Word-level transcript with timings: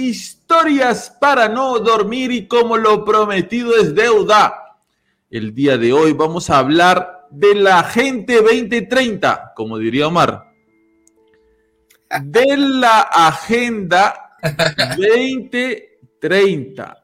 Historias 0.00 1.14
para 1.20 1.48
no 1.48 1.78
dormir 1.78 2.32
y 2.32 2.48
como 2.48 2.76
lo 2.78 3.04
prometido 3.04 3.76
es 3.76 3.94
deuda. 3.94 4.78
El 5.28 5.54
día 5.54 5.76
de 5.76 5.92
hoy 5.92 6.14
vamos 6.14 6.48
a 6.48 6.56
hablar 6.58 7.26
de 7.30 7.54
la 7.54 7.84
Gente 7.84 8.40
2030, 8.42 9.52
como 9.54 9.76
diría 9.78 10.08
Omar. 10.08 10.50
De 12.22 12.56
la 12.56 13.02
Agenda 13.02 14.38
2030. 14.96 16.96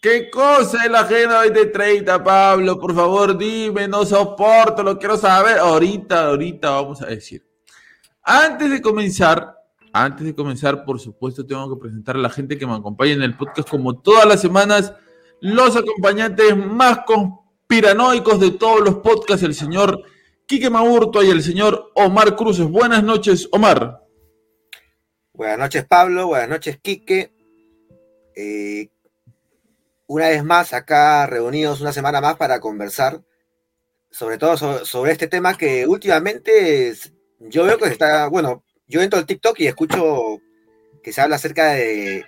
¿Qué 0.00 0.30
cosa 0.30 0.84
es 0.84 0.90
la 0.90 1.00
Agenda 1.00 1.42
2030, 1.42 2.22
Pablo? 2.22 2.78
Por 2.78 2.94
favor, 2.94 3.36
dime, 3.36 3.88
no 3.88 4.06
soporto, 4.06 4.84
lo 4.84 4.96
quiero 4.98 5.16
saber. 5.16 5.58
Ahorita, 5.58 6.28
ahorita 6.28 6.70
vamos 6.70 7.02
a 7.02 7.06
decir. 7.06 7.44
Antes 8.22 8.70
de 8.70 8.80
comenzar, 8.80 9.56
antes 10.04 10.26
de 10.26 10.34
comenzar, 10.34 10.84
por 10.84 11.00
supuesto, 11.00 11.46
tengo 11.46 11.74
que 11.74 11.80
presentar 11.80 12.16
a 12.16 12.20
la 12.20 12.28
gente 12.28 12.58
que 12.58 12.66
me 12.66 12.74
acompaña 12.74 13.12
en 13.12 13.22
el 13.22 13.36
podcast 13.36 13.68
como 13.68 13.98
todas 13.98 14.26
las 14.26 14.40
semanas, 14.40 14.92
los 15.40 15.74
acompañantes 15.74 16.56
más 16.56 17.00
conspiranoicos 17.06 18.38
de 18.40 18.50
todos 18.50 18.80
los 18.80 18.96
podcasts, 18.96 19.42
el 19.42 19.54
señor 19.54 20.02
Quique 20.46 20.68
Maurto 20.68 21.22
y 21.22 21.30
el 21.30 21.42
señor 21.42 21.92
Omar 21.94 22.36
Cruces. 22.36 22.68
Buenas 22.68 23.02
noches, 23.02 23.48
Omar. 23.52 24.04
Buenas 25.32 25.58
noches, 25.58 25.86
Pablo. 25.86 26.26
Buenas 26.26 26.50
noches, 26.50 26.78
Quique. 26.82 27.32
Eh, 28.34 28.90
una 30.08 30.28
vez 30.28 30.44
más, 30.44 30.74
acá 30.74 31.26
reunidos 31.26 31.80
una 31.80 31.92
semana 31.92 32.20
más 32.20 32.36
para 32.36 32.60
conversar, 32.60 33.22
sobre 34.10 34.36
todo 34.36 34.58
sobre, 34.58 34.84
sobre 34.84 35.12
este 35.12 35.26
tema 35.26 35.56
que 35.56 35.86
últimamente 35.86 36.94
yo 37.40 37.64
veo 37.64 37.78
que 37.78 37.86
está, 37.86 38.28
bueno, 38.28 38.62
yo 38.86 39.02
entro 39.02 39.18
al 39.18 39.26
TikTok 39.26 39.58
y 39.60 39.66
escucho 39.66 40.40
que 41.02 41.12
se 41.12 41.20
habla 41.20 41.36
acerca 41.36 41.72
de 41.72 42.24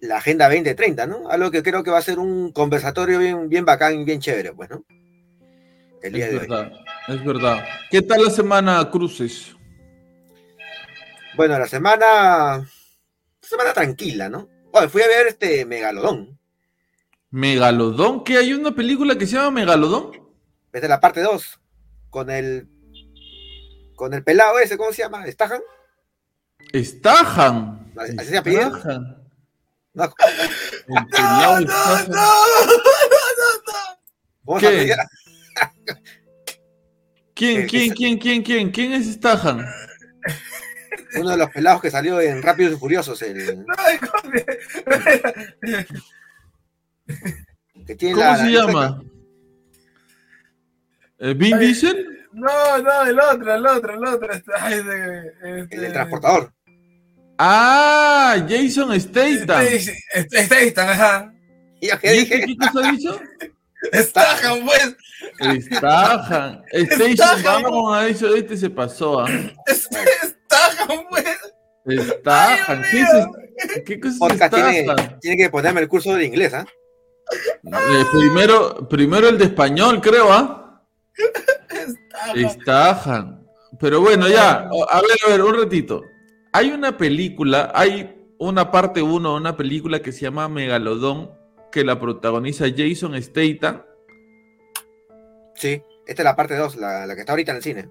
la 0.00 0.18
Agenda 0.18 0.48
2030, 0.48 1.06
¿no? 1.06 1.28
Algo 1.30 1.50
que 1.50 1.62
creo 1.62 1.82
que 1.82 1.90
va 1.90 1.98
a 1.98 2.02
ser 2.02 2.18
un 2.18 2.52
conversatorio 2.52 3.18
bien, 3.18 3.48
bien 3.48 3.64
bacán 3.64 4.00
y 4.00 4.04
bien 4.04 4.20
chévere, 4.20 4.52
pues, 4.52 4.70
¿no? 4.70 4.84
El 6.02 6.12
día 6.12 6.26
es 6.26 6.32
de 6.32 6.38
verdad, 6.38 6.72
hoy. 7.08 7.16
Es 7.16 7.24
verdad. 7.24 7.64
¿Qué 7.90 8.02
tal 8.02 8.24
la 8.24 8.30
semana, 8.30 8.90
Cruces? 8.90 9.56
Bueno, 11.36 11.58
la 11.58 11.66
semana. 11.66 12.68
Semana 13.40 13.72
tranquila, 13.72 14.28
¿no? 14.28 14.48
Fui 14.88 15.02
a 15.02 15.08
ver 15.08 15.28
este 15.28 15.64
Megalodón. 15.64 16.38
¿Megalodón? 17.30 18.24
¿Qué 18.24 18.36
hay 18.36 18.52
una 18.52 18.74
película 18.74 19.16
que 19.16 19.26
se 19.26 19.36
llama 19.36 19.50
Megalodón? 19.50 20.12
Es 20.72 20.82
de 20.82 20.88
la 20.88 21.00
parte 21.00 21.20
2. 21.20 21.60
Con 22.10 22.30
el 22.30 22.68
con 23.96 24.14
el 24.14 24.22
pelado 24.22 24.58
ese, 24.60 24.76
¿cómo 24.76 24.92
se 24.92 25.02
llama? 25.02 25.26
¿Estajan? 25.26 25.60
¿Estajan? 26.72 27.92
¿Así 27.96 28.28
se 28.28 28.38
apellida? 28.38 28.70
No. 29.94 30.04
El 30.88 31.06
pelado 31.06 31.60
no, 31.60 31.66
no, 31.66 32.06
no, 32.06 32.24
no, 34.44 34.58
¿Qué? 34.58 34.94
¿Quién, 37.34 37.66
quién, 37.68 37.94
quién, 37.94 38.18
quién, 38.18 38.42
quién? 38.42 38.70
¿Quién 38.70 38.92
es 38.92 39.14
Stahan? 39.14 39.66
Uno 41.18 41.30
de 41.30 41.36
los 41.38 41.50
pelados 41.50 41.80
que 41.80 41.90
salió 41.90 42.20
en 42.20 42.42
Rápidos 42.42 42.74
y 42.74 42.76
Furiosos. 42.76 43.20
El... 43.22 43.64
que 47.86 47.94
tiene 47.96 48.14
¿Cómo 48.14 48.26
la, 48.26 48.36
se 48.36 48.44
la 48.44 48.50
llama? 48.50 49.02
¿Eh, 51.18 51.34
¿Vin 51.34 51.58
Diesel? 51.58 52.15
No, 52.36 52.78
no, 52.82 53.02
el 53.06 53.18
otro, 53.18 53.54
el 53.54 53.66
otro, 53.66 53.94
el 53.94 54.04
otro. 54.04 54.30
Este, 54.30 54.52
este... 54.58 55.74
El 55.74 55.80
del 55.80 55.92
transportador. 55.92 56.52
Ah, 57.38 58.36
Jason 58.46 59.00
Statham. 59.00 59.66
Statham, 60.28 60.88
ajá. 60.88 61.32
¿Y 61.80 61.88
qué 61.88 62.10
dije? 62.12 62.44
¿Qué 62.44 62.56
cosa 62.58 62.88
ha 62.88 62.92
dicho? 62.92 63.18
Statham, 63.90 64.66
pues. 64.66 64.96
Statham. 65.64 66.62
Station, 66.72 67.42
vamos 67.42 67.96
a 67.96 68.04
dicho, 68.04 68.34
este 68.34 68.58
se 68.58 68.68
pasó. 68.68 69.26
¿eh? 69.26 69.54
Statham, 69.68 71.06
pues. 71.08 71.38
Statham. 71.88 72.82
¿Qué, 72.90 73.00
es, 73.00 73.82
¿Qué 73.86 73.98
cosa 73.98 74.26
es 74.26 74.50
tiene, 74.50 74.86
tiene, 75.22 75.36
que 75.38 75.48
ponerme 75.48 75.80
el 75.80 75.88
curso 75.88 76.14
de 76.14 76.26
inglés, 76.26 76.52
¿ah? 76.52 76.66
¿eh? 77.32 78.04
primero, 78.12 78.86
primero 78.86 79.26
el 79.30 79.38
de 79.38 79.44
español, 79.44 80.02
creo, 80.02 80.30
¿ah? 80.30 80.82
¿eh? 82.34 82.48
Statham. 82.48 83.46
Pero 83.78 84.00
bueno, 84.00 84.28
ya, 84.28 84.68
a 84.68 85.00
ver, 85.00 85.18
a 85.26 85.30
ver, 85.30 85.42
un 85.42 85.54
ratito. 85.54 86.02
Hay 86.52 86.70
una 86.70 86.96
película, 86.96 87.70
hay 87.74 88.16
una 88.38 88.70
parte 88.70 89.02
uno, 89.02 89.34
una 89.36 89.56
película 89.56 90.00
que 90.00 90.12
se 90.12 90.22
llama 90.22 90.48
Megalodón, 90.48 91.30
que 91.70 91.84
la 91.84 92.00
protagoniza 92.00 92.66
Jason 92.74 93.20
Statham. 93.22 93.82
Sí, 95.54 95.82
esta 96.06 96.22
es 96.22 96.24
la 96.24 96.36
parte 96.36 96.56
2, 96.56 96.76
la, 96.76 97.06
la, 97.06 97.14
que 97.14 97.20
está 97.20 97.32
ahorita 97.32 97.52
en 97.52 97.56
el 97.56 97.62
cine. 97.62 97.88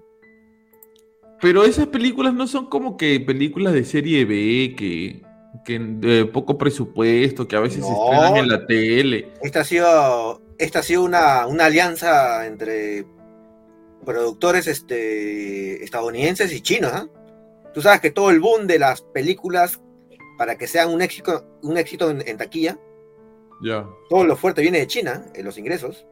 Pero 1.40 1.64
esas 1.64 1.88
películas 1.88 2.32
no 2.32 2.46
son 2.46 2.66
como 2.66 2.96
que 2.96 3.20
películas 3.20 3.72
de 3.74 3.84
serie 3.84 4.24
B, 4.24 4.74
que, 4.76 5.22
que 5.64 5.78
de 5.78 6.24
poco 6.24 6.56
presupuesto, 6.56 7.46
que 7.46 7.56
a 7.56 7.60
veces 7.60 7.80
no, 7.80 7.88
se 7.88 7.92
estrenan 7.92 8.36
en 8.36 8.48
la 8.48 8.66
tele. 8.66 9.32
Esta 9.42 9.60
ha 9.60 9.64
sido, 9.64 10.40
esta 10.58 10.78
ha 10.78 10.82
sido 10.82 11.04
una, 11.04 11.46
una 11.46 11.66
alianza 11.66 12.46
entre 12.46 13.04
productores 14.06 14.66
este, 14.68 15.84
estadounidenses 15.84 16.52
y 16.52 16.62
chinos. 16.62 16.92
¿eh? 16.94 17.06
Tú 17.74 17.82
sabes 17.82 18.00
que 18.00 18.10
todo 18.10 18.30
el 18.30 18.40
boom 18.40 18.66
de 18.66 18.78
las 18.78 19.02
películas 19.02 19.78
para 20.38 20.56
que 20.56 20.66
sean 20.66 20.90
un 20.90 21.02
éxito, 21.02 21.44
un 21.62 21.76
éxito 21.76 22.10
en, 22.10 22.26
en 22.26 22.38
taquilla, 22.38 22.78
yeah. 23.60 23.86
todo 24.08 24.24
lo 24.24 24.36
fuerte 24.36 24.62
viene 24.62 24.78
de 24.78 24.86
China, 24.86 25.26
en 25.34 25.44
los 25.44 25.58
ingresos. 25.58 26.06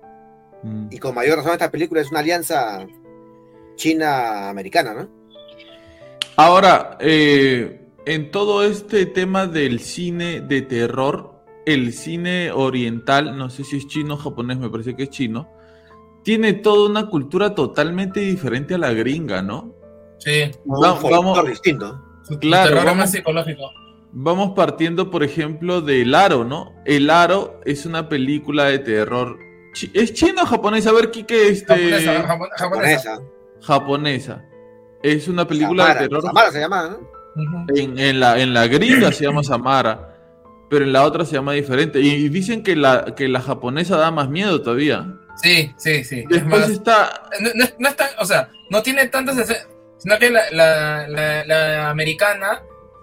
Mm. 0.62 0.88
Y 0.90 0.98
con 0.98 1.14
mayor 1.14 1.38
razón 1.38 1.52
esta 1.52 1.70
película 1.70 2.00
es 2.00 2.10
una 2.10 2.20
alianza 2.20 2.86
china-americana, 3.76 4.94
¿no? 4.94 5.08
Ahora, 6.36 6.96
eh, 7.00 7.80
en 8.06 8.30
todo 8.30 8.64
este 8.64 9.06
tema 9.06 9.46
del 9.46 9.80
cine 9.80 10.40
de 10.40 10.62
terror, 10.62 11.44
el 11.64 11.92
cine 11.92 12.50
oriental, 12.50 13.36
no 13.38 13.50
sé 13.50 13.62
si 13.64 13.76
es 13.76 13.86
chino 13.86 14.14
o 14.14 14.16
japonés, 14.16 14.58
me 14.58 14.68
parece 14.68 14.96
que 14.96 15.04
es 15.04 15.10
chino, 15.10 15.48
tiene 16.24 16.52
toda 16.54 16.88
una 16.90 17.06
cultura 17.06 17.54
totalmente 17.54 18.20
diferente 18.20 18.74
a 18.74 18.78
la 18.78 18.92
gringa, 18.92 19.42
¿no? 19.42 19.74
Sí. 20.18 20.50
Va, 20.66 20.98
vamos, 21.00 21.46
distinto. 21.46 22.02
Claro, 22.40 22.76
vamos, 22.76 22.96
más 22.96 23.10
psicológico. 23.12 23.70
vamos 24.12 24.52
partiendo, 24.56 25.10
por 25.10 25.22
ejemplo, 25.22 25.82
de 25.82 26.02
El 26.02 26.14
Aro, 26.14 26.44
¿no? 26.44 26.72
El 26.86 27.10
Aro 27.10 27.60
es 27.66 27.84
una 27.84 28.08
película 28.08 28.64
de 28.64 28.78
terror. 28.78 29.38
¿Es 29.92 30.14
chino 30.14 30.42
o 30.42 30.46
japonesa? 30.46 30.90
A 30.90 30.92
ver, 30.94 31.10
Kike, 31.10 31.48
este. 31.48 31.74
Japonesa, 31.74 32.26
japo- 32.26 32.48
japonesa. 32.56 33.10
Japonesa. 33.10 33.22
japonesa. 33.60 34.44
Es 35.02 35.28
una 35.28 35.46
película 35.46 35.82
Samara, 35.82 36.00
de 36.00 36.08
terror. 36.08 36.22
Samara 36.22 36.50
se 36.50 36.60
llama, 36.60 36.88
¿no? 37.36 37.66
En, 37.74 37.98
en 37.98 38.20
la, 38.20 38.38
en 38.40 38.54
la 38.54 38.66
gringa 38.68 39.10
se 39.12 39.24
llama 39.24 39.42
Samara, 39.42 40.16
pero 40.70 40.84
en 40.84 40.92
la 40.92 41.02
otra 41.04 41.24
se 41.26 41.34
llama 41.34 41.52
diferente. 41.52 42.00
Y, 42.00 42.08
y 42.10 42.28
dicen 42.30 42.62
que 42.62 42.76
la, 42.76 43.14
que 43.16 43.28
la 43.28 43.40
japonesa 43.42 43.96
da 43.98 44.10
más 44.10 44.30
miedo 44.30 44.62
todavía. 44.62 45.12
Sí, 45.36 45.72
sí, 45.76 46.04
sí. 46.04 46.20
Es 46.20 46.28
Después 46.28 46.60
más, 46.60 46.70
está. 46.70 47.22
no, 47.40 47.50
no 47.54 47.64
es- 47.64 47.74
no 47.78 47.88
es 47.88 47.96
tan, 47.96 48.08
o 48.18 48.24
sea, 48.24 48.48
no 48.70 48.82
tiene 48.82 49.06
tantas 49.08 49.36
escenas, 49.38 49.66
sino 49.98 50.18
que 50.18 50.30
la, 50.30 50.42
la, 50.52 51.08
la, 51.08 51.44
la 51.44 51.90
americana 51.90 52.62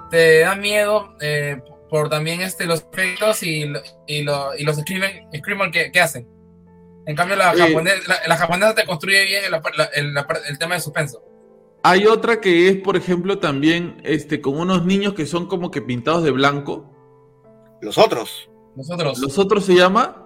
te 0.09 0.39
da 0.39 0.55
miedo 0.55 1.15
eh, 1.21 1.61
por 1.89 2.09
también 2.09 2.41
este, 2.41 2.65
los 2.65 2.85
efectos 2.91 3.43
y, 3.43 3.65
lo- 3.65 3.81
y, 4.07 4.23
lo- 4.23 4.55
y 4.57 4.63
los 4.63 4.77
screamer, 4.77 5.23
screamer 5.37 5.71
que, 5.71 5.91
que 5.91 5.99
hacen. 6.01 6.27
En 7.05 7.15
cambio, 7.15 7.35
la, 7.35 7.53
Sí. 7.53 7.59
japonesa, 7.59 7.97
la, 8.07 8.15
la 8.27 8.37
japonesa 8.37 8.75
te 8.75 8.85
construye 8.85 9.25
bien 9.25 9.43
el, 9.45 9.51
la- 9.51 9.89
el- 9.93 10.13
la- 10.13 10.27
el 10.47 10.57
tema 10.57 10.75
de 10.75 10.81
suspenso. 10.81 11.23
Hay 11.83 12.05
otra 12.05 12.39
que 12.39 12.67
es, 12.69 12.77
por 12.77 12.95
ejemplo, 12.95 13.39
también 13.39 13.99
este, 14.05 14.39
con 14.39 14.59
unos 14.59 14.85
niños 14.85 15.15
que 15.15 15.25
son 15.25 15.47
como 15.47 15.71
que 15.71 15.81
pintados 15.81 16.23
de 16.23 16.29
blanco. 16.31 16.87
Los 17.81 17.97
otros. 17.97 18.49
Nosotros. 18.75 19.17
Los 19.19 19.37
otros 19.39 19.65
se 19.65 19.73
llama. 19.73 20.20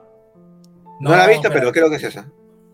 No, 0.99 1.09
la 1.11 1.25
he 1.25 1.29
visto, 1.33 1.49
pero 1.51 1.71
creo 1.71 1.89
que 1.89 1.95
es 1.97 2.03
esa. 2.03 2.31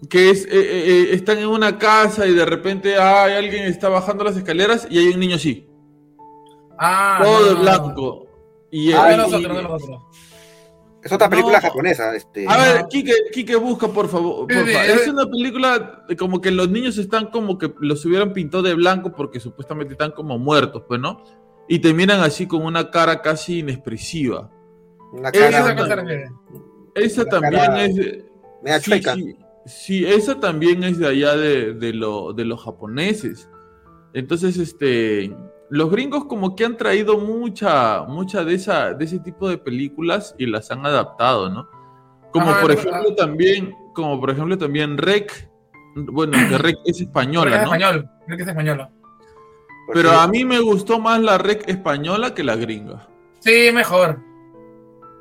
que 0.09 0.29
es, 0.29 0.45
eh, 0.45 0.50
eh, 0.53 0.62
eh, 0.85 1.07
están 1.13 1.38
en 1.39 1.47
una 1.47 1.77
casa 1.77 2.25
y 2.27 2.33
de 2.33 2.45
repente 2.45 2.97
hay 2.97 3.33
alguien 3.33 3.65
está 3.65 3.89
bajando 3.89 4.23
las 4.23 4.35
escaleras 4.38 4.88
y 4.89 4.97
hay 4.97 5.07
un 5.09 5.19
niño 5.19 5.35
así, 5.35 5.68
Ah, 6.77 7.19
todo 7.23 7.39
no, 7.39 7.45
de 7.45 7.53
no, 7.56 7.62
blanco. 7.62 8.27
Y, 8.71 8.91
Ah, 8.94 9.07
de 9.09 9.18
nosotros, 9.18 9.56
de 9.57 9.63
nosotros. 9.63 10.01
Es 11.03 11.12
otra 11.12 11.29
película 11.29 11.59
No. 11.59 11.68
japonesa. 11.68 12.15
Este, 12.15 12.45
A 12.47 12.57
ver, 12.57 12.85
Kike, 12.88 13.13
Kike, 13.33 13.56
busca 13.56 13.88
por 13.88 14.07
favor. 14.07 14.45
Sí, 14.51 14.57
sí, 14.65 14.71
Es 14.71 15.07
eh. 15.07 15.09
una 15.12 15.25
película 15.25 16.06
como 16.18 16.39
que 16.41 16.51
los 16.51 16.69
niños 16.69 16.97
están 17.00 17.27
como 17.27 17.57
que 17.57 17.73
los 17.79 18.06
hubieran 18.06 18.33
pintado 18.33 18.63
de 18.63 18.73
blanco 18.75 19.12
porque 19.12 19.39
supuestamente 19.39 19.94
están 19.94 20.12
como 20.12 20.38
muertos, 20.38 20.83
pues, 20.88 21.00
¿no? 21.01 21.23
Y 21.68 21.79
te 21.79 21.94
miran 21.94 22.21
así 22.21 22.47
con 22.47 22.63
una 22.63 22.89
cara 22.91 23.21
casi 23.21 23.59
inexpresiva. 23.59 24.51
una 25.12 25.29
Esa 25.29 25.50
¿Esa 25.50 25.69
a 25.69 25.75
cara 25.75 25.95
refiere? 25.95 26.31
Esa 26.96 27.26
también 27.26 27.54
cara 27.54 27.86
es... 27.86 27.96
media 28.64 28.80
Sí, 28.80 28.92
chueca. 28.92 29.14
sí, 29.16 29.36
sí, 29.66 30.06
esa 30.06 30.40
también 30.40 30.84
es 30.84 30.98
de 31.00 31.08
allá 31.08 31.36
de, 31.36 31.74
de, 31.74 31.94
lo- 31.94 32.34
de 32.34 32.46
los 32.46 32.64
japoneses. 32.64 33.50
Entonces, 34.14 34.58
este, 34.58 35.34
los 35.70 35.90
gringos 35.90 36.26
como 36.26 36.56
que 36.56 36.66
han 36.66 36.76
traído 36.78 37.18
mucha, 37.18 38.04
mucha 38.04 38.44
de 38.44 38.56
esa, 38.56 38.94
de 38.94 39.06
ese 39.06 39.20
tipo 39.20 39.48
de 39.50 39.58
películas 39.58 40.36
y 40.38 40.46
las 40.48 40.70
han 40.72 40.86
adaptado, 40.86 41.50
¿no? 41.50 41.68
Como 42.32 42.46
por 42.62 42.72
ejemplo 42.72 43.02
verdad. 43.02 43.16
también, 43.16 43.74
como 43.94 44.20
por 44.20 44.30
ejemplo 44.32 44.58
también 44.58 44.98
Rec, 44.98 45.50
bueno, 45.96 46.34
que 46.50 46.58
Rec 46.58 46.78
es 46.86 47.02
española, 47.02 47.52
es 47.52 47.58
¿no? 47.58 47.64
español. 47.74 48.10
Que 48.28 48.36
es 48.42 48.48
española. 48.48 48.90
Pero 49.94 50.12
a 50.12 50.28
mí 50.28 50.46
me 50.46 50.60
gustó 50.60 51.00
más 51.00 51.20
la 51.22 51.38
Rec 51.38 51.68
española 51.68 52.34
que 52.34 52.44
la 52.44 52.56
gringa. 52.56 53.08
Sí, 53.40 53.70
mejor. 53.74 54.20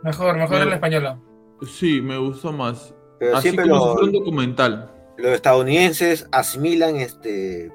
Mejor, 0.05 0.37
mejor 0.37 0.63
en 0.63 0.69
la 0.69 0.75
española. 0.77 1.19
Sí, 1.67 2.01
me 2.01 2.17
gustó 2.19 2.53
más. 2.53 2.95
pero 3.19 3.37
Así 3.37 3.49
siempre 3.51 3.69
como 3.69 3.77
lo- 3.85 3.91
si 3.93 3.93
fuera 3.93 4.07
un 4.07 4.13
documental. 4.13 4.91
los 5.19 5.33
estadounidenses 5.33 6.27
asimilan 6.33 6.97
este 6.97 7.71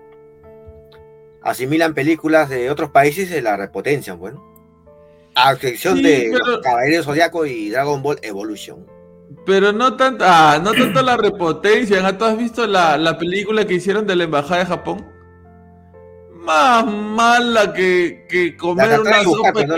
asimilan 1.44 1.94
películas 1.94 2.50
de 2.50 2.72
otros 2.72 2.90
países 2.90 3.30
y 3.32 3.42
la 3.42 3.56
repotencian, 3.56 4.18
bueno. 4.20 4.44
A 5.36 5.54
excepción 5.54 5.98
Sí, 5.98 6.04
de 6.04 6.30
pero- 6.32 6.46
los 6.48 6.60
Caballeros 6.62 7.06
Zodiaco 7.06 7.46
y 7.46 7.70
Dragon 7.70 8.02
Ball 8.02 8.18
Evolution. 8.24 8.86
Pero 9.46 9.72
no 9.72 9.96
tanto, 9.96 10.24
ah, 10.28 10.60
no 10.64 10.72
tanto 10.74 11.02
la 11.02 11.18
repotencia. 11.18 12.18
¿Tú 12.18 12.26
has 12.26 12.38
visto 12.38 12.66
la, 12.66 12.98
la 12.98 13.18
película 13.18 13.66
que 13.68 13.76
hicieron 13.76 14.08
de 14.08 14.16
la 14.16 14.24
Embajada 14.24 14.60
de 14.62 14.66
Japón? 14.66 15.06
Más 16.32 16.86
mala 16.86 17.74
que, 17.74 18.26
que 18.30 18.56
comer 18.56 19.00
una 19.00 19.24
sopa 19.24 19.52
de 19.52 19.68
no 19.68 19.76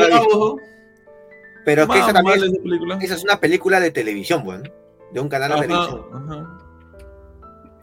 Pero 1.67 1.81
es 1.81 1.89
que 1.89 1.95
Más 1.95 2.03
esa 2.05 2.13
también 2.13 2.37
es, 2.37 2.43
esa 2.43 2.63
película. 2.63 2.97
esa 3.01 3.15
es 3.15 3.23
una 3.25 3.39
película 3.41 3.79
de 3.81 3.91
televisión, 3.91 4.41
bueno, 4.41 4.63
de 5.11 5.19
un 5.19 5.27
canal 5.27 5.49
de 5.49 5.55
Ajá, 5.55 5.67
televisión. 5.67 6.01
ajá. 6.13 6.59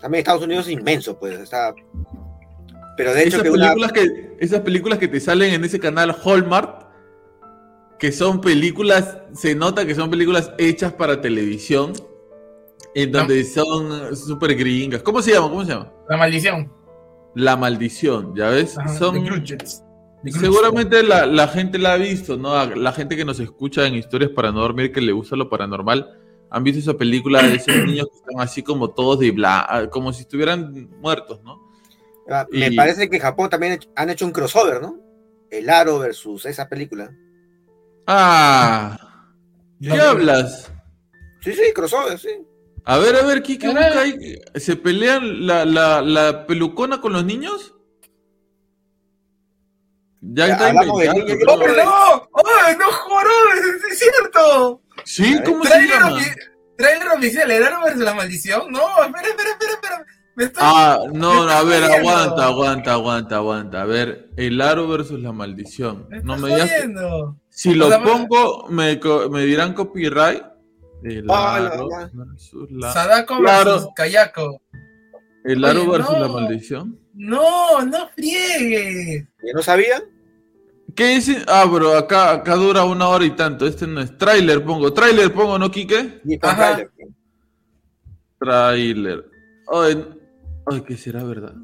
También 0.00 0.20
Estados 0.20 0.42
Unidos 0.42 0.66
es 0.68 0.72
inmenso, 0.72 1.18
pues, 1.18 1.38
está 1.38 1.74
pero 2.96 3.12
de 3.12 3.24
hecho 3.24 3.36
Esas 3.36 3.42
que 3.42 3.50
una 3.50 3.74
películas 3.74 3.92
que, 3.92 4.36
esas 4.40 4.60
películas 4.60 4.98
que 4.98 5.08
te 5.08 5.20
salen 5.20 5.52
en 5.52 5.64
ese 5.64 5.78
canal 5.78 6.16
Hallmark, 6.24 6.86
que 7.98 8.10
son 8.10 8.40
películas, 8.40 9.18
se 9.34 9.54
nota 9.54 9.84
que 9.84 9.94
son 9.94 10.08
películas 10.08 10.52
hechas 10.56 10.94
para 10.94 11.20
televisión, 11.20 11.92
en 12.94 13.12
donde 13.12 13.44
son 13.44 14.16
súper 14.16 14.54
gringas. 14.54 15.02
¿Cómo 15.02 15.20
se 15.20 15.32
llama? 15.32 15.50
¿Cómo 15.50 15.62
se 15.62 15.72
llama? 15.72 15.92
La 16.08 16.16
maldición. 16.16 16.72
La 17.34 17.56
maldición, 17.58 18.34
¿ya 18.34 18.48
ves? 18.48 18.78
Ajá, 18.78 18.96
son, 18.96 19.22
The. 19.22 19.83
Seguramente 20.32 21.02
la, 21.02 21.26
la 21.26 21.48
gente 21.48 21.78
la 21.78 21.92
ha 21.94 21.96
visto, 21.96 22.36
¿no? 22.36 22.64
La 22.74 22.92
gente 22.92 23.16
que 23.16 23.24
nos 23.24 23.40
escucha 23.40 23.86
en 23.86 23.94
historias 23.94 24.30
para 24.30 24.52
no 24.52 24.60
dormir, 24.60 24.92
que 24.92 25.00
le 25.00 25.12
gusta 25.12 25.36
lo 25.36 25.48
paranormal, 25.48 26.18
han 26.50 26.64
visto 26.64 26.78
esa 26.80 26.98
película 26.98 27.42
de 27.42 27.56
esos 27.56 27.74
niños 27.84 28.06
que 28.10 28.16
están 28.18 28.40
así 28.40 28.62
como 28.62 28.90
todos 28.90 29.18
de 29.20 29.30
bla, 29.32 29.88
como 29.92 30.12
si 30.12 30.22
estuvieran 30.22 30.88
muertos, 31.00 31.42
¿no? 31.42 31.60
ah, 32.30 32.46
me 32.50 32.68
y- 32.68 32.76
parece 32.76 33.08
que 33.10 33.16
en 33.16 33.22
Japón 33.22 33.50
también 33.50 33.78
han 33.96 34.10
hecho 34.10 34.24
un 34.24 34.32
crossover, 34.32 34.80
¿no? 34.80 34.98
El 35.50 35.68
Aro 35.68 35.98
versus 35.98 36.46
esa 36.46 36.68
película. 36.68 37.14
Ah, 38.06 38.98
¿qué 39.80 39.88
No, 39.88 39.94
hablas? 40.02 40.72
Sí, 41.40 41.52
sí, 41.52 41.72
crossover, 41.74 42.18
sí. 42.18 42.30
A 42.84 42.98
ver, 42.98 43.16
a 43.16 43.24
ver, 43.24 43.42
Kike. 43.42 43.72
¿Se 44.56 44.76
pelean 44.76 45.46
la, 45.46 45.64
la, 45.64 46.02
la 46.02 46.46
pelucona 46.46 47.00
con 47.00 47.12
los 47.12 47.24
niños? 47.24 47.73
Ya 50.32 50.46
Ya, 50.46 50.52
está 50.54 50.64
de 50.64 50.70
inventando, 50.70 51.04
¿no? 51.12 51.26
yo 51.26 51.36
creo 51.38 51.58
que- 51.76 51.82
¡No! 51.84 52.28
¡Ay, 52.64 52.76
no 52.78 52.90
joró! 52.92 53.30
¡Es, 53.90 53.98
cierto! 53.98 54.80
Sí, 55.04 55.36
¿cómo 55.44 55.64
se 55.64 55.86
llama? 55.86 56.18
trailer 56.76 57.08
oficial, 57.08 57.50
¿el 57.50 57.62
Aro 57.62 57.84
versus 57.84 58.02
la 58.02 58.14
maldición? 58.14 58.72
No, 58.72 58.80
espera, 59.04 59.28
espera, 59.28 59.50
espera, 59.50 59.72
espera. 59.74 60.06
Me 60.36 60.44
estoy... 60.44 60.62
Ah, 60.66 60.98
no, 61.12 61.44
Me 61.44 61.52
a 61.52 61.62
ver, 61.62 61.82
jodiendo. 61.84 62.08
aguanta, 62.10 62.44
aguanta, 62.46 62.92
aguanta, 62.94 63.36
aguanta. 63.36 63.82
A 63.82 63.84
ver, 63.84 64.30
el 64.36 64.60
aro 64.60 64.88
versus 64.88 65.20
la 65.20 65.30
maldición. 65.30 66.06
me 66.08 66.20
No 66.22 66.36
me 66.38 66.48
digas. 66.48 66.68
jodiendo. 66.70 67.36
Si 67.50 67.72
lo 67.74 67.86
O 67.86 67.88
sea, 67.90 68.02
pongo, 68.02 68.66
me, 68.68 68.98
me 69.30 69.42
dirán 69.44 69.74
copyright. 69.74 70.42
El 71.04 71.26
Ah, 71.30 71.54
aro 71.56 71.88
la- 71.88 72.10
versus 72.12 72.68
la, 72.72 72.92
Sadako 72.92 73.38
Claro. 73.38 73.72
versus 73.74 73.88
Kayako. 73.94 74.60
el 75.44 75.64
aro 75.64 75.82
Oye, 75.82 75.90
versus 75.90 76.18
la 76.18 76.26
maldición. 76.28 76.98
No, 77.14 77.82
no 77.82 78.08
friegues. 78.16 79.24
¿Ya 79.44 79.52
no 79.54 79.62
sabían? 79.62 80.02
¿Qué 80.94 81.14
dice? 81.16 81.44
Ah, 81.48 81.64
bro, 81.64 81.96
acá, 81.96 82.32
acá 82.32 82.54
dura 82.54 82.84
una 82.84 83.08
hora 83.08 83.24
y 83.24 83.30
tanto. 83.30 83.66
Este 83.66 83.86
no 83.86 84.00
es. 84.00 84.16
Trailer 84.16 84.62
pongo. 84.64 84.92
Trailer 84.92 85.32
pongo, 85.32 85.58
¿no, 85.58 85.70
Kike? 85.70 86.20
Ni 86.24 86.38
con 86.38 86.50
Ajá. 86.50 86.74
trailer. 86.76 86.90
Trailer. 88.38 89.30
Ay, 89.72 90.06
ay, 90.66 90.80
¿qué 90.82 90.96
será 90.96 91.24
verdad? 91.24 91.54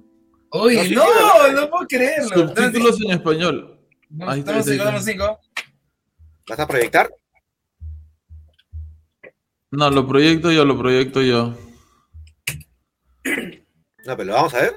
Oye, 0.50 0.94
No, 0.94 1.04
no, 1.52 1.70
puedo 1.70 1.86
creerlo. 1.86 2.28
Subtítulos 2.48 3.00
en 3.02 3.10
español. 3.12 3.78
No, 4.08 4.28
Ahí 4.28 4.40
está, 4.40 4.58
Estamos 4.58 4.66
cinco, 4.66 4.82
estamos 4.82 5.04
cinco. 5.04 5.40
¿Vas 6.48 6.58
a 6.58 6.66
proyectar? 6.66 7.10
No, 9.70 9.88
lo 9.90 10.06
proyecto 10.08 10.50
yo, 10.50 10.64
lo 10.64 10.76
proyecto 10.76 11.22
yo. 11.22 11.54
No, 14.04 14.16
pero 14.16 14.24
lo 14.24 14.32
vamos 14.32 14.54
a 14.54 14.62
ver. 14.62 14.72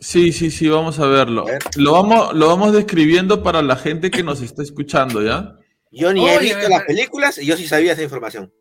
Sí, 0.00 0.32
sí, 0.32 0.50
sí, 0.50 0.68
vamos 0.68 0.98
a 1.00 1.06
verlo. 1.06 1.42
A 1.42 1.52
ver. 1.52 1.58
Lo 1.76 1.92
vamos, 1.92 2.34
lo 2.34 2.46
vamos 2.46 2.72
describiendo 2.72 3.42
para 3.42 3.62
la 3.62 3.76
gente 3.76 4.10
que 4.10 4.22
nos 4.22 4.40
está 4.42 4.62
escuchando, 4.62 5.22
¿ya? 5.22 5.56
Yo 5.90 6.12
ni 6.12 6.28
he 6.28 6.38
visto 6.38 6.58
me- 6.58 6.68
las 6.68 6.84
películas 6.84 7.38
y 7.38 7.46
yo 7.46 7.56
sí 7.56 7.66
sabía 7.66 7.92
esa 7.94 8.02
información. 8.02 8.52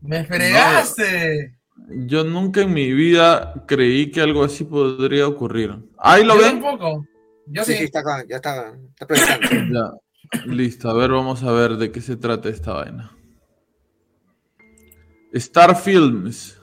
Me 0.00 0.24
fregaste. 0.24 1.58
Yo 2.06 2.24
nunca 2.24 2.62
en 2.62 2.72
mi 2.72 2.92
vida 2.92 3.64
creí 3.66 4.10
que 4.10 4.20
algo 4.20 4.44
así 4.44 4.64
podría 4.64 5.26
ocurrir. 5.28 5.76
Ahí 5.98 6.24
lo 6.24 6.34
Yo 6.36 6.40
ven. 6.42 6.60
tampoco. 6.60 7.04
Yo 7.46 7.64
Sí, 7.64 7.72
sí. 7.72 7.78
sí, 7.78 7.84
está 7.84 8.00
acá, 8.00 8.24
ya 8.28 8.36
está, 8.36 8.74
está 8.90 9.06
proyectando. 9.06 9.48
Ya, 9.72 9.92
listo. 10.52 10.90
A 10.90 10.94
ver, 10.94 11.10
vamos 11.10 11.42
a 11.42 11.52
ver 11.52 11.76
de 11.76 11.90
qué 11.92 12.00
se 12.00 12.16
trata 12.16 12.48
esta 12.48 12.72
vaina. 12.74 13.12
Star 15.32 15.76
Films 15.76 16.54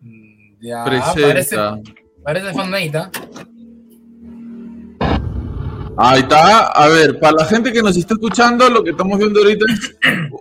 Mm, 0.00 0.58
Ya, 0.60 0.84
presenta. 0.84 1.22
parece, 1.22 1.56
parece 2.26 2.52
fanmate, 2.52 2.98
¿ah? 2.98 3.10
Ahí 5.96 6.20
está. 6.20 6.66
A 6.66 6.88
ver, 6.88 7.20
para 7.20 7.36
la 7.38 7.44
gente 7.46 7.72
que 7.72 7.80
nos 7.80 7.96
está 7.96 8.14
escuchando, 8.14 8.68
lo 8.68 8.82
que 8.82 8.90
estamos 8.90 9.16
viendo 9.16 9.40
ahorita 9.40 9.64
es 9.70 9.96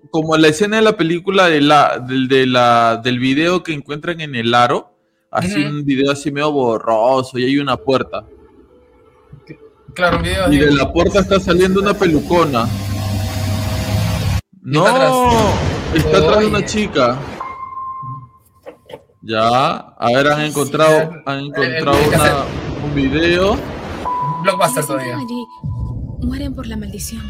como 0.09 0.35
la 0.35 0.47
escena 0.47 0.77
de 0.77 0.81
la 0.81 0.97
película 0.97 1.47
de 1.47 1.61
la, 1.61 1.99
del, 1.99 2.27
de 2.27 2.47
la, 2.47 2.99
del 3.03 3.19
video 3.19 3.63
que 3.63 3.71
encuentran 3.71 4.19
en 4.19 4.35
el 4.35 4.53
aro. 4.53 4.91
Así 5.31 5.63
un 5.63 5.85
video 5.85 6.11
así 6.11 6.31
medio 6.31 6.51
borroso 6.51 7.37
y 7.37 7.45
hay 7.45 7.59
una 7.59 7.77
puerta. 7.77 8.25
Claro, 9.93 10.17
un 10.17 10.23
video 10.23 10.51
Y 10.51 10.57
de 10.57 10.71
la 10.71 10.91
puerta 10.91 11.19
está 11.19 11.39
saliendo 11.39 11.81
una 11.81 11.93
pelucona. 11.93 12.67
Y 14.63 14.75
está 14.75 14.89
atrás. 14.89 15.11
No, 15.11 15.53
está 15.93 16.17
atrás 16.17 16.39
de 16.39 16.45
una 16.47 16.65
chica. 16.65 17.19
Ya, 19.27 19.77
a 19.77 20.07
ver, 20.13 20.27
han 20.27 20.41
encontrado, 20.41 21.13
han 21.25 21.39
encontrado 21.39 21.97
el 21.99 22.07
una- 22.09 22.45
un 22.85 22.93
video. 22.95 23.57
Blockbuster 24.43 24.85
todavía. 24.85 25.17
allí 25.17 25.45
mueren 26.21 26.53
por 26.53 26.67
la 26.67 26.77
maldición. 26.77 27.23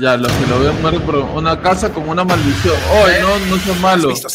Ya, 0.00 0.16
los 0.16 0.32
que 0.32 0.46
lo 0.46 0.60
ven 0.60 0.80
mueren 0.80 1.02
por 1.02 1.16
una 1.16 1.60
casa 1.60 1.92
con 1.92 2.08
una 2.08 2.24
maldición. 2.24 2.74
Oye, 3.04 3.20
no, 3.20 3.38
no 3.54 3.56
son 3.58 3.74
¿Has 3.74 3.80
malos. 3.80 4.26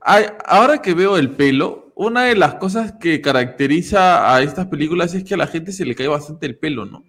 Ay, 0.00 0.26
ahora 0.46 0.80
que 0.80 0.94
veo 0.94 1.16
el 1.16 1.30
pelo, 1.30 1.92
una 1.96 2.24
de 2.24 2.36
las 2.36 2.54
cosas 2.54 2.92
que 3.00 3.20
caracteriza 3.20 4.32
a 4.32 4.42
estas 4.42 4.66
películas 4.66 5.14
es 5.14 5.24
que 5.24 5.34
a 5.34 5.38
la 5.38 5.46
gente 5.48 5.72
se 5.72 5.84
le 5.84 5.94
cae 5.96 6.06
bastante 6.06 6.46
el 6.46 6.56
pelo, 6.58 6.84
¿no? 6.84 7.02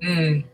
Mm, 0.00 0.44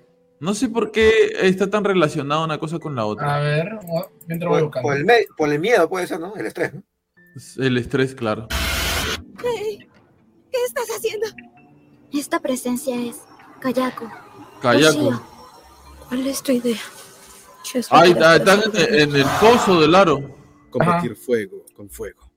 No 0.41 0.55
sé 0.55 0.69
por 0.69 0.91
qué 0.93 1.33
está 1.43 1.71
tan 1.71 1.83
relacionada 1.85 2.45
una 2.45 2.59
cosa 2.59 2.79
con 2.79 2.95
la 2.95 3.07
otra. 3.07 3.37
a 3.37 3.41
ver, 3.41 3.79
mientras 4.27 4.49
voy 4.51 4.59
Por, 4.61 4.65
buscando. 4.65 4.89
por 4.89 4.97
el 4.97 5.07
por 5.37 5.53
el 5.53 5.59
miedo 5.59 5.89
puede 5.89 6.07
ser, 6.07 6.21
¿no? 6.21 6.35
El 6.37 6.47
estrés, 6.47 6.75
¿no? 6.75 6.83
El 7.59 7.77
estrés, 7.79 8.15
claro. 8.15 8.49
¿Qué 9.43 10.59
estás 10.67 10.89
haciendo? 10.97 11.27
Esta 12.13 12.41
presencia 12.41 12.97
es 13.01 13.17
Kayako. 13.61 14.11
Kayako. 14.63 15.23
¿Cuál 16.09 16.27
es 16.27 16.43
tu 16.43 16.53
idea? 16.53 16.79
Ay, 17.91 18.13
están 18.13 18.63
en, 18.75 18.95
en 19.01 19.17
el 19.17 19.25
pozo 19.41 19.81
del 19.81 19.95
aro. 19.95 20.37
Combatir 20.71 21.17
fuego 21.17 21.65
con 21.75 21.89
fuego. 21.91 22.31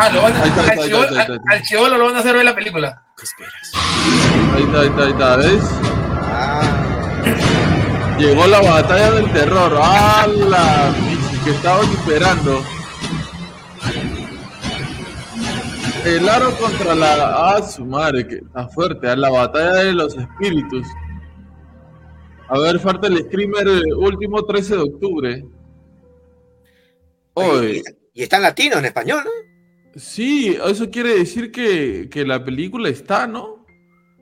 Ah, 0.00 0.10
lo 0.14 0.22
van 0.22 0.32
a, 0.32 1.52
al 1.52 1.62
chivolo 1.62 1.98
lo 1.98 2.04
van 2.06 2.16
a 2.16 2.20
hacer 2.20 2.34
ver 2.36 2.44
la 2.44 2.54
película. 2.54 3.04
¿Qué 3.16 3.24
esperas? 3.24 3.72
Ahí 4.54 4.62
está, 4.62 4.80
ahí 4.80 4.88
está, 4.88 5.02
ahí 5.04 5.10
está, 5.10 5.36
¿ves? 5.36 5.62
Ah, 6.30 8.16
Llegó 8.18 8.46
la 8.46 8.60
batalla 8.60 9.10
del 9.12 9.32
terror. 9.32 9.72
¡Hala! 9.80 10.94
Que 11.44 11.50
estaban 11.50 11.88
esperando. 11.90 12.62
El 16.04 16.28
aro 16.28 16.50
contra 16.58 16.94
la. 16.94 17.54
¡Ah, 17.54 17.62
su 17.62 17.84
madre! 17.84 18.26
Que 18.26 18.36
está 18.36 18.68
fuerte. 18.68 19.16
La 19.16 19.30
batalla 19.30 19.74
de 19.74 19.92
los 19.92 20.16
espíritus. 20.16 20.86
A 22.48 22.58
ver, 22.58 22.80
falta 22.80 23.08
el 23.08 23.18
screamer 23.24 23.68
eh, 23.68 23.94
último 23.94 24.42
13 24.42 24.76
de 24.76 24.82
octubre. 24.82 25.44
Hoy. 27.34 27.82
y, 28.14 28.20
y 28.20 28.22
está 28.22 28.36
en 28.36 28.42
latino, 28.42 28.78
en 28.78 28.86
español, 28.86 29.22
¿no? 29.24 29.30
Sí, 30.00 30.56
eso 30.64 30.90
quiere 30.90 31.14
decir 31.18 31.52
que, 31.52 32.08
que 32.10 32.24
la 32.24 32.44
película 32.44 32.88
está, 32.88 33.26
¿no? 33.26 33.57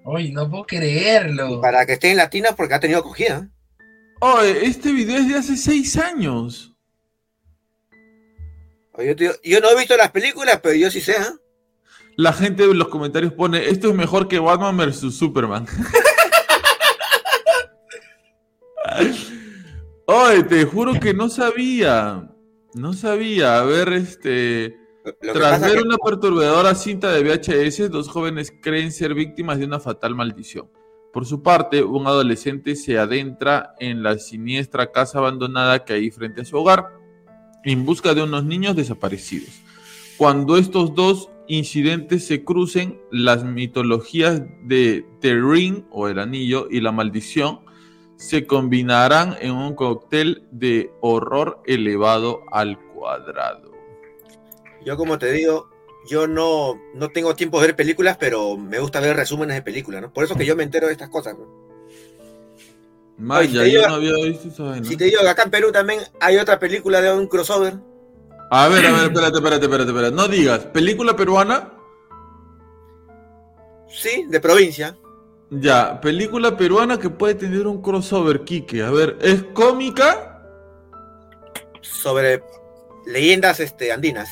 Uy, 0.06 0.30
no 0.30 0.48
puedo 0.48 0.64
creerlo. 0.64 1.60
Para 1.60 1.84
que 1.84 1.94
esté 1.94 2.12
en 2.12 2.18
latino 2.18 2.50
porque 2.56 2.75
ha 2.75 2.80
tenido 2.80 3.00
acogida. 3.00 3.48
Oye, 4.20 4.64
este 4.64 4.92
video 4.92 5.16
es 5.16 5.26
de 5.28 5.34
hace 5.34 5.56
seis 5.56 5.96
años. 5.96 6.72
Oye, 8.92 9.16
Yo, 9.42 9.60
no 9.60 9.68
he 9.68 9.76
visto 9.76 9.96
las 9.96 10.12
películas, 10.12 10.60
pero 10.62 10.76
yo 10.76 10.92
sí 10.92 11.00
sé, 11.00 11.16
¿ah? 11.18 11.34
La 12.16 12.32
gente 12.32 12.62
en 12.62 12.78
los 12.78 12.86
comentarios 12.88 13.32
pone, 13.32 13.68
esto 13.68 13.88
es 13.88 13.94
mejor 13.96 14.28
que 14.28 14.38
Batman 14.38 14.76
vs. 14.76 15.12
Superman. 15.12 15.66
Oye, 20.06 20.44
te 20.44 20.64
juro 20.66 21.00
que 21.00 21.12
no 21.14 21.28
sabía. 21.28 22.30
No 22.75 22.92
sabía. 22.92 23.58
A 23.58 23.64
ver, 23.64 23.92
este... 23.92 24.86
Lo 25.20 25.32
Tras 25.32 25.60
ver 25.60 25.76
que 25.76 25.82
una 25.82 25.98
perturbadora 25.98 26.75
cinta 26.75 27.12
de 27.12 27.22
VHS, 27.22 27.90
dos 27.90 28.08
jóvenes 28.08 28.52
creen 28.60 28.90
ser 28.90 29.14
víctimas 29.14 29.58
de 29.58 29.64
una 29.64 29.78
fatal 29.78 30.16
maldición. 30.16 30.68
Por 31.12 31.26
su 31.26 31.42
parte, 31.42 31.82
un 31.82 32.06
adolescente 32.06 32.75
se 32.75 32.98
adentra 32.98 33.75
en 33.78 34.02
la 34.02 34.18
siniestra 34.18 34.90
casa 34.90 35.18
abandonada 35.18 35.84
que 35.84 35.92
hay 35.94 36.10
frente 36.10 36.40
a 36.40 36.44
su 36.44 36.56
hogar 36.56 36.88
en 37.64 37.84
busca 37.84 38.14
de 38.14 38.22
unos 38.22 38.44
niños 38.44 38.76
desaparecidos. 38.76 39.50
Cuando 40.16 40.56
estos 40.56 40.94
dos 40.94 41.30
incidentes 41.46 42.26
se 42.26 42.44
crucen, 42.44 43.00
las 43.10 43.44
mitologías 43.44 44.42
de 44.64 45.06
The 45.20 45.34
Ring 45.40 45.84
o 45.90 46.08
el 46.08 46.18
anillo 46.18 46.66
y 46.70 46.80
la 46.80 46.92
maldición 46.92 47.60
se 48.16 48.46
combinarán 48.46 49.36
en 49.40 49.52
un 49.52 49.75
cóctel 49.75 50.46
de 50.50 50.90
horror 51.00 51.62
elevado 51.66 52.40
al 52.50 52.78
cuadrado. 52.92 53.75
Yo 54.87 54.97
como 54.97 55.19
te 55.19 55.31
digo, 55.33 55.69
yo 56.09 56.26
no, 56.26 56.81
no 56.95 57.09
tengo 57.11 57.35
tiempo 57.35 57.61
de 57.61 57.66
ver 57.66 57.76
películas, 57.76 58.16
pero 58.19 58.57
me 58.57 58.78
gusta 58.78 59.00
ver 59.00 59.16
resúmenes 59.16 59.57
de 59.57 59.62
películas, 59.62 60.00
¿no? 60.00 60.12
Por 60.12 60.25
eso 60.25 60.35
que 60.37 60.47
yo 60.47 60.57
me 60.57 60.62
entero 60.62 60.87
de 60.87 60.93
estas 60.95 61.11
cosas. 61.11 61.37
¿no? 61.37 61.45
Maya, 63.19 63.62
te 63.62 63.71
yo 63.73 63.81
digo- 63.81 63.88
no 63.88 63.95
había 63.97 64.14
visto 64.25 64.49
esa 64.49 64.62
vaina. 64.62 64.87
Si 64.88 64.97
te 64.97 65.05
digo 65.05 65.21
que 65.23 65.28
acá 65.28 65.43
en 65.43 65.50
Perú 65.50 65.73
también 65.73 66.00
hay 66.21 66.37
otra 66.38 66.59
película 66.59 67.00
de 67.00 67.12
un 67.12 67.26
crossover, 67.26 67.75
A 68.50 68.69
ver, 68.69 68.87
a 68.87 68.93
ver, 68.93 69.02
espérate, 69.11 69.37
espérate, 69.38 69.64
espérate, 69.66 69.90
espérate. 69.90 70.14
No 70.14 70.28
digas, 70.28 70.61
película 70.66 71.16
peruana. 71.16 71.73
sí, 73.88 74.25
de 74.28 74.40
provincia. 74.40 74.97
Ya, 75.50 76.00
película 76.00 76.57
peruana 76.57 76.99
que 76.99 77.09
puede 77.11 77.35
tener 77.35 77.66
un 77.66 77.81
crossover, 77.83 78.43
Quique. 78.45 78.83
A 78.83 78.90
ver, 78.90 79.16
¿es 79.21 79.43
cómica? 79.52 80.33
sobre 81.83 82.43
leyendas 83.07 83.59
este, 83.61 83.90
andinas. 83.93 84.28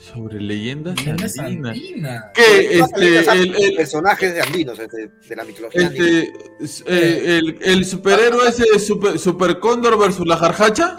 Sobre 0.00 0.40
leyendas 0.40 0.96
Leyendas 0.96 1.38
andinas. 1.38 1.72
andinas. 1.76 2.24
Este, 2.34 3.18
el, 3.18 3.54
el, 3.54 3.76
personajes 3.76 4.34
de 4.34 4.40
andinos, 4.40 4.78
este, 4.78 5.08
de 5.28 5.36
la 5.36 5.44
mitología 5.44 5.82
este, 5.88 6.32
s- 6.60 6.82
eh, 6.86 7.38
el, 7.38 7.58
el 7.60 7.84
superhéroe 7.84 8.48
ese 8.48 8.64
de 8.72 8.78
super, 8.78 9.18
super 9.18 9.58
Cóndor 9.60 9.98
versus 9.98 10.26
la 10.26 10.38
jarjacha. 10.38 10.96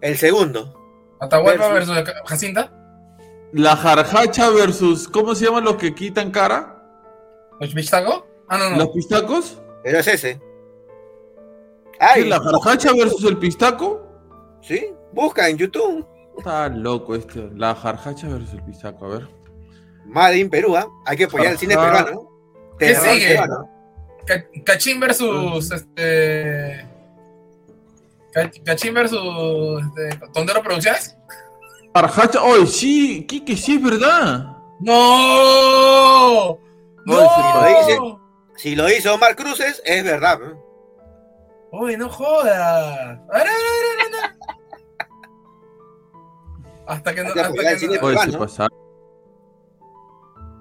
El 0.00 0.16
segundo, 0.16 0.74
Atahualpa 1.20 1.68
Versus- 1.68 1.94
versus 1.94 2.14
Jacinta. 2.26 2.72
La 3.52 3.76
jarjacha 3.76 4.48
versus, 4.48 5.06
¿cómo 5.06 5.34
se 5.34 5.44
llaman 5.44 5.64
los 5.64 5.76
que 5.76 5.94
quitan 5.94 6.30
cara? 6.30 6.82
¿Los 7.60 7.74
Pistaco? 7.74 8.26
Ah, 8.48 8.56
no, 8.56 8.70
¿Los 8.70 8.78
no. 8.78 8.92
pistacos? 8.92 9.60
pero 9.84 9.98
es 9.98 10.06
ese. 10.08 10.34
¿Sí, 10.34 10.40
Ay, 11.98 12.24
¿La 12.28 12.40
jarjacha 12.40 12.92
versus 12.94 13.24
el 13.24 13.36
pistaco? 13.36 14.06
sí, 14.62 14.86
busca 15.12 15.48
en 15.50 15.58
YouTube. 15.58 16.06
Está 16.40 16.68
loco 16.68 17.14
este. 17.14 17.48
La 17.54 17.74
jarjacha 17.74 18.26
versus 18.28 18.52
el 18.54 18.62
pistaco, 18.64 19.06
a 19.06 19.08
ver. 19.08 19.28
Made 20.06 20.38
in 20.38 20.50
Perú, 20.50 20.76
¿ah? 20.76 20.86
hay 21.06 21.16
que 21.16 21.24
apoyar 21.24 21.52
el 21.52 21.58
cine 21.58 21.76
peruano. 21.76 22.28
¿Qué 22.78 22.86
Terror 22.86 23.06
sigue? 23.14 23.28
peruano. 23.28 23.70
Cachín 24.64 25.00
versus 25.00 25.70
este. 25.70 26.86
Ca- 28.32 28.50
Cachín 28.64 28.94
versus 28.94 29.82
este, 29.96 30.18
Tondero 30.32 30.62
Producciones. 30.62 31.16
Jarjacha, 31.94 32.42
oye, 32.42 32.66
sí, 32.66 33.24
Kike, 33.26 33.56
sí 33.56 33.74
es 33.76 33.82
verdad. 33.82 34.56
¡No! 34.80 36.50
Oye, 36.50 36.58
se 37.06 37.42
lo 37.54 37.78
dice. 37.80 37.96
¡No! 37.98 38.20
Si 38.56 38.76
lo 38.76 38.88
hizo 38.90 39.14
Omar 39.14 39.34
Cruces, 39.36 39.82
es 39.84 40.04
verdad. 40.04 40.38
Oye, 41.72 41.96
no 41.96 42.08
jodas. 42.08 42.56
A 42.58 43.08
ver, 43.08 43.18
a 43.30 43.34
ver, 43.34 43.42
a 43.42 43.96
ver. 43.96 43.99
Hasta 46.90 47.14
que 47.14 47.22
no. 47.22 47.28
Hasta 47.30 47.52
que 47.52 47.52
no. 47.52 47.60
Oye, 47.62 47.78
se 47.78 47.98
peruano. 47.98 48.38
pasaron. 48.38 48.78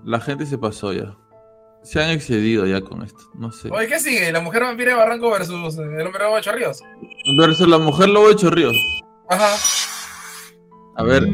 La 0.06 0.20
gente 0.22 0.46
se 0.46 0.58
pasó 0.58 0.94
ya. 0.94 1.18
Se 1.84 2.02
han 2.04 2.10
excedido 2.12 2.66
ya 2.66 2.82
con 2.82 3.04
esto. 3.04 3.20
No 3.36 3.52
sé. 3.52 3.70
Oye, 3.72 3.88
¿qué 3.88 4.00
sigue? 4.00 4.32
La 4.32 4.42
mujer 4.42 4.64
vampira 4.64 4.92
de 4.92 4.98
Barranco 4.98 5.32
versus 5.32 5.78
el 5.78 6.06
hombre 6.06 6.24
de 6.24 6.30
Ocho 6.32 6.52
Ríos. 6.52 6.82
Versus 7.38 7.68
la 7.68 7.78
mujer 7.78 8.10
lobo 8.10 8.28
de 8.30 8.36
Chorrillos. 8.36 8.76
Ajá. 9.30 9.56
A 10.98 11.04
ver, 11.04 11.26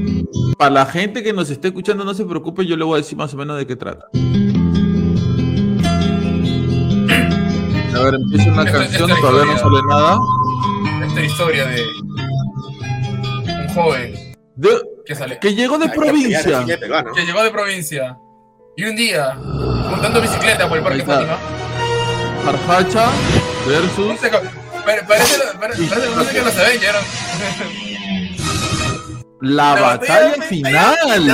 para 0.60 0.70
la 0.70 0.86
gente 0.86 1.24
que 1.24 1.34
nos 1.34 1.50
esté 1.50 1.70
escuchando, 1.70 2.06
no 2.06 2.14
se 2.14 2.24
preocupe, 2.26 2.66
yo 2.68 2.78
le 2.78 2.84
voy 2.86 2.96
a 2.96 2.98
decir 2.98 3.18
más 3.18 3.34
o 3.34 3.38
menos 3.38 3.58
de 3.58 3.66
qué 3.66 3.76
trata. 3.76 4.06
A 7.96 8.00
ver, 8.04 8.14
empieza 8.16 8.52
una 8.52 8.64
Esta- 8.64 8.80
canción, 8.80 9.10
esta 9.10 9.22
todavía 9.22 9.54
no 9.54 9.58
sale 9.58 9.80
nada. 9.88 10.20
Esta 11.08 11.22
historia 11.24 11.66
de 11.66 11.84
un 13.62 13.68
joven 13.74 14.14
De- 14.56 14.82
que 15.06 15.16
sale. 15.16 15.38
que 15.40 15.54
llegó 15.54 15.78
de 15.78 15.86
Hay 15.86 15.92
que 15.92 15.98
provincia. 15.98 16.60
cine 16.62 16.78
peruano. 16.78 17.14
que 17.14 17.26
llegó 17.26 17.44
de 17.44 17.52
provincia 17.52 18.18
y 18.78 18.84
un 18.86 18.96
día 18.96 19.34
montando 19.36 20.22
bicicleta 20.22 20.68
por 20.70 20.78
el 20.78 20.84
parque. 20.84 21.04
Fátima 21.04 21.38
Jarjacha 22.46 23.10
versus. 23.68 24.08
no 24.08 24.18
sé, 24.18 24.30
co- 24.32 24.38
pare- 24.86 25.04
parece, 25.04 25.40
pare- 25.40 25.58
parece, 25.60 25.88
parece 25.88 26.34
que 26.34 26.42
los 26.42 26.58
Avengers 26.58 26.98
La 29.42 29.76
La 29.76 29.82
batalla 29.82 30.28
batalla 30.30 30.42
final. 30.44 31.32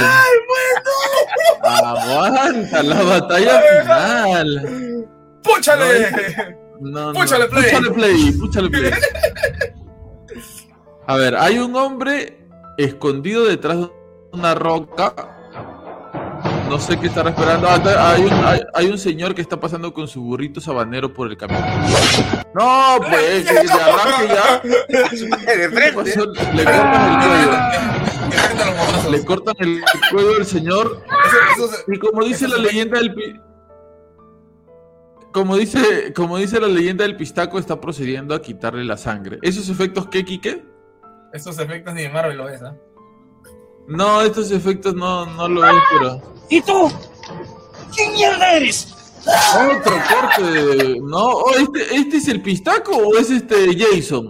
Aguanta, 1.63 2.83
la 2.83 3.01
batalla 3.03 3.61
final. 3.81 5.07
¡púchale! 5.43 6.57
No, 6.81 7.13
no, 7.13 7.19
Púchale 7.19 7.45
play. 7.47 7.63
Púchale 7.71 7.91
play, 7.91 8.31
púchale 8.33 8.69
play. 8.69 8.91
A 11.07 11.15
ver, 11.17 11.35
hay 11.35 11.59
un 11.59 11.75
hombre 11.75 12.40
escondido 12.85 13.45
detrás 13.45 13.77
de 13.79 13.89
una 14.33 14.55
roca 14.55 15.13
No 16.69 16.79
sé 16.79 16.97
qué 16.99 17.07
estará 17.07 17.29
esperando. 17.31 17.67
Ah, 17.69 18.11
hay, 18.13 18.23
un, 18.23 18.31
hay, 18.45 18.61
hay 18.73 18.87
un 18.87 18.97
señor 18.97 19.35
que 19.35 19.41
está 19.41 19.59
pasando 19.59 19.93
con 19.93 20.07
su 20.07 20.21
burrito 20.21 20.61
sabanero 20.61 21.13
por 21.13 21.29
el 21.29 21.35
camino. 21.37 21.59
No, 22.53 22.97
pues, 23.09 23.45
que 23.45 23.67
se 23.67 23.73
arranque 23.73 24.27
ya. 24.33 24.61
De. 25.51 25.69
Le 26.55 26.63
cortan 26.65 26.75
el 27.05 27.19
cuello. 27.27 29.11
Le 29.11 29.25
cortan 29.25 29.55
el 29.59 29.81
cuello 30.11 30.37
al 30.39 30.45
señor. 30.45 31.01
Y 31.87 31.99
como 31.99 32.23
dice 32.23 32.47
la 32.47 32.57
leyenda 32.57 32.99
del 32.99 33.13
pi- 33.13 33.39
como 35.33 35.55
dice, 35.55 36.11
como 36.13 36.37
dice 36.37 36.59
la 36.59 36.67
leyenda 36.67 37.03
del 37.05 37.15
pistaco, 37.15 37.57
está 37.57 37.79
procediendo 37.79 38.35
a 38.35 38.41
quitarle 38.41 38.83
la 38.83 38.97
sangre. 38.97 39.39
¿Esos 39.41 39.69
efectos 39.69 40.07
qué, 40.07 40.25
Quique? 40.25 40.65
Esos 41.33 41.57
efectos 41.59 41.93
ni 41.93 42.03
de 42.03 42.09
Marvel 42.09 42.37
lo 42.37 42.45
ves, 42.45 42.61
¿ah? 42.61 42.75
No, 43.87 44.21
estos 44.21 44.51
efectos 44.51 44.93
no, 44.95 45.25
no 45.25 45.47
lo 45.47 45.61
ves, 45.61 45.81
pero. 45.91 46.21
¿Y 46.49 46.61
tú? 46.61 46.91
¿Quién 47.95 48.13
mierda 48.13 48.53
eres? 48.53 48.93
Otro 49.25 49.93
corte. 50.09 50.99
No, 51.01 51.25
oh, 51.25 51.51
este, 51.57 51.95
¿este 51.95 52.17
es 52.17 52.27
el 52.27 52.41
pistaco 52.41 52.95
o 52.95 53.17
es 53.17 53.29
este 53.29 53.77
Jason? 53.77 54.29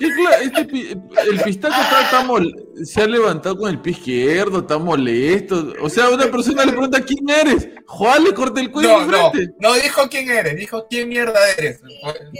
¿Qué 0.00 0.06
cla- 0.08 0.40
este 0.42 0.64
pi- 0.64 0.88
el 1.30 1.40
pistaco 1.44 1.74
está, 1.80 2.02
está 2.02 2.24
mol- 2.24 2.54
se 2.84 3.02
ha 3.02 3.06
levantado 3.06 3.56
con 3.58 3.70
el 3.70 3.80
pie 3.80 3.92
izquierdo, 3.92 4.60
está 4.60 4.78
molesto. 4.78 5.74
O 5.82 5.88
sea, 5.90 6.08
una 6.08 6.26
persona 6.30 6.64
le 6.64 6.72
pregunta 6.72 7.00
quién 7.02 7.28
eres. 7.28 7.68
Juan 7.86 8.24
le 8.24 8.32
corta 8.34 8.60
el 8.60 8.70
cuello 8.72 8.88
No, 9.00 9.06
no, 9.06 9.30
frente. 9.30 9.54
no 9.60 9.74
dijo 9.74 10.02
quién 10.10 10.30
eres, 10.30 10.56
dijo 10.56 10.86
quién 10.88 11.08
mierda 11.10 11.38
eres. 11.58 11.80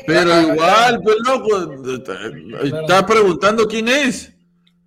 Pero 0.06 0.40
igual, 0.40 1.00
pues 1.02 1.16
loco, 1.24 1.72
está 2.64 3.06
preguntando 3.06 3.68
quién 3.68 3.88
es. 3.88 4.32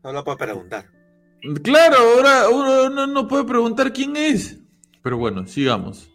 No 0.04 0.12
lo 0.12 0.24
puedo 0.24 0.38
preguntar. 0.38 0.90
Claro, 1.64 1.98
ahora 1.98 2.50
uno 2.50 2.90
no, 2.90 3.06
no 3.08 3.28
puede 3.28 3.44
preguntar 3.44 3.94
quién 3.94 4.16
es. 4.18 4.58
Pero 5.04 5.18
bueno, 5.18 5.46
sigamos. 5.48 6.10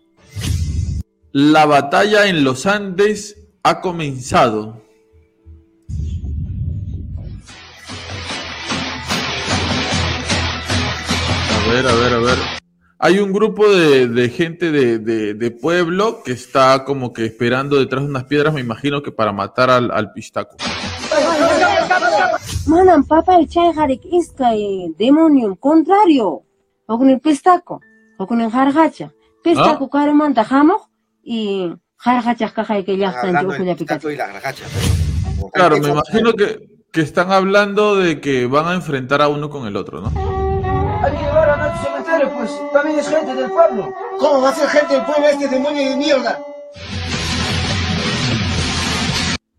La 1.32 1.66
batalla 1.66 2.26
en 2.26 2.42
los 2.42 2.66
Andes 2.66 3.36
ha 3.62 3.80
comenzado. 3.80 4.82
A 11.68 11.70
ver, 11.70 11.86
a 11.86 11.94
ver, 11.94 12.14
a 12.14 12.18
ver. 12.18 12.38
Hay 13.00 13.18
un 13.18 13.32
grupo 13.32 13.68
de, 13.68 14.08
de 14.08 14.28
gente 14.30 14.72
de, 14.72 14.98
de- 14.98 15.34
de 15.34 15.50
pueblo 15.50 16.22
que 16.24 16.32
está 16.32 16.84
como 16.84 17.12
que 17.12 17.26
esperando 17.26 17.76
detrás 17.78 18.02
de 18.02 18.08
unas 18.10 18.24
piedras, 18.24 18.52
me 18.54 18.60
imagino 18.60 19.02
que 19.02 19.12
para 19.12 19.32
matar 19.32 19.70
al, 19.70 19.90
al 19.92 20.12
pistaco. 20.12 20.56
Manam 22.66 23.04
papa 23.06 23.38
chayqarik 23.46 24.02
iskay 24.04 24.94
demonium 24.98 25.54
contrario. 25.56 26.42
Okun 26.86 27.10
el 27.10 27.20
pistaco, 27.20 27.80
okun 28.18 28.40
el 28.40 28.50
jargacha. 28.50 29.12
Pistaco 29.44 29.88
caromanta 29.88 30.44
hamoq 30.48 30.88
y 31.22 31.70
jargacha 31.96 32.50
kajay 32.52 32.84
que 32.84 32.96
ya 32.96 33.10
están 33.10 33.42
yo 33.42 33.48
cuya 33.56 33.76
picacho. 33.76 34.08
pistaco 34.08 35.50
Claro, 35.52 35.78
me 35.78 35.88
imagino 35.88 36.32
que, 36.32 36.58
que 36.90 37.00
están 37.02 37.30
hablando 37.30 37.96
de 37.96 38.20
que 38.20 38.46
van 38.46 38.66
a 38.66 38.74
enfrentar 38.74 39.22
a 39.22 39.28
uno 39.28 39.48
con 39.50 39.66
el 39.66 39.76
otro, 39.76 40.00
¿no? 40.00 40.27
Hay 41.08 41.16
que 41.16 41.24
llevar 41.24 41.48
a 41.48 41.56
nuestro 41.56 41.90
cementerio, 41.90 42.30
pues. 42.34 42.50
También 42.70 42.98
es 42.98 43.08
gente 43.08 43.34
del 43.34 43.50
pueblo. 43.50 43.94
¿Cómo 44.18 44.42
va 44.42 44.50
a 44.50 44.54
ser 44.54 44.68
gente 44.68 44.94
del 44.94 45.04
pueblo 45.06 45.26
este 45.26 45.48
demonio 45.48 45.88
de 45.88 45.96
mierda? 45.96 46.38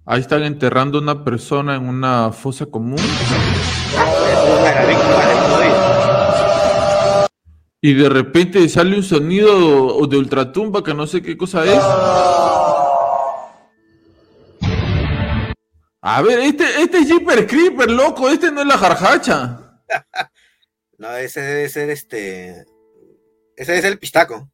Ahí 0.06 0.22
están 0.22 0.44
enterrando 0.44 1.00
a 1.00 1.01
una 1.01 1.24
persona 1.24 1.75
en 1.75 1.89
una 1.89 2.32
fosa 2.32 2.68
común 2.68 2.98
y 7.82 7.94
de 7.94 8.10
repente 8.10 8.68
sale 8.70 8.96
un 8.96 9.03
sonido 9.03 10.05
de 10.07 10.18
ultratumba 10.18 10.83
que 10.83 10.94
no 10.94 11.07
sé 11.07 11.22
qué 11.22 11.38
cosa 11.38 11.64
es. 11.64 11.81
A 16.01 16.22
ver, 16.22 16.40
este, 16.40 16.81
este 16.81 17.00
es 17.00 17.07
Jeeper 17.07 17.48
Creeper, 17.48 17.90
loco, 17.90 18.29
este 18.29 18.51
no 18.51 18.62
es 18.62 18.68
la 18.68 18.77
jarjacha. 18.77 19.59
No, 21.00 21.16
ese 21.16 21.42
debe 21.42 21.70
ser 21.70 21.90
este. 21.90 22.66
Ese 23.55 23.77
es 23.77 23.85
el 23.85 23.98
pistaco. 23.98 24.50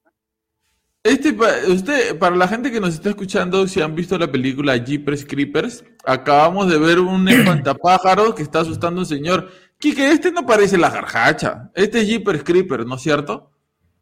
Este, 1.04 1.34
pa- 1.34 1.54
usted, 1.68 2.18
para 2.18 2.36
la 2.36 2.48
gente 2.48 2.72
que 2.72 2.80
nos 2.80 2.96
está 2.96 3.10
escuchando, 3.10 3.68
si 3.68 3.80
han 3.82 3.94
visto 3.94 4.18
la 4.18 4.32
película 4.32 4.76
Jeepers 4.78 5.24
Creepers, 5.26 5.84
acabamos 6.04 6.68
de 6.70 6.80
ver 6.80 7.00
un 7.00 7.28
espantapájaro 7.30 8.34
que 8.34 8.42
está 8.42 8.62
asustando 8.62 9.02
a 9.02 9.04
un 9.04 9.08
señor. 9.08 9.52
Kike, 9.78 10.10
este 10.12 10.32
no 10.32 10.46
parece 10.48 10.78
la 10.78 10.90
jarjacha. 10.90 11.70
Este 11.76 12.02
es 12.02 12.08
Jeepers 12.08 12.44
Creepers, 12.44 12.86
¿no 12.88 12.96
es 12.96 13.02
cierto? 13.02 13.52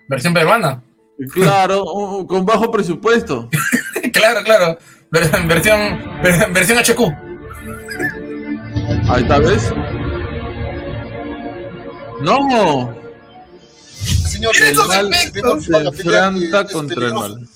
Versión 0.07 0.33
peruana. 0.33 0.81
Claro, 1.33 1.83
con 2.27 2.45
bajo 2.45 2.71
presupuesto. 2.71 3.49
claro, 4.13 4.41
claro. 4.43 4.77
Ver- 5.11 5.29
versión, 5.47 5.79
ver- 6.23 6.51
versión 6.53 6.77
HQ. 6.77 6.99
Ahí 9.09 9.23
está, 9.23 9.39
¿ves? 9.39 9.73
¡No! 12.23 12.95
Señor, 14.01 14.55
esos 14.55 14.87
mal 14.87 15.13
se 15.61 15.77
enfrenta 15.77 16.65
contra 16.65 17.07
el 17.07 17.13
mal. 17.13 17.49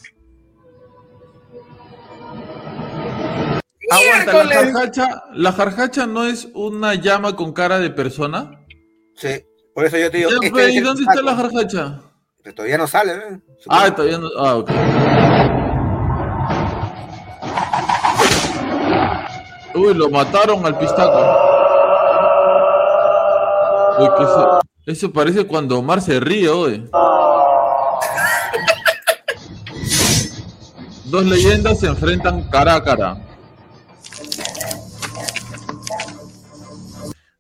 Aguanta, 3.89 4.43
la 4.43 4.55
jarjacha, 4.55 5.23
la 5.33 5.51
jarjacha 5.53 6.05
no 6.05 6.25
es 6.25 6.49
una 6.53 6.95
llama 6.95 7.35
con 7.37 7.53
cara 7.53 7.79
de 7.79 7.89
persona. 7.89 8.59
Sí. 9.15 9.45
Por 9.73 9.85
eso 9.85 9.97
yo 9.97 10.11
te 10.11 10.17
digo. 10.17 10.29
Este 10.41 10.73
¿Y 10.73 10.77
el 10.77 10.83
dónde 10.83 11.03
está 11.03 11.21
la 11.21 11.35
jarjacha? 11.35 12.01
Pero 12.43 12.55
todavía 12.55 12.77
no 12.77 12.87
sale, 12.87 13.13
¿eh? 13.13 13.39
Ah, 13.69 13.93
todavía 13.95 14.17
no. 14.17 14.27
Ah, 14.37 14.55
ok. 14.55 14.71
Uy, 19.75 19.93
lo 19.93 20.09
mataron 20.09 20.65
al 20.65 20.77
pistaco. 20.77 21.56
Uy, 23.99 24.09
eso, 24.85 25.11
parece 25.11 25.45
cuando 25.45 25.79
Omar 25.79 26.01
se 26.01 26.19
ríe, 26.19 26.49
oye. 26.49 26.83
Dos 31.05 31.25
leyendas 31.25 31.79
se 31.79 31.87
enfrentan 31.87 32.49
cara 32.49 32.75
a 32.75 32.83
cara. 32.83 33.17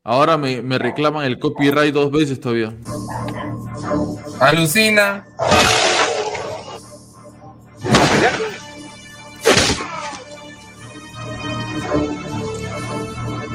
Ahora 0.03 0.37
me, 0.37 0.61
me 0.61 0.77
reclaman 0.77 1.25
el 1.25 1.37
copyright 1.37 1.93
dos 1.93 2.11
veces 2.11 2.39
todavía. 2.39 2.73
Alucina. 4.39 5.25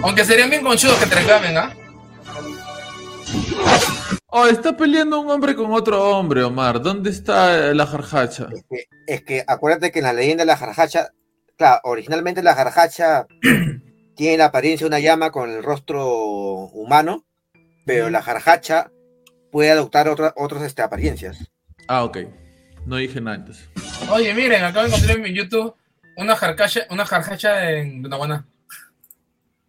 Aunque 0.02 0.24
serían 0.24 0.50
bien 0.50 0.62
conchudos 0.62 0.98
que 0.98 1.06
te 1.06 1.14
reclamen, 1.14 1.56
¿ah? 1.56 1.72
Oh, 4.35 4.47
está 4.47 4.75
peleando 4.77 5.21
un 5.21 5.29
hombre 5.31 5.55
con 5.55 5.71
otro 5.73 6.03
hombre, 6.16 6.42
Omar. 6.42 6.81
¿Dónde 6.81 7.11
está 7.11 7.68
eh, 7.68 7.75
la 7.75 7.87
jarjacha? 7.87 8.49
Es 8.55 8.64
que, 8.68 8.87
es 9.07 9.23
que 9.25 9.45
acuérdate 9.47 9.92
que 9.92 9.99
en 9.99 10.07
la 10.07 10.14
leyenda 10.14 10.42
de 10.42 10.47
la 10.47 10.57
jarjacha, 10.57 11.11
claro, 11.59 11.81
originalmente 11.85 12.42
la 12.42 12.55
jarjacha 12.55 13.27
tiene 14.16 14.38
la 14.38 14.47
apariencia 14.47 14.85
de 14.87 14.88
una 14.88 15.01
llama 15.01 15.31
con 15.31 15.51
el 15.51 15.62
rostro 15.62 16.07
humano, 16.73 17.27
pero 17.85 18.09
la 18.09 18.23
jarjacha 18.23 18.90
puede 19.51 19.71
adoptar 19.71 20.09
otra- 20.09 20.33
otras 20.37 20.62
este, 20.62 20.81
apariencias. 20.81 21.51
Ah, 21.88 22.05
ok. 22.05 22.18
No 22.87 22.97
dije 22.97 23.21
nada 23.21 23.37
antes. 23.37 23.68
Oye, 24.11 24.33
miren, 24.33 24.64
acabo 24.64 24.87
de 24.87 24.88
encontrar 24.95 25.16
en 25.18 25.23
mi 25.25 25.35
YouTube 25.35 25.75
una 26.16 26.37
jarcacha, 26.37 26.87
una 26.88 27.05
jarcacha 27.05 27.71
en 27.71 28.03
Lunaguaná. 28.03 28.47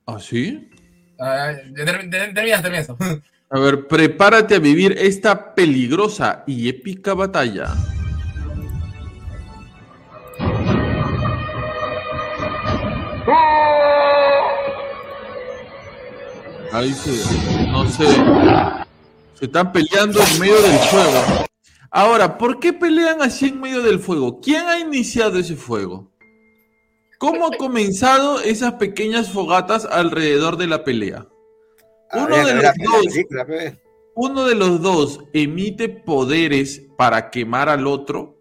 ¿Ah, 0.05 0.19
sí? 0.21 0.69
Ter- 1.17 2.09
Termina, 2.09 2.61
termina 2.61 2.79
eso. 2.79 2.97
A 3.53 3.59
ver, 3.59 3.87
prepárate 3.87 4.55
a 4.55 4.59
vivir 4.59 4.95
esta 4.97 5.53
peligrosa 5.53 6.43
y 6.47 6.67
épica 6.67 7.13
batalla. 7.13 7.67
Ahí 16.71 16.91
se, 16.93 17.11
no 17.67 17.87
sé, 17.87 18.07
se 19.35 19.45
están 19.45 19.71
peleando 19.71 20.19
en 20.19 20.39
medio 20.39 20.59
del 20.59 20.79
fuego. 20.79 21.45
Ahora, 21.91 22.39
¿por 22.39 22.59
qué 22.59 22.73
pelean 22.73 23.21
así 23.21 23.49
en 23.49 23.61
medio 23.61 23.83
del 23.83 23.99
fuego? 23.99 24.41
¿Quién 24.41 24.65
ha 24.65 24.79
iniciado 24.79 25.37
ese 25.37 25.55
fuego? 25.55 26.11
¿Cómo 27.19 27.45
ha 27.45 27.55
comenzado 27.55 28.39
esas 28.39 28.73
pequeñas 28.73 29.29
fogatas 29.29 29.85
alrededor 29.85 30.57
de 30.57 30.65
la 30.65 30.83
pelea? 30.83 31.27
Uno 32.13 32.45
de 32.45 32.53
los 32.53 32.73
dos. 32.77 33.05
película. 33.05 33.45
Uno 34.15 34.45
de 34.45 34.55
los 34.55 34.81
dos 34.81 35.23
emite 35.33 35.89
poderes 35.89 36.83
para 36.97 37.31
quemar 37.31 37.69
al 37.69 37.87
otro 37.87 38.37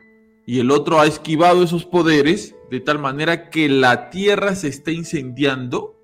y 0.47 0.61
el 0.61 0.71
otro 0.71 1.01
ha 1.01 1.07
esquivado 1.07 1.63
esos 1.63 1.87
poderes 1.87 2.55
de 2.71 2.81
tal 2.81 2.99
manera 2.99 3.49
que 3.49 3.69
la 3.69 4.11
tierra 4.11 4.55
se 4.55 4.69
está 4.69 4.91
incendiando. 4.91 5.99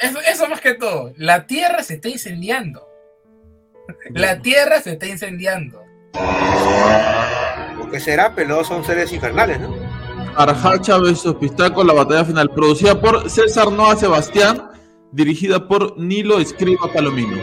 Eso, 0.00 0.18
eso 0.20 0.48
más 0.48 0.60
que 0.60 0.74
todo. 0.74 1.12
La 1.16 1.46
tierra 1.46 1.82
se 1.82 1.94
está 1.94 2.08
incendiando. 2.08 2.90
La 4.10 4.40
Tierra 4.40 4.80
se 4.80 4.92
está 4.92 5.06
incendiando. 5.06 5.82
¿Por 7.78 7.90
qué 7.90 8.00
será? 8.00 8.34
Pero 8.34 8.64
son 8.64 8.84
seres 8.84 9.12
infernales, 9.12 9.60
¿no? 9.60 9.74
Arjacha 10.36 10.96
vs 10.98 11.34
Pistaco, 11.40 11.82
la 11.82 11.92
batalla 11.92 12.24
final, 12.24 12.50
producida 12.50 13.00
por 13.00 13.28
César 13.28 13.70
Noa 13.70 13.96
Sebastián, 13.96 14.69
dirigida 15.12 15.66
por 15.68 15.98
Nilo 15.98 16.38
Escriba 16.38 16.92
Palomino. 16.92 17.36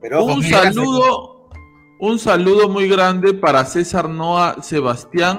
Pero 0.00 0.24
Un 0.24 0.42
saludo, 0.42 1.48
un 2.00 2.18
saludo 2.18 2.68
muy 2.68 2.88
grande 2.88 3.32
para 3.34 3.64
César 3.64 4.08
Noa 4.08 4.62
Sebastián 4.62 5.38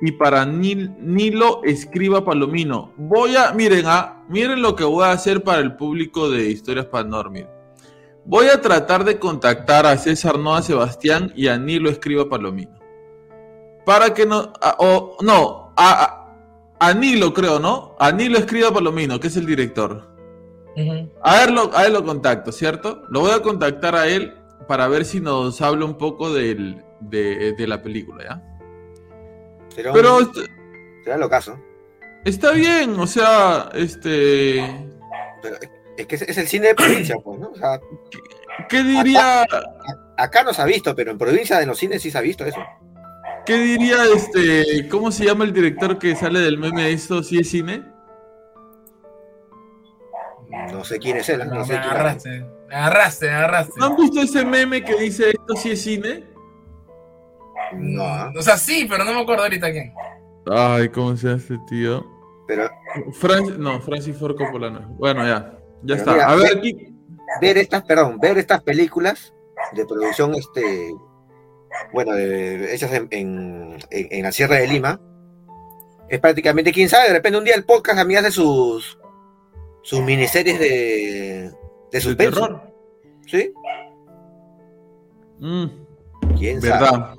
y 0.00 0.12
para 0.12 0.44
Nil- 0.46 0.94
Nilo 1.00 1.60
Escriba 1.64 2.24
Palomino. 2.24 2.92
Voy 2.96 3.36
a, 3.36 3.52
miren, 3.52 3.84
ah, 3.86 4.22
miren 4.28 4.62
lo 4.62 4.76
que 4.76 4.84
voy 4.84 5.04
a 5.04 5.10
hacer 5.12 5.42
para 5.42 5.58
el 5.60 5.76
público 5.76 6.30
de 6.30 6.50
Historias 6.50 6.86
Panormir. 6.86 7.48
Voy 8.24 8.46
a 8.46 8.60
tratar 8.60 9.04
de 9.04 9.18
contactar 9.18 9.86
a 9.86 9.96
César 9.96 10.38
Noa 10.38 10.62
Sebastián 10.62 11.32
y 11.34 11.48
a 11.48 11.58
Nilo 11.58 11.90
Escriba 11.90 12.28
Palomino. 12.28 12.78
Para 13.84 14.14
que 14.14 14.24
no, 14.26 14.52
a- 14.60 14.76
o 14.78 15.16
no, 15.22 15.72
a, 15.76 16.04
a- 16.04 16.19
a 16.80 16.92
Nilo 16.94 17.32
creo, 17.32 17.58
¿no? 17.60 17.94
A 17.98 18.10
Nilo 18.12 18.38
Escriba 18.38 18.72
Palomino, 18.72 19.20
que 19.20 19.28
es 19.28 19.36
el 19.36 19.46
director. 19.46 20.08
A 21.22 21.44
él, 21.44 21.54
lo, 21.54 21.76
a 21.76 21.86
él 21.86 21.92
lo 21.92 22.04
contacto, 22.04 22.52
¿cierto? 22.52 23.02
Lo 23.10 23.20
voy 23.20 23.32
a 23.32 23.42
contactar 23.42 23.94
a 23.94 24.06
él 24.06 24.34
para 24.66 24.88
ver 24.88 25.04
si 25.04 25.20
nos 25.20 25.60
habla 25.60 25.84
un 25.84 25.98
poco 25.98 26.32
del- 26.32 26.82
de, 27.00 27.52
de 27.52 27.66
la 27.66 27.82
película, 27.82 28.24
¿ya? 28.24 28.42
un- 29.90 29.92
Pero 29.94 30.20
est- 30.20 30.36
será 31.04 31.16
lo 31.18 31.28
caso. 31.28 31.58
está 32.24 32.52
bien, 32.52 32.98
o 32.98 33.06
sea, 33.06 33.68
este... 33.74 34.86
Pero 35.42 35.56
es 35.96 36.06
que 36.06 36.14
es, 36.16 36.38
el 36.38 36.46
cine 36.48 36.68
de 36.68 36.74
provincia, 36.74 37.16
pues, 37.22 37.38
¿no? 37.40 37.48
O 37.50 37.54
sea, 37.56 37.78
¿Qué 38.68 38.82
diría, 38.82 39.44
acá 40.16 40.42
no 40.44 40.52
se 40.54 40.62
ha 40.62 40.66
visto, 40.66 40.94
pero 40.94 41.10
en 41.10 41.18
provincia, 41.18 41.60
en 41.60 41.68
los 41.68 41.78
cines 41.78 42.00
sí 42.02 42.10
se 42.10 42.18
ha 42.18 42.22
visto 42.22 42.44
eso. 42.44 42.60
Qué 43.46 43.56
diría, 43.58 43.96
este, 44.14 44.88
cómo 44.88 45.10
se 45.10 45.24
llama 45.24 45.44
el 45.44 45.52
director 45.52 45.98
que 45.98 46.14
sale 46.16 46.40
del 46.40 46.58
meme 46.58 46.82
de 46.84 46.92
esto, 46.92 47.22
si 47.22 47.38
es 47.38 47.50
cine? 47.50 47.84
No 50.72 50.84
sé 50.84 50.98
quién 50.98 51.16
es 51.18 51.28
él, 51.28 51.38
no 51.46 51.54
No, 51.56 51.64
sé 51.64 51.74
me 51.74 51.80
quién 51.80 51.90
agarraste, 51.92 52.44
me 52.68 52.74
agarraste, 52.74 53.26
me 53.26 53.32
agarraste. 53.34 53.72
¿No 53.78 53.86
han 53.86 53.96
visto 53.96 54.20
ese 54.20 54.44
meme 54.44 54.84
que 54.84 54.94
dice 54.96 55.30
esto 55.30 55.54
si 55.56 55.70
es 55.70 55.82
cine? 55.82 56.24
No, 57.72 58.02
¿ah? 58.04 58.32
O 58.36 58.42
sea, 58.42 58.56
sí, 58.56 58.86
pero 58.88 59.04
no 59.04 59.12
me 59.12 59.20
acuerdo 59.22 59.44
ahorita 59.44 59.70
quién. 59.70 59.92
Ay, 60.50 60.88
¿cómo 60.88 61.16
se 61.16 61.30
hace, 61.30 61.56
tío? 61.68 62.04
pero 62.48 62.68
Francis, 63.12 63.56
no, 63.58 63.80
Francis 63.80 64.16
Ford 64.16 64.34
Coppola 64.36 64.70
no. 64.70 64.80
Bueno, 64.98 65.24
ya, 65.24 65.56
ya 65.84 65.94
está. 65.94 66.12
mira, 66.14 66.28
A 66.30 66.34
ver, 66.34 66.54
ve- 66.54 66.58
aquí, 66.58 66.94
ver 67.40 67.58
estas, 67.58 67.82
perdón, 67.84 68.18
ver 68.18 68.38
estas 68.38 68.60
películas 68.64 69.32
de 69.72 69.86
producción, 69.86 70.34
este, 70.34 70.92
bueno, 71.92 72.12
de- 72.12 72.74
hechas 72.74 72.92
en, 72.92 73.08
en, 73.10 73.78
en- 73.90 74.08
en 74.10 74.22
la 74.22 74.32
Sierra 74.32 74.56
de 74.56 74.68
Lima, 74.68 75.00
es 76.08 76.18
prácticamente, 76.18 76.72
quién 76.72 76.88
sabe, 76.88 77.08
de 77.08 77.14
repente 77.14 77.38
un 77.38 77.44
día 77.44 77.54
el 77.54 77.64
podcast 77.64 77.98
a 77.98 78.04
mí 78.04 78.16
hace 78.16 78.30
sus, 78.32 78.98
sus 79.82 80.00
miniseries 80.02 80.58
de, 80.58 81.52
de 81.92 82.00
suspenso, 82.00 82.40
terror. 82.40 82.62
¿sí? 83.26 83.52
Mm. 85.38 85.66
¿Quién 86.36 86.60
sabe? 86.60 86.72
¿Verdad? 86.72 87.14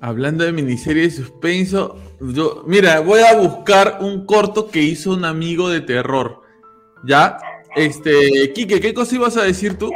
Hablando 0.00 0.44
de 0.44 0.52
miniserie 0.52 1.02
de 1.02 1.10
suspenso, 1.10 1.98
yo, 2.20 2.64
mira, 2.66 3.00
voy 3.00 3.20
a 3.20 3.36
buscar 3.36 3.98
un 4.00 4.24
corto 4.24 4.70
que 4.70 4.80
hizo 4.80 5.12
un 5.12 5.24
amigo 5.26 5.68
de 5.68 5.82
terror. 5.82 6.40
¿Ya? 7.04 7.36
Este, 7.76 8.52
Quique, 8.54 8.80
¿qué 8.80 8.94
cosa 8.94 9.14
ibas 9.14 9.36
a 9.36 9.42
decir 9.42 9.76
tú? 9.78 9.92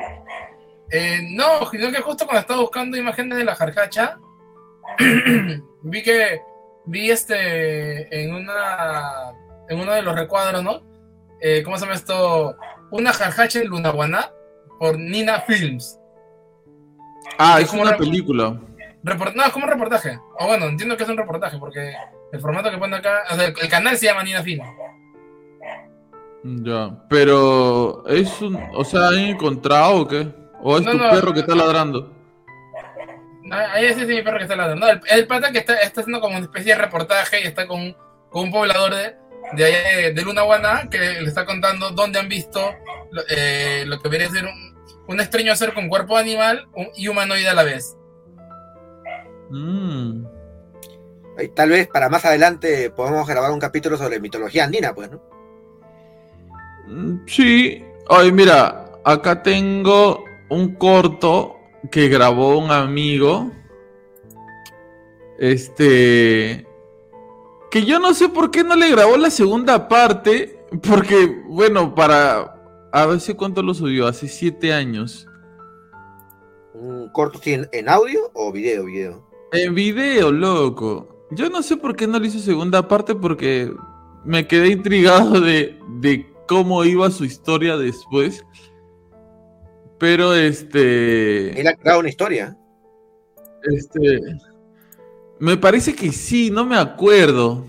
Eh, 0.91 1.21
no, 1.31 1.69
sino 1.71 1.91
que 1.91 2.01
justo 2.03 2.25
cuando 2.27 2.41
estaba 2.43 2.61
buscando 2.61 2.97
imágenes 2.97 3.39
de 3.39 3.45
la 3.45 3.55
jarcacha, 3.55 4.19
vi 5.83 6.03
que 6.03 6.41
vi 6.87 7.11
este 7.11 8.23
en 8.23 8.35
una 8.35 9.33
en 9.69 9.81
uno 9.81 9.93
de 9.93 10.03
los 10.03 10.15
recuadros, 10.15 10.63
¿no? 10.63 10.83
Eh, 11.41 11.63
¿Cómo 11.63 11.77
se 11.79 11.85
llama 11.85 11.97
esto? 11.97 12.55
Una 12.91 13.13
jarcacha 13.13 13.61
en 13.61 13.69
Lunaguaná 13.69 14.31
por 14.79 14.99
Nina 14.99 15.41
Films. 15.41 15.99
Ah, 17.39 17.57
Es 17.59 17.65
es 17.65 17.71
como 17.71 17.83
una 17.83 17.91
una- 17.93 17.99
película. 17.99 18.61
Report- 19.03 19.35
no, 19.35 19.43
es 19.45 19.51
como 19.53 19.65
un 19.67 19.71
reportaje. 19.73 20.19
O 20.39 20.47
bueno, 20.47 20.67
entiendo 20.67 20.97
que 20.97 21.03
es 21.03 21.09
un 21.09 21.17
reportaje 21.17 21.59
porque 21.59 21.95
el 22.33 22.41
formato 22.41 22.71
que 22.71 22.79
pone 22.79 22.97
acá, 22.97 23.25
o 23.31 23.35
sea, 23.35 23.47
el, 23.47 23.55
el 23.61 23.69
canal 23.69 23.97
se 23.99 24.07
llama 24.07 24.23
Nina 24.23 24.43
Films. 24.43 24.67
Ya, 26.43 26.95
pero 27.09 28.07
es 28.07 28.41
un, 28.43 28.59
o 28.75 28.85
sea, 28.85 29.09
¿han 29.09 29.19
encontrado 29.19 30.03
o 30.03 30.07
qué? 30.09 30.29
¿O 30.65 30.79
es 30.79 30.85
No, 30.85 30.93
tu 30.93 30.99
no. 30.99 31.11
perro 31.11 31.33
que 31.33 31.41
está 31.41 31.55
ladrando? 31.55 32.11
Ah, 33.53 33.67
Ahí 33.75 33.85
ese 33.87 34.03
es 34.03 34.09
mi 34.09 34.23
perro 34.23 34.39
que 34.39 34.45
está 34.45 34.57
ladrando. 34.57 34.87
No, 34.87 34.93
el, 34.93 35.01
el 35.11 35.27
pata 35.27 35.53
que 35.53 35.59
está, 35.59 35.75
está 35.77 36.01
haciendo 36.01 36.21
como 36.21 36.37
una 36.37 36.45
especie 36.47 36.75
de 36.75 36.81
reportaje 36.81 37.43
y 37.43 37.47
está 37.47 37.67
con, 37.67 37.95
con 38.31 38.45
un 38.45 38.51
poblador 38.51 38.95
de, 38.95 39.15
de 39.53 39.65
allá 39.65 39.97
de, 39.97 40.13
de 40.15 40.23
Lunaguaná 40.23 40.89
que 40.91 40.99
le 40.99 41.29
está 41.29 41.45
contando 41.45 41.91
dónde 41.91 42.19
han 42.19 42.29
visto 42.29 42.75
lo, 43.11 43.23
eh, 43.29 43.85
lo 43.87 43.99
que 44.01 44.09
debería 44.09 44.31
ser 44.31 44.47
un, 44.47 44.75
un 45.07 45.21
extraño 45.21 45.55
ser 45.55 45.75
con 45.75 45.89
cuerpo 45.89 46.17
animal 46.17 46.67
y 46.97 47.09
humanoide 47.09 47.49
a 47.51 47.55
la 47.55 47.63
vez. 47.65 47.95
Mm. 49.51 50.25
Tal 51.55 51.69
vez 51.69 51.89
para 51.89 52.09
más 52.09 52.25
adelante 52.25 52.91
podamos 52.91 53.27
grabar 53.29 53.51
un 53.51 53.59
capítulo 53.61 53.97
sobre 53.97 54.21
mitología 54.21 54.65
andina, 54.65 54.95
pues, 54.95 55.11
¿no? 55.11 55.21
Mm, 56.87 57.27
Sí. 57.27 57.85
Ay, 58.09 58.33
mira, 58.33 58.87
acá 59.05 59.43
tengo 59.43 60.25
un 60.55 60.75
corto 60.77 61.57
que 61.91 62.09
grabó 62.09 62.59
un 62.59 62.71
amigo. 62.71 63.51
Este. 65.39 66.67
Que 67.71 67.85
yo 67.85 67.99
no 67.99 68.15
sé 68.15 68.29
por 68.29 68.51
qué 68.51 68.63
no 68.63 68.77
le 68.77 68.91
grabó 68.91 69.17
la 69.17 69.31
segunda 69.31 69.89
parte. 69.89 70.59
Porque, 70.83 71.43
bueno, 71.49 71.95
para. 71.95 72.51
A 72.93 73.07
ver 73.07 73.21
si 73.21 73.35
cuánto 73.35 73.63
lo 73.63 73.75
subió, 73.75 74.07
hace 74.07 74.29
siete 74.29 74.73
años. 74.73 75.27
Un 76.73 77.09
corto 77.11 77.41
en, 77.45 77.69
en 77.73 77.89
audio 77.89 78.31
o 78.35 78.53
video, 78.53 78.85
video. 78.85 79.29
En 79.53 79.75
video, 79.75 80.31
loco. 80.31 81.27
Yo 81.31 81.51
no 81.51 81.63
sé 81.63 81.77
por 81.77 81.97
qué 81.97 82.07
no 82.07 82.19
le 82.19 82.29
hizo 82.29 82.39
segunda 82.39 82.87
parte 82.87 83.15
porque 83.15 83.73
me 84.25 84.47
quedé 84.47 84.69
intrigado 84.69 85.41
de, 85.41 85.79
de 85.99 86.33
cómo 86.47 86.85
iba 86.85 87.11
su 87.11 87.25
historia 87.25 87.77
después. 87.77 88.45
Pero 89.99 90.35
este. 90.35 91.59
Él 91.61 91.67
ha 91.67 91.75
creado 91.75 92.01
una 92.01 92.09
historia. 92.09 92.57
Este. 93.63 94.21
Me 95.39 95.57
parece 95.57 95.95
que 95.95 96.13
sí, 96.13 96.51
no 96.51 96.65
me 96.65 96.77
acuerdo. 96.77 97.65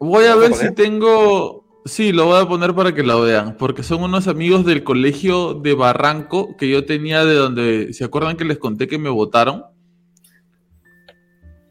Voy 0.00 0.24
a 0.24 0.34
¿Lo 0.34 0.40
vas 0.40 0.46
a 0.46 0.48
ver 0.48 0.54
si 0.54 0.74
tengo. 0.74 1.64
Sí, 1.84 2.12
lo 2.12 2.26
voy 2.26 2.40
a 2.40 2.48
poner 2.48 2.74
para 2.74 2.94
que 2.94 3.02
lo 3.02 3.22
vean. 3.22 3.56
Porque 3.56 3.82
son 3.82 4.02
unos 4.02 4.28
amigos 4.28 4.64
del 4.64 4.84
colegio 4.84 5.54
de 5.54 5.74
Barranco 5.74 6.56
que 6.56 6.68
yo 6.68 6.84
tenía 6.84 7.24
de 7.24 7.34
donde. 7.34 7.92
¿Se 7.92 8.04
acuerdan 8.04 8.36
que 8.36 8.44
les 8.44 8.58
conté 8.58 8.86
que 8.86 8.98
me 8.98 9.10
votaron? 9.10 9.64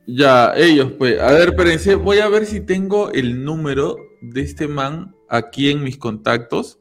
Ya, 0.07 0.53
ellos, 0.55 0.93
pues. 0.97 1.19
A 1.19 1.31
ver, 1.31 1.49
espérense. 1.49 1.95
Voy 1.95 2.19
a 2.19 2.29
ver 2.29 2.45
si 2.45 2.61
tengo 2.61 3.11
el 3.11 3.43
número 3.43 3.97
de 4.21 4.41
este 4.41 4.67
man 4.67 5.15
aquí 5.29 5.69
en 5.69 5.83
mis 5.83 5.97
contactos. 5.97 6.76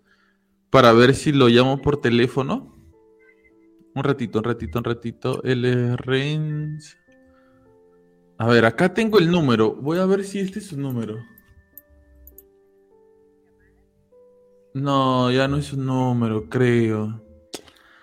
Para 0.76 0.92
ver 0.92 1.14
si 1.14 1.32
lo 1.32 1.48
llamo 1.48 1.80
por 1.80 2.02
teléfono. 2.02 2.70
Un 3.94 4.04
ratito, 4.04 4.40
un 4.40 4.44
ratito, 4.44 4.78
un 4.78 4.84
ratito. 4.84 5.42
Él 5.42 5.64
es 5.64 5.96
Renz. 5.96 6.98
A 8.36 8.46
ver, 8.46 8.66
acá 8.66 8.92
tengo 8.92 9.18
el 9.18 9.30
número. 9.30 9.74
Voy 9.74 9.98
a 10.00 10.04
ver 10.04 10.22
si 10.22 10.38
este 10.38 10.58
es 10.58 10.66
su 10.66 10.78
número. 10.78 11.16
No, 14.74 15.30
ya 15.32 15.48
no 15.48 15.56
es 15.56 15.64
su 15.64 15.80
número, 15.80 16.46
creo. 16.50 17.24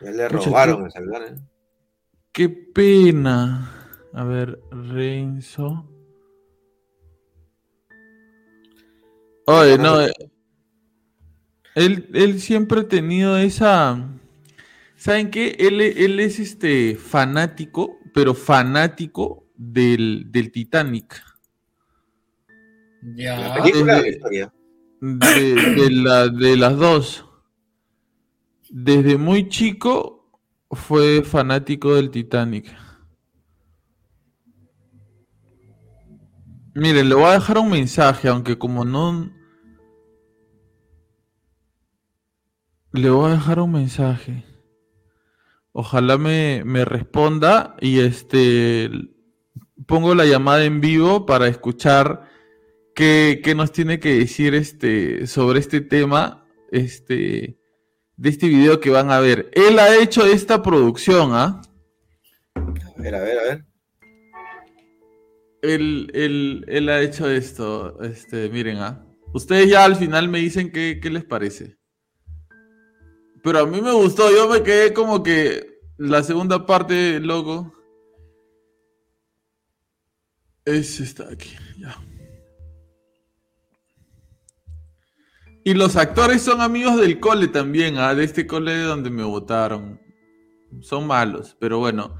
Ya 0.01 0.09
le 0.09 0.27
robaron 0.29 0.77
qué- 0.79 0.85
el 0.85 0.91
celular. 0.93 1.21
¿eh? 1.27 1.35
Qué 2.31 2.49
pena. 2.49 3.87
A 4.13 4.23
ver, 4.23 4.59
Renzo. 4.71 5.87
Oye, 9.45 9.77
no. 9.77 9.99
Él, 11.75 12.09
él 12.13 12.39
siempre 12.39 12.81
ha 12.81 12.87
tenido 12.87 13.37
esa. 13.37 14.09
¿Saben 14.95 15.31
qué? 15.31 15.55
Él, 15.59 15.81
él 15.81 16.19
es 16.19 16.39
este 16.39 16.95
fanático, 16.95 17.97
pero 18.13 18.33
fanático 18.33 19.45
del, 19.55 20.31
del 20.31 20.51
Titanic. 20.51 21.21
¿La 23.01 23.15
Ya. 23.15 23.53
película 23.53 23.97
o 23.97 24.01
la 24.01 24.07
historia? 24.07 24.53
De, 25.01 25.55
de 25.55 25.91
la- 25.91 26.27
de 26.29 26.55
las 26.55 26.77
dos. 26.77 27.25
Desde 28.69 29.17
muy 29.17 29.49
chico 29.49 30.39
fue 30.71 31.21
fanático 31.23 31.95
del 31.95 32.09
Titanic. 32.09 32.73
Miren, 36.75 37.09
le 37.09 37.15
voy 37.15 37.25
a 37.25 37.33
dejar 37.33 37.57
un 37.59 37.69
mensaje, 37.69 38.27
aunque 38.27 38.57
como 38.57 38.83
no... 38.85 39.31
Le 42.93 43.09
voy 43.09 43.29
a 43.31 43.33
dejar 43.35 43.59
un 43.59 43.71
mensaje. 43.71 44.43
Ojalá 45.71 46.17
me, 46.17 46.61
me 46.65 46.85
responda 46.85 47.75
y 47.81 47.99
este 47.99 48.89
pongo 49.87 50.13
la 50.13 50.25
llamada 50.25 50.63
en 50.65 50.79
vivo 50.79 51.25
para 51.25 51.47
escuchar 51.47 52.29
qué, 52.95 53.41
qué 53.43 53.55
nos 53.55 53.71
tiene 53.71 53.99
que 53.99 54.19
decir 54.19 54.53
este 54.53 55.25
sobre 55.27 55.59
este 55.59 55.81
tema 55.81 56.45
este 56.71 57.57
de 58.15 58.29
este 58.29 58.47
video 58.47 58.79
que 58.79 58.91
van 58.91 59.09
a 59.09 59.19
ver. 59.19 59.49
Él 59.53 59.79
ha 59.79 59.97
hecho 59.97 60.25
esta 60.25 60.61
producción, 60.61 61.31
¿ah? 61.33 61.61
A 62.55 63.01
ver, 63.01 63.15
a 63.15 63.19
ver, 63.21 63.39
a 63.39 63.43
ver. 63.43 63.65
Él, 65.63 66.11
él- 66.13 66.65
él 66.67 66.89
ha 66.89 67.01
hecho 67.01 67.27
esto. 67.29 67.99
Este, 68.03 68.49
miren, 68.49 68.77
¿ah? 68.77 69.03
Ustedes 69.33 69.67
ya 69.69 69.83
al 69.83 69.95
final 69.95 70.29
me 70.29 70.37
dicen 70.39 70.71
qué, 70.71 70.99
qué 71.01 71.09
les 71.09 71.23
parece. 71.25 71.77
Pero 73.43 73.59
a 73.59 73.65
mí 73.67 73.81
me 73.81 73.91
gustó, 73.91 74.31
yo 74.31 74.47
me 74.47 74.63
quedé 74.63 74.93
como 74.93 75.21
que 75.21 75.81
la 75.97 76.23
segunda 76.23 76.65
parte, 76.65 77.19
loco. 77.19 77.73
Es 80.63 81.01
esta 81.01 81.25
de 81.25 81.33
aquí, 81.33 81.49
ya. 81.77 82.01
Y 85.65 85.73
los 85.73 85.97
actores 85.97 86.41
son 86.41 86.61
amigos 86.61 86.99
del 86.99 87.19
cole 87.19 87.49
también, 87.49 87.97
¿ah? 87.97 88.15
de 88.15 88.23
este 88.23 88.47
cole 88.47 88.77
donde 88.79 89.09
me 89.09 89.23
votaron. 89.23 89.99
Son 90.81 91.05
malos, 91.05 91.57
pero 91.59 91.79
bueno. 91.79 92.15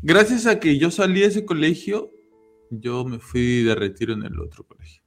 Gracias 0.00 0.46
a 0.46 0.60
que 0.60 0.78
yo 0.78 0.92
salí 0.92 1.20
de 1.20 1.26
ese 1.26 1.44
colegio, 1.44 2.12
yo 2.70 3.04
me 3.04 3.18
fui 3.18 3.64
de 3.64 3.74
retiro 3.74 4.12
en 4.12 4.22
el 4.22 4.38
otro 4.38 4.64
colegio. 4.64 5.02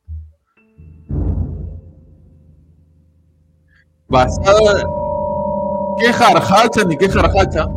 Basado. 4.09 5.00
¿Qué 5.97 6.13
jarjacha 6.13 6.83
ni 6.83 6.97
qué 6.97 7.09
jarjacha? 7.09 7.67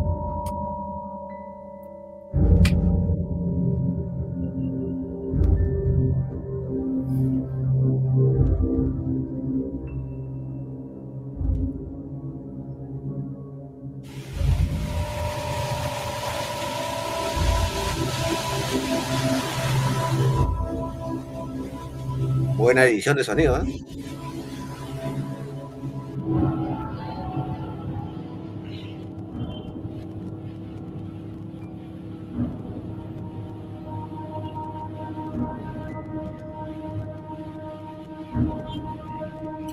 Buena 22.57 22.85
edición 22.85 23.17
de 23.17 23.25
sonido, 23.25 23.59
¿eh? 23.59 24.04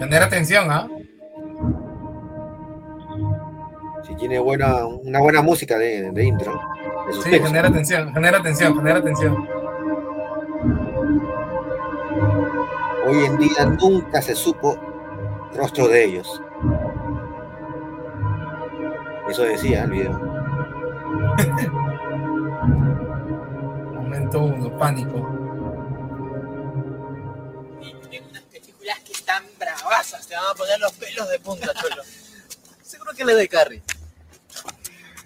Genera 0.02 0.28
tensión, 0.28 0.66
¿ah? 0.72 0.88
Si 4.04 4.16
tiene 4.16 4.40
buena, 4.40 4.84
una 4.88 5.20
buena 5.20 5.44
música 5.44 5.78
de, 5.78 6.10
de 6.12 6.26
intro. 6.26 6.60
De 7.06 7.14
Sí, 7.22 7.30
genera 7.30 7.72
tensión, 7.72 8.12
genera 8.12 8.42
tensión, 8.42 8.76
genera 8.76 9.04
tensión. 9.04 9.48
Hoy 13.06 13.26
en 13.26 13.38
día 13.38 13.64
nunca 13.80 14.24
se 14.24 14.34
supo 14.34 14.76
rostro 15.56 15.88
de 15.88 16.04
ellos. 16.04 16.42
Eso 19.30 19.44
decía 19.44 19.84
el 19.84 19.92
video. 19.92 20.20
Momento 23.94 24.46
uno, 24.46 24.76
pánico. 24.80 25.41
Están 29.32 29.44
bravasas, 29.60 30.28
te 30.28 30.36
van 30.36 30.46
a 30.52 30.54
poner 30.54 30.80
los 30.80 30.92
pelos 30.94 31.30
de 31.30 31.40
punta, 31.40 31.74
cholo. 31.74 32.02
Seguro 32.84 33.12
que 33.14 33.26
le 33.26 33.34
doy 33.34 33.48
carry. 33.48 33.82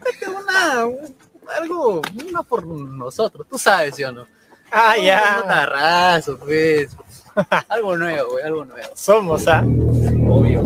Vete 0.04 0.30
una, 0.30 0.86
un- 0.86 1.16
algo, 1.58 2.02
uno 2.28 2.44
por 2.44 2.66
nosotros, 2.66 3.48
tú 3.50 3.58
sabes, 3.58 3.96
¿sí 3.96 4.04
o 4.04 4.12
no? 4.12 4.28
Ah, 4.72 4.98
ya. 4.98 5.40
Un 5.42 5.48
tarrazo, 5.48 6.38
pues. 6.38 6.90
algo 7.70 7.98
nuevo, 7.98 8.32
güey, 8.32 8.44
algo 8.44 8.66
nuevo. 8.66 8.90
Somos, 8.96 9.48
¿ah? 9.48 9.62
Obvio. 9.64 10.62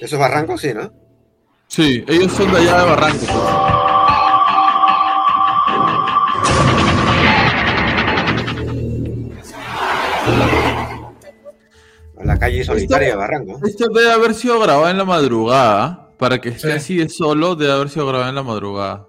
¿Eso 0.00 0.16
es 0.16 0.18
Barranco? 0.18 0.58
Sí, 0.58 0.74
¿no? 0.74 0.92
Sí, 1.68 2.04
ellos 2.08 2.32
son 2.32 2.52
de 2.52 2.58
allá 2.58 2.80
de 2.82 2.86
Barranco. 2.90 3.26
Calle 12.52 12.64
solitaria 12.64 13.08
de 13.08 13.16
Barranco. 13.16 13.60
Esto 13.66 13.88
debe 13.88 14.12
haber 14.12 14.34
sido 14.34 14.60
grabado 14.60 14.88
en 14.88 14.98
la 14.98 15.04
madrugada. 15.04 16.10
Para 16.18 16.40
que 16.40 16.50
esté 16.50 16.72
así 16.72 16.96
de 16.96 17.08
solo, 17.08 17.56
debe 17.56 17.72
haber 17.72 17.88
sido 17.88 18.06
grabado 18.06 18.28
en 18.28 18.34
la 18.36 18.42
madrugada. 18.42 19.08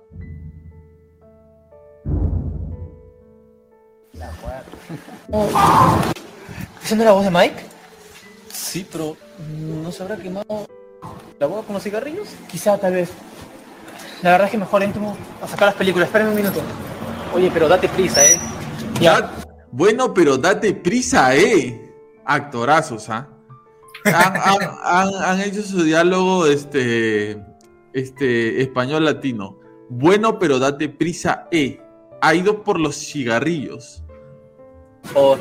¿Esa 6.84 6.96
no 6.96 7.02
es 7.02 7.06
la 7.06 7.12
voz 7.12 7.24
de 7.24 7.32
Mike? 7.32 7.66
Sí, 8.52 8.88
pero 8.92 9.16
¿no 9.84 9.92
se 9.92 10.04
habrá 10.04 10.18
quemado 10.18 10.66
la 11.40 11.48
boca 11.48 11.68
con 11.68 11.76
los 11.76 11.84
cigarrillos? 11.84 12.30
Quizá, 12.50 12.78
tal 12.78 12.94
vez. 12.94 13.10
La 14.22 14.32
verdad 14.32 14.46
es 14.46 14.52
que 14.52 14.58
mejor 14.58 14.82
entro 14.84 15.16
a 15.42 15.48
sacar 15.48 15.68
las 15.68 15.76
películas. 15.76 16.08
Espérame 16.08 16.30
un 16.30 16.36
minuto. 16.36 16.62
Oye, 17.34 17.52
pero 17.54 17.68
date 17.68 17.90
prisa, 17.90 18.26
¿eh? 18.26 18.40
Ya. 19.00 19.32
Bueno, 19.72 20.14
pero 20.14 20.38
date 20.38 20.74
prisa, 20.74 21.36
eh. 21.36 21.80
Actorazos, 22.26 23.10
¿ah? 23.10 23.33
Han- 24.06 25.42
hecho 25.42 25.62
su 25.64 25.84
diálogo 25.84 26.46
este, 26.46 27.44
este 27.94 28.62
español 28.62 29.06
latino. 29.06 29.60
Bueno, 29.90 30.40
pero 30.40 30.60
date 30.60 30.90
prisa, 30.90 31.48
eh. 31.52 31.80
Ha 32.22 32.34
ido 32.36 32.64
por 32.64 32.80
los 32.80 32.96
cigarrillos. 32.96 34.04
Por... 35.14 35.40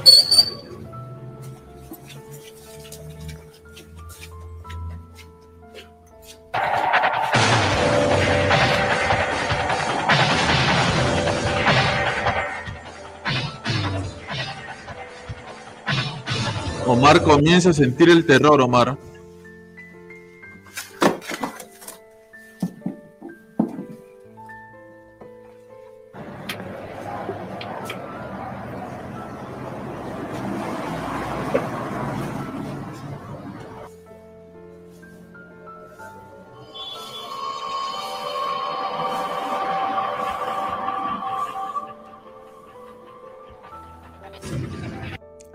Omar 16.92 17.22
comienza 17.22 17.70
a 17.70 17.72
sentir 17.72 18.10
el 18.10 18.26
terror, 18.26 18.60
Omar. 18.60 18.98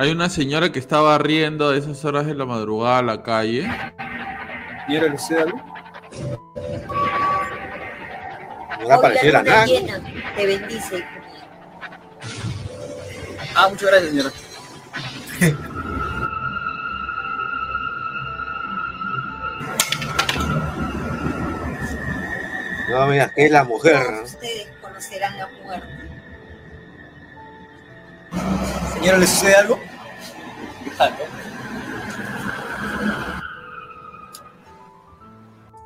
Hay 0.08 0.14
una 0.14 0.30
señora 0.30 0.72
que 0.72 0.80
está 0.80 1.02
barriendo 1.02 1.68
a 1.68 1.76
esas 1.76 2.06
horas 2.06 2.26
de 2.28 2.34
la 2.34 2.46
madrugada 2.46 3.00
a 3.00 3.02
la 3.02 3.24
calle. 3.24 3.70
¿Y 4.88 4.96
era 4.96 5.08
Lucía 5.08 5.42
algo? 5.42 5.62
No 8.80 9.02
la 9.02 9.44
nada. 9.44 9.66
te 9.66 10.46
bendice. 10.46 11.04
Ah, 13.54 13.68
muchas 13.70 13.90
gracias, 13.90 14.12
señora. 14.12 14.32
No 22.90 23.12
digas 23.12 23.32
que 23.34 23.46
es 23.46 23.52
la 23.52 23.66
mujer. 23.66 24.02
Ustedes 24.24 24.70
conocerán 24.82 25.38
la 25.38 25.50
muerte. 25.66 25.88
Señora, 28.94 29.18
¿le 29.18 29.28
sucede 29.28 29.56
algo? 29.56 29.78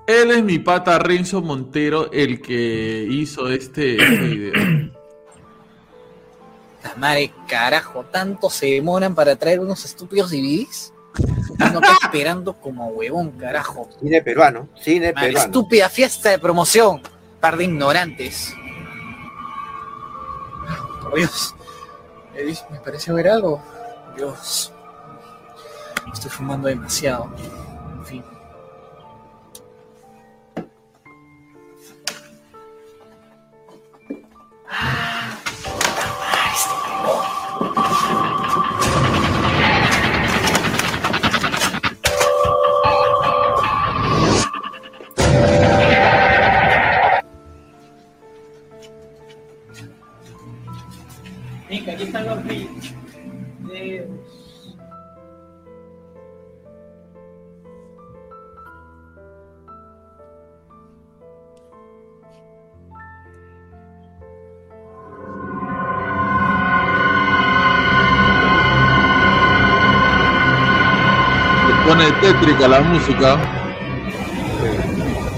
Él 0.08 0.32
es 0.32 0.44
mi 0.44 0.60
pata 0.60 1.00
Renzo 1.00 1.42
Montero, 1.42 2.12
el 2.12 2.42
que 2.42 3.06
hizo 3.10 3.48
este, 3.50 3.96
este 3.96 4.18
video. 4.18 4.92
La 6.84 6.96
madre 6.98 7.32
carajo, 7.48 8.04
tanto 8.06 8.50
se 8.50 8.66
demoran 8.68 9.16
para 9.16 9.36
traer 9.36 9.60
unos 9.60 9.86
estúpidos 9.86 10.32
DVDs. 10.32 10.94
Uno 11.60 11.80
acá 11.80 11.98
esperando 12.04 12.54
como 12.54 12.88
huevón, 12.88 13.32
carajo. 13.32 13.88
Cine 14.02 14.22
peruano, 14.22 14.68
cine 14.82 15.14
Madre, 15.14 15.28
peruano. 15.30 15.46
estúpida 15.46 15.90
fiesta 15.90 16.30
de 16.30 16.40
promoción. 16.40 17.02
Par 17.40 17.58
de 17.58 17.66
ignorantes. 17.66 18.54
Por 21.02 21.16
Dios. 21.16 21.56
Me, 22.34 22.42
di- 22.44 22.58
me 22.72 22.80
pareció 22.80 23.14
ver 23.16 23.30
algo. 23.30 23.62
Dios. 24.16 24.74
Estoy 26.14 26.32
fumando 26.32 26.68
demasiado. 26.68 27.30
En 27.98 28.06
fin. 28.06 28.24
Venga, 34.72 35.11
la 72.68 72.82
música. 72.82 73.38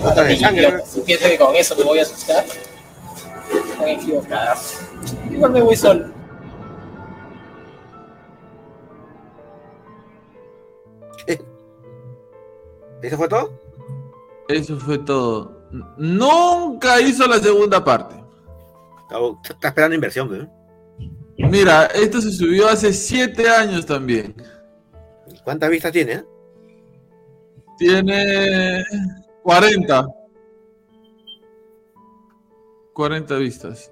Otra 0.03 0.23
de 0.23 0.37
sangre, 0.37 0.83
que 1.05 1.37
con 1.37 1.55
eso 1.55 1.75
me 1.77 1.83
voy 1.83 1.99
a 1.99 2.01
asustar, 2.01 2.43
están 2.45 3.87
equivocadas. 3.87 4.81
Igual 5.31 5.51
me 5.51 5.61
voy 5.61 5.75
solo. 5.75 6.13
¿Eso 13.01 13.17
fue 13.17 13.27
todo? 13.27 13.59
Eso 14.47 14.77
fue 14.77 14.97
todo. 14.97 15.61
Nunca 15.97 17.01
hizo 17.01 17.27
la 17.27 17.37
segunda 17.39 17.83
parte. 17.83 18.15
Está, 19.01 19.53
está 19.53 19.67
esperando 19.67 19.95
inversión, 19.95 20.33
¿eh? 20.33 20.49
Mira, 21.37 21.87
esto 21.87 22.21
se 22.21 22.31
subió 22.31 22.69
hace 22.69 22.93
siete 22.93 23.49
años 23.49 23.85
también. 23.85 24.35
¿Cuántas 25.43 25.69
vistas 25.69 25.91
tiene? 25.91 26.13
eh? 26.13 26.23
Tiene 27.77 28.83
40. 29.43 30.07
40 32.93 33.37
vistas. 33.37 33.91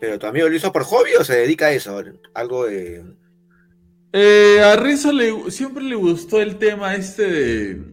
¿Pero 0.00 0.18
tu 0.18 0.26
amigo 0.26 0.48
lo 0.48 0.54
hizo 0.54 0.72
por 0.72 0.84
hobby 0.84 1.10
o 1.18 1.24
se 1.24 1.36
dedica 1.36 1.66
a 1.66 1.72
eso? 1.72 2.00
Algo 2.34 2.66
de... 2.66 3.04
Eh, 4.12 4.60
a 4.62 4.76
Rizzo 4.76 5.12
le, 5.12 5.50
siempre 5.50 5.82
le 5.84 5.94
gustó 5.94 6.40
el 6.40 6.56
tema 6.56 6.94
este 6.94 7.30
de, 7.30 7.84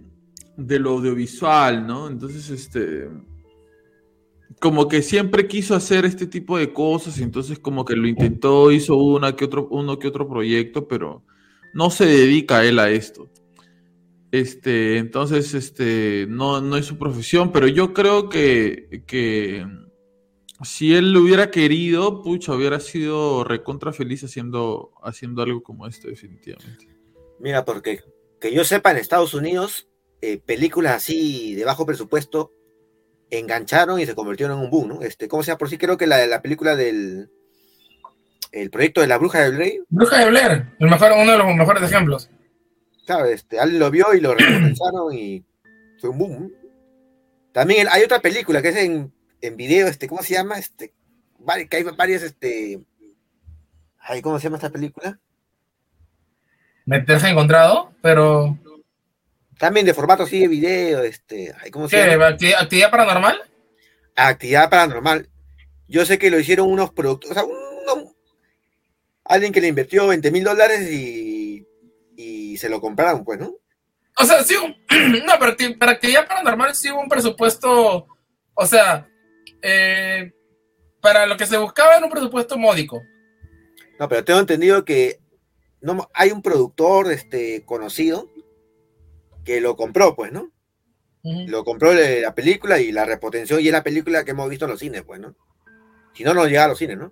de 0.56 0.80
lo 0.80 0.92
audiovisual, 0.92 1.86
¿no? 1.86 2.08
Entonces, 2.08 2.50
este, 2.50 3.10
como 4.60 4.88
que 4.88 5.02
siempre 5.02 5.48
quiso 5.48 5.76
hacer 5.76 6.06
este 6.06 6.28
tipo 6.28 6.58
de 6.58 6.72
cosas, 6.72 7.20
y 7.20 7.24
entonces 7.24 7.60
como 7.60 7.84
que 7.84 7.96
lo 7.96 8.08
intentó, 8.08 8.72
hizo 8.72 8.96
una 8.96 9.36
que 9.36 9.46
otro, 9.46 9.68
uno 9.70 10.00
que 10.00 10.08
otro 10.08 10.28
proyecto, 10.30 10.88
pero 10.88 11.24
no 11.74 11.90
se 11.90 12.06
dedica 12.06 12.64
él 12.64 12.80
a 12.80 12.90
esto. 12.90 13.30
Este, 14.36 14.98
entonces, 14.98 15.54
este, 15.54 16.26
no, 16.28 16.60
no 16.60 16.76
es 16.76 16.86
su 16.86 16.98
profesión, 16.98 17.54
pero 17.54 17.70
yo 17.70 17.94
creo 17.94 18.28
que, 18.28 19.04
que 19.08 19.66
si 20.62 20.94
él 20.94 21.14
lo 21.14 21.22
hubiera 21.22 21.52
querido, 21.52 22.22
pucha, 22.22 22.52
hubiera 22.52 22.82
sido 22.82 23.46
recontra 23.46 23.94
feliz 23.94 24.26
haciendo, 24.26 24.92
haciendo 25.02 25.42
algo 25.42 25.64
como 25.64 25.88
esto, 25.88 26.10
definitivamente. 26.10 26.90
Mira, 27.40 27.64
porque 27.64 28.02
que 28.42 28.54
yo 28.54 28.66
sepa, 28.66 28.92
en 28.92 28.98
Estados 28.98 29.34
Unidos, 29.34 29.88
eh, 30.22 30.38
películas 30.46 30.96
así 30.96 31.56
de 31.56 31.64
bajo 31.64 31.86
presupuesto 31.86 32.52
engancharon 33.30 34.02
y 34.02 34.06
se 34.06 34.16
convirtieron 34.16 34.58
en 34.58 34.66
un 34.66 34.70
boom, 34.70 34.90
¿no? 34.90 35.02
Este, 35.02 35.30
¿Cómo 35.30 35.44
se 35.44 35.52
llama? 35.52 35.60
Por 35.60 35.70
sí 35.70 35.78
creo 35.78 35.96
que 35.96 36.08
la, 36.08 36.28
la 36.28 36.42
película 36.42 36.76
del 36.76 37.30
el 38.52 38.70
proyecto 38.70 39.00
de 39.00 39.08
la 39.08 39.18
bruja 39.18 39.44
de 39.44 39.52
Blair, 39.52 39.84
Bruja 39.88 40.20
de 40.20 40.30
Blair, 40.30 40.74
el 40.78 40.90
mejor, 40.90 41.14
uno 41.14 41.32
de 41.32 41.38
los 41.38 41.56
mejores 41.56 41.84
ejemplos. 41.84 42.30
Claro, 43.06 43.26
este, 43.26 43.60
alguien 43.60 43.80
lo 43.80 43.92
vio 43.92 44.14
y 44.14 44.22
lo 44.22 44.34
recompensaron 44.36 45.14
y 45.14 45.44
fue 46.00 46.10
un 46.10 46.18
boom. 46.18 46.54
También 47.52 47.88
hay 47.90 48.04
otra 48.04 48.20
película 48.20 48.62
que 48.62 48.70
es 48.70 48.76
en, 48.78 49.14
en 49.42 49.58
video, 49.58 49.88
este, 49.88 50.08
¿cómo 50.08 50.22
se 50.24 50.34
llama? 50.34 50.58
Este, 50.58 50.94
que 51.70 51.78
hay 51.78 51.84
varias, 51.84 52.24
este, 52.24 52.82
ay, 54.00 54.22
¿cómo 54.22 54.40
se 54.40 54.44
llama 54.46 54.58
esta 54.58 54.70
película? 54.72 55.20
Me 56.86 57.00
te 57.02 57.14
has 57.14 57.24
encontrado, 57.24 57.92
pero. 58.02 58.58
También 59.58 59.86
de 59.86 59.94
formato 59.94 60.24
así 60.24 60.42
de 60.42 60.48
video, 60.50 61.02
este, 61.04 61.54
ay, 61.62 61.72
¿cómo 61.72 61.88
se 61.88 61.96
¿Qué? 61.96 62.08
llama? 62.12 62.28
¿Actividad, 62.28 62.62
actividad 62.62 62.92
paranormal? 62.92 63.40
Actividad 64.16 64.70
paranormal. 64.70 65.30
Yo 65.88 66.06
sé 66.06 66.18
que 66.20 66.30
lo 66.30 66.38
hicieron 66.40 66.70
unos 66.70 66.92
productos, 66.92 67.32
o 67.32 67.34
sea, 67.34 67.46
uno- 67.46 68.14
alguien 69.24 69.54
que 69.54 69.62
le 69.62 69.68
invirtió 69.70 70.08
20 70.08 70.30
mil 70.32 70.44
dólares 70.44 70.92
y, 70.92 71.35
y 72.56 72.58
se 72.58 72.70
lo 72.70 72.80
compraron, 72.80 73.26
pues, 73.26 73.38
¿no? 73.38 73.54
O 74.18 74.24
sea, 74.24 74.42
sí, 74.46 74.56
no, 75.26 75.34
pero 75.38 75.78
para 75.78 75.92
actividad 75.92 76.26
paranormal 76.26 76.74
sí 76.74 76.90
hubo 76.90 77.02
un 77.02 77.10
presupuesto, 77.10 78.08
o 78.54 78.66
sea, 78.66 79.10
eh, 79.62 80.34
para 81.02 81.26
lo 81.26 81.36
que 81.36 81.46
se 81.46 81.58
buscaba 81.58 81.98
era 81.98 82.06
un 82.06 82.12
presupuesto 82.12 82.58
módico. 82.58 83.04
No, 84.00 84.08
pero 84.08 84.24
tengo 84.24 84.40
entendido 84.40 84.86
que 84.86 85.20
no, 85.82 86.10
hay 86.14 86.32
un 86.32 86.42
productor 86.42 87.12
este, 87.12 87.66
conocido 87.66 88.32
que 89.44 89.60
lo 89.60 89.76
compró, 89.76 90.16
pues, 90.16 90.32
¿no? 90.32 90.50
Lo 91.24 91.66
compró 91.66 91.94
de 91.94 92.22
la 92.22 92.36
película 92.36 92.80
y 92.80 92.94
la 92.94 93.04
repotenció 93.04 93.60
y 93.60 93.68
es 93.68 93.74
la 93.74 93.84
película 93.84 94.24
que 94.24 94.32
hemos 94.32 94.50
visto 94.50 94.64
en 94.64 94.72
los 94.72 94.80
cines, 94.80 95.04
pues, 95.04 95.20
¿no? 95.20 95.36
Si 96.14 96.24
no, 96.24 96.34
no 96.34 96.46
llega 96.46 96.64
a 96.64 96.68
los 96.70 96.78
cines, 96.78 96.98
¿no? 96.98 97.12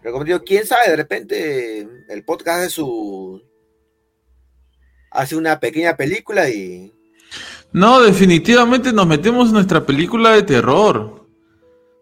Pero 0.00 0.12
como 0.12 0.24
digo, 0.24 0.42
quién 0.44 0.64
sabe, 0.64 0.88
de 0.88 0.96
repente 0.96 1.86
el 2.08 2.24
podcast 2.24 2.60
hace 2.60 2.70
su... 2.70 3.55
hace 5.16 5.36
una 5.36 5.58
pequeña 5.58 5.96
película 5.96 6.48
y... 6.48 6.92
No, 7.72 8.00
definitivamente 8.00 8.92
nos 8.92 9.06
metemos 9.06 9.48
en 9.48 9.54
nuestra 9.54 9.84
película 9.84 10.32
de 10.32 10.42
terror. 10.42 11.26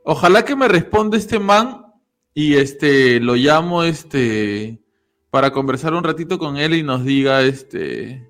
Ojalá 0.05 0.44
que 0.44 0.55
me 0.55 0.68
responda 0.68 1.16
este 1.16 1.38
man 1.38 1.87
y 2.35 2.55
este 2.55 3.20
lo 3.20 3.35
llamo 3.35 3.83
este 3.85 4.79
para 5.31 5.53
conversar 5.53 5.94
un 5.94 6.05
ratito 6.05 6.38
con 6.38 6.57
él 6.57 6.74
y 6.74 6.83
nos 6.83 7.05
diga 7.05 7.42
este 7.42 8.29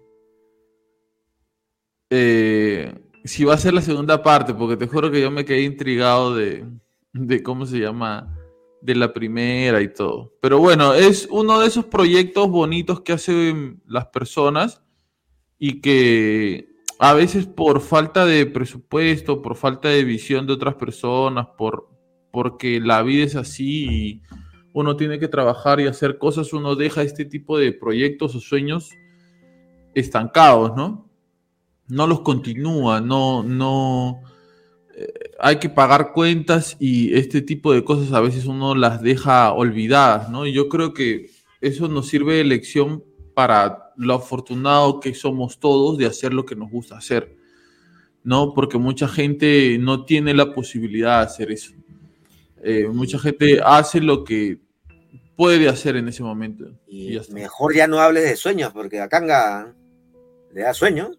eh, 2.11 2.95
si 3.25 3.45
va 3.45 3.55
a 3.55 3.59
ser 3.59 3.75
la 3.75 3.81
segunda 3.81 4.23
parte, 4.23 4.55
porque 4.55 4.77
te 4.77 4.87
juro 4.87 5.11
que 5.11 5.21
yo 5.21 5.31
me 5.31 5.45
quedé 5.45 5.63
intrigado 5.63 6.35
de, 6.35 6.65
de 7.13 7.43
cómo 7.43 7.67
se 7.67 7.79
llama 7.79 8.34
de 8.85 8.95
la 8.95 9.15
primera 9.15 9.81
y 9.81 9.93
todo. 9.93 10.35
Pero 10.43 10.59
bueno, 10.59 10.93
es 10.93 11.27
uno 11.31 11.59
de 11.59 11.69
esos 11.69 11.87
proyectos 11.87 12.51
bonitos 12.51 13.01
que 13.01 13.15
hacen 13.15 13.83
las 13.87 14.07
personas 14.09 14.83
y 15.59 15.81
que 15.81 16.69
a 16.99 17.15
veces 17.15 17.47
por 17.47 17.81
falta 17.81 18.27
de 18.27 18.45
presupuesto, 18.45 19.41
por 19.41 19.57
falta 19.57 19.89
de 19.89 20.05
visión 20.05 20.47
de 20.47 20.53
otras 20.53 20.75
personas, 20.75 21.47
por 21.57 21.89
porque 22.31 22.81
la 22.81 23.03
vida 23.03 23.25
es 23.25 23.37
así 23.37 23.87
y 23.89 24.23
uno 24.75 24.97
tiene 24.97 25.19
que 25.19 25.29
trabajar 25.29 25.81
y 25.81 25.87
hacer 25.87 26.19
cosas, 26.19 26.53
uno 26.53 26.75
deja 26.75 27.03
este 27.03 27.25
tipo 27.25 27.57
de 27.57 27.73
proyectos 27.73 28.35
o 28.35 28.41
sueños 28.41 28.91
estancados, 29.95 30.77
¿no? 30.77 31.09
No 31.87 32.07
los 32.07 32.21
continúa, 32.21 33.01
no, 33.01 33.45
no, 33.45 34.21
hay 35.45 35.57
que 35.57 35.69
pagar 35.69 36.13
cuentas 36.15 36.75
y 36.81 37.15
este 37.15 37.43
tipo 37.43 37.75
de 37.75 37.85
cosas 37.85 38.15
a 38.15 38.21
veces 38.21 38.47
uno 38.47 38.75
las 38.75 39.03
deja 39.03 39.53
olvidadas, 39.53 40.31
¿no? 40.31 40.47
Y 40.47 40.55
yo 40.55 40.71
creo 40.71 40.95
que 40.95 41.29
eso 41.61 41.87
nos 41.87 42.09
sirve 42.09 42.37
de 42.37 42.45
lección 42.45 43.05
para 43.35 43.93
lo 43.99 44.15
afortunado 44.15 45.01
que 45.01 45.13
somos 45.15 45.61
todos 45.61 45.99
de 45.99 46.07
hacer 46.07 46.33
lo 46.33 46.47
que 46.47 46.57
nos 46.57 46.71
gusta 46.71 46.97
hacer, 46.97 47.37
¿no? 48.23 48.55
Porque 48.55 48.79
mucha 48.79 49.07
gente 49.07 49.77
no 49.79 50.07
tiene 50.07 50.33
la 50.33 50.55
posibilidad 50.55 51.19
de 51.19 51.27
hacer 51.27 51.53
eso. 51.53 51.75
Eh, 52.63 52.89
mucha 52.91 53.19
gente 53.19 53.61
hace 53.63 54.01
lo 54.01 54.25
que 54.25 54.61
puede 55.37 55.69
hacer 55.69 55.97
en 55.97 56.09
ese 56.09 56.23
momento. 56.23 56.71
Y 56.89 57.13
ya 57.13 57.21
está. 57.21 57.35
Mejor 57.35 57.75
ya 57.75 57.87
no 57.87 58.01
hables 58.01 58.25
de 58.25 58.37
sueños, 58.37 58.73
porque 58.73 58.99
a 58.99 59.11
Kanga 59.11 59.75
le 60.55 60.63
da 60.63 60.73
sueño. 60.73 61.11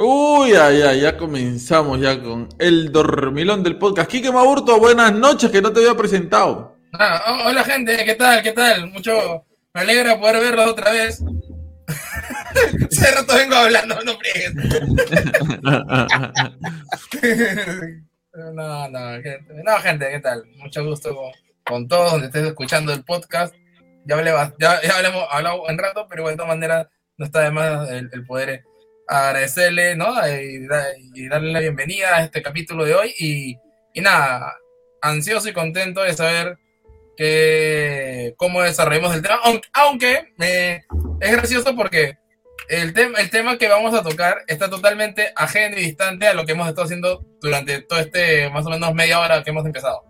Uy, 0.00 0.52
ya, 0.52 0.70
ya, 0.70 1.16
comenzamos 1.16 2.00
ya 2.00 2.22
con 2.22 2.48
el 2.60 2.92
dormilón 2.92 3.64
del 3.64 3.78
podcast. 3.78 4.08
Quique 4.08 4.30
Maburto, 4.30 4.78
buenas 4.78 5.12
noches, 5.12 5.50
que 5.50 5.60
no 5.60 5.72
te 5.72 5.80
había 5.80 5.96
presentado. 5.96 6.76
Ah, 6.92 7.42
hola 7.46 7.64
gente, 7.64 8.04
¿qué 8.04 8.14
tal? 8.14 8.40
¿Qué 8.40 8.52
tal? 8.52 8.92
Mucho, 8.92 9.44
me 9.74 9.80
alegra 9.80 10.20
poder 10.20 10.36
verlos 10.36 10.68
otra 10.68 10.92
vez. 10.92 11.20
Hace 12.92 13.10
rato 13.12 13.34
vengo 13.34 13.56
hablando, 13.56 13.96
no 14.04 14.12
friegues. 14.18 14.52
No, 18.54 18.88
no, 18.88 19.14
gente, 19.14 19.46
no, 19.64 19.78
gente, 19.78 20.10
¿qué 20.12 20.20
tal? 20.20 20.44
Mucho 20.58 20.84
gusto 20.84 21.12
con, 21.64 21.88
todos 21.88 22.12
donde 22.12 22.28
estés 22.28 22.46
escuchando 22.46 22.92
el 22.92 23.02
podcast. 23.02 23.52
Ya, 24.06 24.14
hablé, 24.14 24.32
ya, 24.60 24.78
hablamos, 24.96 25.24
hablado 25.28 25.64
un 25.64 25.76
rato, 25.76 26.06
pero 26.08 26.28
de 26.28 26.36
todas 26.36 26.50
maneras 26.50 26.86
no 27.16 27.26
está 27.26 27.40
de 27.40 27.50
más 27.50 27.90
el 27.90 28.24
poder 28.26 28.62
agradecerle, 29.08 29.96
¿no? 29.96 30.06
Y, 30.28 30.66
da- 30.66 30.92
y 31.14 31.28
darle 31.28 31.52
la 31.52 31.60
bienvenida 31.60 32.16
a 32.16 32.24
este 32.24 32.42
capítulo 32.42 32.84
de 32.84 32.94
hoy. 32.94 33.14
Y, 33.18 33.56
y 33.94 34.00
nada, 34.00 34.54
ansioso 35.02 35.48
y 35.48 35.52
contento 35.52 36.02
de 36.02 36.12
saber 36.14 36.58
que, 37.16 38.34
cómo 38.36 38.62
desarrollamos 38.62 39.14
el 39.14 39.22
tema, 39.22 39.38
aunque, 39.44 39.68
aunque 39.72 40.32
eh, 40.40 40.82
es 41.20 41.32
gracioso 41.32 41.74
porque 41.74 42.16
el, 42.68 42.92
tema 42.92 43.18
el 43.18 43.30
tema 43.30 43.58
que 43.58 43.68
vamos 43.68 43.94
a 43.94 44.02
tocar 44.02 44.38
está 44.46 44.68
totalmente 44.70 45.32
ajeno 45.34 45.76
y 45.78 45.80
distante 45.82 46.26
a 46.26 46.34
lo 46.34 46.44
que 46.44 46.52
hemos 46.52 46.68
estado 46.68 46.84
haciendo 46.84 47.24
durante 47.40 47.80
todo 47.82 47.98
este 47.98 48.50
más 48.50 48.66
o 48.66 48.70
menos 48.70 48.94
media 48.94 49.20
hora 49.20 49.42
que 49.42 49.50
hemos 49.50 49.64
empezado. 49.66 50.02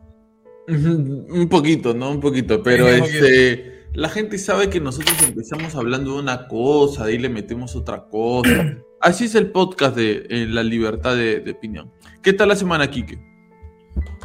Un 0.66 1.48
poquito, 1.48 1.94
¿no? 1.94 2.10
Un 2.10 2.20
poquito, 2.20 2.62
pero 2.62 2.86
Sí, 2.88 2.94
un 2.94 3.00
poquito. 3.00 3.24
este, 3.24 3.86
la 3.94 4.08
gente 4.10 4.36
sabe 4.36 4.68
que 4.68 4.80
nosotros 4.80 5.16
empezamos 5.22 5.74
hablando 5.76 6.12
de 6.14 6.18
una 6.20 6.46
cosa, 6.46 7.04
ahí 7.04 7.16
le 7.16 7.30
metemos 7.30 7.74
otra 7.74 8.04
cosa. 8.10 8.76
Así 9.00 9.24
es 9.26 9.34
el 9.34 9.50
podcast 9.52 9.94
de 9.96 10.26
eh, 10.28 10.46
la 10.48 10.62
libertad 10.62 11.14
de, 11.16 11.40
de 11.40 11.50
opinión. 11.52 11.92
¿Qué 12.22 12.32
tal 12.32 12.48
la 12.48 12.56
semana, 12.56 12.88
Kike? 12.90 13.18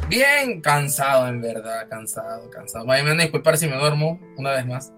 Bien 0.08 0.60
cansado, 0.60 1.28
en 1.28 1.40
verdad, 1.40 1.86
cansado, 1.88 2.50
cansado. 2.50 2.84
Me 2.84 3.02
van 3.02 3.18
a 3.20 3.22
disculpar 3.22 3.56
si 3.56 3.66
me 3.68 3.76
duermo 3.76 4.20
una 4.36 4.50
vez 4.52 4.66
más. 4.66 4.92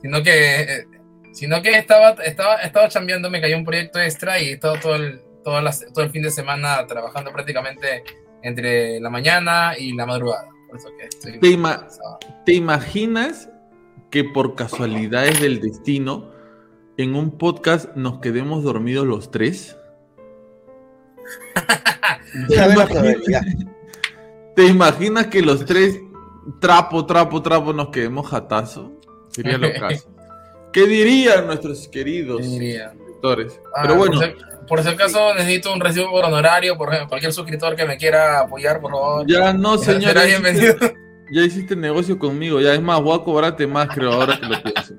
Sino 0.00 0.22
que, 0.22 0.60
eh, 0.62 0.86
sino 1.32 1.60
que 1.62 1.76
estaba, 1.76 2.10
estaba, 2.24 2.56
estaba 2.56 2.88
chambeando, 2.88 3.30
me 3.30 3.40
cayó 3.40 3.56
un 3.56 3.64
proyecto 3.64 4.00
extra 4.00 4.40
y 4.40 4.58
todo, 4.58 4.76
todo, 4.80 4.94
el, 4.96 5.20
las- 5.62 5.84
todo 5.92 6.04
el 6.04 6.10
fin 6.10 6.22
de 6.22 6.30
semana 6.30 6.86
trabajando 6.86 7.30
prácticamente 7.32 8.02
entre 8.42 8.98
la 9.00 9.10
mañana 9.10 9.72
y 9.78 9.94
la 9.94 10.06
madrugada. 10.06 10.48
Por 10.68 10.78
eso 10.78 10.88
que 10.98 11.06
estoy 11.06 11.38
¿Te, 11.40 11.48
ima- 11.48 11.80
cansado. 11.80 12.18
te 12.46 12.52
imaginas 12.54 13.50
que 14.10 14.24
por 14.24 14.54
casualidades 14.54 15.40
del 15.40 15.60
destino 15.60 16.30
en 16.98 17.14
un 17.14 17.38
podcast 17.38 17.94
nos 17.94 18.18
quedemos 18.18 18.62
dormidos 18.64 19.06
los 19.06 19.30
tres? 19.30 19.76
¿Te 22.48 22.56
imaginas, 22.56 23.16
te 24.54 24.66
imaginas 24.66 25.26
que 25.28 25.40
los 25.40 25.64
tres 25.64 26.00
trapo, 26.60 27.06
trapo, 27.06 27.40
trapo 27.40 27.72
nos 27.72 27.88
quedemos 27.88 28.28
jatazo? 28.28 28.92
Sería 29.28 29.56
lo 29.56 29.72
caso. 29.72 30.10
¿Qué 30.72 30.86
dirían 30.86 31.46
nuestros 31.46 31.88
queridos 31.88 32.44
suscriptores? 32.44 33.60
Ah, 33.74 33.82
Pero 33.82 33.94
bueno, 33.94 34.20
por, 34.20 34.28
si, 34.28 34.34
por 34.66 34.82
si 34.82 34.88
acaso 34.88 35.34
necesito 35.34 35.72
un 35.72 35.80
recibo 35.80 36.10
por 36.10 36.24
honorario, 36.24 36.76
por 36.76 36.88
ejemplo, 36.88 37.08
cualquier 37.08 37.32
suscriptor 37.32 37.74
que 37.76 37.86
me 37.86 37.96
quiera 37.96 38.40
apoyar, 38.40 38.80
por 38.80 38.90
favor. 38.90 39.26
ya 39.26 39.52
no, 39.52 39.78
señor. 39.78 40.12
será 40.12 40.24
bienvenido. 40.24 40.74
Ya 41.30 41.42
hiciste 41.42 41.76
negocio 41.76 42.18
conmigo, 42.18 42.60
ya 42.60 42.74
es 42.74 42.82
más, 42.82 43.02
voy 43.02 43.18
a 43.18 43.22
cobrarte 43.22 43.66
más, 43.66 43.88
creo, 43.88 44.12
ahora 44.12 44.38
que 44.40 44.46
lo 44.46 44.62
pienso. 44.62 44.94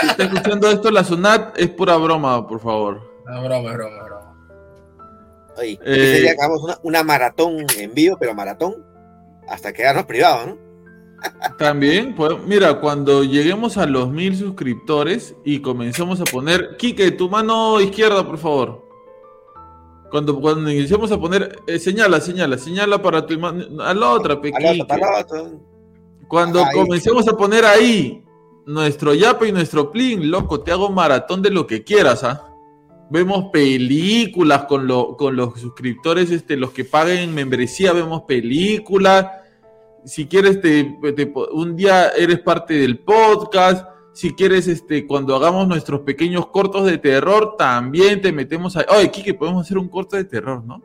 Si 0.00 0.06
está 0.06 0.24
escuchando 0.24 0.70
esto, 0.70 0.90
la 0.90 1.04
SUNAT 1.04 1.58
es 1.58 1.68
pura 1.70 1.96
broma, 1.96 2.46
por 2.46 2.60
favor. 2.60 3.00
No, 3.26 3.44
broma, 3.44 3.70
es 3.70 3.76
broma, 3.76 3.96
es 3.96 4.04
broma. 4.04 4.22
Oye, 5.56 5.78
Eh, 5.84 6.28
hagamos 6.30 6.62
una, 6.62 6.78
una 6.82 7.04
maratón 7.04 7.66
en 7.78 7.94
vivo, 7.94 8.16
pero 8.18 8.34
maratón 8.34 8.84
hasta 9.48 9.72
quedarnos 9.72 10.06
privados, 10.06 10.48
¿no? 10.48 10.72
También, 11.56 12.14
pues, 12.14 12.32
mira, 12.46 12.80
cuando 12.80 13.22
lleguemos 13.22 13.76
a 13.76 13.86
los 13.86 14.10
mil 14.10 14.36
suscriptores 14.36 15.36
y 15.44 15.60
comencemos 15.60 16.20
a 16.20 16.24
poner, 16.24 16.76
Quique, 16.78 17.12
tu 17.12 17.28
mano 17.28 17.80
izquierda, 17.80 18.26
por 18.26 18.38
favor. 18.38 18.81
Cuando, 20.12 20.38
cuando 20.40 20.70
iniciemos 20.70 21.10
a 21.10 21.18
poner, 21.18 21.58
eh, 21.66 21.78
señala, 21.80 22.20
señala, 22.20 22.56
señala 22.58 23.00
para 23.02 23.26
tu 23.26 23.36
mano, 23.40 23.82
a 23.82 23.92
la 23.94 24.10
otra, 24.10 24.40
pe, 24.40 24.52
Al 24.54 24.62
otro, 24.62 24.72
Quique. 24.74 24.84
para 24.86 25.18
el 25.18 25.24
otro. 25.24 25.60
Cuando 26.28 26.64
ahí. 26.64 26.74
comencemos 26.74 27.26
a 27.28 27.36
poner 27.36 27.64
ahí 27.64 28.22
nuestro 28.66 29.14
yape 29.14 29.48
y 29.48 29.52
nuestro 29.52 29.90
plin, 29.90 30.30
loco, 30.30 30.60
te 30.60 30.70
hago 30.70 30.90
maratón 30.90 31.40
de 31.42 31.50
lo 31.50 31.66
que 31.66 31.82
quieras, 31.82 32.22
¿ah? 32.24 32.46
Vemos 33.10 33.46
películas 33.52 34.64
con, 34.64 34.86
lo- 34.86 35.16
con 35.16 35.34
los 35.34 35.58
suscriptores, 35.60 36.30
este, 36.30 36.56
los 36.56 36.70
que 36.72 36.84
paguen 36.84 37.34
membresía, 37.34 37.92
vemos 37.92 38.22
películas. 38.22 39.26
Si 40.04 40.26
quieres, 40.26 40.60
te, 40.60 40.98
un 41.52 41.74
día 41.76 42.08
eres 42.10 42.40
parte 42.40 42.74
del 42.74 42.98
podcast. 42.98 43.86
Si 44.12 44.34
quieres, 44.34 44.68
este, 44.68 45.06
cuando 45.06 45.34
hagamos 45.34 45.66
nuestros 45.66 46.00
pequeños 46.00 46.48
cortos 46.48 46.84
de 46.86 46.98
terror, 46.98 47.56
también 47.56 48.20
te 48.20 48.32
metemos 48.32 48.76
ahí. 48.76 48.84
Oye, 48.90 49.10
Kike, 49.10 49.34
podemos 49.34 49.64
hacer 49.64 49.78
un 49.78 49.88
corto 49.88 50.16
de 50.16 50.24
terror, 50.24 50.62
¿no? 50.64 50.82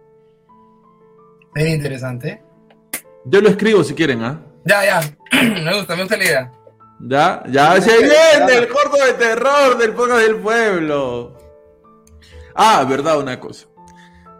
Es 1.53 1.67
interesante. 1.67 2.41
Yo 3.25 3.41
lo 3.41 3.49
escribo 3.49 3.83
si 3.83 3.93
quieren, 3.93 4.23
¿ah? 4.23 4.41
Ya, 4.63 4.85
ya. 4.85 5.17
me 5.63 5.75
gusta, 5.75 5.95
me 5.95 6.03
gusta 6.03 6.17
la 6.17 6.23
idea. 6.23 6.51
Ya, 6.99 7.43
ya 7.49 7.79
se 7.81 7.95
viene 7.97 8.53
el 8.57 8.67
corto 8.69 8.97
de 9.05 9.13
terror 9.13 9.77
del 9.77 9.93
podcast 9.93 10.21
del 10.25 10.37
pueblo. 10.37 11.37
Ah, 12.55 12.85
verdad, 12.89 13.19
una 13.19 13.39
cosa. 13.39 13.67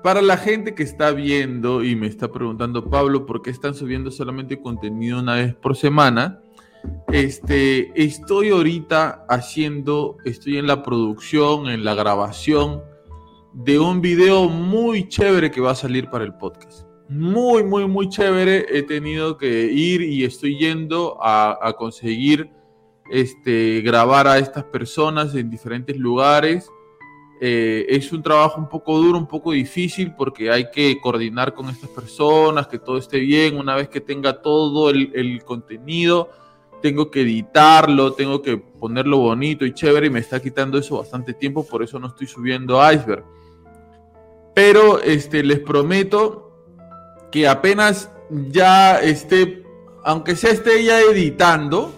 Para 0.02 0.22
la 0.22 0.38
gente 0.38 0.74
que 0.74 0.84
está 0.84 1.12
viendo 1.12 1.84
y 1.84 1.96
me 1.96 2.08
está 2.08 2.32
preguntando, 2.32 2.90
Pablo, 2.90 3.26
¿por 3.26 3.42
qué 3.42 3.50
están 3.52 3.76
subiendo 3.76 4.10
solamente 4.10 4.60
contenido 4.62 5.20
una 5.20 5.36
vez 5.36 5.54
por 5.56 5.76
semana? 5.76 6.42
Este, 7.12 7.92
estoy 7.96 8.50
ahorita 8.50 9.26
haciendo, 9.30 10.18
estoy 10.26 10.58
en 10.58 10.68
la 10.68 10.84
producción, 10.84 11.70
en 11.70 11.86
la 11.86 11.96
grabación 11.96 12.84
de 13.54 13.80
un 13.80 14.02
video 14.02 14.50
muy 14.50 15.08
chévere 15.08 15.50
que 15.50 15.62
va 15.62 15.72
a 15.72 15.76
salir 15.76 16.10
para 16.10 16.26
el 16.26 16.34
podcast. 16.34 16.86
Muy, 17.10 17.64
muy, 17.64 17.88
muy 17.88 18.10
chévere. 18.10 18.66
He 18.70 18.84
tenido 18.84 19.38
que 19.38 19.72
ir 19.72 20.02
y 20.02 20.26
estoy 20.26 20.58
yendo 20.58 21.18
a, 21.22 21.74
conseguir 21.78 22.52
este, 23.10 23.82
grabar 23.82 24.28
a 24.28 24.38
estas 24.38 24.66
personas 24.66 25.34
en 25.34 25.50
diferentes 25.50 25.96
lugares. 25.96 26.70
Eh, 27.40 27.86
es 27.88 28.12
un 28.12 28.22
trabajo 28.22 28.60
un 28.60 28.68
poco 28.68 28.98
duro, 28.98 29.18
un 29.18 29.28
poco 29.28 29.54
difícil 29.54 30.14
porque 30.14 30.52
hay 30.52 30.70
que 30.72 31.00
coordinar 31.00 31.54
con 31.54 31.70
estas 31.70 31.90
personas, 31.90 32.68
que 32.68 32.80
todo 32.80 32.98
esté 32.98 33.20
bien. 33.20 33.58
Una 33.58 33.76
vez 33.76 33.88
que 33.88 34.02
tenga 34.02 34.42
todo 34.42 34.90
el 34.90 35.42
contenido, 35.46 36.30
tengo 36.82 37.10
que 37.10 37.22
editarlo, 37.22 38.14
tengo 38.14 38.42
que 38.42 38.58
ponerlo 38.58 39.18
bonito 39.20 39.66
y 39.66 39.74
chévere 39.74 40.08
y 40.08 40.10
me 40.10 40.20
está 40.20 40.42
quitando 40.42 40.78
eso 40.78 40.98
bastante 40.98 41.34
tiempo, 41.34 41.66
por 41.66 41.84
eso 41.84 42.00
no 42.00 42.08
estoy 42.08 42.28
subiendo 42.28 42.80
Iceberg. 42.92 43.24
Pero 44.54 45.02
este, 45.02 45.44
les 45.44 45.60
prometo 45.60 46.52
que 47.32 47.48
apenas 47.48 48.12
ya 48.50 49.00
esté, 49.00 49.64
aunque 50.04 50.36
sea 50.36 50.52
esté 50.52 50.84
ya 50.84 51.00
editando, 51.02 51.94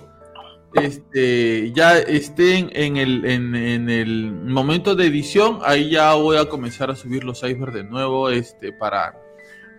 este, 0.74 1.72
ya 1.72 1.98
estén 1.98 2.70
en 2.74 2.98
el, 2.98 3.26
en, 3.26 3.90
el 3.90 4.32
momento 4.32 4.96
de 4.96 5.08
edición, 5.08 5.60
ahí 5.64 5.92
ya 5.92 6.14
voy 6.14 6.38
a 6.38 6.46
comenzar 6.46 6.92
a 6.92 6.96
subir 6.96 7.24
los 7.24 7.44
iceberg 7.44 7.74
de 7.74 7.84
nuevo, 7.84 8.30
este, 8.30 8.72
para, 8.74 9.20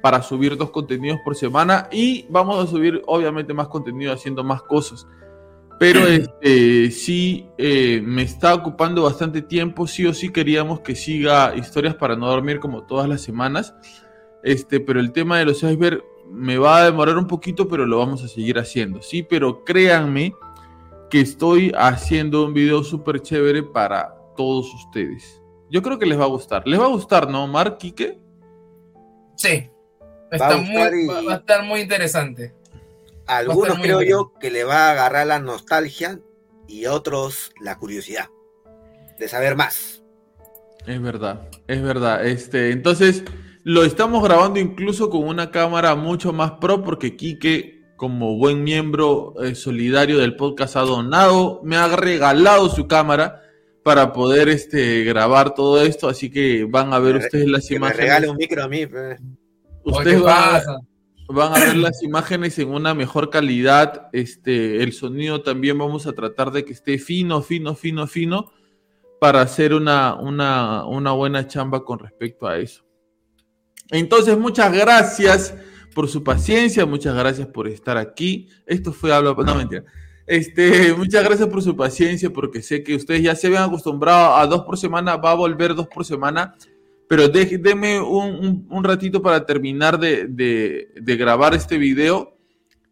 para 0.03 0.23
subir 0.23 0.57
dos 0.57 0.71
contenidos 0.71 1.21
por 1.25 1.37
semana 1.37 1.89
y 1.93 2.27
vamos 2.29 2.63
a 2.63 2.71
subir 2.71 3.03
obviamente 3.07 3.53
más 3.55 3.69
contenido 3.69 4.13
haciendo 4.13 4.43
más 4.45 4.63
cosas. 4.63 5.07
Pero 5.79 6.07
este, 6.07 6.91
sí 6.91 7.49
eh, 7.57 8.03
me 8.05 8.23
está 8.23 8.55
ocupando 8.55 9.03
bastante 9.05 9.41
tiempo, 9.41 9.87
sí 9.87 10.07
o 10.07 10.13
sí 10.13 10.31
queríamos 10.31 10.81
que 10.81 10.95
siga 10.95 11.57
historias 11.57 11.95
para 11.95 12.17
no 12.17 12.27
dormir 12.29 12.61
como 12.61 12.83
todas 12.83 13.09
las 13.09 13.23
semanas. 13.23 13.75
Este, 14.43 14.81
pero 14.81 15.01
el 15.01 15.13
tema 15.13 15.39
de 15.39 15.47
los 15.47 15.63
iceberg 15.63 16.03
me 16.31 16.59
va 16.59 16.79
a 16.79 16.85
demorar 16.85 17.17
un 17.17 17.27
poquito, 17.27 17.67
pero 17.67 17.87
lo 17.87 17.99
vamos 17.99 18.23
a 18.23 18.29
seguir 18.29 18.59
haciendo. 18.59 19.01
Sí, 19.01 19.23
pero 19.23 19.65
créanme 19.65 20.35
que 21.09 21.21
estoy 21.21 21.73
haciendo 21.77 22.45
un 22.45 22.53
video 22.53 22.85
súper 22.85 23.21
chévere 23.21 23.63
para 23.63 24.15
todos 24.37 24.73
ustedes. 24.75 25.43
Yo 25.71 25.83
creo 25.83 25.99
que 25.99 26.07
les 26.07 26.19
va 26.19 26.25
a 26.25 26.29
gustar. 26.29 26.63
¿Les 26.67 26.79
va 26.79 26.85
a 26.85 26.89
gustar, 26.89 27.29
no, 27.31 27.47
Mark, 27.47 27.79
Quique? 27.79 28.19
Sí. 29.37 29.71
Va 30.39 30.49
a 30.49 30.57
muy, 30.57 30.67
gustar 30.67 30.95
y- 30.95 31.07
va, 31.07 31.23
va 31.23 31.33
a 31.33 31.37
estar 31.37 31.65
muy 31.65 31.81
interesante. 31.81 32.55
A 33.27 33.39
algunos 33.39 33.79
creo 33.79 33.99
bien. 33.99 34.11
yo 34.11 34.33
que 34.41 34.51
le 34.51 34.65
va 34.65 34.89
a 34.89 34.91
agarrar 34.93 35.27
la 35.27 35.39
nostalgia 35.39 36.19
y 36.67 36.85
a 36.85 36.93
otros 36.93 37.53
la 37.61 37.79
curiosidad 37.79 38.29
de 39.19 39.29
saber 39.29 39.57
más. 39.57 40.03
Es 40.87 41.01
verdad, 41.01 41.49
es 41.69 41.83
verdad. 41.83 42.27
Este, 42.27 42.71
entonces, 42.73 43.23
lo 43.65 43.85
estamos 43.85 44.23
grabando 44.25 44.59
incluso 44.59 45.11
con 45.11 45.25
una 45.25 45.51
cámara 45.51 45.95
mucho 45.95 46.33
más 46.33 46.53
pro 46.53 46.83
porque 46.83 47.17
Quique, 47.17 47.83
como 47.97 48.37
buen 48.39 48.65
miembro 48.65 49.35
eh, 49.43 49.55
solidario 49.55 50.19
del 50.19 50.37
podcast, 50.37 50.77
ha 50.77 50.81
donado, 50.81 51.61
me 51.63 51.77
ha 51.77 51.87
regalado 51.89 52.69
su 52.71 52.89
cámara 52.89 53.43
para 53.85 54.13
poder 54.13 54.49
este, 54.49 55.05
grabar 55.05 55.55
todo 55.55 55.83
esto. 55.83 56.09
Así 56.09 56.31
que 56.31 56.65
van 56.65 56.93
a 56.95 56.99
ver 56.99 57.17
Me 57.19 57.25
ustedes 57.27 57.47
las 57.47 57.67
Que 57.69 57.75
me 57.75 57.77
imágenes. 57.77 58.01
regale 58.01 58.29
un 58.31 58.37
micro 58.39 58.65
a 58.65 58.69
mí. 58.69 58.87
pues. 58.87 59.21
Ustedes 59.85 60.19
¿qué 60.19 60.23
van 60.23 60.63
van 61.33 61.55
a 61.55 61.59
ver 61.65 61.77
las 61.77 62.03
imágenes 62.03 62.59
en 62.59 62.69
una 62.69 62.95
mejor 62.95 63.31
calidad. 63.31 64.09
Este, 64.13 64.83
el 64.83 64.93
sonido 64.93 65.43
también 65.43 65.79
vamos 65.79 66.07
a 66.07 66.13
tratar 66.13 66.51
de 66.51 66.65
que 66.65 66.73
esté 66.73 66.99
fino, 66.99 67.43
fino, 67.43 67.75
fino, 67.75 68.07
fino. 68.07 68.53
para 69.21 69.43
hacer 69.43 69.75
una, 69.75 70.15
una, 70.15 70.85
una 70.87 71.13
buena 71.13 71.47
chamba 71.47 71.85
con 71.85 71.99
respecto 71.99 72.47
a 72.47 72.59
eso. 72.59 72.85
Entonces, 73.91 74.39
muchas 74.39 74.73
gracias 74.73 75.55
por 75.95 76.09
su 76.09 76.23
paciencia, 76.23 76.87
muchas 76.87 77.15
gracias 77.15 77.49
por 77.49 77.69
estar 77.69 77.97
aquí. 77.97 78.49
Esto 78.67 78.93
fue 78.93 79.13
hablo, 79.13 79.35
no 79.35 79.55
mentira. 79.55 79.85
Este, 80.27 80.95
muchas 80.95 81.25
gracias 81.25 81.49
por 81.49 81.61
su 81.61 81.77
paciencia, 81.77 82.31
porque 82.31 82.63
sé 82.63 82.85
que 82.85 82.95
ustedes 82.95 83.23
ya 83.23 83.35
se 83.35 83.49
habían 83.49 83.65
acostumbrado 83.65 84.37
a 84.37 84.47
dos 84.47 84.63
por 84.63 84.79
semana, 84.79 85.17
va 85.17 85.33
a 85.33 85.35
volver 85.35 85.75
dos 85.75 85.89
por 85.89 86.05
semana, 86.05 86.55
pero 87.11 87.29
déjenme 87.29 88.01
un, 88.01 88.85
ratito 88.85 89.21
para 89.21 89.45
terminar 89.45 89.99
de, 89.99 91.17
grabar 91.19 91.55
este 91.55 91.77
video, 91.77 92.39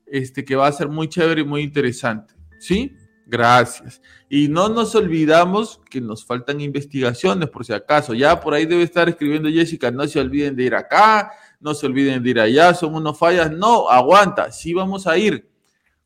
este, 0.07 0.45
que 0.45 0.57
va 0.57 0.67
a 0.67 0.73
ser 0.73 0.89
muy 0.89 1.09
chévere 1.09 1.43
y 1.43 1.45
muy 1.45 1.63
interesante. 1.63 2.35
¿Sí? 2.59 2.97
Gracias. 3.27 4.03
Y 4.29 4.49
no 4.49 4.69
nos 4.71 4.97
olvidamos 4.97 5.81
que 5.89 6.01
nos 6.01 6.27
faltan 6.27 6.61
investigaciones, 6.61 7.49
por 7.49 7.65
si 7.65 7.73
acaso. 7.73 8.13
Ya 8.13 8.41
por 8.41 8.55
ahí 8.55 8.67
debe 8.67 8.83
estar 8.83 9.09
escribiendo 9.09 9.49
Jessica, 9.51 9.93
no 9.93 10.05
se 10.09 10.19
olviden 10.19 10.57
de 10.57 10.65
ir 10.65 10.75
acá, 10.75 11.31
no 11.61 11.73
se 11.73 11.87
olviden 11.87 12.21
de 12.21 12.31
ir 12.31 12.41
allá, 12.41 12.75
son 12.75 12.97
unos 12.97 13.17
fallas. 13.17 13.53
No, 13.53 13.89
aguanta, 13.89 14.51
sí 14.51 14.75
vamos 14.75 15.07
a 15.07 15.17
ir. 15.17 15.49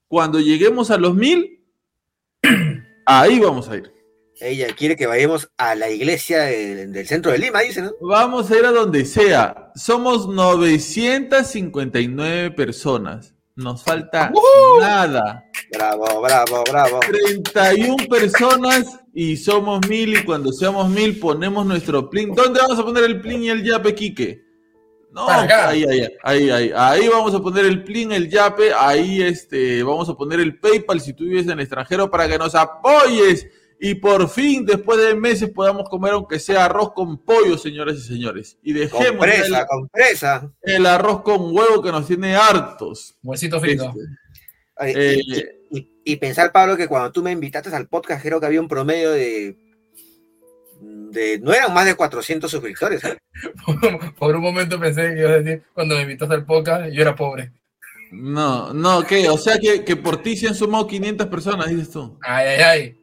Cuando 0.06 0.38
lleguemos 0.38 0.90
a 0.90 0.98
los 0.98 1.14
mil, 1.14 1.64
ahí 3.06 3.40
vamos 3.40 3.70
a 3.70 3.78
ir. 3.78 3.91
Ella 4.42 4.74
quiere 4.74 4.96
que 4.96 5.06
vayamos 5.06 5.48
a 5.56 5.76
la 5.76 5.88
iglesia 5.88 6.42
del, 6.42 6.92
del 6.92 7.06
centro 7.06 7.30
de 7.30 7.38
Lima, 7.38 7.60
dice, 7.60 7.82
¿no? 7.82 7.92
Vamos 8.00 8.50
a 8.50 8.58
ir 8.58 8.64
a 8.64 8.72
donde 8.72 9.04
sea. 9.04 9.70
Somos 9.76 10.26
959 10.28 12.50
personas. 12.50 13.36
Nos 13.54 13.84
falta 13.84 14.32
¡Uh! 14.34 14.80
nada. 14.80 15.44
Bravo, 15.72 16.22
bravo, 16.22 16.64
bravo. 16.68 16.98
31 17.00 18.08
personas 18.08 18.98
y 19.12 19.36
somos 19.36 19.86
mil 19.88 20.16
y 20.16 20.24
cuando 20.24 20.50
seamos 20.52 20.88
mil 20.88 21.20
ponemos 21.20 21.66
nuestro 21.66 22.10
plin. 22.10 22.34
¿Dónde 22.34 22.58
vamos 22.60 22.78
a 22.78 22.84
poner 22.84 23.04
el 23.04 23.20
plin 23.20 23.42
y 23.44 23.50
el 23.50 23.62
yape, 23.62 23.94
Quique? 23.94 24.42
No, 25.12 25.28
ahí, 25.28 25.84
ahí, 25.84 26.08
ahí, 26.24 26.50
ahí, 26.50 26.72
ahí 26.74 27.08
vamos 27.08 27.34
a 27.34 27.40
poner 27.40 27.66
el 27.66 27.84
plin, 27.84 28.12
el 28.12 28.30
yape, 28.30 28.72
ahí 28.72 29.20
este, 29.20 29.82
vamos 29.82 30.08
a 30.08 30.14
poner 30.14 30.40
el 30.40 30.58
PayPal 30.58 31.02
si 31.02 31.12
tú 31.12 31.24
vives 31.24 31.44
en 31.44 31.52
el 31.52 31.60
extranjero 31.60 32.10
para 32.10 32.26
que 32.26 32.38
nos 32.38 32.54
apoyes 32.54 33.46
y 33.84 33.94
por 33.96 34.28
fin, 34.28 34.64
después 34.64 34.98
de 35.00 35.14
meses, 35.16 35.50
podamos 35.50 35.88
comer 35.88 36.12
aunque 36.12 36.38
sea 36.38 36.66
arroz 36.66 36.92
con 36.94 37.18
pollo, 37.24 37.58
señoras 37.58 37.96
y 37.96 38.00
señores. 38.02 38.56
Y 38.62 38.72
dejemos 38.72 39.06
Compresa, 39.08 39.60
el, 39.60 39.66
compresa. 39.66 40.52
el 40.62 40.86
arroz 40.86 41.22
con 41.22 41.54
huevo 41.54 41.82
que 41.82 41.90
nos 41.90 42.06
tiene 42.06 42.36
hartos. 42.36 43.16
Huesito 43.22 43.58
frito. 43.60 43.86
Este, 43.86 43.98
Ay, 44.76 44.92
eh, 44.96 45.20
y, 45.70 45.78
y- 45.78 45.88
y 46.04 46.16
pensar, 46.16 46.50
Pablo, 46.52 46.76
que 46.76 46.86
cuando 46.88 47.10
tú 47.12 47.22
me 47.22 47.30
invitaste 47.32 47.74
al 47.74 47.88
podcast, 47.88 48.22
creo 48.22 48.38
que 48.40 48.46
había 48.46 48.60
un 48.60 48.68
promedio 48.68 49.10
de. 49.12 49.56
de 50.80 51.38
no 51.40 51.52
eran 51.52 51.72
más 51.74 51.86
de 51.86 51.94
400 51.94 52.50
suscriptores. 52.50 53.02
¿eh? 53.04 53.18
Por 54.18 54.34
un 54.36 54.42
momento 54.42 54.78
pensé 54.80 55.14
que 55.14 55.20
ibas 55.20 55.32
a 55.32 55.38
decir, 55.40 55.62
cuando 55.74 55.94
me 55.96 56.02
invitaste 56.02 56.34
al 56.34 56.44
podcast, 56.46 56.90
yo 56.92 57.02
era 57.02 57.14
pobre. 57.14 57.52
no, 58.12 58.72
no, 58.74 59.02
¿qué? 59.04 59.28
O 59.28 59.38
sea 59.38 59.58
que, 59.58 59.84
que 59.84 59.96
por 59.96 60.22
ti 60.22 60.36
se 60.36 60.48
han 60.48 60.54
sumado 60.54 60.86
500 60.86 61.26
personas, 61.28 61.68
dices 61.68 61.90
tú. 61.90 62.18
Ay, 62.22 62.46
ay, 62.48 62.60
ay. 62.62 62.98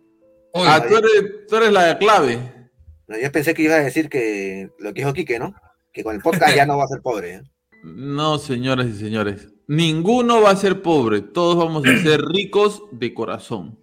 Ah, 0.54 0.84
tú 0.88 0.95
eres, 0.97 1.47
tú 1.47 1.56
eres 1.58 1.72
la 1.72 1.97
clave. 1.97 2.70
No, 3.08 3.18
yo 3.18 3.32
pensé 3.32 3.54
que 3.54 3.64
ibas 3.64 3.80
a 3.80 3.84
decir 3.84 4.10
que 4.10 4.70
lo 4.80 4.93
que 4.93 5.02
dijo 5.02 5.14
Quique, 5.14 5.39
¿no? 5.39 5.54
Que 5.93 6.04
con 6.04 6.16
el 6.16 6.22
podcast 6.22 6.56
ya 6.56 6.66
no 6.66 6.78
va 6.78 6.84
a 6.86 6.88
ser 6.88 7.02
pobre. 7.02 7.36
¿eh? 7.36 7.41
No, 7.84 8.38
señoras 8.38 8.88
y 8.88 8.93
señores. 8.93 9.50
Ninguno 9.68 10.41
va 10.41 10.52
a 10.52 10.56
ser 10.56 10.82
pobre. 10.82 11.22
Todos 11.22 11.56
vamos 11.58 11.86
a 11.88 11.97
ser 12.02 12.22
ricos 12.22 12.84
de 12.91 13.14
corazón. 13.14 13.80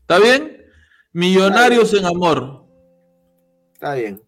¿Está 0.00 0.18
bien? 0.18 0.64
Millonarios 1.12 1.94
en 1.94 2.04
amor. 2.04 2.64
Está 3.74 3.94
bien. 3.94 4.22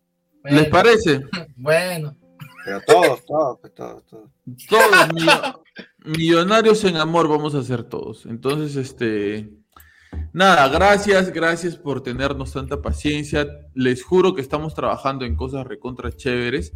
¿Les 0.44 0.68
parece? 0.68 1.22
Bueno. 1.56 2.16
Pero 2.64 2.80
todos, 2.86 3.24
todos, 3.24 3.58
pues, 3.60 3.74
todos, 3.74 4.04
todos. 4.06 4.30
Todos 4.68 5.08
millo- 5.14 5.62
millonarios 6.04 6.84
en 6.84 6.96
amor 6.96 7.26
vamos 7.28 7.54
a 7.54 7.62
ser 7.62 7.82
todos. 7.84 8.26
Entonces, 8.26 8.76
este, 8.76 9.50
nada, 10.32 10.68
gracias, 10.68 11.32
gracias 11.32 11.76
por 11.76 12.02
tenernos 12.02 12.52
tanta 12.52 12.80
paciencia. 12.82 13.46
Les 13.74 14.02
juro 14.02 14.34
que 14.34 14.40
estamos 14.40 14.74
trabajando 14.74 15.24
en 15.24 15.36
cosas 15.36 15.66
recontra 15.66 16.12
chéveres. 16.12 16.72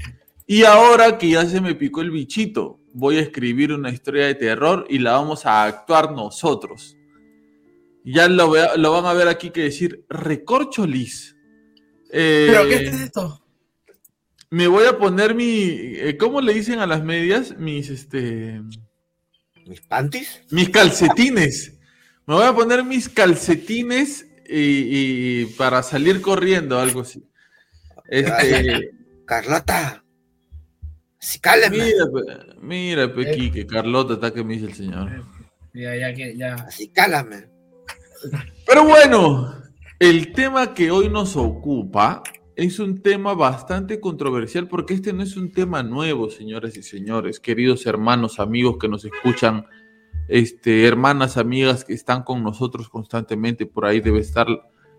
Y 0.46 0.64
ahora 0.64 1.18
que 1.18 1.30
ya 1.30 1.46
se 1.46 1.60
me 1.60 1.74
picó 1.74 2.00
el 2.00 2.10
bichito, 2.10 2.80
voy 2.92 3.16
a 3.16 3.20
escribir 3.20 3.72
una 3.72 3.90
historia 3.90 4.26
de 4.26 4.34
terror 4.34 4.86
y 4.88 4.98
la 4.98 5.12
vamos 5.12 5.46
a 5.46 5.64
actuar 5.64 6.12
nosotros. 6.12 6.96
Ya 8.04 8.28
lo, 8.28 8.50
vea- 8.50 8.76
lo 8.76 8.90
van 8.92 9.06
a 9.06 9.12
ver 9.12 9.28
aquí 9.28 9.50
que 9.50 9.62
decir 9.62 10.04
recorcholis. 10.08 11.36
Eh, 12.10 12.48
¿Pero 12.50 12.68
qué 12.68 12.74
es 12.88 13.00
esto? 13.00 13.38
me 14.50 14.66
voy 14.66 14.84
a 14.86 14.98
poner 14.98 15.34
mi. 15.34 15.46
eh, 15.46 16.16
¿Cómo 16.18 16.40
le 16.42 16.52
dicen 16.52 16.80
a 16.80 16.86
las 16.86 17.02
medias? 17.04 17.56
Mis 17.56 17.88
este. 17.88 18.60
¿Mis 19.66 19.80
panties? 19.82 20.42
Mis 20.50 20.68
calcetines. 20.68 21.78
Me 22.26 22.34
voy 22.34 22.44
a 22.44 22.54
poner 22.54 22.84
mis 22.84 23.08
calcetines 23.08 24.26
y, 24.48 25.42
y 25.42 25.44
para 25.56 25.82
salir 25.82 26.20
corriendo, 26.20 26.78
algo 26.78 27.00
así. 27.00 27.24
Este. 28.08 28.90
Carlota. 29.26 30.04
Sí, 31.18 31.38
cáleme. 31.40 31.78
mira, 31.78 32.04
pe- 32.12 32.54
mira, 32.60 33.14
pe, 33.14 33.30
Quique, 33.32 33.66
Carlota, 33.66 34.14
está 34.14 34.32
que 34.34 34.42
me 34.44 34.54
dice 34.54 34.66
el 34.66 34.74
señor. 34.74 35.24
Ya, 35.72 35.96
ya, 35.96 36.12
que, 36.12 36.36
ya. 36.36 36.54
Así, 36.54 36.88
cálame. 36.88 37.46
Pero 38.66 38.84
bueno, 38.84 39.54
el 39.98 40.32
tema 40.32 40.74
que 40.74 40.90
hoy 40.90 41.08
nos 41.08 41.36
ocupa 41.36 42.22
es 42.56 42.78
un 42.78 43.00
tema 43.02 43.34
bastante 43.34 44.00
controversial 44.00 44.68
porque 44.68 44.94
este 44.94 45.12
no 45.12 45.22
es 45.22 45.36
un 45.36 45.50
tema 45.52 45.82
nuevo, 45.82 46.28
señoras 46.28 46.76
y 46.76 46.82
señores, 46.82 47.40
queridos 47.40 47.86
hermanos, 47.86 48.38
amigos 48.40 48.76
que 48.80 48.88
nos 48.88 49.04
escuchan, 49.04 49.64
este, 50.28 50.86
hermanas, 50.86 51.36
amigas 51.36 51.84
que 51.84 51.94
están 51.94 52.22
con 52.22 52.42
nosotros 52.42 52.88
constantemente. 52.88 53.66
Por 53.66 53.84
ahí 53.84 54.00
debe 54.00 54.20
estar 54.20 54.46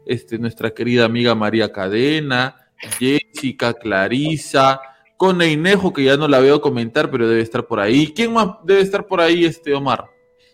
este, 0.05 0.37
nuestra 0.37 0.71
querida 0.73 1.05
amiga 1.05 1.35
María 1.35 1.71
Cadena, 1.71 2.55
Jessica, 2.99 3.73
Clarisa, 3.73 4.79
con 5.17 5.41
Einejo, 5.41 5.93
que 5.93 6.03
ya 6.03 6.17
no 6.17 6.27
la 6.27 6.39
veo 6.39 6.59
comentar, 6.61 7.09
pero 7.09 7.27
debe 7.27 7.41
estar 7.41 7.65
por 7.65 7.79
ahí. 7.79 8.13
¿Quién 8.13 8.33
más 8.33 8.49
debe 8.63 8.81
estar 8.81 9.07
por 9.07 9.21
ahí, 9.21 9.45
este 9.45 9.73
Omar? 9.73 10.05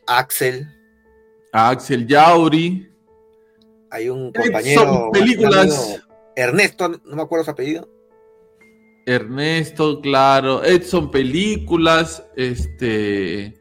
Axel. 0.06 0.68
Axel 1.52 2.06
Yauri. 2.08 2.88
Hay 3.92 4.10
un 4.10 4.32
Son 4.34 4.44
compañero. 4.44 5.10
películas. 5.12 5.96
amigo, 5.96 6.04
Ernesto, 6.36 6.90
no 6.90 7.16
me 7.16 7.22
acuerdo 7.24 7.46
su 7.46 7.52
apellido. 7.52 7.90
Ernesto, 9.06 10.00
claro. 10.02 10.64
Edson 10.64 11.10
Películas. 11.10 12.24
Este. 12.36 13.59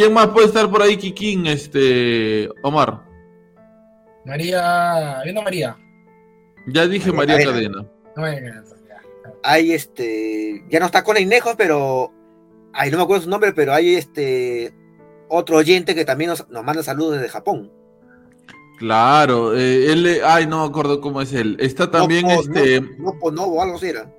¿Quién 0.00 0.14
más 0.14 0.28
puede 0.28 0.46
estar 0.46 0.70
por 0.70 0.80
ahí, 0.80 0.96
Kikín? 0.96 1.46
Este. 1.46 2.48
Omar. 2.62 3.04
María. 4.24 5.20
Viendo 5.24 5.42
María. 5.42 5.76
Ya 6.68 6.86
dije 6.86 7.12
María 7.12 7.34
María 7.34 7.52
Cadena. 7.52 7.86
Ya. 8.88 9.02
Hay 9.42 9.72
este. 9.72 10.64
Ya 10.70 10.80
no 10.80 10.86
está 10.86 11.04
con 11.04 11.18
Inejo, 11.18 11.54
pero. 11.54 12.14
Ay, 12.72 12.90
no 12.90 12.96
me 12.96 13.02
acuerdo 13.02 13.24
su 13.24 13.28
nombre, 13.28 13.52
pero 13.52 13.74
hay 13.74 13.96
este. 13.96 14.72
Otro 15.28 15.58
oyente 15.58 15.94
que 15.94 16.06
también 16.06 16.30
nos, 16.30 16.48
nos 16.48 16.64
manda 16.64 16.82
saludos 16.82 17.16
desde 17.16 17.28
Japón. 17.28 17.70
Claro. 18.78 19.54
eh, 19.54 19.92
él, 19.92 20.22
ay, 20.24 20.46
no 20.46 20.62
me 20.62 20.70
acuerdo 20.70 21.02
cómo 21.02 21.20
es 21.20 21.34
él. 21.34 21.58
Está 21.60 21.90
también 21.90 22.26
no, 22.26 22.40
este. 22.40 22.80
No, 22.80 23.18
no, 23.22 23.30
no, 23.32 23.60
algo 23.60 23.76
así 23.76 23.88
era. 23.88 24.10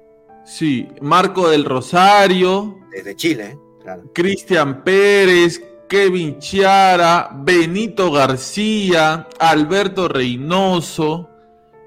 Sí, 0.45 0.87
Marco 1.01 1.49
del 1.49 1.65
Rosario. 1.65 2.77
Desde 2.91 3.15
Chile, 3.15 3.45
¿eh? 3.45 3.57
claro. 3.81 4.03
Cristian 4.13 4.83
Pérez, 4.83 5.59
Kevin 5.91 6.39
Chiara, 6.39 7.29
Benito 7.33 8.13
García, 8.13 9.27
Alberto 9.37 10.07
Reynoso, 10.07 11.29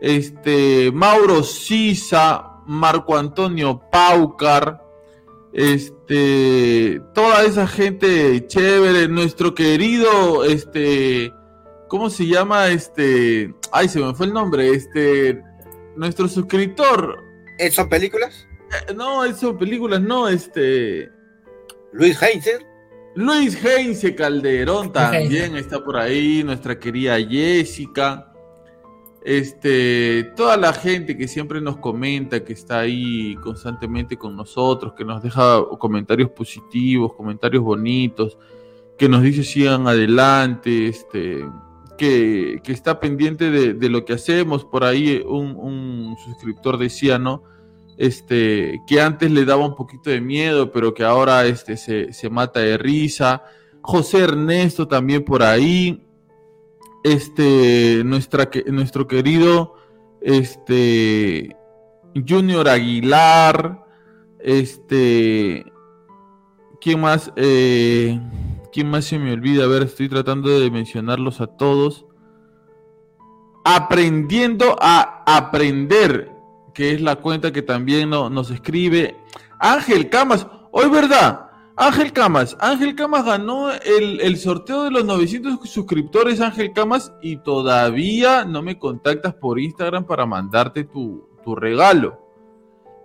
este, 0.03 0.93
Mauro 0.93 1.43
Sisa, 1.43 2.61
Marco 2.67 3.17
Antonio 3.17 3.81
Paucar, 3.91 4.85
este, 5.55 7.01
toda 7.15 7.45
esa 7.45 7.67
gente 7.67 8.47
chévere, 8.47 9.09
nuestro 9.09 9.55
querido, 9.55 10.45
este, 10.45 11.33
¿cómo 11.89 12.11
se 12.11 12.27
llama? 12.27 12.69
Este, 12.69 13.55
ay, 13.73 13.89
se 13.89 14.01
me 14.01 14.13
fue 14.13 14.27
el 14.27 14.35
nombre, 14.35 14.69
este, 14.69 15.43
nuestro 15.97 16.29
suscriptor. 16.29 17.17
¿Son 17.71 17.89
películas? 17.89 18.47
Eh, 18.87 18.93
No, 18.93 19.35
son 19.35 19.57
películas, 19.57 20.03
no, 20.03 20.29
este. 20.29 21.11
Luis 21.95 22.21
Heinzer. 22.21 22.74
Luis 23.17 23.57
Heinze 23.65 24.15
Calderón 24.15 24.93
también 24.93 25.55
Heinze. 25.55 25.59
está 25.59 25.85
por 25.85 25.97
ahí, 25.97 26.43
nuestra 26.45 26.79
querida 26.79 27.17
Jessica. 27.21 28.33
Este, 29.23 30.33
toda 30.37 30.57
la 30.57 30.73
gente 30.73 31.17
que 31.17 31.27
siempre 31.29 31.61
nos 31.61 31.79
comenta, 31.79 32.45
que 32.45 32.53
está 32.53 32.81
ahí 32.81 33.37
constantemente 33.37 34.19
con 34.19 34.37
nosotros, 34.37 34.93
que 34.95 35.05
nos 35.05 35.23
deja 35.23 35.65
comentarios 35.79 36.29
positivos, 36.31 37.15
comentarios 37.15 37.63
bonitos, 37.63 38.37
que 38.99 39.09
nos 39.09 39.23
dice 39.23 39.43
sigan 39.43 39.89
adelante, 39.89 40.89
este, 40.89 41.45
que, 41.97 42.61
que 42.63 42.73
está 42.73 43.01
pendiente 43.01 43.51
de, 43.51 43.73
de 43.75 43.89
lo 43.89 44.05
que 44.05 44.13
hacemos. 44.13 44.65
Por 44.65 44.85
ahí 44.85 45.23
un, 45.27 45.57
un 45.57 46.17
suscriptor 46.23 46.77
decía, 46.77 47.19
¿no? 47.19 47.45
Este, 47.97 48.81
que 48.87 49.01
antes 49.01 49.31
le 49.31 49.45
daba 49.45 49.67
un 49.67 49.75
poquito 49.75 50.11
de 50.11 50.21
miedo, 50.21 50.73
pero 50.73 50.95
que 50.95 51.05
ahora 51.05 51.47
este, 51.47 51.77
se, 51.77 52.13
se 52.13 52.31
mata 52.31 52.61
de 52.61 52.77
risa. 52.77 53.45
José 53.83 54.21
Ernesto 54.25 54.89
también 54.89 55.25
por 55.25 55.43
ahí. 55.43 56.05
Este, 57.05 58.03
nuestro 58.05 59.07
querido 59.07 59.75
este, 60.25 61.55
Junior 62.27 62.69
Aguilar. 62.69 63.85
Este, 64.41 65.65
¿quién 66.81 67.01
más? 67.01 67.33
Eh, 67.37 68.19
¿Quién 68.73 68.91
más 68.91 69.05
se 69.05 69.19
me 69.19 69.33
olvida? 69.33 69.65
A 69.65 69.69
ver, 69.69 69.83
estoy 69.83 70.09
tratando 70.09 70.59
de 70.59 70.71
mencionarlos 70.71 71.41
a 71.41 71.47
todos. 71.47 72.07
Aprendiendo 73.65 74.77
a 74.81 75.23
aprender, 75.27 76.31
que 76.75 76.93
es 76.93 77.01
la 77.01 77.17
cuenta 77.17 77.53
que 77.53 77.63
también 77.63 78.11
no- 78.11 78.29
nos 78.29 78.51
escribe. 78.51 79.17
Ángel 79.59 80.11
Camas, 80.11 80.47
hoy 80.73 80.91
verdad, 80.91 81.47
Ángel 81.77 82.13
Camas, 82.13 82.57
Ángel 82.61 82.95
Camas 82.95 83.25
ganó 83.25 83.73
el, 83.73 84.21
el 84.21 84.37
sorteo 84.37 84.85
de 84.85 84.91
los 84.91 85.05
900 85.05 85.59
suscriptores, 85.69 86.41
Ángel 86.41 86.73
Camas, 86.73 87.13
y 87.23 87.39
todavía 87.39 88.45
no 88.45 88.63
me 88.63 88.79
contactas 88.79 89.35
por 89.35 89.59
Instagram 89.59 90.05
para 90.05 90.27
mandarte 90.27 90.85
tu, 90.85 91.29
tu 91.43 91.55
regalo. 91.55 92.21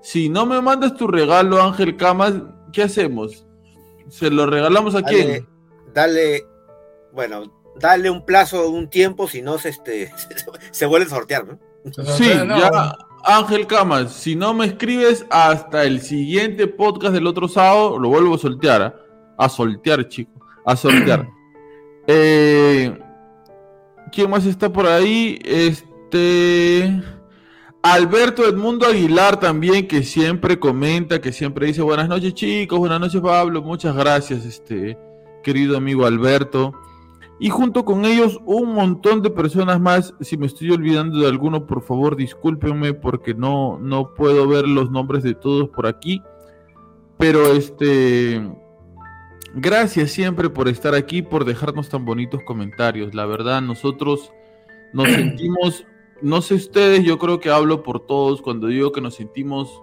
Si 0.02 0.30
no 0.30 0.46
me 0.46 0.62
mandas 0.62 0.96
tu 0.96 1.08
regalo, 1.08 1.62
Ángel 1.62 1.96
Camas, 1.98 2.34
¿qué 2.72 2.84
hacemos? 2.84 3.46
¿Se 4.10 4.30
lo 4.30 4.46
regalamos 4.46 4.96
a 4.96 5.04
quién? 5.04 5.28
Dale, 5.28 5.46
dale, 5.94 6.46
bueno, 7.12 7.44
dale 7.76 8.10
un 8.10 8.26
plazo, 8.26 8.70
un 8.70 8.90
tiempo, 8.90 9.28
si 9.28 9.42
no 9.42 9.58
se, 9.58 9.70
este, 9.70 10.12
se, 10.72 10.86
vuelve 10.86 11.08
a 11.08 11.10
sortear, 11.10 11.46
¿no? 11.48 11.60
Sí, 12.18 12.26
ya, 12.30 12.96
Ángel 13.24 13.68
Camas, 13.68 14.14
si 14.14 14.36
no 14.36 14.54
me 14.54 14.66
escribes 14.66 15.26
hasta 15.30 15.84
el 15.84 16.02
siguiente 16.02 16.68
podcast 16.68 17.14
del 17.14 17.28
otro 17.28 17.48
sábado, 17.48 18.00
lo 18.00 18.10
vuelvo 18.10 18.36
a 18.36 18.38
soltear, 18.38 18.82
¿ah? 18.82 18.96
a 19.38 19.50
soltear, 19.50 20.08
chico, 20.08 20.32
a 20.66 20.76
soltear. 20.76 21.28
Eh, 22.12 22.98
¿Quién 24.12 24.32
más 24.32 24.44
está 24.48 24.74
por 24.74 24.88
ahí? 24.88 25.38
Este. 25.46 26.92
Alberto 27.84 28.48
Edmundo 28.48 28.88
Aguilar 28.88 29.40
también, 29.40 29.88
que 29.88 30.04
siempre 30.04 30.60
comenta, 30.60 31.22
que 31.22 31.32
siempre 31.32 31.68
dice 31.68 31.82
buenas 31.84 32.10
noches 32.10 32.34
chicos, 32.34 32.80
buenas 32.80 33.00
noches 33.00 33.22
Pablo, 33.22 33.62
muchas 33.62 33.96
gracias, 33.96 34.44
este 34.44 34.98
querido 35.44 35.78
amigo 35.78 36.06
Alberto. 36.06 36.74
Y 37.40 37.50
junto 37.50 37.86
con 37.86 38.04
ellos 38.04 38.40
un 38.46 38.74
montón 38.74 39.22
de 39.22 39.30
personas 39.30 39.80
más. 39.80 40.14
Si 40.20 40.38
me 40.38 40.46
estoy 40.46 40.72
olvidando 40.72 41.20
de 41.20 41.28
alguno, 41.28 41.66
por 41.66 41.82
favor, 41.82 42.18
discúlpenme 42.18 42.94
porque 42.94 43.34
no, 43.34 43.80
no 43.80 44.14
puedo 44.14 44.48
ver 44.48 44.68
los 44.68 44.92
nombres 44.92 45.24
de 45.24 45.36
todos 45.36 45.70
por 45.70 45.88
aquí. 45.88 46.22
Pero 47.18 47.54
este. 47.54 48.42
Gracias 49.56 50.12
siempre 50.12 50.50
por 50.50 50.68
estar 50.68 50.94
aquí, 50.94 51.22
por 51.22 51.44
dejarnos 51.44 51.90
tan 51.90 52.06
bonitos 52.06 52.42
comentarios. 52.46 53.16
La 53.16 53.26
verdad, 53.26 53.62
nosotros 53.62 54.32
nos 54.94 55.08
sentimos, 55.10 55.86
no 56.22 56.42
sé 56.42 56.56
ustedes, 56.56 57.04
yo 57.04 57.18
creo 57.18 57.40
que 57.40 57.50
hablo 57.50 57.84
por 57.84 58.06
todos 58.06 58.42
cuando 58.42 58.68
digo 58.68 58.92
que 58.92 59.02
nos 59.02 59.16
sentimos 59.16 59.82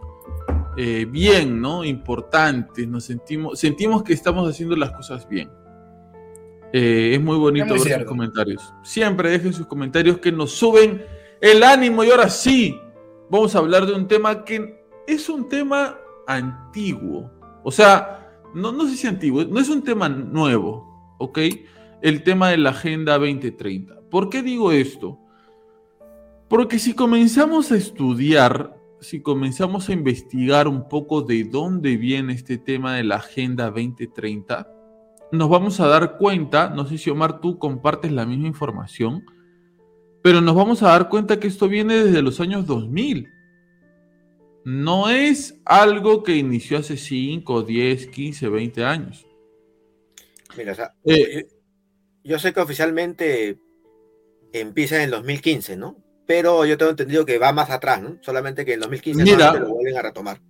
eh, 0.77 1.07
bien, 1.09 1.61
¿no? 1.61 1.85
Importantes, 1.85 2.87
nos 2.87 3.05
sentimos, 3.05 3.59
sentimos 3.59 4.03
que 4.03 4.13
estamos 4.13 4.49
haciendo 4.49 4.77
las 4.77 4.93
cosas 4.93 5.27
bien. 5.29 5.51
Eh, 6.73 7.13
es 7.15 7.23
muy 7.23 7.37
bonito 7.37 7.75
Es 7.75 7.81
muy 7.81 7.91
ver 7.91 8.01
sus 8.01 8.09
comentarios. 8.09 8.75
Siempre 8.83 9.31
dejen 9.31 9.53
sus 9.53 9.67
comentarios 9.67 10.19
que 10.19 10.33
nos 10.33 10.53
suben 10.53 11.05
el 11.41 11.63
ánimo. 11.63 12.05
Y 12.05 12.11
ahora 12.11 12.29
sí, 12.29 12.79
vamos 13.31 13.55
a 13.55 13.59
hablar 13.59 13.87
de 13.87 13.95
un 13.95 14.09
tema 14.09 14.45
que 14.45 14.85
es 15.07 15.29
un 15.29 15.49
tema 15.49 15.99
antiguo. 16.27 17.31
O 17.63 17.71
sea, 17.71 18.31
no, 18.55 18.73
no 18.73 18.87
sé 18.89 18.97
si 18.97 19.07
antiguo, 19.07 19.45
no 19.45 19.61
es 19.61 19.69
un 19.69 19.83
tema 19.83 20.09
nuevo, 20.09 21.15
¿ok? 21.19 21.39
El 22.03 22.23
tema 22.23 22.51
de 22.51 22.59
la 22.59 22.71
Agenda 22.71 23.19
2030. 23.19 24.01
¿Por 24.11 24.29
qué 24.29 24.43
digo 24.43 24.73
esto? 24.73 25.19
Porque 26.49 26.79
si 26.79 26.95
comenzamos 26.95 27.73
a 27.73 27.77
estudiar, 27.77 28.77
si 29.01 29.21
comenzamos 29.21 29.89
a 29.89 29.93
investigar 29.93 30.69
un 30.69 30.89
poco 30.89 31.23
de 31.23 31.45
dónde 31.45 31.97
viene 31.97 32.35
este 32.35 32.57
tema 32.59 32.95
de 32.95 33.05
la 33.05 33.17
Agenda 33.17 33.67
2030, 33.67 34.76
nos 35.33 35.49
vamos 35.49 35.81
a 35.81 35.89
dar 35.89 36.19
cuenta, 36.19 36.71
no 36.71 36.87
sé 36.87 36.99
si 36.99 37.11
Omar 37.11 37.41
tú 37.41 37.59
compartes 37.59 38.13
la 38.13 38.27
misma 38.27 38.47
información, 38.47 39.25
pero 40.23 40.41
nos 40.41 40.55
vamos 40.55 40.83
a 40.83 40.89
dar 40.89 41.09
cuenta 41.09 41.39
que 41.39 41.47
esto 41.47 41.69
viene 41.69 42.05
desde 42.05 42.23
los 42.23 42.41
años 42.41 42.67
2000. 42.67 43.29
No 44.65 45.09
es 45.09 45.61
algo 45.65 46.25
que 46.25 46.35
inició 46.35 46.79
hace 46.79 46.97
5, 46.97 47.63
10, 47.63 48.09
15, 48.09 48.49
20 48.49 48.85
años. 48.85 49.27
Mira, 50.57 50.73
o 50.73 50.75
sea, 50.75 50.95
Eh, 51.05 51.47
yo, 52.25 52.39
sé 52.41 52.53
que 52.53 52.61
oficialmente 52.61 53.59
empieza 54.53 54.97
en 54.97 55.03
el 55.03 55.11
2015, 55.11 55.77
¿no? 55.77 56.03
Pero 56.27 56.65
yo 56.65 56.77
tengo 56.77 56.91
entendido 56.91 57.25
que 57.25 57.39
va 57.39 57.53
más 57.53 57.71
atrás, 57.71 58.03
¿no? 58.03 58.19
Solamente 58.23 58.65
que 58.65 58.73
en 58.73 58.79
el 58.79 58.81
2015 58.81 59.23
Mira. 59.23 59.53
lo 59.55 59.69
vuelven 59.69 59.97
a 59.97 60.03
retomar. 60.03 60.41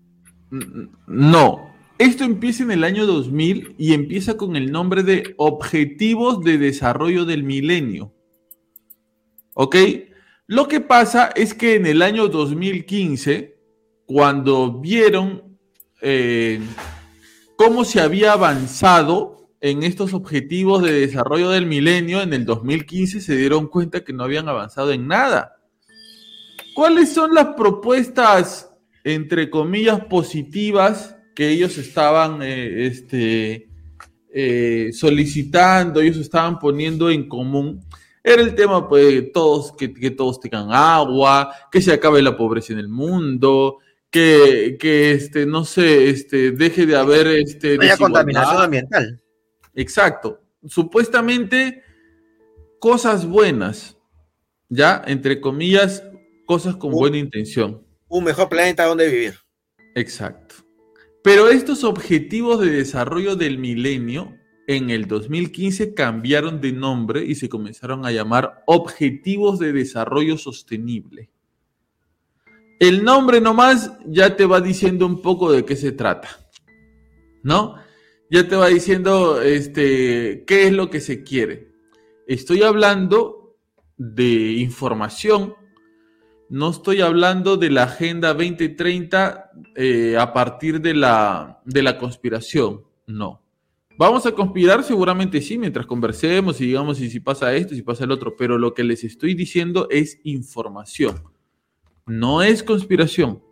No, 1.07 1.76
esto 1.99 2.25
empieza 2.25 2.63
en 2.63 2.71
el 2.71 2.85
año 2.85 3.07
2000 3.07 3.75
y 3.79 3.95
empieza 3.95 4.37
con 4.37 4.57
el 4.57 4.71
nombre 4.71 5.03
de 5.03 5.35
Objetivos 5.39 6.43
de 6.43 6.59
Desarrollo 6.59 7.25
del 7.25 7.43
Milenio. 7.43 8.13
¿Ok? 9.55 9.77
Lo 10.47 10.69
que 10.69 10.81
pasa 10.81 11.31
es 11.35 11.55
que 11.55 11.75
en 11.75 11.87
el 11.87 12.03
año 12.03 12.29
2015, 12.29 13.59
cuando 14.05 14.81
vieron 14.81 15.59
eh, 16.03 16.61
cómo 17.57 17.85
se 17.85 18.01
había 18.01 18.33
avanzado 18.33 19.49
en 19.61 19.83
estos 19.83 20.13
objetivos 20.13 20.83
de 20.83 20.93
desarrollo 20.93 21.51
del 21.51 21.67
milenio, 21.67 22.21
en 22.21 22.33
el 22.35 22.45
2015 22.45 23.21
se 23.21 23.37
dieron 23.37 23.67
cuenta 23.67 24.05
que 24.05 24.13
no 24.13 24.23
habían 24.23 24.49
avanzado 24.49 24.93
en 24.93 25.09
nada. 25.09 25.57
¿Cuáles 26.75 27.13
son 27.13 27.35
las 27.35 27.55
propuestas, 27.57 28.71
entre 29.03 29.49
comillas, 29.49 30.05
positivas 30.05 31.16
que 31.37 31.51
ellos 31.51 31.76
estaban 31.76 32.43
eh, 32.43 32.87
este, 32.87 33.68
eh, 34.32 34.91
solicitando, 34.93 36.01
ellos 36.01 36.16
estaban 36.16 36.59
poniendo 36.59 37.11
en 37.11 37.28
común? 37.28 37.84
Era 38.24 38.43
el 38.43 38.55
tema, 38.57 38.89
pues, 38.89 39.30
todos, 39.32 39.72
que, 39.72 39.93
que 39.93 40.11
todos 40.11 40.41
tengan 40.41 40.72
agua, 40.72 41.53
que 41.70 41.82
se 41.82 41.93
acabe 41.93 42.22
la 42.22 42.37
pobreza 42.37 42.72
en 42.72 42.80
el 42.80 42.89
mundo, 42.89 43.78
que, 44.11 44.78
que 44.80 45.12
este, 45.12 45.45
no 45.45 45.64
sé, 45.64 46.09
este, 46.09 46.53
deje 46.53 46.87
de 46.87 46.97
haber 46.97 47.26
este, 47.26 47.76
No 47.76 47.84
contaminación 47.99 48.62
ambiental. 48.62 49.22
Exacto. 49.74 50.41
Supuestamente 50.66 51.82
cosas 52.80 53.26
buenas, 53.26 53.99
¿ya? 54.70 55.03
Entre 55.07 55.39
comillas, 55.41 56.03
cosas 56.47 56.76
con 56.76 56.93
buena 56.93 57.18
intención. 57.18 57.87
Un 58.09 58.24
mejor 58.24 58.49
planeta 58.49 58.87
donde 58.87 59.09
vivir. 59.09 59.34
Exacto. 59.95 60.46
Pero 61.27 61.49
estos 61.49 61.83
objetivos 61.83 62.61
de 62.61 62.70
desarrollo 62.70 63.35
del 63.35 63.59
milenio 63.59 64.39
en 64.68 64.91
el 64.91 65.09
2015 65.09 65.93
cambiaron 65.93 66.61
de 66.61 66.70
nombre 66.70 67.24
y 67.24 67.35
se 67.35 67.49
comenzaron 67.49 68.07
a 68.07 68.12
llamar 68.12 68.62
Objetivos 68.64 69.59
de 69.59 69.72
Desarrollo 69.72 70.39
Sostenible. 70.39 71.29
El 72.79 73.03
nombre 73.03 73.41
nomás 73.41 73.91
ya 74.07 74.37
te 74.37 74.47
va 74.47 74.61
diciendo 74.61 75.05
un 75.05 75.20
poco 75.20 75.51
de 75.51 75.64
qué 75.64 75.74
se 75.74 75.91
trata, 75.91 76.29
¿no? 77.43 77.74
Ya 78.31 78.47
te 78.47 78.55
va 78.55 78.68
diciendo 78.68 79.43
este, 79.43 80.45
qué 80.47 80.68
es 80.68 80.72
lo 80.72 80.91
que 80.91 81.01
se 81.01 81.24
quiere. 81.24 81.72
Estoy 82.29 82.62
hablando 82.62 83.57
de 83.97 84.53
información, 84.53 85.57
no 86.49 86.71
estoy 86.71 87.01
hablando 87.01 87.57
de 87.57 87.71
la 87.71 87.85
Agenda 87.85 88.35
2030 88.35 89.51
eh, 89.75 90.17
a 90.19 90.33
partir 90.33 90.81
de 90.81 90.95
la, 90.95 91.61
de 91.65 91.83
la 91.83 91.99
conspiración, 91.99 92.83
no. 93.07 93.43
¿Vamos 93.99 94.27
a 94.27 94.33
conspirar? 94.33 94.85
Seguramente 94.85 95.41
sí, 95.41 95.57
mientras 95.57 95.87
conversemos 95.87 96.61
y 96.61 96.67
digamos 96.67 96.99
si, 96.99 97.21
pasa 97.21 97.55
esto, 97.55 97.75
si 97.75 97.81
pasa 97.81 98.05
el 98.05 98.11
otro, 98.11 98.37
pero 98.37 98.59
lo 98.59 98.75
que 98.75 98.85
les 98.85 99.05
estoy 99.05 99.35
diciendo 99.35 99.89
es 99.91 100.21
información, 100.23 101.23
no 102.05 102.43
es 102.43 102.63
conspiración. 102.63 103.43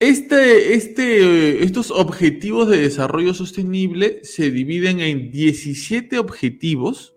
Este, 0.00 0.74
este, 0.74 1.62
estos 1.62 1.90
objetivos 1.90 2.68
de 2.68 2.78
desarrollo 2.78 3.34
sostenible 3.34 4.20
se 4.22 4.50
dividen 4.50 5.00
en 5.00 5.30
17 5.30 6.18
objetivos 6.18 7.14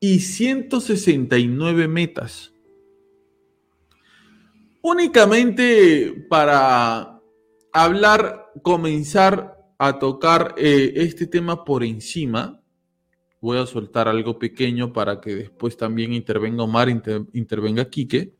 y 0.00 0.20
169 0.20 1.88
metas. 1.88 2.52
Únicamente 4.90 6.26
para 6.30 7.20
hablar, 7.74 8.46
comenzar 8.62 9.54
a 9.76 9.98
tocar 9.98 10.54
eh, 10.56 10.94
este 10.96 11.26
tema 11.26 11.62
por 11.62 11.84
encima, 11.84 12.62
voy 13.38 13.58
a 13.58 13.66
soltar 13.66 14.08
algo 14.08 14.38
pequeño 14.38 14.90
para 14.90 15.20
que 15.20 15.34
después 15.34 15.76
también 15.76 16.14
intervenga 16.14 16.62
Omar, 16.62 16.88
inter- 16.88 17.26
intervenga 17.34 17.84
Quique. 17.90 18.32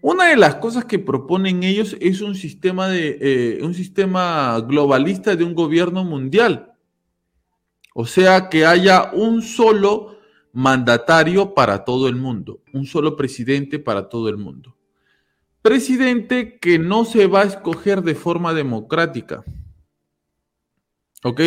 Una 0.00 0.28
de 0.28 0.36
las 0.36 0.54
cosas 0.54 0.84
que 0.84 1.00
proponen 1.00 1.64
ellos 1.64 1.96
es 1.98 2.20
un 2.20 2.36
sistema, 2.36 2.86
de, 2.86 3.18
eh, 3.20 3.58
un 3.60 3.74
sistema 3.74 4.60
globalista 4.60 5.34
de 5.34 5.42
un 5.42 5.56
gobierno 5.56 6.04
mundial. 6.04 6.74
O 7.96 8.06
sea, 8.06 8.48
que 8.48 8.64
haya 8.64 9.10
un 9.12 9.42
solo 9.42 10.18
mandatario 10.52 11.52
para 11.52 11.84
todo 11.84 12.06
el 12.06 12.14
mundo, 12.14 12.62
un 12.72 12.86
solo 12.86 13.16
presidente 13.16 13.80
para 13.80 14.08
todo 14.08 14.28
el 14.28 14.36
mundo. 14.36 14.77
Presidente 15.62 16.58
que 16.58 16.78
no 16.78 17.04
se 17.04 17.26
va 17.26 17.42
a 17.42 17.46
escoger 17.46 18.02
de 18.02 18.14
forma 18.14 18.54
democrática. 18.54 19.44
¿Ok? 21.24 21.40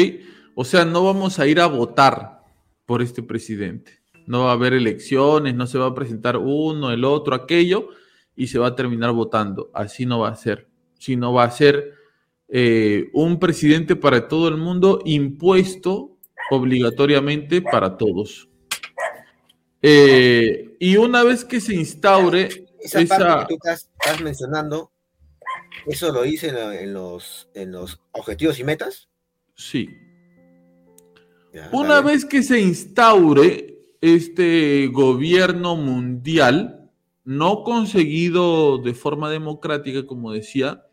O 0.55 0.65
sea, 0.65 0.85
no 0.85 1.03
vamos 1.03 1.39
a 1.39 1.47
ir 1.47 1.59
a 1.59 1.67
votar 1.67 2.43
por 2.85 3.01
este 3.01 3.23
presidente. 3.23 4.01
No 4.27 4.45
va 4.45 4.51
a 4.51 4.53
haber 4.53 4.73
elecciones, 4.73 5.55
no 5.55 5.65
se 5.65 5.77
va 5.77 5.87
a 5.87 5.95
presentar 5.95 6.37
uno, 6.37 6.91
el 6.91 7.05
otro, 7.05 7.33
aquello, 7.33 7.89
y 8.35 8.47
se 8.47 8.59
va 8.59 8.67
a 8.67 8.75
terminar 8.75 9.11
votando. 9.11 9.71
Así 9.73 10.05
no 10.05 10.19
va 10.19 10.29
a 10.29 10.35
ser. 10.35 10.67
Sino 10.99 11.33
va 11.33 11.45
a 11.45 11.51
ser 11.51 11.93
eh, 12.49 13.09
un 13.13 13.39
presidente 13.39 13.95
para 13.95 14.27
todo 14.27 14.49
el 14.49 14.57
mundo 14.57 15.01
impuesto 15.05 16.17
obligatoriamente 16.51 17.61
para 17.61 17.97
todos. 17.97 18.49
Eh, 19.81 20.75
y 20.79 20.97
una 20.97 21.23
vez 21.23 21.45
que 21.45 21.61
se 21.61 21.73
instaure 21.73 22.60
Esa, 22.81 23.01
esa... 23.01 23.17
parte 23.17 23.39
que 23.41 23.47
tú 23.47 23.53
estás, 23.55 23.89
estás 23.99 24.21
mencionando, 24.21 24.91
¿eso 25.85 26.11
lo 26.11 26.25
hice 26.25 26.49
en, 26.49 26.55
lo- 26.55 26.71
en 26.71 26.93
los, 26.93 27.49
en 27.53 27.71
los 27.71 28.01
objetivos 28.11 28.59
y 28.59 28.63
metas? 28.63 29.09
Sí. 29.55 29.87
Ya, 31.53 31.69
Una 31.71 32.01
vez 32.01 32.25
que 32.25 32.43
se 32.43 32.59
instaure 32.59 33.77
este 33.99 34.87
gobierno 34.87 35.75
mundial, 35.75 36.89
no 37.23 37.63
conseguido 37.63 38.77
de 38.79 38.93
forma 38.93 39.29
democrática, 39.29 40.07
como 40.07 40.31
decía, 40.31 40.85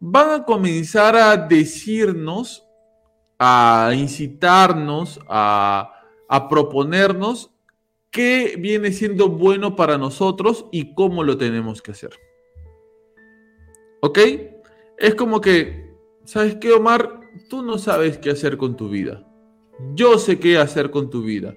van 0.00 0.30
a 0.40 0.44
comenzar 0.44 1.16
a 1.16 1.36
decirnos, 1.36 2.64
a 3.38 3.92
incitarnos, 3.94 5.20
a, 5.28 5.92
a 6.28 6.48
proponernos 6.48 7.50
qué 8.18 8.56
viene 8.58 8.90
siendo 8.90 9.28
bueno 9.28 9.76
para 9.76 9.96
nosotros 9.96 10.66
y 10.72 10.92
cómo 10.94 11.22
lo 11.22 11.38
tenemos 11.38 11.80
que 11.80 11.92
hacer. 11.92 12.10
¿Ok? 14.00 14.18
Es 14.96 15.14
como 15.14 15.40
que, 15.40 15.94
¿sabes 16.24 16.56
qué, 16.56 16.72
Omar? 16.72 17.20
Tú 17.48 17.62
no 17.62 17.78
sabes 17.78 18.18
qué 18.18 18.30
hacer 18.30 18.56
con 18.56 18.76
tu 18.76 18.88
vida. 18.88 19.24
Yo 19.94 20.18
sé 20.18 20.40
qué 20.40 20.58
hacer 20.58 20.90
con 20.90 21.10
tu 21.10 21.22
vida. 21.22 21.54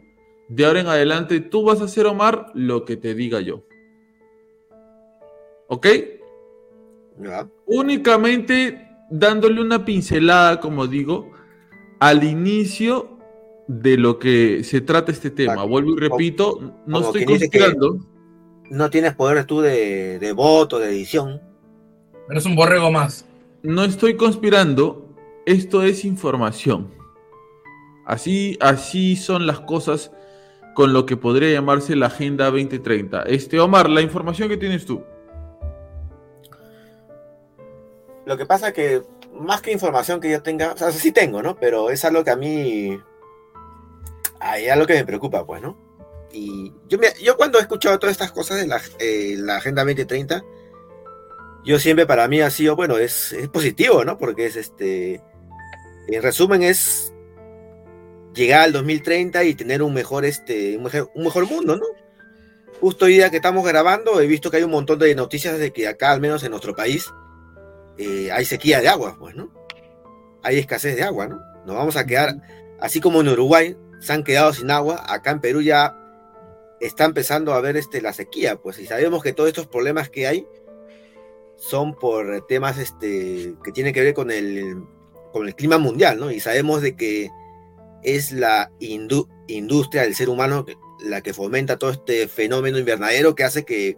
De 0.49 0.64
ahora 0.64 0.82
en 0.82 0.88
adelante 0.88 1.39
tú 1.39 1.64
vas 1.64 1.82
a 1.82 1.86
hacer, 1.86 2.05
Omar, 2.05 2.51
lo 2.53 2.86
que 2.86 2.95
te 2.95 3.16
diga 3.16 3.41
yo. 3.41 3.64
¿Ok? 5.68 5.88
Únicamente 7.66 8.88
dándole 9.09 9.59
una 9.62 9.84
pincelada, 9.84 10.59
como 10.59 10.86
digo, 10.86 11.32
al 11.99 12.24
inicio 12.24 13.18
de 13.80 13.97
lo 13.97 14.19
que 14.19 14.63
se 14.63 14.82
trata 14.82 15.11
este 15.11 15.30
tema. 15.30 15.63
Vuelvo 15.63 15.93
y 15.93 15.99
repito, 15.99 16.59
no 16.86 17.01
como 17.01 17.07
estoy 17.07 17.26
conspirando. 17.26 17.99
No 18.69 18.89
tienes 18.89 19.15
poder 19.15 19.45
tú 19.45 19.61
de, 19.61 20.19
de 20.19 20.32
voto, 20.34 20.80
de 20.80 20.89
edición. 20.89 21.41
Eres 22.30 22.45
un 22.45 22.55
borrego 22.55 22.91
más. 22.91 23.26
No 23.63 23.84
estoy 23.84 24.15
conspirando, 24.15 25.15
esto 25.45 25.84
es 25.84 26.03
información. 26.03 26.93
Así, 28.05 28.57
así 28.59 29.15
son 29.15 29.47
las 29.47 29.61
cosas 29.61 30.11
con 30.74 30.91
lo 30.91 31.05
que 31.05 31.15
podría 31.15 31.51
llamarse 31.51 31.95
la 31.95 32.07
Agenda 32.07 32.45
2030. 32.45 33.24
Este, 33.24 33.59
Omar, 33.59 33.89
la 33.89 34.01
información 34.01 34.49
que 34.49 34.57
tienes 34.57 34.86
tú. 34.86 35.01
Lo 38.26 38.38
que 38.38 38.45
pasa 38.45 38.74
que 38.74 39.01
más 39.34 39.61
que 39.61 39.72
información 39.72 40.19
que 40.19 40.30
yo 40.30 40.41
tenga, 40.41 40.74
o 40.74 40.78
sea, 40.78 40.91
sí 40.91 41.11
tengo, 41.11 41.41
¿no? 41.41 41.55
Pero 41.55 41.89
es 41.89 42.03
algo 42.05 42.24
que 42.24 42.32
a 42.32 42.36
mí, 42.36 42.99
hay 44.42 44.68
algo 44.70 44.86
que 44.88 44.96
me 44.96 45.06
preocupa, 45.06 45.46
pues, 45.46 45.62
¿no? 45.62 45.78
Y 46.32 46.74
yo, 46.88 46.98
me- 46.98 47.14
yo 47.22 47.38
cuando 47.38 47.58
he 47.58 47.62
escuchado 47.62 48.00
todas 48.00 48.14
estas 48.14 48.32
cosas 48.32 48.58
de 48.58 48.68
la, 48.68 48.82
eh, 49.00 49.36
la 49.38 49.58
Agenda 49.58 49.84
2030, 49.84 50.44
yo 51.64 51.78
siempre 51.80 52.06
para 52.08 52.28
mí 52.28 52.42
ha 52.42 52.50
sido, 52.50 52.76
bueno, 52.76 52.98
es, 52.98 53.34
es 53.34 53.48
positivo, 53.50 54.04
¿no? 54.04 54.18
Porque 54.18 54.46
es 54.48 54.56
este, 54.56 55.22
en 56.08 56.22
resumen 56.24 56.64
es 56.64 57.14
llegar 58.34 58.62
al 58.62 58.72
2030 58.74 59.44
y 59.44 59.54
tener 59.56 59.84
un 59.84 59.94
mejor, 59.94 60.26
este, 60.26 60.78
un 60.78 60.84
mejor, 60.84 61.12
un 61.14 61.24
mejor 61.26 61.46
mundo, 61.48 61.76
¿no? 61.76 61.86
Justo 62.80 63.06
hoy 63.06 63.14
día 63.14 63.30
que 63.30 63.36
estamos 63.36 63.64
grabando, 63.66 64.20
he 64.22 64.26
visto 64.26 64.50
que 64.50 64.58
hay 64.58 64.64
un 64.64 64.72
montón 64.72 64.98
de 64.98 65.14
noticias 65.14 65.60
de 65.60 65.72
que 65.72 65.88
acá, 65.88 66.12
al 66.12 66.22
menos 66.22 66.44
en 66.44 66.50
nuestro 66.52 66.74
país, 66.76 67.12
eh, 67.98 68.32
hay 68.32 68.46
sequía 68.46 68.80
de 68.82 68.88
agua, 68.88 69.18
pues, 69.20 69.36
¿no? 69.36 69.54
Hay 70.42 70.58
escasez 70.58 70.96
de 70.96 71.04
agua, 71.04 71.28
¿no? 71.28 71.39
Nos 71.68 71.76
vamos 71.76 71.96
a 71.98 72.06
quedar, 72.08 72.34
así 72.80 73.00
como 73.00 73.22
en 73.22 73.28
Uruguay 73.30 73.78
se 74.02 74.12
han 74.12 74.24
quedado 74.24 74.52
sin 74.52 74.70
agua, 74.72 75.04
acá 75.08 75.32
en 75.32 75.39
Perú 75.39 75.62
ya 75.62 75.95
está 76.82 77.06
empezando 77.06 77.54
a 77.54 77.58
haber 77.58 77.78
este, 77.78 78.02
la 78.02 78.12
sequía, 78.12 78.58
pues, 78.58 78.80
y 78.80 78.88
sabemos 78.88 79.22
que 79.24 79.32
todos 79.34 79.47
estos 79.47 79.68
problemas 79.68 80.10
que 80.10 80.28
hay 80.28 80.47
son 81.56 81.93
por 81.93 82.45
temas 82.47 82.80
este, 82.80 83.56
que 83.64 83.72
tienen 83.72 83.93
que 83.93 84.02
ver 84.02 84.16
con 84.16 84.32
el, 84.32 84.84
con 85.32 85.47
el 85.47 85.56
clima 85.56 85.78
mundial, 85.78 86.20
¿no? 86.20 86.32
Y 86.32 86.39
sabemos 86.39 86.82
de 86.82 86.95
que 86.95 87.30
es 88.02 88.32
la 88.32 88.72
indu- 88.80 89.30
industria 89.47 90.02
del 90.02 90.16
ser 90.16 90.30
humano 90.30 90.66
la 91.04 91.22
que 91.22 91.34
fomenta 91.36 91.78
todo 91.78 91.91
este 91.91 92.28
fenómeno 92.28 92.80
invernadero 92.80 93.36
que 93.36 93.43
hace 93.43 93.64
que 93.64 93.97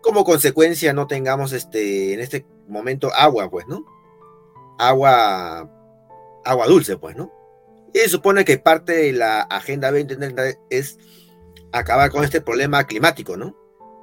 como 0.00 0.24
consecuencia 0.24 0.92
no 0.94 1.06
tengamos 1.06 1.52
este 1.52 2.14
en 2.14 2.20
este 2.20 2.46
momento 2.66 3.10
agua, 3.14 3.50
pues, 3.50 3.66
¿no? 3.66 3.84
Agua 4.78 5.70
agua 6.44 6.66
dulce, 6.66 6.96
pues, 6.96 7.14
¿no? 7.14 7.30
Y 7.94 7.98
se 7.98 8.08
supone 8.08 8.44
que 8.44 8.58
parte 8.58 8.92
de 8.92 9.12
la 9.12 9.42
Agenda 9.42 9.90
2030 9.90 10.42
es 10.70 10.98
acabar 11.72 12.10
con 12.10 12.24
este 12.24 12.40
problema 12.40 12.84
climático, 12.84 13.36
¿no? 13.36 13.56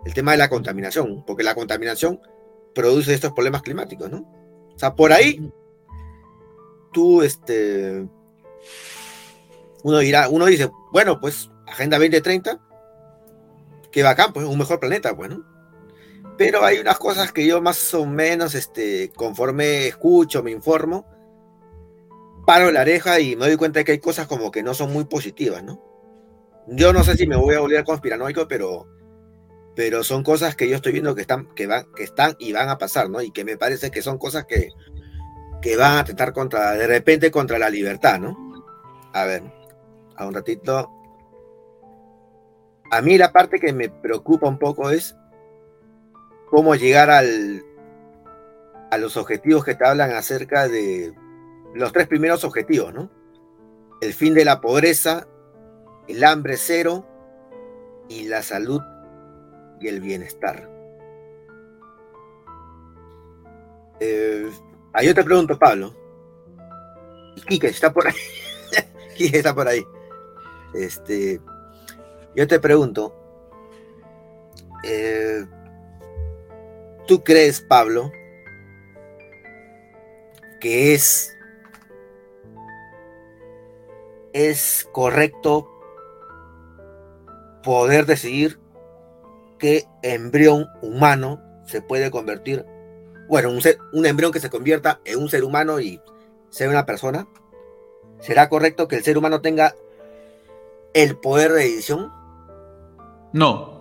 El 0.06 0.14
tema 0.14 0.32
de 0.32 0.38
la 0.38 0.50
contaminación, 0.50 1.24
porque 1.26 1.44
la 1.44 1.56
contaminación 1.56 2.20
produce 2.74 3.14
estos 3.14 3.34
problemas 3.34 3.62
climáticos, 3.62 4.10
¿no? 4.10 4.20
O 4.76 4.80
sea, 4.80 4.96
por 4.96 5.12
ahí 5.12 5.52
tú 6.94 7.22
este 7.22 8.08
uno 9.84 10.00
dirá, 10.00 10.30
uno 10.30 10.46
dice, 10.46 10.70
bueno, 10.92 11.20
pues 11.20 11.50
Agenda 11.68 11.98
2030 11.98 12.60
qué 13.92 14.04
bacán, 14.04 14.34
pues 14.34 14.46
un 14.46 14.58
mejor 14.58 14.80
planeta, 14.80 15.16
pues, 15.16 15.30
¿no? 15.30 15.44
Pero 16.38 16.64
hay 16.64 16.80
unas 16.80 16.98
cosas 16.98 17.32
que 17.32 17.46
yo 17.46 17.62
más 17.62 17.94
o 17.94 18.06
menos, 18.06 18.56
este, 18.56 19.12
conforme 19.16 19.88
escucho, 19.88 20.42
me 20.42 20.52
informo, 20.52 21.06
paro 22.50 22.72
la 22.72 22.82
oreja 22.82 23.20
y 23.20 23.36
me 23.36 23.46
doy 23.46 23.58
cuenta 23.58 23.78
de 23.78 23.86
que 23.86 23.92
hay 23.92 24.00
cosas 24.00 24.26
como 24.26 24.50
que 24.50 24.64
no 24.64 24.74
son 24.74 24.92
muy 24.92 25.06
positivas, 25.06 25.64
¿no? 25.64 25.80
Yo 26.66 26.94
no 26.94 27.04
sé 27.04 27.16
si 27.16 27.28
me 27.28 27.36
voy 27.36 27.54
a 27.54 27.60
volver 27.60 27.84
conspiranoico, 27.84 28.48
pero, 28.48 28.88
pero 29.76 30.04
son 30.04 30.24
cosas 30.24 30.56
que 30.56 30.68
yo 30.68 30.78
estoy 30.78 30.94
viendo 30.94 31.14
que 31.14 31.22
están, 31.22 31.54
que 31.54 31.68
van, 31.68 31.86
que 31.96 32.02
están 32.02 32.36
y 32.40 32.52
van 32.52 32.70
a 32.70 32.80
pasar, 32.80 33.08
¿no? 33.08 33.22
Y 33.22 33.30
que 33.30 33.46
me 33.46 33.56
parece 33.56 33.92
que 33.92 34.02
son 34.02 34.18
cosas 34.18 34.46
que, 34.46 34.70
que 35.62 35.78
van 35.78 35.98
a 35.98 36.00
atentar 36.00 36.34
contra, 36.34 36.72
de 36.72 36.88
repente, 36.88 37.30
contra 37.30 37.60
la 37.60 37.70
libertad, 37.70 38.20
¿no? 38.20 38.36
A 39.14 39.26
ver, 39.26 39.44
a 40.16 40.26
un 40.26 40.34
ratito. 40.34 40.90
A 42.90 43.02
mí 43.04 43.16
la 43.20 43.32
parte 43.32 43.60
que 43.60 43.74
me 43.74 43.90
preocupa 43.90 44.48
un 44.48 44.58
poco 44.58 44.90
es 44.90 45.16
cómo 46.50 46.74
llegar 46.74 47.12
al, 47.12 47.64
a 48.90 48.98
los 48.98 49.18
objetivos 49.18 49.64
que 49.64 49.76
te 49.76 49.86
hablan 49.86 50.14
acerca 50.14 50.68
de 50.68 51.14
los 51.74 51.92
tres 51.92 52.08
primeros 52.08 52.44
objetivos, 52.44 52.94
¿no? 52.94 53.10
El 54.02 54.14
fin 54.14 54.34
de 54.34 54.46
la 54.46 54.62
pobreza, 54.62 55.28
el 56.08 56.24
hambre 56.24 56.58
cero 56.58 57.06
y 58.08 58.28
la 58.28 58.42
salud 58.42 58.82
y 59.80 59.88
el 59.88 60.00
bienestar. 60.02 60.70
Eh, 64.00 64.50
yo 65.04 65.14
te 65.14 65.24
pregunto, 65.24 65.58
Pablo. 65.58 65.96
Quique 67.48 67.68
está 67.68 67.92
por 67.92 68.08
ahí. 68.08 68.14
Quique 69.18 69.38
está 69.38 69.54
por 69.54 69.68
ahí. 69.68 69.86
Este, 70.74 71.42
yo 72.36 72.48
te 72.48 72.60
pregunto, 72.60 73.16
eh, 74.84 75.46
¿tú 77.08 77.24
crees, 77.24 77.62
Pablo, 77.62 78.12
que 80.60 80.94
es, 80.94 81.36
es 84.48 84.88
correcto 84.92 85.68
poder 87.64 88.06
decidir 88.06 88.60
qué 89.58 89.86
embrión 90.02 90.68
humano 90.82 91.42
se 91.66 91.82
puede 91.82 92.10
convertir, 92.10 92.66
bueno, 93.28 93.50
un, 93.50 93.62
un 93.94 94.06
embrión 94.06 94.32
que 94.32 94.40
se 94.40 94.50
convierta 94.50 95.02
en 95.06 95.20
un 95.20 95.30
ser 95.30 95.44
humano 95.44 95.80
y 95.80 96.02
sea 96.50 96.70
una 96.70 96.86
persona? 96.86 97.28
¿Será 98.20 98.50
correcto 98.50 98.88
que 98.88 98.96
el 98.96 99.04
ser 99.04 99.18
humano 99.18 99.42
tenga 99.42 99.76
el 100.94 101.18
poder 101.18 101.52
de 101.52 101.66
edición? 101.66 102.12
No. 103.34 103.80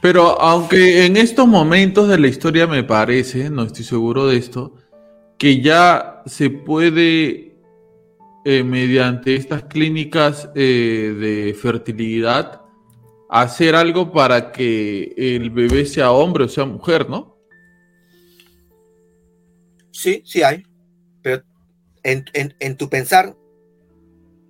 Pero 0.00 0.40
aunque 0.40 1.06
en 1.06 1.16
estos 1.16 1.46
momentos 1.46 2.08
de 2.08 2.18
la 2.18 2.28
historia 2.28 2.66
me 2.66 2.84
parece, 2.84 3.50
no 3.50 3.64
estoy 3.64 3.84
seguro 3.84 4.26
de 4.26 4.36
esto, 4.36 4.74
que 5.38 5.60
ya 5.60 6.22
se 6.26 6.50
puede, 6.50 7.53
eh, 8.44 8.62
mediante 8.62 9.34
estas 9.34 9.64
clínicas 9.64 10.50
eh, 10.54 11.14
de 11.18 11.54
fertilidad, 11.54 12.60
hacer 13.30 13.74
algo 13.74 14.12
para 14.12 14.52
que 14.52 15.14
el 15.16 15.50
bebé 15.50 15.86
sea 15.86 16.12
hombre 16.12 16.44
o 16.44 16.48
sea 16.48 16.64
mujer, 16.64 17.08
¿no? 17.08 17.36
Sí, 19.90 20.22
sí 20.26 20.42
hay. 20.42 20.62
Pero 21.22 21.42
en, 22.02 22.24
en- 22.34 22.54
en 22.60 22.76
tu 22.76 22.88
pensar, 22.90 23.36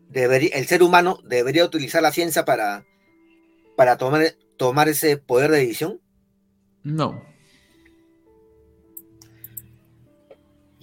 debería, 0.09 0.51
el 0.55 0.67
ser 0.67 0.83
humano 0.83 1.19
debería 1.29 1.65
utilizar 1.65 2.03
la 2.03 2.13
ciencia 2.13 2.45
para, 2.45 2.85
para 3.77 3.97
tomar, 3.97 4.23
tomar 4.57 4.89
ese 4.89 5.17
poder 5.19 5.51
de 5.51 5.61
edición. 5.63 6.01
No. 6.83 7.23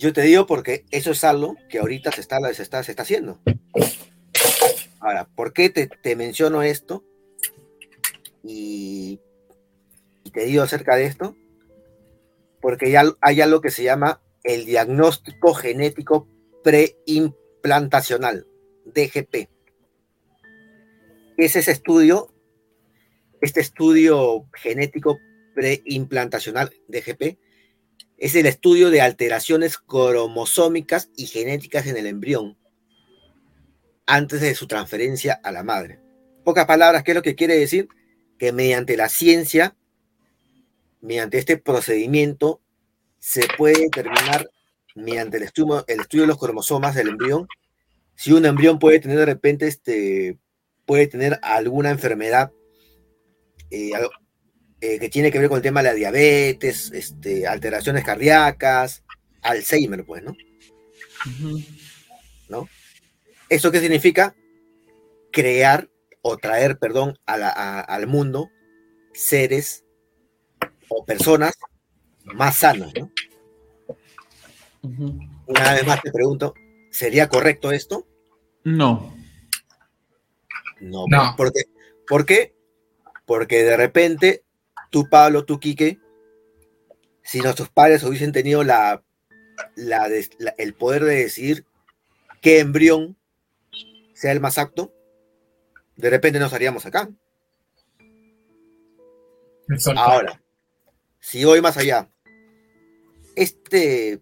Yo 0.02 0.14
te 0.14 0.24
digo 0.24 0.48
porque 0.48 0.84
eso 0.90 1.12
es 1.12 1.24
algo 1.24 1.56
que 1.70 1.78
ahorita 1.78 2.12
se 2.12 2.22
está, 2.22 2.40
se 2.56 2.64
está, 2.64 2.82
se 2.82 2.92
está 2.92 3.04
haciendo. 3.04 3.40
Ahora, 5.00 5.28
¿por 5.36 5.54
qué 5.54 5.70
te, 5.70 6.16
menciono 6.16 6.64
esto? 6.64 7.06
Y, 8.44 9.20
y 10.24 10.32
te 10.32 10.46
digo 10.46 10.64
acerca 10.64 10.96
de 10.96 11.06
esto. 11.06 11.36
Porque 12.62 12.90
ya 12.90 13.04
hay 13.22 13.42
algo 13.42 13.62
que 13.62 13.70
se 13.70 13.84
llama 13.84 14.24
el 14.44 14.66
diagnóstico 14.66 15.54
genético 15.54 16.28
preimplantacional, 16.64 18.48
DGP. 18.86 19.50
Es 21.38 21.56
ese 21.56 21.70
estudio, 21.70 22.34
este 23.40 23.60
estudio 23.60 24.48
genético 24.52 25.20
preimplantacional, 25.54 26.74
DGP, 26.88 27.38
es 28.22 28.36
el 28.36 28.46
estudio 28.46 28.92
de 28.92 29.02
alteraciones 29.02 29.80
cromosómicas 29.80 31.10
y 31.18 31.26
genéticas 31.26 31.88
en 31.88 31.98
el 31.98 32.06
embrión 32.06 32.56
antes 34.06 34.42
de 34.42 34.54
su 34.54 34.68
transferencia 34.68 35.42
a 35.44 35.52
la 35.52 35.64
madre. 35.64 36.00
Pocas 36.44 36.68
palabras, 36.68 37.04
¿qué 37.04 37.12
es 37.12 37.16
lo 37.16 37.24
que 37.24 37.34
quiere 37.34 37.58
decir? 37.58 37.88
Que 38.38 38.52
mediante 38.52 38.96
la 38.96 39.10
ciencia, 39.10 39.76
mediante 41.02 41.40
este 41.40 41.58
procedimiento, 41.58 42.62
se 43.18 43.48
puede 43.58 43.82
determinar, 43.82 44.48
mediante 44.94 45.38
el 45.38 45.44
estudio, 45.44 45.84
el 45.88 46.02
estudio 46.02 46.24
de 46.24 46.28
los 46.28 46.38
cromosomas 46.38 46.94
del 46.94 47.10
embrión, 47.10 47.48
si 48.14 48.34
un 48.34 48.46
embrión 48.46 48.78
puede 48.78 49.00
tener 49.00 49.18
de 49.18 49.26
repente, 49.26 49.66
este, 49.66 50.38
puede 50.86 51.08
tener 51.08 51.40
alguna 51.42 51.90
enfermedad 51.90 52.52
eh, 53.72 53.94
eh, 54.82 55.00
que 55.00 55.10
tiene 55.10 55.32
que 55.32 55.40
ver 55.40 55.48
con 55.48 55.58
el 55.58 55.62
tema 55.64 55.82
de 55.82 55.90
la 55.90 55.94
diabetes, 55.96 56.92
este, 56.94 57.48
alteraciones 57.48 58.04
cardíacas, 58.04 59.04
Alzheimer, 59.42 60.04
pues, 60.04 60.24
¿no? 60.24 60.36
¿No? 62.50 62.68
¿Eso 63.48 63.72
qué 63.72 63.80
significa? 63.80 64.36
Crear 65.32 65.90
o 66.22 66.38
traer, 66.38 66.78
perdón, 66.78 67.18
a 67.26 67.38
la- 67.38 67.50
a- 67.50 67.80
al 67.82 68.08
mundo 68.08 68.50
seres 69.14 69.84
o 70.90 71.06
personas 71.06 71.54
más 72.24 72.58
sanas, 72.58 72.92
¿no? 73.00 73.12
Una 75.48 75.74
vez 75.74 75.86
más 75.86 76.02
te 76.02 76.12
pregunto, 76.12 76.54
¿sería 76.92 77.28
correcto 77.30 77.72
esto? 77.72 78.08
No. 80.80 81.06
No. 81.08 81.36
¿Por 82.08 82.26
qué? 82.26 82.56
Porque 83.26 83.64
de 83.64 83.78
repente, 83.78 84.44
tú, 84.92 85.10
Pablo, 85.10 85.46
tú, 85.46 85.60
Quique, 85.60 86.00
si 87.24 87.40
nuestros 87.40 87.70
padres 87.70 88.04
hubiesen 88.04 88.32
tenido 88.32 88.64
la, 88.64 89.04
la 89.76 90.08
des- 90.10 90.30
la- 90.38 90.54
el 90.60 90.74
poder 90.76 91.04
de 91.06 91.16
decidir 91.16 91.66
qué 92.42 92.60
embrión 92.60 93.18
sea 94.14 94.32
el 94.32 94.40
más 94.40 94.58
apto, 94.60 94.94
de 95.96 96.10
repente 96.10 96.40
no 96.40 96.46
estaríamos 96.46 96.86
acá. 96.86 97.10
Ahora, 99.98 100.44
si 101.20 101.44
voy 101.46 101.62
más 101.62 101.78
allá, 101.78 102.10
este, 103.36 104.22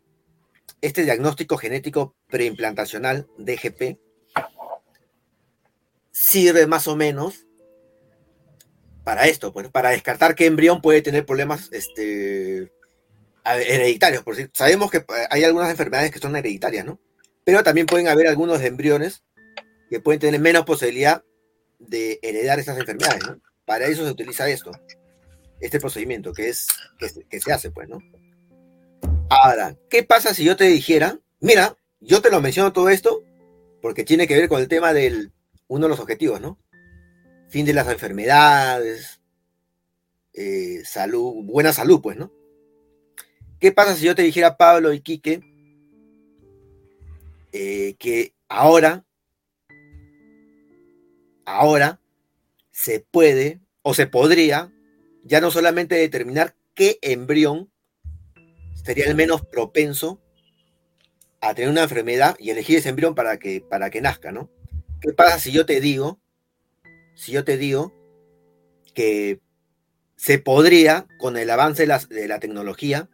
este 0.82 1.04
diagnóstico 1.04 1.58
genético 1.58 2.16
preimplantacional, 2.28 3.28
DGP, 3.38 3.98
sirve 6.12 6.68
más 6.68 6.88
o 6.88 6.96
menos 6.96 7.48
para 9.10 9.26
esto, 9.26 9.52
pues, 9.52 9.68
para 9.70 9.90
descartar 9.90 10.36
qué 10.36 10.46
embrión 10.46 10.84
puede 10.84 11.02
tener 11.02 11.26
problemas 11.26 11.70
este, 11.72 12.72
hereditarios. 13.44 14.22
Por 14.22 14.36
sabemos 14.54 14.92
que 14.92 14.98
eh, 14.98 15.04
hay 15.32 15.44
algunas 15.44 15.72
enfermedades 15.72 16.12
que 16.12 16.20
son 16.20 16.36
hereditarias, 16.36 16.86
¿no? 16.86 17.00
Pero 17.44 17.64
también 17.64 17.88
pueden 17.88 18.08
haber 18.08 18.28
algunos 18.28 18.62
embriones 18.62 19.24
que 19.90 20.00
pueden 20.00 20.20
tener 20.20 20.40
menos 20.40 20.64
posibilidad 20.64 21.24
de 21.80 22.20
heredar 22.22 22.60
esas 22.60 22.78
enfermedades. 22.78 23.24
Para 23.66 23.88
eso 23.88 24.06
se 24.06 24.12
utiliza 24.12 24.48
esto, 24.48 24.70
este 25.60 25.80
procedimiento 25.80 26.32
que 26.32 26.50
es 26.50 26.68
que, 27.00 27.10
se- 27.10 27.24
que 27.24 27.40
se 27.40 27.52
hace, 27.52 27.72
pues, 27.72 27.90
¿no? 27.90 27.98
Ahora, 29.32 29.76
¿qué 29.90 30.04
pasa 30.04 30.36
si 30.36 30.44
yo 30.44 30.56
te 30.56 30.66
dijera, 30.66 31.18
mira, 31.40 31.76
yo 32.00 32.22
te 32.22 32.30
lo 32.30 32.42
menciono 32.42 32.74
todo 32.74 32.90
esto 32.90 33.24
porque 33.82 34.04
tiene 34.04 34.28
que 34.28 34.38
ver 34.38 34.48
con 34.50 34.62
el 34.62 34.68
tema 34.68 34.94
del 34.94 35.32
uno 35.68 35.88
de 35.88 35.90
los 35.90 36.00
objetivos, 36.00 36.40
¿no? 36.40 36.60
Fin 37.50 37.66
de 37.66 37.74
las 37.74 37.88
enfermedades, 37.88 39.20
eh, 40.34 40.84
salud, 40.86 41.44
buena 41.44 41.74
salud, 41.74 42.00
pues, 42.02 42.16
¿no? 42.18 42.32
¿Qué 43.60 43.72
pasa 43.72 43.96
si 43.96 44.06
yo 44.06 44.16
te 44.16 44.22
dijera, 44.22 44.56
Pablo 44.56 44.94
y 44.94 45.02
Quique, 45.02 45.42
eh, 47.52 47.96
que 47.98 48.34
ahora, 48.48 49.06
ahora 51.46 52.00
se 52.72 53.00
puede 53.00 53.60
o 53.82 53.94
se 53.94 54.08
podría 54.08 54.72
ya 55.24 55.42
no 55.42 55.52
solamente 55.52 55.96
determinar 55.96 56.56
qué 56.76 57.00
embrión 57.02 57.72
sería 58.74 59.06
el 59.06 59.16
menos 59.16 59.46
propenso 59.46 60.22
a 61.42 61.54
tener 61.54 61.70
una 61.70 61.84
enfermedad 61.84 62.36
y 62.40 62.52
elegir 62.52 62.78
ese 62.78 62.90
embrión 62.90 63.16
para 63.16 63.38
que, 63.38 63.62
para 63.62 63.90
que 63.90 64.02
nazca, 64.02 64.32
¿no? 64.32 64.50
¿Qué 65.02 65.14
pasa 65.14 65.40
si 65.40 65.52
yo 65.52 65.66
te 65.66 65.80
digo, 65.82 66.20
si 67.20 67.34
yo 67.34 67.44
te 67.44 67.58
digo 67.58 67.94
que 68.94 69.42
se 70.16 70.40
podría, 70.40 71.06
con 71.18 71.36
el 71.36 71.50
avance 71.50 71.86
de 71.86 72.28
la, 72.30 72.40
tecnología, 72.40 73.10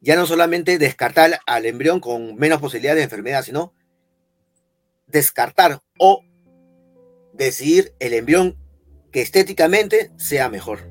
ya 0.00 0.16
no 0.16 0.26
solamente 0.26 0.76
descartar 0.76 1.38
al 1.46 1.64
embrión 1.64 2.00
con 2.00 2.34
menos 2.34 2.60
posibilidades 2.60 2.98
de 2.98 3.04
enfermedad, 3.04 3.44
sino 3.44 3.72
descartar 5.06 5.80
o 6.00 6.24
decidir 7.32 7.94
el 8.00 8.14
embrión 8.14 8.58
que 9.12 9.22
estéticamente 9.22 10.10
sea 10.16 10.48
mejor. 10.48 10.90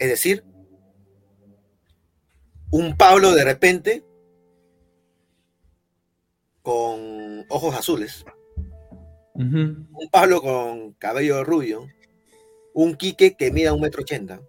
Es 0.00 0.08
decir, 0.08 0.44
un 2.72 2.96
Pablo 2.96 3.34
de 3.34 3.44
repente 3.44 4.04
con 6.62 7.46
ojos 7.48 7.76
azules, 7.76 8.24
un 9.34 10.08
Pablo 10.10 10.42
con 10.42 10.92
cabello 10.94 11.44
rubio, 11.44 11.88
un 12.74 12.94
Quique 12.94 13.36
que 13.36 13.50
mida 13.50 13.72
un 13.72 13.80
metro 13.80 14.02
ochenta. 14.02 14.40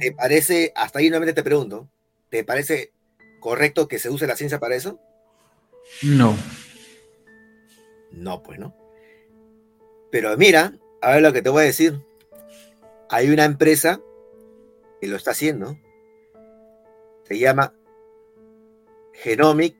¿Te 0.00 0.12
parece, 0.12 0.72
hasta 0.74 0.98
ahí 0.98 1.08
nuevamente 1.08 1.40
te 1.40 1.44
pregunto, 1.44 1.88
¿te 2.28 2.44
parece 2.44 2.92
correcto 3.40 3.86
que 3.86 3.98
se 3.98 4.10
use 4.10 4.26
la 4.26 4.36
ciencia 4.36 4.58
para 4.58 4.74
eso? 4.74 4.98
No. 6.02 6.36
No, 8.10 8.42
pues 8.42 8.58
no. 8.58 8.74
Pero 10.10 10.36
mira, 10.36 10.78
a 11.02 11.12
ver 11.12 11.22
lo 11.22 11.32
que 11.32 11.42
te 11.42 11.50
voy 11.50 11.62
a 11.62 11.66
decir. 11.66 12.00
Hay 13.10 13.30
una 13.30 13.44
empresa 13.44 14.00
que 15.00 15.06
lo 15.06 15.16
está 15.16 15.32
haciendo. 15.32 15.78
Se 17.24 17.38
llama 17.38 17.74
Genomic, 19.12 19.76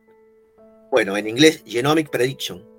bueno, 0.90 1.16
en 1.16 1.28
inglés 1.28 1.62
Genomic 1.66 2.10
Prediction. 2.10 2.73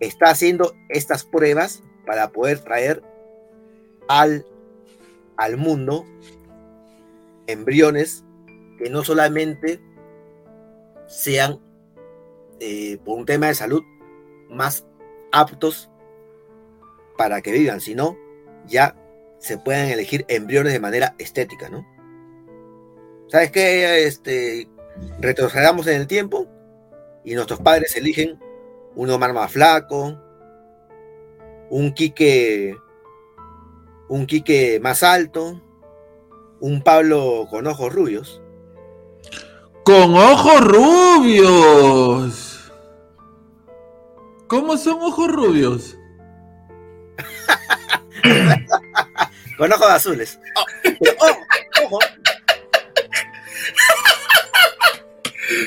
Está 0.00 0.30
haciendo 0.30 0.74
estas 0.88 1.24
pruebas 1.24 1.82
para 2.06 2.30
poder 2.32 2.60
traer 2.60 3.02
al, 4.08 4.46
al 5.36 5.56
mundo 5.56 6.04
embriones 7.46 8.24
que 8.78 8.90
no 8.90 9.04
solamente 9.04 9.80
sean 11.06 11.60
eh, 12.60 12.98
por 13.04 13.18
un 13.18 13.26
tema 13.26 13.46
de 13.48 13.54
salud 13.54 13.82
más 14.48 14.86
aptos 15.32 15.90
para 17.16 17.42
que 17.42 17.52
vivan, 17.52 17.80
sino 17.80 18.16
ya 18.66 18.96
se 19.38 19.58
puedan 19.58 19.88
elegir 19.88 20.24
embriones 20.28 20.72
de 20.72 20.80
manera 20.80 21.14
estética, 21.18 21.68
¿no? 21.68 21.86
¿Sabes 23.28 23.50
qué? 23.50 24.06
Este, 24.06 24.68
retrocedamos 25.20 25.86
en 25.86 26.00
el 26.00 26.06
tiempo 26.06 26.46
y 27.24 27.34
nuestros 27.34 27.60
padres 27.60 27.96
eligen 27.96 28.38
un 28.94 29.10
Omar 29.10 29.32
más 29.32 29.52
flaco, 29.52 30.18
un 31.70 31.92
Quique, 31.94 32.76
un 34.08 34.26
Quique 34.26 34.80
más 34.80 35.02
alto, 35.02 35.60
un 36.60 36.82
Pablo 36.82 37.46
con 37.50 37.66
ojos 37.66 37.92
rubios. 37.92 38.42
Con 39.84 40.14
ojos 40.14 40.60
rubios. 40.60 42.50
¿Cómo 44.46 44.76
son 44.76 45.00
ojos 45.00 45.28
rubios? 45.28 45.96
con 49.56 49.72
ojos 49.72 49.86
azules. 49.86 50.38
Oh, 50.56 50.64
pero, 50.82 51.16
oh, 51.20 51.84
ojo. 51.84 51.98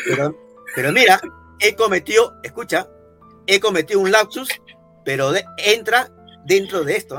Pero, 0.05 0.37
pero 0.75 0.91
mira, 0.91 1.21
he 1.59 1.75
cometido, 1.75 2.33
escucha, 2.43 2.87
he 3.47 3.59
cometido 3.59 3.99
un 3.99 4.11
lapsus, 4.11 4.49
pero 5.05 5.31
de- 5.31 5.45
entra 5.57 6.09
dentro 6.45 6.83
de 6.83 6.95
esto. 6.95 7.17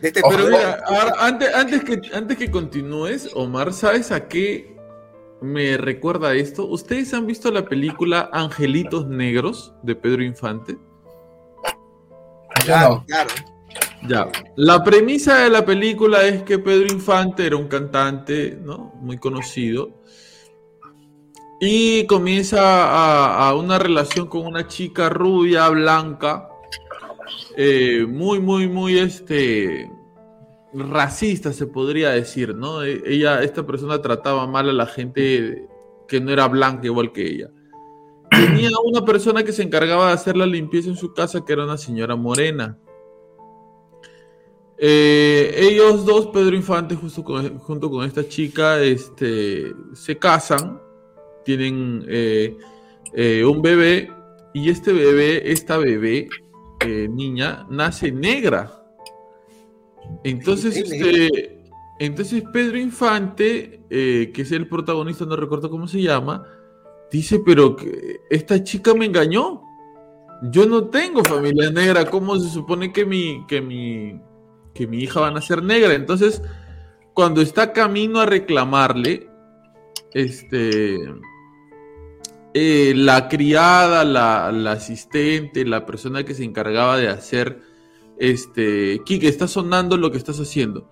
De 0.00 0.08
este 0.08 0.22
Pero 0.28 0.46
mira, 0.46 0.82
ahora, 0.86 1.14
antes, 1.18 1.54
antes, 1.54 1.82
que, 1.82 2.00
antes 2.14 2.36
que 2.38 2.50
continúes, 2.50 3.30
Omar, 3.34 3.72
¿sabes 3.72 4.12
a 4.12 4.28
qué 4.28 4.76
me 5.40 5.76
recuerda 5.76 6.34
esto? 6.34 6.66
¿Ustedes 6.66 7.12
han 7.14 7.26
visto 7.26 7.50
la 7.50 7.64
película 7.64 8.30
Angelitos 8.32 9.08
Negros 9.08 9.74
de 9.82 9.96
Pedro 9.96 10.22
Infante? 10.22 10.76
Claro, 12.64 13.04
claro. 13.06 13.30
Ya. 14.06 14.28
La 14.56 14.84
premisa 14.84 15.38
de 15.42 15.50
la 15.50 15.64
película 15.64 16.22
es 16.22 16.42
que 16.44 16.58
Pedro 16.58 16.86
Infante 16.92 17.46
era 17.46 17.56
un 17.56 17.66
cantante, 17.68 18.56
¿no? 18.62 18.92
Muy 19.00 19.18
conocido. 19.18 19.90
Y 21.60 22.06
comienza 22.06 23.48
a, 23.48 23.54
una 23.54 23.78
relación 23.78 24.28
con 24.28 24.46
una 24.46 24.68
chica 24.68 25.08
rubia, 25.08 25.68
blanca, 25.68 26.48
eh, 27.56 28.06
muy, 28.08 28.38
muy, 28.38 28.68
muy, 28.68 28.98
este, 28.98 29.90
racista, 30.72 31.52
se 31.52 31.66
podría 31.66 32.10
decir, 32.10 32.54
¿no? 32.54 32.82
E- 32.84 33.02
Ella, 33.04 33.42
esta 33.42 33.66
persona 33.66 34.00
trataba 34.00 34.46
mal 34.46 34.68
a 34.68 34.72
la 34.72 34.86
gente 34.86 35.66
que 36.06 36.20
no 36.20 36.30
era 36.30 36.46
blanca 36.46 36.86
igual 36.86 37.12
que 37.12 37.26
ella. 37.26 37.50
Tenía 38.30 38.70
una 38.84 39.04
persona 39.04 39.42
que 39.42 39.52
se 39.52 39.62
encargaba 39.62 40.08
de 40.08 40.12
hacer 40.12 40.36
la 40.36 40.46
limpieza 40.46 40.90
en 40.90 40.96
su 40.96 41.12
casa, 41.12 41.44
que 41.44 41.52
era 41.52 41.64
una 41.64 41.78
señora 41.78 42.14
morena. 42.14 42.78
Eh, 44.76 45.54
ellos 45.56 46.06
dos, 46.06 46.28
Pedro 46.28 46.54
Infante, 46.54 46.94
justo 46.94 47.24
junto 47.58 47.90
con 47.90 48.04
esta 48.04 48.28
chica, 48.28 48.80
este, 48.80 49.74
se 49.92 50.16
casan, 50.18 50.80
tienen 51.44 52.04
eh, 52.08 52.56
eh, 53.14 53.44
un 53.44 53.62
bebé, 53.62 54.10
y 54.54 54.70
este 54.70 54.92
bebé, 54.92 55.50
esta 55.50 55.76
bebé, 55.76 56.28
eh, 56.84 57.08
niña, 57.10 57.66
nace 57.70 58.10
negra. 58.10 58.82
Entonces, 60.24 60.76
este, 60.76 61.64
entonces 61.98 62.42
Pedro 62.52 62.78
Infante, 62.78 63.82
que 63.88 64.32
es 64.34 64.52
el 64.52 64.68
protagonista, 64.68 65.26
no 65.26 65.36
recuerdo 65.36 65.70
cómo 65.70 65.86
se 65.86 66.00
llama, 66.00 66.44
dice, 67.10 67.40
pero 67.44 67.76
que 67.76 68.20
esta 68.30 68.62
chica 68.62 68.94
me 68.94 69.06
engañó. 69.06 69.62
Yo 70.50 70.66
no 70.66 70.88
tengo 70.88 71.24
familia 71.24 71.70
negra, 71.70 72.08
¿cómo 72.08 72.38
se 72.38 72.48
supone 72.48 72.92
que 72.92 73.04
mi, 73.04 73.44
que 73.46 73.60
mi, 73.60 74.20
que 74.72 74.86
mi 74.86 74.98
hija 74.98 75.20
va 75.20 75.28
a 75.28 75.32
nacer 75.32 75.62
negra? 75.62 75.94
Entonces, 75.94 76.42
cuando 77.12 77.40
está 77.42 77.72
camino 77.72 78.20
a 78.20 78.26
reclamarle, 78.26 79.28
este, 80.14 80.96
eh, 82.54 82.92
la 82.96 83.28
criada, 83.28 84.04
la, 84.04 84.50
la 84.52 84.72
asistente, 84.72 85.64
la 85.64 85.86
persona 85.86 86.24
que 86.24 86.34
se 86.34 86.44
encargaba 86.44 86.96
de 86.96 87.08
hacer, 87.08 87.60
este, 88.18 89.00
Kike, 89.04 89.28
está 89.28 89.46
sonando 89.46 89.96
lo 89.96 90.10
que 90.10 90.18
estás 90.18 90.40
haciendo. 90.40 90.90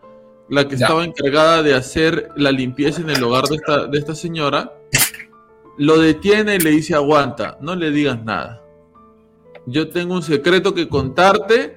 La 0.48 0.68
que 0.68 0.76
Ya. 0.76 0.86
estaba 0.86 1.04
encargada 1.04 1.62
de 1.62 1.74
hacer 1.74 2.28
la 2.36 2.52
limpieza 2.52 3.00
en 3.00 3.10
el 3.10 3.22
hogar 3.22 3.44
de 3.44 3.56
esta, 3.56 3.86
de 3.86 3.98
esta 3.98 4.14
señora, 4.14 4.72
lo 5.78 5.98
detiene 5.98 6.54
y 6.56 6.58
le 6.60 6.70
dice, 6.70 6.94
aguanta, 6.94 7.58
no 7.60 7.74
le 7.74 7.90
digas 7.90 8.22
nada. 8.24 8.62
Yo 9.66 9.88
tengo 9.88 10.14
un 10.14 10.22
secreto 10.22 10.72
que 10.72 10.88
contarte 10.88 11.76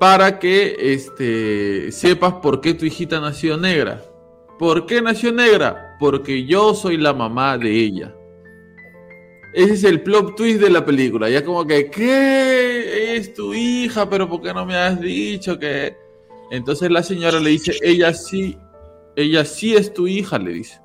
para 0.00 0.38
que 0.38 0.74
este, 0.94 1.92
sepas 1.92 2.34
por 2.34 2.60
qué 2.62 2.72
tu 2.74 2.86
hijita 2.86 3.20
nació 3.20 3.58
negra. 3.58 4.02
¿Por 4.58 4.86
qué 4.86 5.02
nació 5.02 5.30
negra? 5.32 5.91
Porque 6.02 6.44
yo 6.44 6.74
soy 6.74 6.96
la 6.96 7.12
mamá 7.12 7.56
de 7.56 7.70
ella. 7.70 8.12
Ese 9.54 9.74
es 9.74 9.84
el 9.84 10.02
plot 10.02 10.34
twist 10.34 10.60
de 10.60 10.68
la 10.68 10.84
película. 10.84 11.30
Ya 11.30 11.44
como 11.44 11.64
que, 11.64 11.88
¿qué? 11.90 13.14
Es 13.16 13.32
tu 13.34 13.54
hija, 13.54 14.10
pero 14.10 14.28
¿por 14.28 14.42
qué 14.42 14.52
no 14.52 14.66
me 14.66 14.74
has 14.76 15.00
dicho 15.00 15.56
que...? 15.60 15.94
Entonces 16.50 16.90
la 16.90 17.04
señora 17.04 17.38
le 17.38 17.50
dice, 17.50 17.72
ella 17.82 18.12
sí, 18.12 18.58
ella 19.14 19.44
sí 19.44 19.76
es 19.76 19.94
tu 19.94 20.08
hija, 20.08 20.38
le 20.40 20.54
dice. 20.54 20.80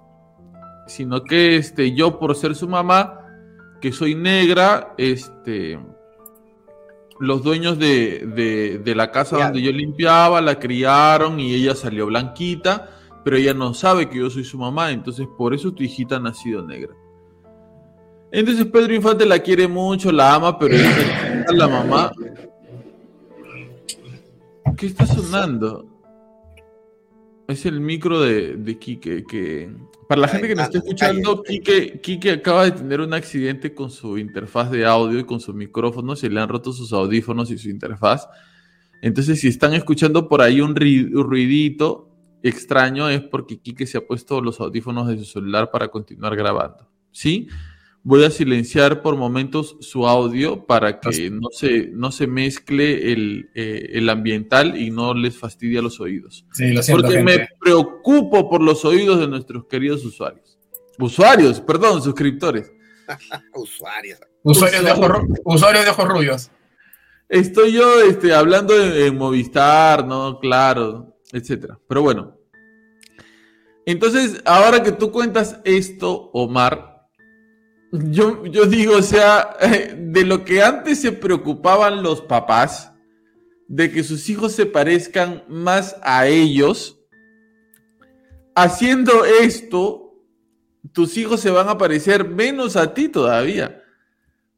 Sino 0.85 1.23
que 1.23 1.55
este, 1.55 1.93
yo 1.95 2.19
por 2.19 2.35
ser 2.35 2.53
su 2.55 2.67
mamá, 2.67 3.19
que 3.81 3.91
soy 3.91 4.13
negra, 4.13 4.93
este, 4.99 5.79
los 7.19 7.41
dueños 7.41 7.79
de, 7.79 8.23
de- 8.35 8.77
de 8.83 8.95
la 8.95 9.09
casa 9.11 9.37
donde 9.45 9.61
yo 9.63 9.71
limpiaba 9.71 10.41
la 10.41 10.59
criaron 10.59 11.39
y 11.39 11.55
ella 11.55 11.73
salió 11.73 12.05
blanquita, 12.05 12.91
pero 13.27 13.35
ella 13.35 13.53
no 13.53 13.73
sabe 13.73 14.07
que 14.07 14.19
yo 14.19 14.29
soy 14.29 14.45
su 14.45 14.57
mamá, 14.57 14.89
entonces 14.89 15.27
por 15.37 15.53
eso 15.53 15.73
tu 15.73 15.83
hijita 15.83 16.15
ha 16.15 16.19
nacido 16.21 16.65
negra. 16.65 16.95
Entonces 18.31 18.65
Pedro 18.67 18.95
Infante 18.95 19.25
la 19.25 19.39
quiere 19.39 19.67
mucho, 19.67 20.13
la 20.13 20.35
ama, 20.35 20.57
pero 20.57 20.75
ella, 20.75 21.45
la 21.51 21.67
mamá. 21.67 22.13
¿Qué 24.77 24.85
está 24.85 25.05
sonando? 25.05 25.85
Es 27.49 27.65
el 27.65 27.81
micro 27.81 28.21
de, 28.21 28.55
de 28.55 28.79
Quique, 28.79 29.25
que 29.25 29.75
para 30.07 30.21
la 30.21 30.29
gente 30.29 30.47
que 30.47 30.55
nos 30.55 30.67
está 30.67 30.77
escuchando, 30.77 31.43
Quique, 31.43 31.99
Quique 31.99 32.31
acaba 32.31 32.63
de 32.63 32.71
tener 32.71 33.01
un 33.01 33.13
accidente 33.13 33.75
con 33.75 33.91
su 33.91 34.17
interfaz 34.17 34.71
de 34.71 34.85
audio 34.85 35.19
y 35.19 35.25
con 35.25 35.41
su 35.41 35.53
micrófono, 35.53 36.15
se 36.15 36.29
le 36.29 36.39
han 36.39 36.47
roto 36.47 36.71
sus 36.71 36.93
audífonos 36.93 37.51
y 37.51 37.57
su 37.57 37.67
interfaz. 37.69 38.25
Entonces, 39.01 39.41
si 39.41 39.49
están 39.49 39.73
escuchando 39.73 40.29
por 40.29 40.41
ahí 40.41 40.61
un 40.61 40.77
ruidito 40.77 42.06
extraño, 42.43 43.09
es 43.09 43.21
porque 43.21 43.59
Quique 43.59 43.87
se 43.87 43.97
ha 43.97 44.05
puesto 44.05 44.41
los 44.41 44.59
audífonos 44.59 45.07
de 45.07 45.17
su 45.17 45.25
celular 45.25 45.71
para 45.71 45.89
continuar 45.89 46.35
grabando. 46.35 46.89
¿Sí? 47.11 47.47
Voy 48.03 48.23
a 48.23 48.29
silenciar 48.29 49.01
por 49.01 49.17
momentos 49.17 49.75
su 49.81 50.07
audio 50.07 50.65
para 50.65 50.99
que 50.99 51.29
no 51.29 51.49
se, 51.51 51.87
no 51.87 52.11
se 52.11 52.25
mezcle 52.25 53.11
el, 53.11 53.49
eh, 53.53 53.89
el 53.93 54.07
ambiental 54.09 54.79
y 54.79 54.91
no 54.91 55.13
les 55.13 55.37
fastidie 55.37 55.79
a 55.79 55.81
los 55.81 55.99
oídos. 55.99 56.45
Sí, 56.53 56.71
lo 56.71 56.81
siento, 56.81 57.01
Porque 57.03 57.17
gente. 57.17 57.39
me 57.39 57.49
preocupo 57.59 58.49
por 58.49 58.61
los 58.61 58.85
oídos 58.85 59.19
de 59.19 59.27
nuestros 59.27 59.65
queridos 59.65 60.05
usuarios. 60.05 60.57
Usuarios, 60.99 61.59
perdón, 61.59 62.01
suscriptores. 62.01 62.71
Usuarios. 63.53 64.19
Usuarios 64.43 64.85
de, 64.85 64.91
ojos, 64.91 65.23
usuarios 65.43 65.83
de 65.83 65.91
ojos 65.91 66.07
rubios. 66.07 66.51
Estoy 67.27 67.73
yo 67.73 68.01
este, 68.01 68.33
hablando 68.33 68.81
en, 68.81 68.93
en 68.93 69.17
Movistar, 69.17 70.07
¿no? 70.07 70.39
Claro, 70.39 71.06
etcétera. 71.31 71.79
Pero 71.87 72.01
bueno. 72.01 72.37
Entonces, 73.85 74.41
ahora 74.45 74.83
que 74.83 74.91
tú 74.91 75.11
cuentas 75.11 75.59
esto, 75.63 76.29
Omar, 76.33 77.07
yo, 77.91 78.45
yo 78.45 78.65
digo, 78.65 78.97
o 78.97 79.01
sea, 79.01 79.55
de 79.97 80.25
lo 80.25 80.43
que 80.43 80.61
antes 80.61 80.99
se 80.99 81.11
preocupaban 81.11 82.03
los 82.03 82.21
papás, 82.21 82.91
de 83.67 83.91
que 83.91 84.03
sus 84.03 84.29
hijos 84.29 84.53
se 84.53 84.65
parezcan 84.65 85.43
más 85.47 85.95
a 86.01 86.27
ellos, 86.27 86.99
haciendo 88.55 89.25
esto, 89.25 90.15
tus 90.91 91.17
hijos 91.17 91.39
se 91.39 91.51
van 91.51 91.69
a 91.69 91.77
parecer 91.77 92.27
menos 92.27 92.75
a 92.75 92.93
ti 92.93 93.09
todavía. 93.09 93.83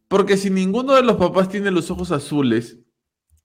Porque 0.08 0.38
si 0.38 0.50
ninguno 0.50 0.96
de 0.96 1.04
los 1.04 1.18
papás 1.18 1.50
tiene 1.50 1.70
los 1.70 1.92
ojos 1.92 2.12
azules 2.12 2.78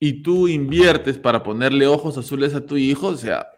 y 0.06 0.20
tú 0.22 0.48
inviertes 0.48 1.16
para 1.16 1.42
ponerle 1.42 1.86
ojos 1.86 2.18
azules 2.18 2.54
a 2.54 2.66
tu 2.66 2.76
hijo, 2.76 3.06
o 3.06 3.16
sea, 3.16 3.48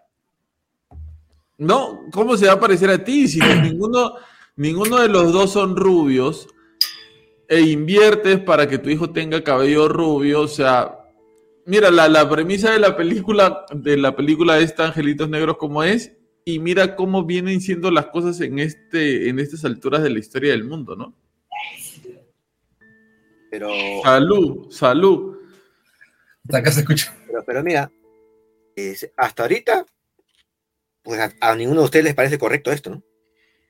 no, 1.59 2.03
¿cómo 2.13 2.37
se 2.37 2.47
va 2.47 2.53
a 2.53 2.61
parecer 2.61 2.89
a 2.89 3.03
ti 3.03 3.27
si 3.27 3.41
ninguno, 3.41 4.15
ninguno 4.55 5.01
de 5.01 5.09
los 5.09 5.33
dos 5.33 5.51
son 5.51 5.75
rubios 5.75 6.47
e 7.49 7.63
inviertes 7.63 8.39
para 8.39 8.69
que 8.69 8.79
tu 8.79 8.89
hijo 8.91 9.11
tenga 9.11 9.43
cabello 9.43 9.89
rubio? 9.89 10.43
O 10.43 10.47
sea, 10.47 10.97
mira, 11.65 11.91
la, 11.91 12.09
la 12.09 12.31
premisa 12.31 12.71
de 12.71 12.79
la 12.79 12.97
película, 12.97 13.67
de 13.75 13.97
la 13.97 14.15
película 14.15 14.61
esta 14.61 14.87
Angelitos 14.87 15.29
Negros 15.29 15.57
como 15.57 15.83
es, 15.83 16.13
y 16.45 16.61
mira 16.61 16.95
cómo 16.95 17.25
vienen 17.25 17.61
siendo 17.61 17.91
las 17.91 18.07
cosas 18.07 18.41
en, 18.41 18.61
este, 18.61 19.29
en 19.29 19.41
estas 19.41 19.65
alturas 19.65 20.01
de 20.05 20.11
la 20.11 20.21
historia 20.21 20.53
del 20.53 20.63
mundo, 20.63 20.95
¿no? 20.95 21.13
Pero, 23.51 23.69
Salud, 24.05 24.71
salud. 24.71 25.36
Acá 26.53 26.71
se 26.73 26.81
escucha. 26.81 27.15
pero, 27.27 27.45
pero 27.45 27.63
mira, 27.63 27.91
es- 28.75 29.11
hasta 29.17 29.43
ahorita, 29.45 29.87
pues 31.03 31.21
a, 31.21 31.33
a 31.41 31.55
ninguno 31.57 31.81
de 31.81 31.85
ustedes 31.87 32.05
les 32.05 32.15
parece 32.15 32.39
correcto 32.39 32.73
esto, 32.73 32.91
¿no? 32.91 33.03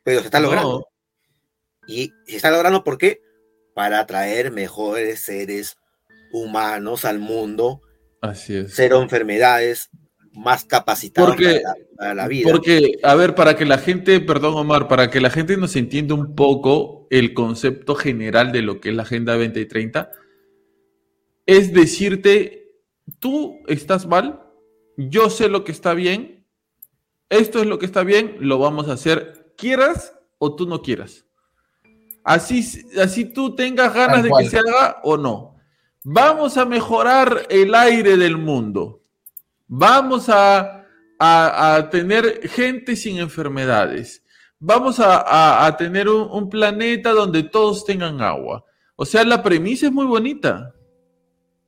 Pero 0.05 0.21
se 0.21 0.27
está 0.27 0.41
logrando. 0.41 0.89
Y 1.89 2.13
se 2.27 2.37
está 2.37 2.51
logrando 2.51 2.83
¿por 2.85 2.99
qué? 2.99 3.21
para 3.75 4.05
traer 4.07 4.51
mejores 4.53 5.21
seres 5.21 5.77
humanos 6.33 7.05
al 7.05 7.19
mundo, 7.19 7.81
Así 8.21 8.57
es. 8.57 8.73
cero 8.75 9.01
enfermedades, 9.03 9.91
más 10.33 10.65
capacitados 10.65 11.31
Porque- 11.31 11.61
para, 11.63 11.79
la, 11.79 11.87
para 11.97 12.15
la 12.15 12.29
vida. 12.29 12.51
Porque, 12.51 12.93
a 13.03 13.15
ver, 13.15 13.35
para 13.35 13.57
que 13.57 13.65
la 13.67 13.79
gente, 13.79 14.19
perdón 14.21 14.55
Omar, 14.55 14.89
para 14.89 15.11
que 15.11 15.21
la 15.21 15.31
gente 15.31 15.57
nos 15.57 15.77
entienda 15.77 16.15
un 16.15 16.35
poco 16.35 17.07
el 17.11 17.35
concepto 17.35 17.95
general 17.95 18.51
de 18.53 18.63
lo 18.63 18.81
que 18.81 18.89
es 18.91 18.95
la 18.97 19.03
Agenda 19.03 19.35
2030, 19.35 20.11
es 21.47 21.73
decirte, 21.73 22.66
tú 23.19 23.61
estás 23.69 24.07
mal, 24.07 24.43
yo 24.97 25.31
sé 25.31 25.49
lo 25.49 25.65
que 25.65 25.73
está 25.73 25.95
bien, 25.95 26.47
esto 27.29 27.61
es 27.61 27.67
lo 27.67 27.79
que 27.79 27.87
está 27.87 28.03
bien, 28.05 28.37
lo 28.41 28.59
vamos 28.59 28.89
a 28.89 28.93
hacer, 28.95 29.53
quieras 29.57 30.15
o 30.39 30.55
tú 30.55 30.67
no 30.67 30.83
quieras. 30.83 31.25
Así, 32.25 32.65
así 33.01 33.25
tú 33.25 33.55
tengas 33.55 33.95
ganas 33.95 34.23
de 34.23 34.29
que 34.31 34.35
se 34.51 34.59
haga 34.59 35.01
o 35.05 35.17
no. 35.17 35.57
Vamos 36.03 36.57
a 36.57 36.65
mejorar 36.65 37.47
el 37.49 37.75
aire 37.75 38.17
del 38.17 38.37
mundo. 38.37 39.03
Vamos 39.69 40.29
a, 40.29 40.85
a- 41.19 41.75
a 41.77 41.91
tener 41.91 42.49
gente 42.49 42.97
sin 42.97 43.19
enfermedades. 43.19 44.23
Vamos 44.59 44.99
a, 45.01 45.19
a- 45.21 45.67
a 45.67 45.77
tener 45.77 46.09
un, 46.09 46.29
un 46.31 46.49
planeta 46.49 47.11
donde 47.13 47.45
todos 47.45 47.85
tengan 47.85 48.21
agua. 48.21 48.65
O 48.97 49.05
sea, 49.05 49.25
la 49.25 49.43
premisa 49.43 49.87
es 49.87 49.93
muy 49.93 50.07
bonita. 50.07 50.75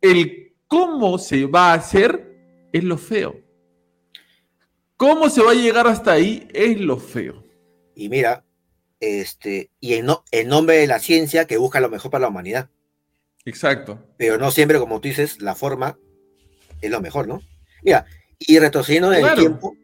El 0.00 0.47
cómo 0.68 1.18
se 1.18 1.46
va 1.46 1.72
a 1.72 1.74
hacer 1.74 2.68
es 2.72 2.84
lo 2.84 2.98
feo. 2.98 3.40
¿Cómo 4.96 5.30
se 5.30 5.42
va 5.42 5.52
a 5.52 5.54
llegar 5.54 5.86
hasta 5.86 6.12
ahí? 6.12 6.48
Es 6.52 6.78
lo 6.80 6.98
feo. 6.98 7.44
Y 7.94 8.08
mira, 8.08 8.44
este, 9.00 9.70
y 9.80 9.94
en, 9.94 10.06
no- 10.06 10.24
en 10.32 10.48
nombre 10.48 10.76
de 10.76 10.86
la 10.86 10.98
ciencia 10.98 11.46
que 11.46 11.56
busca 11.56 11.80
lo 11.80 11.88
mejor 11.88 12.10
para 12.10 12.22
la 12.22 12.28
humanidad. 12.28 12.70
Exacto. 13.44 14.04
Pero 14.18 14.38
no 14.38 14.50
siempre, 14.50 14.78
como 14.78 15.00
tú 15.00 15.08
dices, 15.08 15.40
la 15.40 15.54
forma 15.54 15.98
es 16.80 16.90
lo 16.90 17.00
mejor, 17.00 17.28
¿no? 17.28 17.40
Mira, 17.82 18.06
y 18.38 18.58
retrocediendo 18.58 19.08
en 19.12 19.18
el 19.18 19.22
Claro. 19.22 19.40
tiempo, 19.40 19.76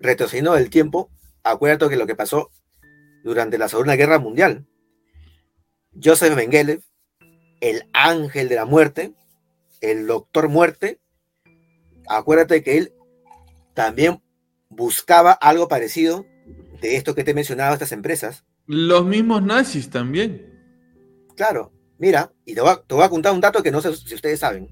retrocediendo 0.00 0.56
el 0.56 0.68
tiempo, 0.68 1.10
acuérdate 1.44 1.88
que 1.88 1.96
lo 1.96 2.06
que 2.06 2.16
pasó 2.16 2.50
durante 3.24 3.56
la 3.58 3.68
Segunda 3.68 3.96
Guerra 3.96 4.18
Mundial. 4.18 4.66
Joseph 6.02 6.34
Mengele, 6.34 6.80
el 7.60 7.88
ángel 7.92 8.48
de 8.48 8.54
la 8.56 8.64
muerte, 8.64 9.12
el 9.80 10.06
doctor 10.06 10.48
muerte, 10.48 11.00
acuérdate 12.08 12.62
que 12.62 12.78
él 12.78 12.92
también 13.74 14.22
buscaba 14.68 15.32
algo 15.32 15.68
parecido 15.68 16.26
de 16.80 16.96
esto 16.96 17.14
que 17.14 17.24
te 17.24 17.32
he 17.32 17.34
mencionado, 17.34 17.72
estas 17.74 17.92
empresas. 17.92 18.44
Los 18.66 19.04
mismos 19.04 19.42
nazis 19.42 19.90
también. 19.90 20.46
Claro, 21.36 21.72
mira, 21.98 22.32
y 22.44 22.54
te 22.54 22.60
voy, 22.60 22.70
a, 22.70 22.82
te 22.82 22.94
voy 22.94 23.04
a 23.04 23.08
contar 23.08 23.32
un 23.32 23.40
dato 23.40 23.62
que 23.62 23.70
no 23.70 23.80
sé 23.80 23.94
si 23.96 24.14
ustedes 24.14 24.40
saben. 24.40 24.68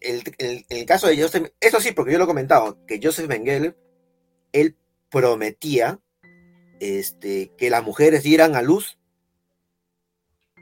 El, 0.00 0.22
el- 0.38 0.64
el 0.68 0.86
caso 0.86 1.08
de 1.08 1.20
Joseph, 1.20 1.48
eso 1.60 1.80
sí, 1.80 1.92
porque 1.92 2.12
yo 2.12 2.18
lo 2.18 2.24
he 2.24 2.28
comentado, 2.28 2.78
que 2.86 3.00
Joseph 3.02 3.28
Mengele, 3.28 3.74
él 4.52 4.76
prometía 5.10 5.98
este, 6.78 7.50
que 7.58 7.68
las 7.70 7.82
mujeres 7.82 8.22
dieran 8.22 8.54
a 8.54 8.62
luz 8.62 8.98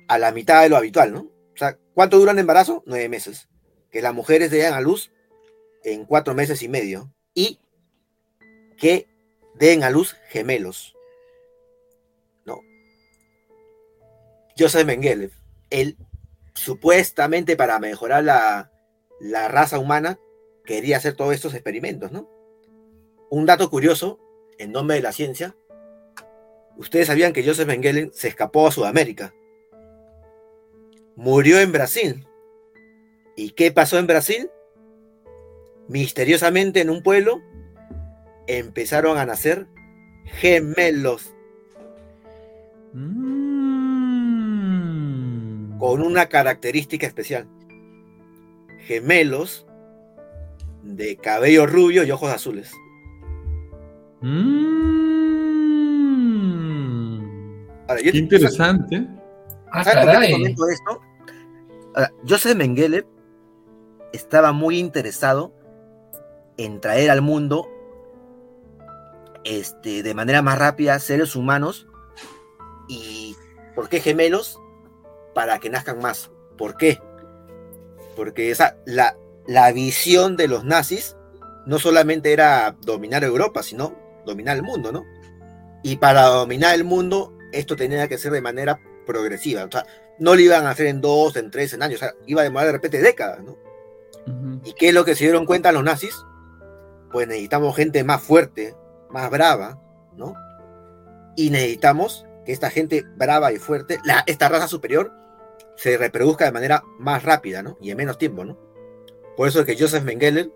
a 0.09 0.19
la 0.19 0.33
mitad 0.33 0.63
de 0.63 0.71
lo 0.71 0.77
habitual, 0.79 1.13
¿no? 1.13 1.31
O 1.59 1.61
sea, 1.61 1.77
¿cuánto 1.93 2.21
dura 2.21 2.31
un 2.31 2.39
embarazo? 2.39 2.85
Nueve 2.87 3.09
meses. 3.09 3.49
Que 3.91 4.01
las 4.01 4.15
mujeres 4.15 4.53
dieran 4.53 4.75
a 4.75 4.81
luz 4.81 5.11
en 5.83 6.05
cuatro 6.05 6.33
meses 6.33 6.63
y 6.63 6.69
medio. 6.69 7.13
Y 7.35 7.59
que 8.77 9.09
den 9.57 9.83
a 9.83 9.91
luz 9.91 10.15
gemelos. 10.29 10.95
¿No? 12.47 12.61
Joseph 14.57 14.87
Mengele, 14.87 15.31
él 15.71 15.97
supuestamente 16.55 17.57
para 17.57 17.81
mejorar 17.81 18.23
la, 18.23 18.71
la 19.19 19.49
raza 19.49 19.81
humana 19.81 20.21
quería 20.65 20.99
hacer 20.99 21.17
todos 21.17 21.35
estos 21.35 21.55
experimentos, 21.55 22.13
¿no? 22.13 22.31
Un 23.31 23.47
dato 23.47 23.69
curioso, 23.69 24.21
en 24.59 24.71
nombre 24.71 24.95
de 24.95 25.03
la 25.03 25.11
ciencia, 25.11 25.57
ustedes 26.77 27.09
sabían 27.09 27.33
que 27.33 27.45
Joseph 27.45 27.67
Mengele 27.67 28.11
se 28.13 28.29
escapó 28.29 28.69
a 28.69 28.71
Sudamérica. 28.71 29.35
Murió 31.19 31.59
en 31.59 31.73
Brasil. 31.73 32.25
¿Y 33.37 33.51
qué 33.51 33.73
pasó 33.73 33.99
en 33.99 34.07
Brasil? 34.07 34.49
Misteriosamente 35.89 36.81
en 36.81 36.91
un 36.91 37.03
pueblo 37.03 37.43
empezaron 38.47 39.19
a 39.19 39.27
nacer 39.27 39.67
gemelos. 40.27 41.35
Con 45.81 46.03
una 46.03 46.27
característica 46.29 47.07
especial. 47.09 47.49
Gemelos 48.87 49.67
de 50.85 51.17
cabello 51.17 51.67
rubio 51.67 52.05
y 52.05 52.13
ojos 52.13 52.31
azules. 52.33 52.73
Ahora, 57.89 58.01
yo- 58.03 58.13
Qué 58.13 58.19
interesante. 58.19 59.07
Ah. 59.73 61.08
Joseph 62.27 62.57
Mengele 62.57 63.07
estaba 64.13 64.53
muy 64.53 64.79
interesado 64.79 65.53
en 66.57 66.81
traer 66.81 67.11
al 67.11 67.23
mundo 67.23 67.69
este, 69.45 70.03
de 70.03 70.15
manera 70.15 70.43
más 70.43 70.59
rápida 70.59 70.99
seres 70.99 71.37
humanos 71.37 71.87
y 72.89 73.37
¿por 73.75 73.89
qué 73.89 74.01
gemelos? 74.01 74.61
Para 75.35 75.59
que 75.59 75.71
nazcan 75.71 76.01
más. 76.01 76.31
¿Por 76.57 76.77
qué? 76.77 77.01
Porque 78.17 78.51
esa, 78.51 78.77
la, 78.85 79.17
la 79.47 79.71
visión 79.73 80.37
de 80.37 80.49
los 80.49 80.65
nazis 80.65 81.17
no 81.67 81.79
solamente 81.79 82.33
era 82.33 82.77
dominar 82.81 83.25
Europa, 83.25 83.63
sino 83.63 83.95
dominar 84.25 84.57
el 84.57 84.63
mundo, 84.63 84.91
¿no? 84.91 85.05
Y 85.83 85.97
para 85.97 86.25
dominar 86.25 86.75
el 86.75 86.85
mundo, 86.85 87.37
esto 87.53 87.77
tenía 87.77 88.09
que 88.09 88.19
ser 88.19 88.33
de 88.33 88.41
manera 88.41 88.81
progresiva. 89.07 89.65
O 89.65 89.71
sea, 89.71 89.87
no 90.19 90.35
lo 90.35 90.41
iban 90.41 90.67
a 90.67 90.71
hacer 90.71 90.87
en 90.87 91.01
dos, 91.01 91.37
en 91.37 91.51
tres, 91.51 91.73
en 91.73 91.83
años. 91.83 92.03
O 92.03 92.05
sea, 92.05 92.15
iba 92.27 92.41
a 92.41 92.45
demorar 92.45 92.67
de 92.67 92.73
repente 92.73 93.01
décadas, 93.01 93.43
¿no? 93.43 93.57
¿Y 94.65 94.75
qué 94.75 94.89
es 94.89 94.95
lo 94.95 95.05
que 95.05 95.15
se 95.15 95.25
dieron 95.25 95.47
cuenta 95.47 95.73
los 95.73 95.85
nazis? 95.85 96.25
Pues 97.11 97.27
necesitamos 97.27 97.75
gente 97.75 98.05
más 98.05 98.23
fuerte, 98.23 98.75
más 99.11 99.31
brava, 99.31 99.81
¿no? 100.17 100.35
Y 101.37 101.51
necesitamos 101.51 102.27
que 102.45 102.53
esta 102.53 102.71
gente 102.71 103.05
brava 103.17 103.53
y 103.53 103.59
fuerte, 103.59 103.99
la, 104.05 104.25
esta 104.27 104.49
raza 104.49 104.69
superior, 104.69 105.13
se 105.77 105.97
reproduzca 105.97 106.45
de 106.45 106.53
manera 106.53 106.83
más 106.99 107.23
rápida, 107.23 107.63
¿no? 107.63 107.79
Y 107.81 107.91
en 107.91 107.97
menos 107.97 108.19
tiempo, 108.19 108.45
¿no? 108.45 108.59
Por 109.37 109.49
eso 109.49 109.61
es 109.61 109.67
que 109.67 109.79
Joseph 109.79 110.03
Mengele 110.03 110.51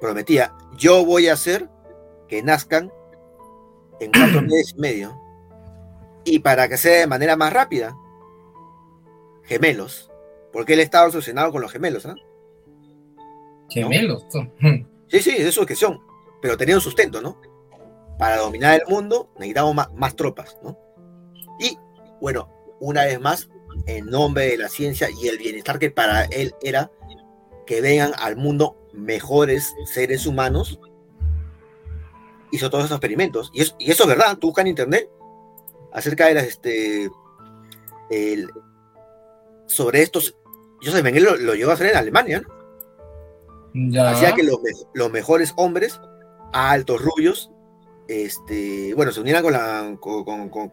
prometía, 0.00 0.54
yo 0.76 1.04
voy 1.04 1.28
a 1.28 1.32
hacer 1.32 1.68
que 2.28 2.42
nazcan 2.42 2.92
en 4.00 4.12
cuatro 4.12 4.42
meses 4.46 4.74
y 4.76 4.80
medio. 4.80 5.20
Y 6.24 6.38
para 6.38 6.68
que 6.68 6.76
sea 6.76 7.00
de 7.00 7.06
manera 7.06 7.36
más 7.36 7.52
rápida, 7.52 7.96
gemelos. 9.46 10.10
Porque 10.52 10.74
él 10.74 10.80
estaba 10.80 11.06
obsesionado 11.06 11.50
con 11.52 11.60
los 11.62 11.72
gemelos, 11.72 12.06
¿ah? 12.06 12.14
Gemelos. 13.68 14.28
tú. 14.28 14.38
Sí, 15.08 15.20
sí, 15.20 15.30
eso 15.38 15.66
que 15.66 15.74
son. 15.76 16.00
Pero 16.40 16.56
tenía 16.56 16.74
un 16.76 16.80
sustento, 16.80 17.20
¿no? 17.20 17.40
Para 18.18 18.38
dominar 18.38 18.80
el 18.80 18.88
mundo 18.92 19.28
necesitamos 19.36 19.74
más, 19.74 19.92
más 19.94 20.14
tropas, 20.16 20.56
¿no? 20.62 20.78
Y, 21.58 21.76
bueno, 22.20 22.48
una 22.80 23.04
vez 23.04 23.20
más, 23.20 23.48
en 23.86 24.06
nombre 24.06 24.46
de 24.46 24.56
la 24.58 24.68
ciencia 24.68 25.08
y 25.10 25.28
el 25.28 25.38
bienestar 25.38 25.78
que 25.78 25.90
para 25.90 26.24
él 26.24 26.54
era 26.62 26.90
que 27.66 27.80
vengan 27.80 28.12
al 28.18 28.36
mundo 28.36 28.76
mejores 28.94 29.74
seres 29.86 30.26
humanos, 30.26 30.78
hizo 32.52 32.70
todos 32.70 32.84
esos 32.84 32.96
experimentos. 32.96 33.50
Y, 33.52 33.62
es- 33.62 33.74
y 33.78 33.90
eso 33.90 34.04
es 34.04 34.08
verdad, 34.08 34.38
tú 34.38 34.48
buscas 34.48 34.62
en 34.62 34.68
internet 34.68 35.10
acerca 35.92 36.26
de 36.26 36.34
las, 36.34 36.44
este, 36.44 37.10
el- 38.10 38.50
sobre 39.66 40.02
estos, 40.02 40.36
Joseph 40.82 41.02
Mengele 41.04 41.26
lo, 41.26 41.36
lo 41.36 41.54
llegó 41.54 41.70
a 41.70 41.74
hacer 41.74 41.88
en 41.88 41.96
Alemania, 41.96 42.40
¿no? 42.42 42.54
Ya. 43.90 44.10
hacía 44.10 44.34
que 44.34 44.42
los, 44.42 44.56
los 44.94 45.10
mejores 45.10 45.52
hombres, 45.56 46.00
altos, 46.52 47.02
rubios, 47.02 47.50
este, 48.08 48.94
bueno, 48.94 49.12
se 49.12 49.20
unieran 49.20 49.42
con, 49.42 49.52
la, 49.52 49.96
con, 50.00 50.24
con- 50.48 50.72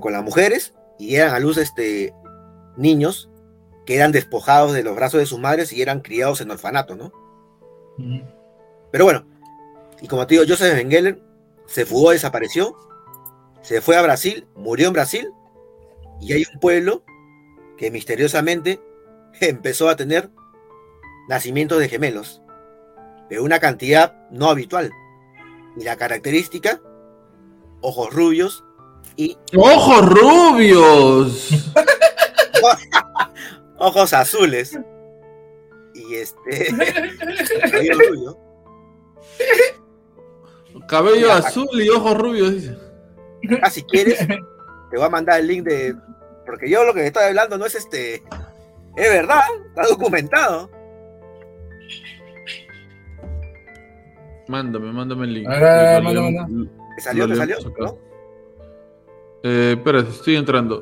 con- 0.00 0.12
las 0.12 0.22
mujeres 0.22 0.74
y 0.98 1.08
dieran 1.08 1.34
a 1.34 1.38
luz 1.40 1.56
este, 1.58 2.14
niños 2.76 3.28
que 3.86 3.96
eran 3.96 4.12
despojados 4.12 4.72
de 4.72 4.82
los 4.84 4.94
brazos 4.94 5.20
de 5.20 5.26
sus 5.26 5.38
madres 5.40 5.72
y 5.72 5.82
eran 5.82 6.00
criados 6.00 6.40
en 6.40 6.50
orfanato, 6.50 6.94
¿no? 6.96 7.12
Pero 8.92 9.04
bueno, 9.04 9.26
y 10.00 10.06
como 10.08 10.26
te 10.26 10.34
digo, 10.34 10.44
Joseph 10.46 10.74
Mengele 10.74 11.20
se 11.66 11.84
fugó, 11.86 12.10
desapareció, 12.12 12.76
se 13.62 13.80
fue 13.80 13.96
a 13.96 14.02
Brasil, 14.02 14.46
murió 14.54 14.86
en 14.88 14.92
Brasil, 14.92 15.28
y 16.20 16.32
hay 16.32 16.44
un 16.52 16.60
pueblo 16.60 17.02
que 17.76 17.90
misteriosamente 17.90 18.80
empezó 19.40 19.88
a 19.88 19.96
tener 19.96 20.30
nacimientos 21.28 21.78
de 21.78 21.88
gemelos, 21.88 22.42
de 23.30 23.40
una 23.40 23.58
cantidad 23.58 24.14
no 24.30 24.48
habitual. 24.48 24.90
Y 25.76 25.84
la 25.84 25.96
característica, 25.96 26.80
ojos 27.80 28.12
rubios, 28.12 28.64
y 29.16 29.36
¡Ojos 29.56 30.08
rubios! 30.08 31.50
ojos 33.78 34.12
azules. 34.12 34.78
Y 35.94 36.14
este. 36.14 36.74
cabello 37.70 37.98
rubio. 37.98 38.38
Cabello 40.88 41.32
azul 41.32 41.68
y 41.74 41.88
ojos 41.90 42.18
rubios, 42.18 42.54
dice. 42.54 42.76
Ah, 43.62 43.70
si 43.70 43.82
quieres, 43.84 44.18
te 44.18 44.96
voy 44.96 45.04
a 45.04 45.10
mandar 45.10 45.40
el 45.40 45.46
link 45.46 45.64
de. 45.64 45.94
Porque 46.46 46.68
yo 46.68 46.84
lo 46.84 46.92
que 46.94 47.06
estoy 47.06 47.24
hablando 47.24 47.58
no 47.58 47.66
es 47.66 47.74
este. 47.74 48.16
Es 48.96 49.10
verdad, 49.10 49.40
está 49.68 49.86
documentado. 49.88 50.70
Mándame, 54.48 54.92
mándame 54.92 55.24
el 55.24 55.34
link. 55.34 55.48
A 55.48 55.52
ver, 55.52 55.64
a 55.64 55.82
ver, 55.82 55.98
Lo 55.98 56.04
manda, 56.04 56.20
leemos- 56.20 56.50
manda. 56.50 56.70
¿Te 56.96 57.02
salió? 57.02 57.28
¿Te 57.28 57.36
salió? 57.36 57.56
acá. 57.58 57.94
Eh, 59.42 59.74
espera, 59.76 60.00
estoy 60.00 60.36
entrando. 60.36 60.80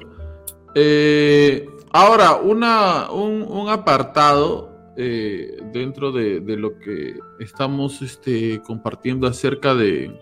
Eh, 0.75 1.67
ahora, 1.93 2.35
una, 2.37 3.11
un, 3.11 3.43
un 3.43 3.69
apartado 3.69 4.71
eh, 4.97 5.57
dentro 5.73 6.13
de, 6.13 6.41
de 6.41 6.57
lo 6.57 6.79
que 6.79 7.15
estamos 7.41 8.03
este, 8.03 8.61
compartiendo 8.67 9.27
acerca 9.27 9.75
de, 9.75 10.13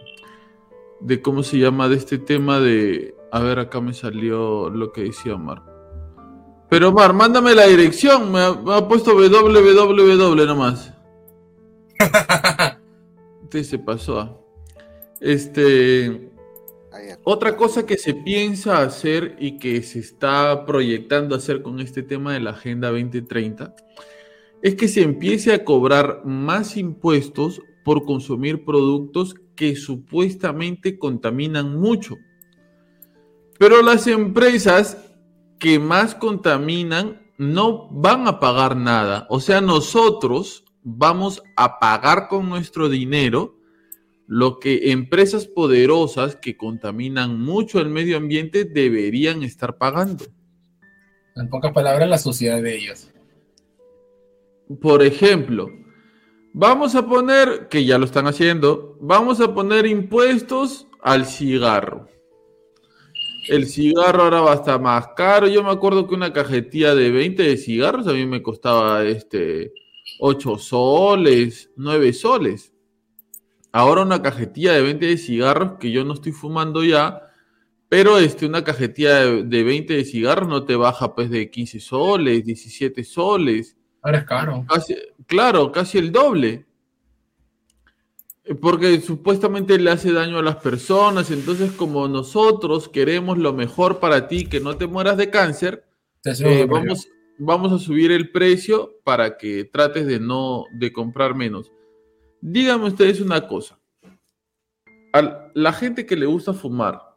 de 1.00 1.22
cómo 1.22 1.42
se 1.42 1.58
llama, 1.58 1.88
de 1.88 1.96
este 1.96 2.18
tema 2.18 2.60
de... 2.60 3.14
A 3.32 3.40
ver, 3.40 3.58
acá 3.58 3.80
me 3.80 3.92
salió 3.92 4.70
lo 4.70 4.92
que 4.92 5.04
decía 5.04 5.34
Omar. 5.34 5.62
Pero 6.68 6.88
Omar, 6.88 7.12
mándame 7.12 7.54
la 7.54 7.66
dirección. 7.66 8.30
Me 8.32 8.40
ha, 8.40 8.52
me 8.52 8.74
ha 8.74 8.88
puesto 8.88 9.14
www 9.14 10.46
nomás. 10.46 10.92
Este 13.44 13.64
se 13.64 13.78
pasó. 13.80 14.46
Este... 15.20 16.30
Otra 17.24 17.56
cosa 17.56 17.84
que 17.84 17.96
se 17.96 18.14
piensa 18.14 18.82
hacer 18.82 19.36
y 19.40 19.58
que 19.58 19.82
se 19.82 19.98
está 19.98 20.64
proyectando 20.64 21.34
hacer 21.34 21.62
con 21.62 21.80
este 21.80 22.02
tema 22.02 22.32
de 22.32 22.40
la 22.40 22.50
Agenda 22.50 22.90
2030 22.90 23.74
es 24.62 24.74
que 24.74 24.88
se 24.88 25.02
empiece 25.02 25.52
a 25.52 25.64
cobrar 25.64 26.22
más 26.24 26.76
impuestos 26.76 27.60
por 27.84 28.04
consumir 28.04 28.64
productos 28.64 29.34
que 29.56 29.76
supuestamente 29.76 30.98
contaminan 30.98 31.78
mucho. 31.78 32.16
Pero 33.60 33.82
las 33.82 34.06
empresas 34.06 34.96
que 35.58 35.78
más 35.78 36.14
contaminan 36.14 37.20
no 37.36 37.90
van 37.90 38.26
a 38.26 38.40
pagar 38.40 38.74
nada. 38.74 39.26
O 39.28 39.38
sea, 39.38 39.60
nosotros 39.60 40.64
vamos 40.82 41.42
a 41.56 41.78
pagar 41.78 42.28
con 42.28 42.48
nuestro 42.48 42.88
dinero 42.88 43.58
lo 44.26 44.60
que 44.60 44.92
empresas 44.92 45.46
poderosas 45.46 46.36
que 46.36 46.56
contaminan 46.56 47.38
mucho 47.38 47.80
el 47.80 47.90
medio 47.90 48.16
ambiente 48.16 48.64
deberían 48.64 49.42
estar 49.42 49.76
pagando. 49.76 50.24
En 51.36 51.50
pocas 51.50 51.74
palabras, 51.74 52.08
la 52.08 52.16
suciedad 52.16 52.62
de 52.62 52.78
ellos. 52.78 53.10
Por 54.80 55.02
ejemplo, 55.02 55.68
vamos 56.54 56.94
a 56.94 57.06
poner, 57.06 57.68
que 57.68 57.84
ya 57.84 57.98
lo 57.98 58.06
están 58.06 58.26
haciendo, 58.26 58.96
vamos 59.02 59.38
a 59.42 59.52
poner 59.52 59.84
impuestos 59.84 60.86
al 61.02 61.26
cigarro. 61.26 62.08
El 63.48 63.66
cigarro 63.66 64.24
ahora 64.24 64.40
va 64.40 64.52
a 64.52 64.56
estar 64.56 64.80
más 64.80 65.08
caro. 65.16 65.48
Yo 65.48 65.62
me 65.62 65.70
acuerdo 65.70 66.06
que 66.06 66.14
una 66.14 66.32
cajetilla 66.32 66.94
de 66.94 67.10
20 67.10 67.42
de 67.42 67.56
cigarros 67.56 68.06
a 68.06 68.12
mí 68.12 68.26
me 68.26 68.42
costaba 68.42 69.04
este 69.04 69.72
8 70.18 70.58
soles, 70.58 71.70
9 71.76 72.12
soles. 72.12 72.72
Ahora 73.72 74.02
una 74.02 74.20
cajetilla 74.22 74.72
de 74.72 74.82
20 74.82 75.06
de 75.06 75.16
cigarros 75.16 75.72
que 75.78 75.90
yo 75.92 76.04
no 76.04 76.14
estoy 76.14 76.32
fumando 76.32 76.82
ya, 76.84 77.22
pero 77.88 78.18
este, 78.18 78.46
una 78.46 78.64
cajetilla 78.64 79.20
de, 79.20 79.42
de 79.44 79.62
20 79.64 79.94
de 79.94 80.04
cigarros 80.04 80.48
no 80.48 80.64
te 80.64 80.76
baja 80.76 81.14
pues 81.14 81.30
de 81.30 81.50
15 81.50 81.80
soles, 81.80 82.44
17 82.44 83.04
soles. 83.04 83.76
Ahora 84.02 84.18
es 84.18 84.24
caro. 84.24 84.64
Casi- 84.68 84.96
claro, 85.26 85.70
casi 85.72 85.98
el 85.98 86.10
doble. 86.12 86.66
Eh, 88.50 88.54
Porque 88.56 89.00
supuestamente 89.00 89.78
le 89.78 89.90
hace 89.90 90.12
daño 90.12 90.38
a 90.38 90.42
las 90.42 90.56
personas. 90.56 91.30
Entonces, 91.30 91.70
como 91.72 92.08
nosotros 92.08 92.88
queremos 92.88 93.38
lo 93.38 93.52
mejor 93.52 94.00
para 94.00 94.26
ti, 94.26 94.44
que 94.46 94.58
no 94.60 94.76
te 94.76 94.88
mueras 94.88 95.16
de 95.16 95.30
cáncer, 95.30 95.84
eh, 96.24 96.66
vamos 97.38 97.72
a 97.72 97.78
subir 97.78 98.10
el 98.10 98.30
precio 98.30 98.96
para 99.04 99.38
que 99.38 99.64
trates 99.64 100.06
de 100.06 100.18
no 100.18 100.64
de 100.72 100.92
comprar 100.92 101.34
menos. 101.34 101.70
Díganme 102.40 102.88
ustedes 102.88 103.20
una 103.20 103.46
cosa. 103.46 103.78
A 105.12 105.50
la 105.54 105.72
gente 105.72 106.04
que 106.04 106.16
le 106.16 106.26
gusta 106.26 106.52
fumar, 106.52 107.16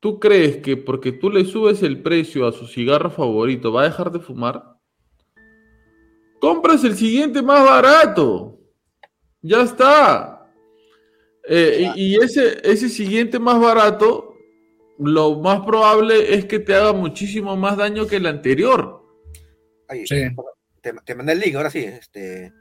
¿tú 0.00 0.18
crees 0.18 0.58
que 0.58 0.76
porque 0.76 1.12
tú 1.12 1.30
le 1.30 1.44
subes 1.44 1.82
el 1.82 2.02
precio 2.02 2.46
a 2.46 2.52
su 2.52 2.66
cigarro 2.66 3.10
favorito 3.10 3.72
va 3.72 3.82
a 3.82 3.88
dejar 3.88 4.10
de 4.10 4.20
fumar? 4.20 4.76
Compras 6.40 6.84
el 6.84 6.94
siguiente 6.94 7.42
más 7.42 7.64
barato. 7.64 8.58
Ya 9.40 9.62
está. 9.62 10.37
Eh, 11.50 11.92
y 11.96 12.14
y 12.14 12.16
ese, 12.16 12.60
ese 12.62 12.90
siguiente 12.90 13.38
más 13.38 13.58
barato, 13.58 14.36
lo 14.98 15.36
más 15.36 15.64
probable 15.64 16.34
es 16.34 16.44
que 16.44 16.58
te 16.58 16.74
haga 16.74 16.92
muchísimo 16.92 17.56
más 17.56 17.78
daño 17.78 18.06
que 18.06 18.16
el 18.16 18.26
anterior. 18.26 19.02
Te, 19.88 20.92
te 21.04 21.14
mandé 21.14 21.32
el 21.32 21.40
link, 21.40 21.54
ahora 21.54 21.70
sí. 21.70 21.84
Este, 21.84 22.52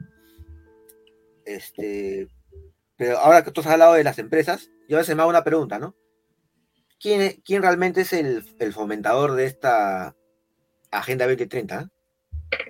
este, 1.46 2.30
pero 2.96 3.18
ahora 3.18 3.44
que 3.44 3.52
tú 3.52 3.60
has 3.60 3.68
hablado 3.68 3.96
de 3.96 4.06
las 4.06 4.20
empresas, 4.20 4.72
yo 4.88 4.96
a 4.96 5.02
veces 5.02 5.16
me 5.16 5.22
hago 5.22 5.30
una 5.30 5.44
pregunta, 5.44 5.80
¿no? 5.80 5.94
¿Quién, 6.98 7.42
quién 7.44 7.62
realmente 7.62 8.02
es 8.02 8.14
el, 8.14 8.44
el 8.60 8.74
fomentador 8.74 9.34
de 9.34 9.46
esta 9.46 10.16
Agenda 10.92 11.28
2030? 11.28 11.92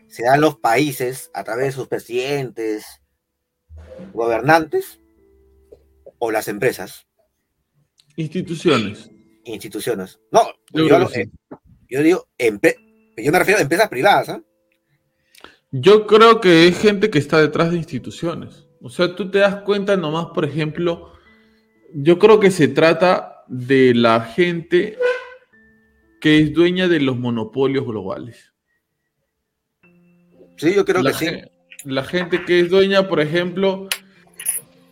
¿Se 0.07 0.23
dan 0.23 0.41
los 0.41 0.57
países 0.57 1.30
a 1.35 1.44
través 1.44 1.68
de 1.68 1.72
sus 1.73 1.88
presidentes, 1.88 3.02
gobernantes 4.14 4.99
o 6.19 6.31
las 6.31 6.48
empresas, 6.48 7.06
Instituciones. 8.15 9.10
instituciones? 9.45 10.19
No, 10.31 10.41
Yo 10.73 10.88
yo, 10.88 10.95
hablo- 10.95 11.10
sí. 11.10 11.22
eh, 11.22 11.30
yo 11.89 12.02
digo, 12.03 12.27
yo 12.39 13.31
me 13.31 13.39
refiero 13.39 13.60
a 13.60 13.61
empresas 13.64 13.89
privadas, 13.89 14.30
¿ah? 14.30 14.41
Yo 15.72 16.07
creo 16.07 16.39
que 16.41 16.68
es 16.68 16.80
gente 16.80 17.10
que 17.10 17.19
está 17.19 17.39
detrás 17.39 17.72
de 17.72 17.77
instituciones. 17.77 18.65
O 18.81 18.89
sea, 18.89 19.15
tú 19.15 19.30
te 19.30 19.39
das 19.39 19.57
cuenta 19.64 19.98
nomás, 19.98 20.27
por 20.34 20.45
ejemplo, 20.45 21.14
yo 21.94 22.18
creo 22.19 22.39
que 22.39 22.52
se 22.52 22.68
trata 22.68 23.44
de 23.48 23.94
la 23.94 24.22
gente 24.22 24.98
que 26.22 26.39
es 26.39 26.53
dueña 26.53 26.88
de 26.88 26.99
los 27.02 27.18
monopolios 27.18 27.85
globales. 27.85 28.53
Sí, 30.57 30.73
yo 30.73 30.84
creo 30.85 31.02
la 31.03 31.11
que 31.11 31.18
sí. 31.18 31.41
La 31.84 32.03
gente 32.03 32.44
que 32.45 32.61
es 32.61 32.69
dueña, 32.69 33.07
por 33.07 33.19
ejemplo, 33.19 33.88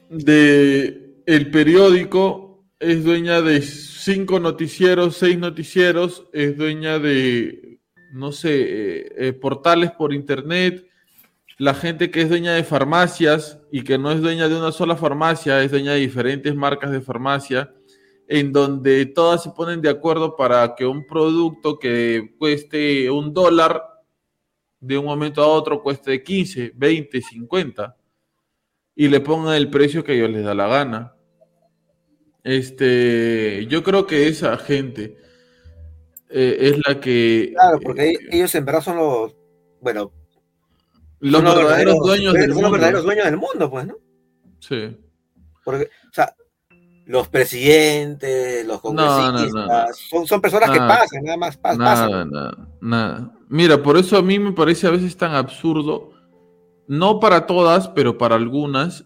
de 0.09 1.04
el 1.25 1.49
periódico, 1.49 2.65
es 2.79 3.03
dueña 3.03 3.41
de 3.41 3.61
cinco 3.61 4.39
noticieros, 4.39 5.17
seis 5.17 5.37
noticieros, 5.37 6.27
es 6.33 6.57
dueña 6.57 6.99
de, 6.99 7.79
no 8.13 8.31
sé, 8.31 8.61
eh, 8.61 9.11
eh, 9.17 9.33
portales 9.33 9.91
por 9.91 10.13
internet. 10.13 10.87
La 11.57 11.73
gente 11.73 12.11
que 12.11 12.21
es 12.21 12.29
dueña 12.29 12.53
de 12.53 12.63
farmacias 12.63 13.59
y 13.71 13.83
que 13.83 13.97
no 13.97 14.11
es 14.11 14.21
dueña 14.21 14.49
de 14.49 14.57
una 14.57 14.71
sola 14.71 14.97
farmacia, 14.97 15.63
es 15.63 15.71
dueña 15.71 15.93
de 15.93 15.99
diferentes 15.99 16.53
marcas 16.53 16.91
de 16.91 17.01
farmacia, 17.01 17.73
en 18.27 18.51
donde 18.51 19.05
todas 19.05 19.41
se 19.41 19.51
ponen 19.51 19.81
de 19.81 19.89
acuerdo 19.89 20.35
para 20.35 20.75
que 20.75 20.85
un 20.85 21.07
producto 21.07 21.79
que 21.79 22.35
cueste 22.37 23.09
un 23.09 23.33
dólar 23.33 23.81
de 24.79 24.97
un 24.97 25.05
momento 25.05 25.41
a 25.41 25.47
otro 25.47 25.81
cueste 25.81 26.21
15, 26.21 26.73
20, 26.75 27.21
50 27.21 27.95
y 28.95 29.07
le 29.09 29.19
pongan 29.19 29.55
el 29.55 29.69
precio 29.69 30.03
que 30.03 30.13
ellos 30.15 30.29
les 30.29 30.43
da 30.45 30.53
la 30.55 30.67
gana. 30.67 31.13
Este, 32.43 33.65
yo 33.67 33.83
creo 33.83 34.05
que 34.05 34.27
esa 34.27 34.55
gente 34.57 35.17
eh, 36.29 36.57
es 36.59 36.77
la 36.87 36.99
que 36.99 37.51
Claro, 37.53 37.79
porque 37.79 38.09
ellos- 38.09 38.21
ellos 38.31 38.55
en 38.55 38.65
verdad 38.65 38.81
son 38.81 38.97
los, 38.97 39.35
bueno, 39.81 40.11
los 41.19 41.43
verdaderos 41.43 41.97
dueños 41.99 42.33
del 42.33 42.41
son 42.43 42.49
los 42.49 42.55
mundo. 42.57 42.71
verdaderos 42.71 43.03
dueños 43.03 43.25
del 43.25 43.37
mundo, 43.37 43.69
pues, 43.71 43.87
¿no? 43.87 43.95
Sí. 44.59 44.97
Porque, 45.63 45.85
o 45.85 46.13
sea, 46.13 46.35
los 47.07 47.27
presidentes, 47.29 48.65
los 48.65 48.83
No, 48.83 48.93
no, 48.93 49.31
no. 49.31 49.31
congresistas, 49.31 49.97
Son, 50.09 50.27
son 50.27 50.41
personas 50.41 50.69
que 50.71 50.77
pasan, 50.79 51.23
nada 51.23 51.37
más, 51.37 51.59
pas- 51.61 51.77
Nada, 51.77 52.07
pasan. 52.07 52.29
nada, 52.31 52.67
nada. 52.81 53.31
Mira, 53.49 53.81
por 53.81 53.97
eso 53.97 54.17
a 54.17 54.21
mí 54.21 54.37
me 54.37 54.51
parece 54.51 54.87
a 54.87 54.91
veces 54.91 55.15
tan 55.17 55.33
absurdo, 55.33 56.11
no 56.87 57.19
para 57.19 57.45
todas, 57.45 57.89
pero 57.89 58.17
para 58.17 58.35
algunas 58.35 59.05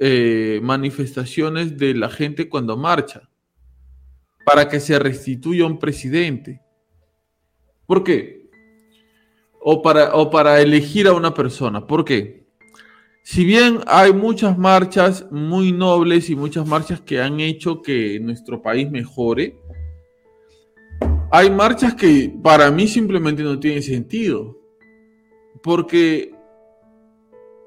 eh, 0.00 0.60
manifestaciones 0.62 1.78
de 1.78 1.94
la 1.94 2.08
gente 2.08 2.48
cuando 2.48 2.76
marcha, 2.76 3.28
para 4.44 4.68
que 4.68 4.80
se 4.80 4.98
restituya 4.98 5.66
un 5.66 5.78
presidente. 5.78 6.60
¿Por 7.86 8.02
qué? 8.02 8.48
O 9.60 9.82
para, 9.82 10.14
o 10.14 10.30
para 10.30 10.60
elegir 10.60 11.06
a 11.08 11.12
una 11.12 11.34
persona. 11.34 11.86
¿Por 11.86 12.04
qué? 12.04 12.46
Si 13.22 13.44
bien 13.44 13.80
hay 13.88 14.12
muchas 14.12 14.56
marchas 14.56 15.26
muy 15.32 15.72
nobles 15.72 16.30
y 16.30 16.36
muchas 16.36 16.64
marchas 16.66 17.00
que 17.00 17.20
han 17.20 17.40
hecho 17.40 17.82
que 17.82 18.20
nuestro 18.20 18.62
país 18.62 18.88
mejore, 18.88 19.58
hay 21.32 21.50
marchas 21.50 21.94
que 21.96 22.32
para 22.42 22.70
mí 22.70 22.86
simplemente 22.86 23.42
no 23.42 23.58
tienen 23.58 23.82
sentido. 23.82 24.56
Porque 25.60 26.35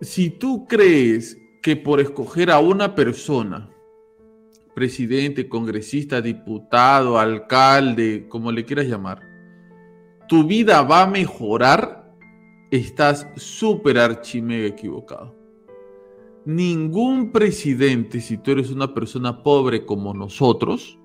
si 0.01 0.30
tú 0.30 0.65
crees 0.65 1.38
que 1.61 1.76
por 1.76 1.99
escoger 1.99 2.51
a 2.51 2.59
una 2.59 2.95
persona, 2.95 3.69
presidente, 4.73 5.49
congresista, 5.49 6.21
diputado, 6.21 7.19
alcalde, 7.19 8.27
como 8.30 8.51
le 8.51 8.63
quieras 8.63 8.88
llamar, 8.88 9.21
tu 10.30 10.45
vida 10.45 10.84
va 10.84 11.03
a 11.03 11.07
mejorar, 11.07 12.13
estás 12.71 13.27
súper 13.35 13.97
archimega 13.97 14.67
equivocado. 14.67 15.35
Ningún 16.45 17.31
presidente, 17.31 18.21
si 18.21 18.38
tú 18.38 18.51
eres 18.51 18.71
una 18.71 18.93
persona 18.93 19.43
pobre 19.43 19.85
como 19.85 20.13
nosotros, 20.13 20.97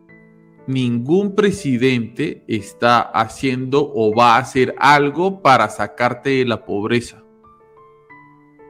ningún 0.68 1.34
presidente 1.34 2.44
está 2.46 3.00
haciendo 3.00 3.90
o 3.92 4.14
va 4.14 4.36
a 4.36 4.38
hacer 4.38 4.74
algo 4.78 5.42
para 5.42 5.68
sacarte 5.68 6.30
de 6.30 6.44
la 6.44 6.64
pobreza. 6.64 7.23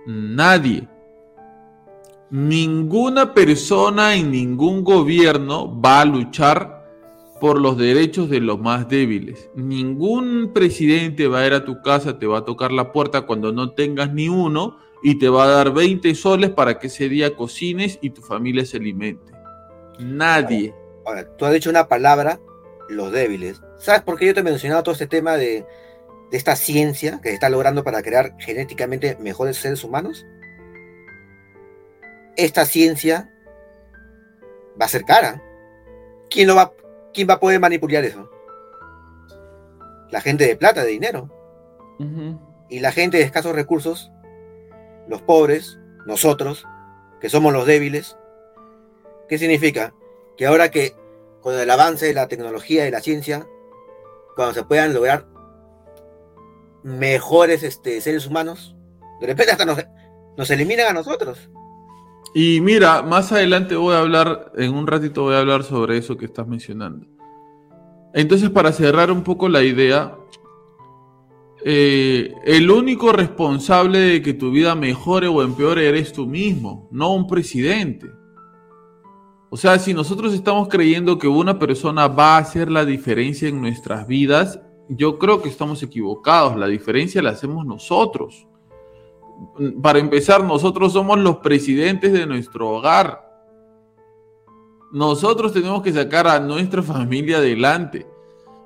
Nadie. 0.07 0.89
Ninguna 2.31 3.33
persona 3.33 4.15
en 4.15 4.31
ningún 4.31 4.83
gobierno 4.83 5.81
va 5.81 6.01
a 6.01 6.05
luchar 6.05 6.85
por 7.41 7.61
los 7.61 7.77
derechos 7.77 8.29
de 8.31 8.41
los 8.41 8.59
más 8.59 8.89
débiles. 8.89 9.51
Ningún 9.55 10.53
presidente 10.53 11.29
va 11.29 11.41
a 11.41 11.47
ir 11.47 11.53
a 11.53 11.65
tu 11.65 11.81
casa, 11.83 12.19
te 12.19 12.27
va 12.27 12.39
a 12.39 12.45
tocar 12.45 12.73
la 12.73 12.93
puerta 12.93 13.23
cuando 13.23 13.53
no 13.53 13.73
tengas 13.73 14.13
ni 14.13 14.29
uno 14.29 14.79
y 15.03 15.19
te 15.19 15.29
va 15.29 15.45
a 15.45 15.49
dar 15.49 15.73
20 15.73 16.15
soles 16.15 16.51
para 16.51 16.79
que 16.79 16.87
ese 16.87 17.09
día 17.09 17.37
cocines 17.37 17.99
y 18.01 18.11
tu 18.11 18.23
familia 18.23 18.65
se 18.65 18.79
alimente. 18.79 19.33
Nadie. 19.99 20.75
Ahora, 21.05 21.29
tú 21.37 21.45
has 21.45 21.53
dicho 21.53 21.71
una 21.71 21.87
palabra, 21.87 22.41
los 22.89 23.13
débiles. 23.13 23.61
¿Sabes 23.79 24.03
por 24.03 24.19
qué 24.19 24.27
yo 24.27 24.35
te 24.35 24.41
he 24.41 24.45
mencionado 24.45 24.83
todo 24.83 24.93
este 24.93 25.07
tema 25.07 25.37
de, 25.37 25.67
de 26.35 26.39
esta 26.39 26.57
ciencia 26.57 27.21
que 27.23 27.29
se 27.29 27.35
está 27.35 27.49
logrando 27.49 27.85
para 27.85 28.03
crear 28.03 28.35
genéticamente 28.41 29.17
mejores 29.21 29.57
seres 29.57 29.85
humanos? 29.85 30.27
Esta 32.35 32.67
ciencia 32.67 33.31
va 34.73 34.87
a 34.87 34.89
ser 34.89 35.05
cara. 35.05 35.41
¿Quién, 36.29 36.49
lo 36.49 36.57
va, 36.57 36.73
¿Quién 37.13 37.29
va 37.31 37.35
a 37.35 37.39
poder 37.39 37.61
manipular 37.61 38.03
eso? 38.03 38.29
La 40.11 40.21
gente 40.21 40.45
de 40.45 40.57
plata, 40.57 40.83
de 40.83 40.91
dinero. 40.91 41.31
Y 42.69 42.81
la 42.81 42.91
gente 42.91 43.19
de 43.19 43.23
escasos 43.23 43.55
recursos, 43.55 44.11
los 45.07 45.23
pobres, 45.23 45.79
nosotros, 46.05 46.67
que 47.21 47.29
somos 47.29 47.53
los 47.53 47.65
débiles. 47.65 48.17
¿Qué 49.29 49.39
significa? 49.39 49.95
Que 50.37 50.47
ahora 50.47 50.73
que 50.73 50.97
con 51.41 51.55
el 51.55 51.71
avance 51.71 52.07
de 52.07 52.15
la 52.15 52.27
tecnología 52.27 52.89
y 52.89 52.91
la 52.91 53.01
ciencia, 53.01 53.47
cuando 54.35 54.53
se 54.53 54.65
puedan 54.65 54.93
lograr 54.93 55.33
mejores 56.85 57.65
este, 57.65 58.01
seres 58.01 58.27
humanos, 58.27 58.77
de 59.21 59.27
repente 59.27 59.53
hasta 59.53 59.65
nos, 59.65 59.79
nos 60.37 60.51
eliminan 60.51 60.89
a 60.89 60.93
nosotros. 60.93 61.51
Y 62.35 62.61
mira, 62.61 63.03
más 63.03 63.33
adelante 63.33 63.75
voy 63.75 63.95
a 63.95 64.01
hablar, 64.01 64.53
en 64.57 64.75
un 64.75 64.87
ratito 64.87 65.23
voy 65.23 65.35
a 65.35 65.39
hablar 65.39 65.65
sobre 65.65 65.99
eso 65.99 66.17
que 66.17 66.27
estás 66.27 66.47
mencionando. 66.47 67.07
Entonces, 68.13 68.51
para 68.51 68.73
cerrar 68.73 69.11
un 69.11 69.23
poco 69.23 69.49
la 69.49 69.63
idea, 69.63 70.17
eh, 71.65 72.35
el 72.45 72.71
único 72.71 73.13
responsable 73.13 73.99
de 73.99 74.23
que 74.23 74.35
tu 74.35 74.51
vida 74.51 74.75
mejore 74.75 75.29
o 75.29 75.43
empeore 75.43 75.89
eres 75.89 76.13
tú 76.13 76.27
mismo, 76.27 76.89
no 76.93 77.15
un 77.15 77.27
presidente. 77.27 78.11
O 79.49 79.57
sea, 79.57 79.79
si 79.79 79.95
nosotros 79.95 80.35
estamos 80.35 80.69
creyendo 80.69 81.19
que 81.19 81.29
una 81.29 81.59
persona 81.59 82.09
va 82.09 82.37
a 82.37 82.39
hacer 82.39 82.71
la 82.71 82.85
diferencia 82.85 83.49
en 83.49 83.61
nuestras 83.61 84.07
vidas, 84.07 84.61
yo 84.89 85.19
creo 85.19 85.41
que 85.43 85.49
estamos 85.49 85.83
equivocados. 85.83 86.57
La 86.57 86.67
diferencia 86.67 87.23
la 87.23 87.31
hacemos 87.31 87.65
nosotros. 87.67 88.47
Para 89.83 89.99
empezar, 89.99 90.45
nosotros 90.45 90.93
somos 90.93 91.19
los 91.19 91.39
presidentes 91.39 92.13
de 92.13 92.27
nuestro 92.27 92.71
hogar. 92.71 93.25
Nosotros 94.93 95.53
tenemos 95.53 95.83
que 95.83 95.93
sacar 95.93 96.27
a 96.29 96.39
nuestra 96.39 96.83
familia 96.83 97.39
adelante. 97.39 98.07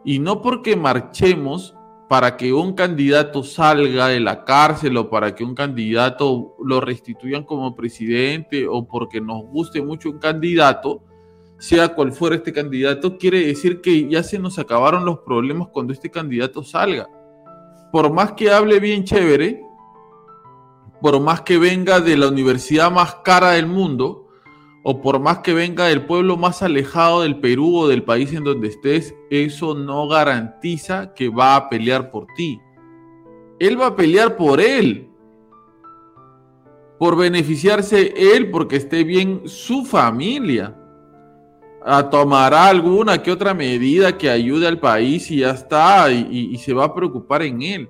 Y 0.04 0.18
no 0.18 0.42
porque 0.42 0.76
marchemos 0.76 1.74
para 2.08 2.36
que 2.36 2.52
un 2.52 2.72
candidato 2.72 3.42
salga 3.42 4.08
de 4.08 4.20
la 4.20 4.44
cárcel 4.44 4.96
o 4.96 5.10
para 5.10 5.34
que 5.34 5.44
un 5.44 5.54
candidato 5.54 6.56
lo 6.62 6.80
restituyan 6.80 7.44
como 7.44 7.76
presidente 7.76 8.66
o 8.66 8.86
porque 8.86 9.20
nos 9.20 9.42
guste 9.44 9.82
mucho 9.82 10.10
un 10.10 10.18
candidato, 10.18 11.02
sea 11.58 11.94
cual 11.94 12.12
fuera 12.12 12.36
este 12.36 12.52
candidato, 12.52 13.18
quiere 13.18 13.46
decir 13.46 13.80
que 13.80 14.08
ya 14.08 14.22
se 14.22 14.38
nos 14.38 14.58
acabaron 14.58 15.04
los 15.04 15.20
problemas 15.20 15.68
cuando 15.68 15.92
este 15.92 16.10
candidato 16.10 16.62
salga. 16.62 17.08
Por 17.92 18.12
más 18.12 18.32
que 18.32 18.50
hable 18.50 18.80
bien 18.80 19.04
chévere, 19.04 19.62
por 21.00 21.20
más 21.20 21.42
que 21.42 21.58
venga 21.58 22.00
de 22.00 22.16
la 22.16 22.28
universidad 22.28 22.90
más 22.90 23.16
cara 23.24 23.52
del 23.52 23.66
mundo, 23.66 24.28
o 24.90 25.02
por 25.02 25.18
más 25.18 25.40
que 25.40 25.52
venga 25.52 25.86
del 25.86 26.06
pueblo 26.06 26.36
más 26.36 26.62
alejado 26.62 27.22
del 27.22 27.40
Perú 27.40 27.76
o 27.76 27.88
del 27.88 28.04
país 28.04 28.32
en 28.32 28.44
donde 28.44 28.68
estés, 28.68 29.14
eso 29.30 29.74
no 29.74 30.08
garantiza 30.08 31.12
que 31.14 31.28
va 31.28 31.56
a 31.56 31.68
pelear 31.68 32.10
por 32.10 32.26
ti. 32.36 32.60
Él 33.58 33.78
va 33.80 33.88
a 33.88 33.96
pelear 33.96 34.36
por 34.36 34.60
él, 34.60 35.10
por 36.98 37.16
beneficiarse 37.16 38.14
él, 38.16 38.50
porque 38.50 38.76
esté 38.76 39.04
bien 39.04 39.42
su 39.46 39.84
familia. 39.84 40.74
A 41.90 42.10
tomará 42.10 42.66
alguna 42.66 43.22
que 43.22 43.32
otra 43.32 43.54
medida 43.54 44.18
que 44.18 44.28
ayude 44.28 44.68
al 44.68 44.78
país 44.78 45.30
y 45.30 45.38
ya 45.38 45.52
está, 45.52 46.12
y, 46.12 46.54
se 46.58 46.74
va 46.74 46.84
a 46.84 46.94
preocupar 46.94 47.40
en 47.42 47.62
él 47.62 47.88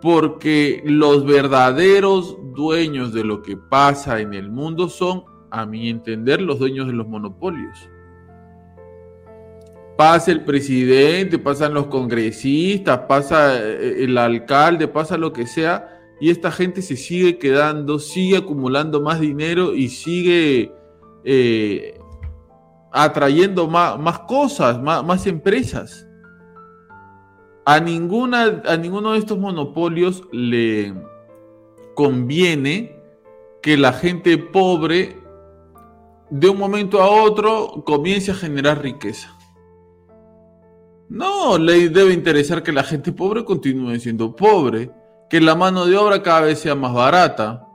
porque 0.00 0.82
los 0.84 1.24
verdaderos 1.24 2.36
dueños 2.54 3.14
de 3.14 3.24
lo 3.24 3.40
que 3.40 3.56
pasa 3.56 4.20
en 4.20 4.34
el 4.34 4.50
mundo 4.50 4.90
son, 4.90 5.24
a 5.50 5.64
mi 5.64 5.88
entender, 5.88 6.42
los 6.42 6.58
dueños 6.58 6.86
de 6.86 6.92
los 6.92 7.08
monopolios. 7.08 7.88
Pasa 9.96 10.30
el 10.30 10.44
presidente, 10.44 11.38
pasan 11.38 11.72
los 11.72 11.86
congresistas, 11.86 13.00
pasa 13.08 13.56
eh, 13.56 14.04
el 14.04 14.18
alcalde, 14.18 14.88
pasa 14.88 15.16
lo 15.16 15.32
que 15.32 15.46
sea, 15.46 16.02
y 16.20 16.28
esta 16.28 16.50
gente 16.50 16.82
se 16.82 16.96
sigue 16.96 17.38
quedando, 17.38 17.98
sigue 17.98 18.36
acumulando 18.36 19.00
más 19.00 19.20
dinero 19.20 19.74
y 19.74 19.88
sigue 19.88 20.70
eh, 21.24 21.93
atrayendo 22.94 23.68
más, 23.68 23.98
más 23.98 24.20
cosas, 24.20 24.80
más, 24.80 25.04
más 25.04 25.26
empresas 25.26 26.06
a, 27.64 27.80
ninguna, 27.80 28.62
a 28.66 28.76
ninguno 28.76 29.12
de 29.12 29.18
estos 29.18 29.38
monopolios 29.38 30.22
le 30.32 30.94
conviene 31.94 32.96
que 33.62 33.76
la 33.76 33.92
gente 33.92 34.36
pobre 34.36 35.16
de 36.30 36.48
un 36.48 36.58
momento 36.58 37.00
a 37.02 37.08
otro 37.08 37.82
comience 37.84 38.30
a 38.30 38.34
generar 38.34 38.82
riqueza. 38.82 39.36
No, 41.08 41.58
le 41.58 41.88
debe 41.88 42.12
interesar 42.12 42.62
que 42.62 42.72
la 42.72 42.82
gente 42.82 43.12
pobre 43.12 43.44
continúe 43.44 43.98
siendo 43.98 44.34
pobre, 44.34 44.90
que 45.30 45.40
la 45.40 45.54
mano 45.54 45.86
de 45.86 45.96
obra 45.96 46.22
cada 46.22 46.42
vez 46.42 46.58
sea 46.58 46.74
más 46.74 46.92
barata, 46.92 47.66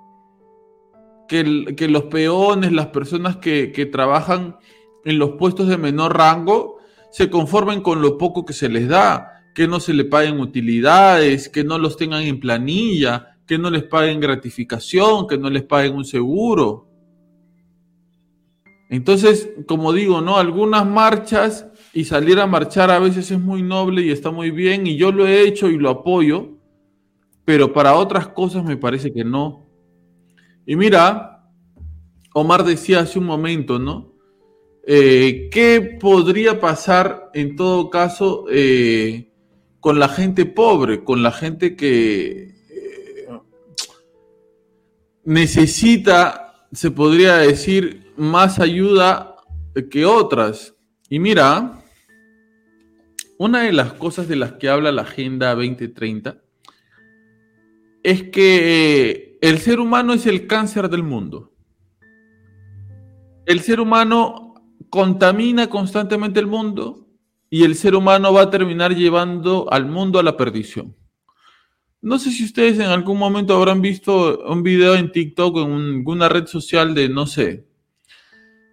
que, 1.28 1.76
que 1.78 1.88
los 1.88 2.04
peones, 2.06 2.72
las 2.72 2.88
personas 2.88 3.38
que, 3.38 3.72
que 3.72 3.86
trabajan 3.86 4.58
en 5.06 5.20
los 5.20 5.32
puestos 5.32 5.68
de 5.68 5.78
menor 5.78 6.18
rango, 6.18 6.78
se 7.12 7.30
conformen 7.30 7.82
con 7.82 8.02
lo 8.02 8.18
poco 8.18 8.46
que 8.46 8.54
se 8.54 8.70
les 8.70 8.88
da, 8.88 9.44
que 9.56 9.68
no 9.68 9.80
se 9.80 9.94
le 9.94 10.06
paguen 10.06 10.40
utilidades, 10.40 11.50
que 11.50 11.64
no 11.64 11.78
los 11.78 11.98
tengan 11.98 12.24
en 12.24 12.40
planilla, 12.40 13.38
que 13.46 13.58
no 13.58 13.70
les 13.72 13.84
paguen 13.84 14.20
gratificación, 14.20 15.28
que 15.28 15.38
no 15.38 15.50
les 15.50 15.64
paguen 15.64 15.96
un 15.96 16.06
seguro. 16.06 16.88
Entonces, 18.90 19.50
como 19.68 19.94
digo, 19.94 20.22
¿no? 20.22 20.38
Algunas 20.38 20.86
marchas 20.86 21.68
y 21.94 22.06
salir 22.06 22.40
a 22.40 22.48
marchar 22.48 22.92
a 22.92 23.00
veces 23.00 23.30
es 23.32 23.40
muy 23.40 23.62
noble 23.62 24.04
y 24.04 24.12
está 24.12 24.32
muy 24.32 24.52
bien 24.52 24.88
y 24.88 24.98
yo 24.98 25.12
lo 25.12 25.28
he 25.28 25.48
hecho 25.48 25.70
y 25.70 25.78
lo 25.78 25.90
apoyo, 25.90 26.58
pero 27.46 27.74
para 27.74 27.96
otras 27.96 28.28
cosas 28.28 28.64
me 28.64 28.78
parece 28.78 29.12
que 29.12 29.24
no. 29.24 29.68
Y 30.66 30.76
mira, 30.76 31.44
Omar 32.34 32.64
decía 32.64 33.00
hace 33.00 33.18
un 33.18 33.26
momento, 33.26 33.80
¿no? 33.80 34.14
Eh, 34.92 35.50
¿Qué 35.52 35.98
podría 36.02 36.60
pasar 36.60 37.30
en 37.36 37.56
todo 37.56 37.92
caso 37.92 38.46
eh, 38.50 39.32
con 39.80 40.00
la 40.00 40.10
gente 40.10 40.48
pobre, 40.48 41.04
con 41.04 41.22
la 41.22 41.32
gente 41.32 41.76
que 41.76 42.56
eh, 42.72 43.28
necesita, 45.26 46.66
se 46.72 46.90
podría 46.90 47.38
decir, 47.38 48.14
más 48.18 48.58
ayuda 48.58 49.36
que 49.92 50.06
otras. 50.06 50.74
Y 51.08 51.20
mira, 51.20 51.84
una 53.38 53.62
de 53.66 53.74
las 53.74 53.94
cosas 53.94 54.28
de 54.28 54.38
las 54.38 54.54
que 54.54 54.70
habla 54.70 54.92
la 54.92 55.04
Agenda 55.04 55.54
2030 55.54 56.42
es 58.02 58.24
que 58.24 59.38
el 59.40 59.60
ser 59.60 59.80
humano 59.80 60.14
es 60.14 60.26
el 60.26 60.48
cáncer 60.48 60.90
del 60.90 61.04
mundo. 61.04 61.54
El 63.46 63.60
ser 63.60 63.80
humano 63.80 64.49
contamina 64.90 65.68
constantemente 65.68 66.40
el 66.40 66.48
mundo, 66.48 67.08
y 67.50 67.64
el 67.64 67.76
ser 67.76 67.96
humano 67.96 68.34
va 68.34 68.44
a 68.44 68.50
terminar 68.50 68.96
llevando 68.96 69.72
al 69.72 69.86
mundo 69.86 70.20
a 70.20 70.24
la 70.24 70.38
perdición. 70.38 70.96
No 72.02 72.18
sé 72.18 72.32
si 72.32 72.46
ustedes 72.46 72.76
en 72.76 72.86
algún 72.86 73.18
momento 73.18 73.56
habrán 73.56 73.82
visto 73.82 74.40
un 74.48 74.64
video 74.64 74.96
en 74.96 75.12
TikTok 75.12 75.56
o 75.56 75.64
en 75.64 75.96
alguna 75.98 76.30
red 76.30 76.46
social 76.46 76.94
de, 76.94 77.10
no 77.10 77.26
sé, 77.26 77.66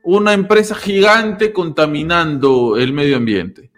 una 0.05 0.33
empresa 0.33 0.77
gigante 0.77 1.53
contaminando 1.53 2.77
el 2.77 2.93
medio 2.93 3.17
ambiente. 3.17 3.73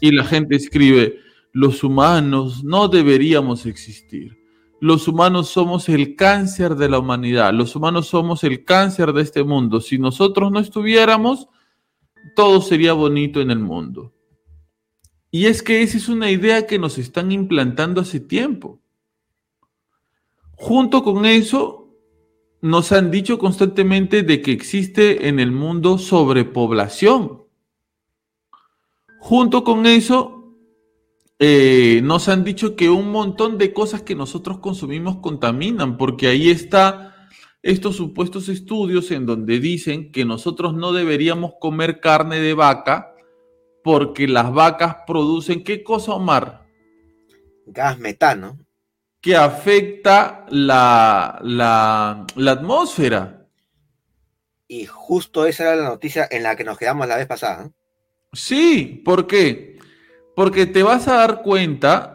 Y 0.00 0.12
la 0.12 0.24
gente 0.24 0.56
escribe, 0.56 1.18
los 1.52 1.84
humanos 1.84 2.64
no 2.64 2.88
deberíamos 2.88 3.66
existir. 3.66 4.38
Los 4.80 5.06
humanos 5.06 5.50
somos 5.50 5.88
el 5.88 6.16
cáncer 6.16 6.74
de 6.74 6.88
la 6.88 6.98
humanidad. 6.98 7.52
Los 7.52 7.76
humanos 7.76 8.06
somos 8.06 8.42
el 8.44 8.64
cáncer 8.64 9.12
de 9.12 9.22
este 9.22 9.44
mundo. 9.44 9.80
Si 9.80 9.98
nosotros 9.98 10.50
no 10.50 10.60
estuviéramos, 10.60 11.48
todo 12.34 12.60
sería 12.60 12.92
bonito 12.92 13.40
en 13.40 13.50
el 13.50 13.58
mundo. 13.58 14.12
Y 15.30 15.46
es 15.46 15.62
que 15.62 15.82
esa 15.82 15.96
es 15.96 16.08
una 16.08 16.30
idea 16.30 16.66
que 16.66 16.78
nos 16.78 16.96
están 16.98 17.32
implantando 17.32 18.00
hace 18.00 18.20
tiempo. 18.20 18.80
Junto 20.52 21.02
con 21.02 21.26
eso, 21.26 21.84
nos 22.60 22.92
han 22.92 23.10
dicho 23.10 23.38
constantemente 23.38 24.22
de 24.22 24.40
que 24.40 24.52
existe 24.52 25.28
en 25.28 25.40
el 25.40 25.50
mundo 25.52 25.98
sobrepoblación. 25.98 27.42
Junto 29.18 29.64
con 29.64 29.86
eso, 29.86 30.56
eh, 31.38 32.00
nos 32.04 32.28
han 32.28 32.44
dicho 32.44 32.76
que 32.76 32.88
un 32.88 33.10
montón 33.10 33.58
de 33.58 33.72
cosas 33.72 34.02
que 34.02 34.14
nosotros 34.14 34.58
consumimos 34.60 35.16
contaminan, 35.16 35.96
porque 35.96 36.28
ahí 36.28 36.48
está 36.48 37.13
estos 37.64 37.96
supuestos 37.96 38.48
estudios 38.50 39.10
en 39.10 39.24
donde 39.24 39.58
dicen 39.58 40.12
que 40.12 40.26
nosotros 40.26 40.74
no 40.74 40.92
deberíamos 40.92 41.54
comer 41.58 41.98
carne 41.98 42.38
de 42.38 42.52
vaca 42.52 43.14
porque 43.82 44.28
las 44.28 44.52
vacas 44.52 44.98
producen, 45.06 45.64
¿qué 45.64 45.82
cosa, 45.82 46.12
Omar? 46.12 46.66
Gas 47.66 47.98
metano 47.98 48.58
que 49.24 49.34
afecta 49.34 50.44
la, 50.50 51.38
la, 51.42 52.26
la, 52.34 52.52
atmósfera. 52.52 53.46
Y 54.68 54.84
justo 54.84 55.46
esa 55.46 55.62
era 55.62 55.76
la 55.76 55.88
noticia 55.88 56.28
en 56.30 56.42
la 56.42 56.56
que 56.56 56.64
nos 56.64 56.76
quedamos 56.76 57.08
la 57.08 57.16
vez 57.16 57.26
pasada. 57.26 57.70
Sí, 58.34 59.00
¿por 59.02 59.26
qué? 59.26 59.78
Porque 60.36 60.66
te 60.66 60.82
vas 60.82 61.08
a 61.08 61.14
dar 61.14 61.40
cuenta, 61.40 62.13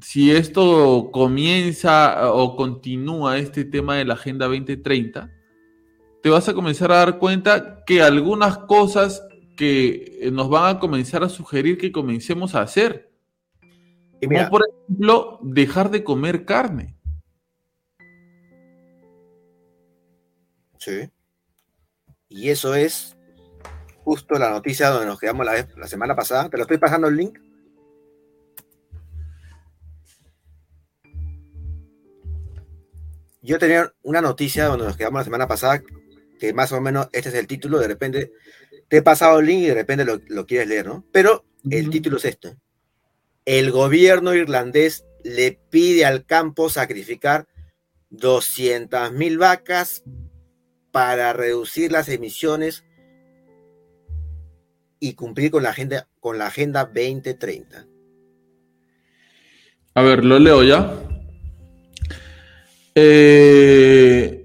si 0.00 0.30
esto 0.30 1.10
comienza 1.12 2.32
o 2.32 2.56
continúa 2.56 3.38
este 3.38 3.64
tema 3.64 3.96
de 3.96 4.04
la 4.04 4.14
Agenda 4.14 4.46
2030, 4.46 5.30
te 6.22 6.28
vas 6.28 6.48
a 6.48 6.54
comenzar 6.54 6.92
a 6.92 6.96
dar 6.96 7.18
cuenta 7.18 7.84
que 7.86 8.02
algunas 8.02 8.58
cosas 8.58 9.26
que 9.56 10.30
nos 10.32 10.48
van 10.48 10.76
a 10.76 10.78
comenzar 10.78 11.22
a 11.22 11.28
sugerir 11.28 11.78
que 11.78 11.92
comencemos 11.92 12.54
a 12.54 12.62
hacer 12.62 13.10
como 14.26 14.50
por 14.50 14.62
ejemplo, 14.68 15.38
dejar 15.42 15.90
de 15.90 16.04
comer 16.04 16.44
carne. 16.44 16.96
Sí. 20.78 21.10
Y 22.28 22.50
eso 22.50 22.74
es 22.74 23.16
justo 24.04 24.38
la 24.38 24.50
noticia 24.50 24.88
donde 24.88 25.06
nos 25.06 25.18
quedamos 25.18 25.46
la, 25.46 25.66
la 25.76 25.86
semana 25.86 26.14
pasada. 26.14 26.48
Te 26.48 26.56
lo 26.56 26.62
estoy 26.62 26.78
pasando 26.78 27.08
el 27.08 27.16
link. 27.16 27.38
Yo 33.50 33.58
tenía 33.58 33.92
una 34.02 34.20
noticia 34.20 34.66
donde 34.66 34.86
nos 34.86 34.96
quedamos 34.96 35.20
la 35.20 35.24
semana 35.24 35.48
pasada, 35.48 35.82
que 36.38 36.52
más 36.54 36.72
o 36.72 36.80
menos 36.80 37.08
este 37.12 37.28
es 37.28 37.34
el 37.34 37.46
título, 37.46 37.78
de 37.78 37.88
repente 37.88 38.32
te 38.88 38.98
he 38.98 39.02
pasado 39.02 39.40
el 39.40 39.46
link 39.46 39.62
y 39.62 39.66
de 39.66 39.74
repente 39.74 40.04
lo, 40.04 40.20
lo 40.28 40.46
quieres 40.46 40.68
leer, 40.68 40.86
¿no? 40.86 41.04
Pero 41.12 41.44
el 41.68 41.90
título 41.90 42.16
es 42.16 42.24
esto 42.24 42.56
el 43.44 43.70
gobierno 43.70 44.34
irlandés 44.34 45.04
le 45.24 45.58
pide 45.70 46.04
al 46.04 46.24
campo 46.24 46.70
sacrificar 46.70 47.48
200.000 48.12 49.38
vacas 49.38 50.04
para 50.92 51.32
reducir 51.32 51.92
las 51.92 52.08
emisiones 52.08 52.84
y 54.98 55.14
cumplir 55.14 55.50
con 55.50 55.62
la 55.62 55.70
agenda, 55.70 56.08
con 56.20 56.38
la 56.38 56.46
agenda 56.46 56.84
2030. 56.84 57.86
A 59.94 60.02
ver, 60.02 60.24
lo 60.24 60.38
leo 60.38 60.62
ya. 60.62 61.19
Eh, 63.02 64.44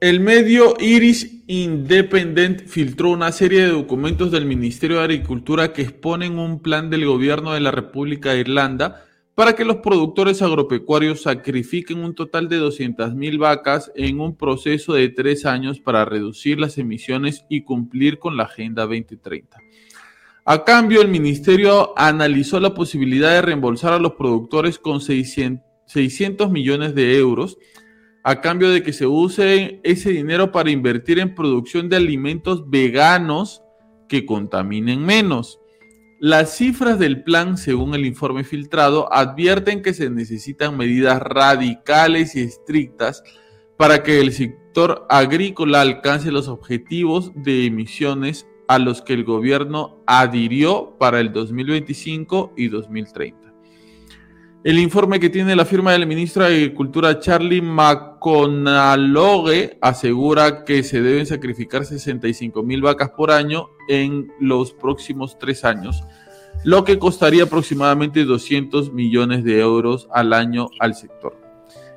el 0.00 0.20
medio 0.20 0.74
Irish 0.80 1.44
Independent 1.46 2.66
filtró 2.66 3.10
una 3.10 3.32
serie 3.32 3.60
de 3.60 3.72
documentos 3.72 4.30
del 4.30 4.46
Ministerio 4.46 4.96
de 4.96 5.04
Agricultura 5.04 5.74
que 5.74 5.82
exponen 5.82 6.38
un 6.38 6.60
plan 6.60 6.88
del 6.88 7.04
gobierno 7.04 7.52
de 7.52 7.60
la 7.60 7.70
República 7.70 8.30
de 8.30 8.40
Irlanda 8.40 9.04
para 9.34 9.54
que 9.54 9.66
los 9.66 9.76
productores 9.76 10.40
agropecuarios 10.40 11.20
sacrifiquen 11.20 12.02
un 12.02 12.14
total 12.14 12.48
de 12.48 12.62
200.000 12.62 13.38
vacas 13.38 13.92
en 13.94 14.20
un 14.20 14.34
proceso 14.36 14.94
de 14.94 15.10
tres 15.10 15.44
años 15.44 15.80
para 15.80 16.06
reducir 16.06 16.58
las 16.58 16.78
emisiones 16.78 17.44
y 17.50 17.60
cumplir 17.60 18.18
con 18.18 18.38
la 18.38 18.44
Agenda 18.44 18.86
2030. 18.86 19.58
A 20.46 20.64
cambio, 20.64 21.02
el 21.02 21.08
ministerio 21.08 21.92
analizó 21.98 22.58
la 22.58 22.72
posibilidad 22.72 23.32
de 23.32 23.42
reembolsar 23.42 23.92
a 23.92 23.98
los 23.98 24.14
productores 24.14 24.78
con 24.78 25.02
600, 25.02 25.69
600 25.90 26.50
millones 26.50 26.94
de 26.94 27.16
euros 27.18 27.58
a 28.22 28.40
cambio 28.40 28.70
de 28.70 28.82
que 28.82 28.92
se 28.92 29.06
use 29.06 29.80
ese 29.82 30.10
dinero 30.10 30.52
para 30.52 30.70
invertir 30.70 31.18
en 31.18 31.34
producción 31.34 31.88
de 31.88 31.96
alimentos 31.96 32.68
veganos 32.68 33.62
que 34.08 34.26
contaminen 34.26 35.04
menos. 35.04 35.58
Las 36.20 36.54
cifras 36.56 36.98
del 36.98 37.22
plan, 37.22 37.56
según 37.56 37.94
el 37.94 38.04
informe 38.04 38.44
filtrado, 38.44 39.10
advierten 39.12 39.82
que 39.82 39.94
se 39.94 40.10
necesitan 40.10 40.76
medidas 40.76 41.20
radicales 41.20 42.36
y 42.36 42.40
estrictas 42.40 43.22
para 43.78 44.02
que 44.02 44.20
el 44.20 44.32
sector 44.32 45.06
agrícola 45.08 45.80
alcance 45.80 46.30
los 46.30 46.48
objetivos 46.48 47.32
de 47.34 47.64
emisiones 47.64 48.46
a 48.68 48.78
los 48.78 49.00
que 49.00 49.14
el 49.14 49.24
gobierno 49.24 50.02
adhirió 50.06 50.96
para 50.98 51.20
el 51.20 51.32
2025 51.32 52.52
y 52.54 52.68
2030. 52.68 53.39
El 54.62 54.78
informe 54.78 55.18
que 55.18 55.30
tiene 55.30 55.56
la 55.56 55.64
firma 55.64 55.92
del 55.92 56.06
ministro 56.06 56.44
de 56.44 56.54
Agricultura 56.54 57.18
Charlie 57.18 57.62
McConalogue 57.62 59.78
asegura 59.80 60.66
que 60.66 60.82
se 60.82 61.00
deben 61.00 61.24
sacrificar 61.24 61.86
65 61.86 62.62
mil 62.62 62.82
vacas 62.82 63.08
por 63.08 63.30
año 63.30 63.70
en 63.88 64.30
los 64.38 64.74
próximos 64.74 65.38
tres 65.38 65.64
años, 65.64 66.04
lo 66.62 66.84
que 66.84 66.98
costaría 66.98 67.44
aproximadamente 67.44 68.26
200 68.26 68.92
millones 68.92 69.44
de 69.44 69.60
euros 69.60 70.10
al 70.12 70.34
año 70.34 70.68
al 70.78 70.94
sector. 70.94 71.40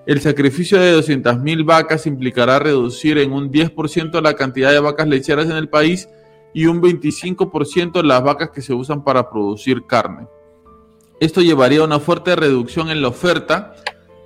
El 0.06 0.22
sacrificio 0.22 0.80
de 0.80 0.94
200 0.94 1.40
mil 1.40 1.65
vacas 1.65 2.07
implicará 2.07 2.60
reducir 2.60 3.18
en 3.18 3.34
un 3.34 3.52
10% 3.52 4.22
la 4.22 4.35
cantidad 4.35 4.72
de 4.72 4.80
vacas 4.80 5.10
lecheras 5.10 5.49
en 5.49 5.57
el 5.57 5.68
país 5.68 6.07
y 6.53 6.68
un 6.68 6.81
25% 6.81 8.02
las 8.03 8.23
vacas 8.23 8.52
que 8.52 8.61
se 8.61 8.73
usan 8.73 9.03
para 9.03 9.30
producir 9.30 9.85
carne. 9.85 10.27
Esto 11.24 11.40
llevaría 11.40 11.80
a 11.80 11.86
una 11.86 12.02
fuerte 12.02 12.36
reducción 12.36 12.90
en 12.90 13.02
la 13.02 13.08
oferta 13.08 13.76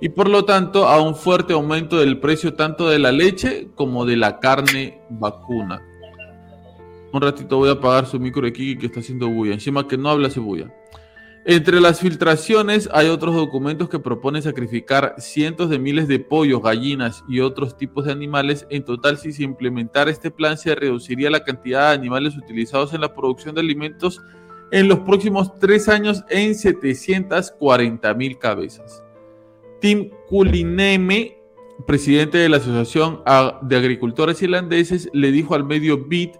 y 0.00 0.08
por 0.08 0.28
lo 0.28 0.44
tanto 0.44 0.88
a 0.88 1.00
un 1.00 1.14
fuerte 1.14 1.52
aumento 1.52 1.96
del 1.96 2.18
precio 2.18 2.54
tanto 2.54 2.88
de 2.88 2.98
la 2.98 3.12
leche 3.12 3.68
como 3.76 4.04
de 4.04 4.16
la 4.16 4.40
carne 4.40 5.00
vacuna. 5.08 5.80
Un 7.12 7.22
ratito 7.22 7.56
voy 7.56 7.68
a 7.68 7.74
apagar 7.74 8.06
su 8.06 8.18
micro 8.18 8.44
aquí 8.44 8.76
que 8.76 8.86
está 8.86 8.98
haciendo 8.98 9.28
bulla. 9.28 9.54
Encima 9.54 9.86
que 9.86 9.96
no 9.96 10.10
habla 10.10 10.28
bulla. 10.38 10.74
Entre 11.44 11.80
las 11.80 12.00
filtraciones 12.00 12.90
hay 12.92 13.06
otros 13.06 13.36
documentos 13.36 13.88
que 13.88 14.00
proponen 14.00 14.42
sacrificar 14.42 15.14
cientos 15.18 15.70
de 15.70 15.78
miles 15.78 16.08
de 16.08 16.18
pollos, 16.18 16.64
gallinas 16.64 17.22
y 17.28 17.38
otros 17.38 17.76
tipos 17.76 18.06
de 18.06 18.12
animales. 18.12 18.66
En 18.70 18.84
total, 18.84 19.18
si 19.18 19.32
se 19.32 19.44
implementara 19.44 20.10
este 20.10 20.32
plan, 20.32 20.58
se 20.58 20.74
reduciría 20.74 21.30
la 21.30 21.44
cantidad 21.44 21.90
de 21.90 21.94
animales 21.94 22.36
utilizados 22.36 22.92
en 22.92 23.02
la 23.02 23.14
producción 23.14 23.54
de 23.54 23.60
alimentos 23.60 24.20
en 24.70 24.88
los 24.88 25.00
próximos 25.00 25.54
tres 25.58 25.88
años 25.88 26.24
en 26.28 26.54
740 26.54 28.14
mil 28.14 28.38
cabezas. 28.38 29.02
Tim 29.80 30.10
Kulineme, 30.28 31.38
presidente 31.86 32.38
de 32.38 32.48
la 32.48 32.56
Asociación 32.56 33.22
de 33.62 33.76
Agricultores 33.76 34.42
Irlandeses, 34.42 35.08
le 35.12 35.30
dijo 35.30 35.54
al 35.54 35.64
medio 35.64 36.04
BIT 36.06 36.36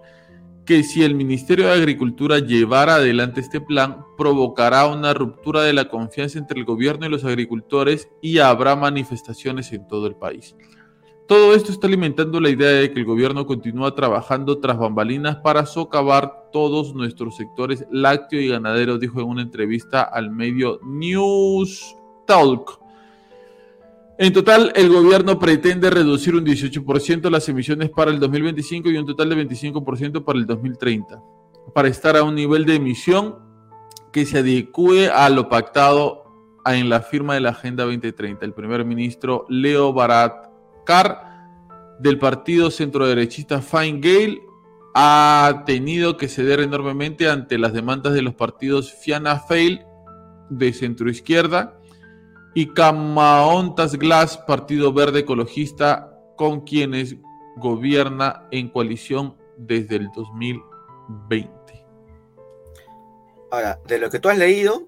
que 0.64 0.82
si 0.82 1.02
el 1.02 1.14
Ministerio 1.14 1.66
de 1.66 1.72
Agricultura 1.72 2.40
llevara 2.40 2.96
adelante 2.96 3.40
este 3.40 3.60
plan, 3.60 4.04
provocará 4.18 4.86
una 4.86 5.14
ruptura 5.14 5.62
de 5.62 5.72
la 5.72 5.88
confianza 5.88 6.38
entre 6.38 6.58
el 6.58 6.66
gobierno 6.66 7.06
y 7.06 7.08
los 7.08 7.24
agricultores 7.24 8.10
y 8.20 8.38
habrá 8.38 8.76
manifestaciones 8.76 9.72
en 9.72 9.88
todo 9.88 10.06
el 10.06 10.16
país. 10.16 10.54
Todo 11.28 11.54
esto 11.54 11.72
está 11.72 11.86
alimentando 11.86 12.40
la 12.40 12.48
idea 12.48 12.70
de 12.70 12.90
que 12.90 13.00
el 13.00 13.04
gobierno 13.04 13.44
continúa 13.44 13.94
trabajando 13.94 14.60
tras 14.60 14.78
bambalinas 14.78 15.36
para 15.36 15.66
socavar 15.66 16.48
todos 16.50 16.94
nuestros 16.94 17.36
sectores 17.36 17.84
lácteo 17.90 18.40
y 18.40 18.48
ganadero, 18.48 18.96
dijo 18.96 19.20
en 19.20 19.26
una 19.26 19.42
entrevista 19.42 20.00
al 20.00 20.30
medio 20.30 20.80
News 20.82 21.94
Talk. 22.26 22.80
En 24.16 24.32
total, 24.32 24.72
el 24.74 24.88
gobierno 24.88 25.38
pretende 25.38 25.90
reducir 25.90 26.34
un 26.34 26.46
18% 26.46 27.28
las 27.28 27.46
emisiones 27.50 27.90
para 27.90 28.10
el 28.10 28.18
2025 28.20 28.88
y 28.88 28.96
un 28.96 29.04
total 29.04 29.28
de 29.28 29.46
25% 29.46 30.24
para 30.24 30.38
el 30.38 30.46
2030. 30.46 31.22
para 31.74 31.88
estar 31.88 32.16
a 32.16 32.22
un 32.22 32.34
nivel 32.34 32.64
de 32.64 32.76
emisión 32.76 33.36
que 34.10 34.24
se 34.24 34.38
adecue 34.38 35.10
a 35.10 35.28
lo 35.28 35.50
pactado 35.50 36.24
en 36.64 36.88
la 36.88 37.02
firma 37.02 37.34
de 37.34 37.40
la 37.40 37.50
Agenda 37.50 37.84
2030. 37.84 38.46
El 38.46 38.54
primer 38.54 38.86
ministro 38.86 39.44
Leo 39.50 39.92
Del 41.98 42.18
partido 42.18 42.70
centroderechista 42.70 43.60
Fine 43.60 44.00
Gael 44.00 44.40
ha 44.94 45.64
tenido 45.66 46.16
que 46.16 46.28
ceder 46.28 46.60
enormemente 46.60 47.28
ante 47.28 47.58
las 47.58 47.74
demandas 47.74 48.14
de 48.14 48.22
los 48.22 48.34
partidos 48.34 48.94
Fianna 48.94 49.38
Fáil 49.38 49.84
de 50.48 50.72
centroizquierda 50.72 51.78
y 52.54 52.72
Camaontas 52.72 53.96
Glass, 53.96 54.38
Partido 54.38 54.94
Verde 54.94 55.20
Ecologista, 55.20 56.18
con 56.38 56.62
quienes 56.62 57.16
gobierna 57.56 58.46
en 58.50 58.70
coalición 58.70 59.36
desde 59.58 59.96
el 59.96 60.08
2020. 60.16 61.50
Ahora, 63.50 63.78
de 63.86 63.98
lo 63.98 64.08
que 64.08 64.20
tú 64.20 64.30
has 64.30 64.38
leído, 64.38 64.86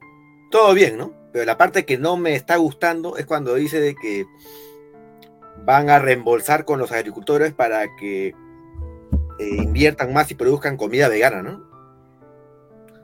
todo 0.50 0.72
bien, 0.72 0.96
¿no? 0.96 1.12
Pero 1.30 1.44
la 1.44 1.58
parte 1.58 1.84
que 1.84 1.98
no 1.98 2.16
me 2.16 2.34
está 2.34 2.56
gustando 2.56 3.18
es 3.18 3.26
cuando 3.26 3.54
dice 3.54 3.80
de 3.80 3.94
que 3.94 4.24
van 5.64 5.90
a 5.90 5.98
reembolsar 5.98 6.64
con 6.64 6.78
los 6.78 6.92
agricultores 6.92 7.52
para 7.52 7.96
que 7.96 8.28
eh, 8.28 8.34
inviertan 9.38 10.12
más 10.12 10.30
y 10.30 10.34
produzcan 10.34 10.76
comida 10.76 11.08
vegana, 11.08 11.42
¿no? 11.42 11.68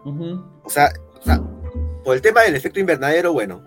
o, 0.04 0.70
sea, 0.70 0.92
o 1.18 1.22
sea, 1.22 1.42
por 2.04 2.14
el 2.14 2.22
tema 2.22 2.42
del 2.42 2.54
efecto 2.54 2.78
invernadero, 2.78 3.32
bueno, 3.32 3.62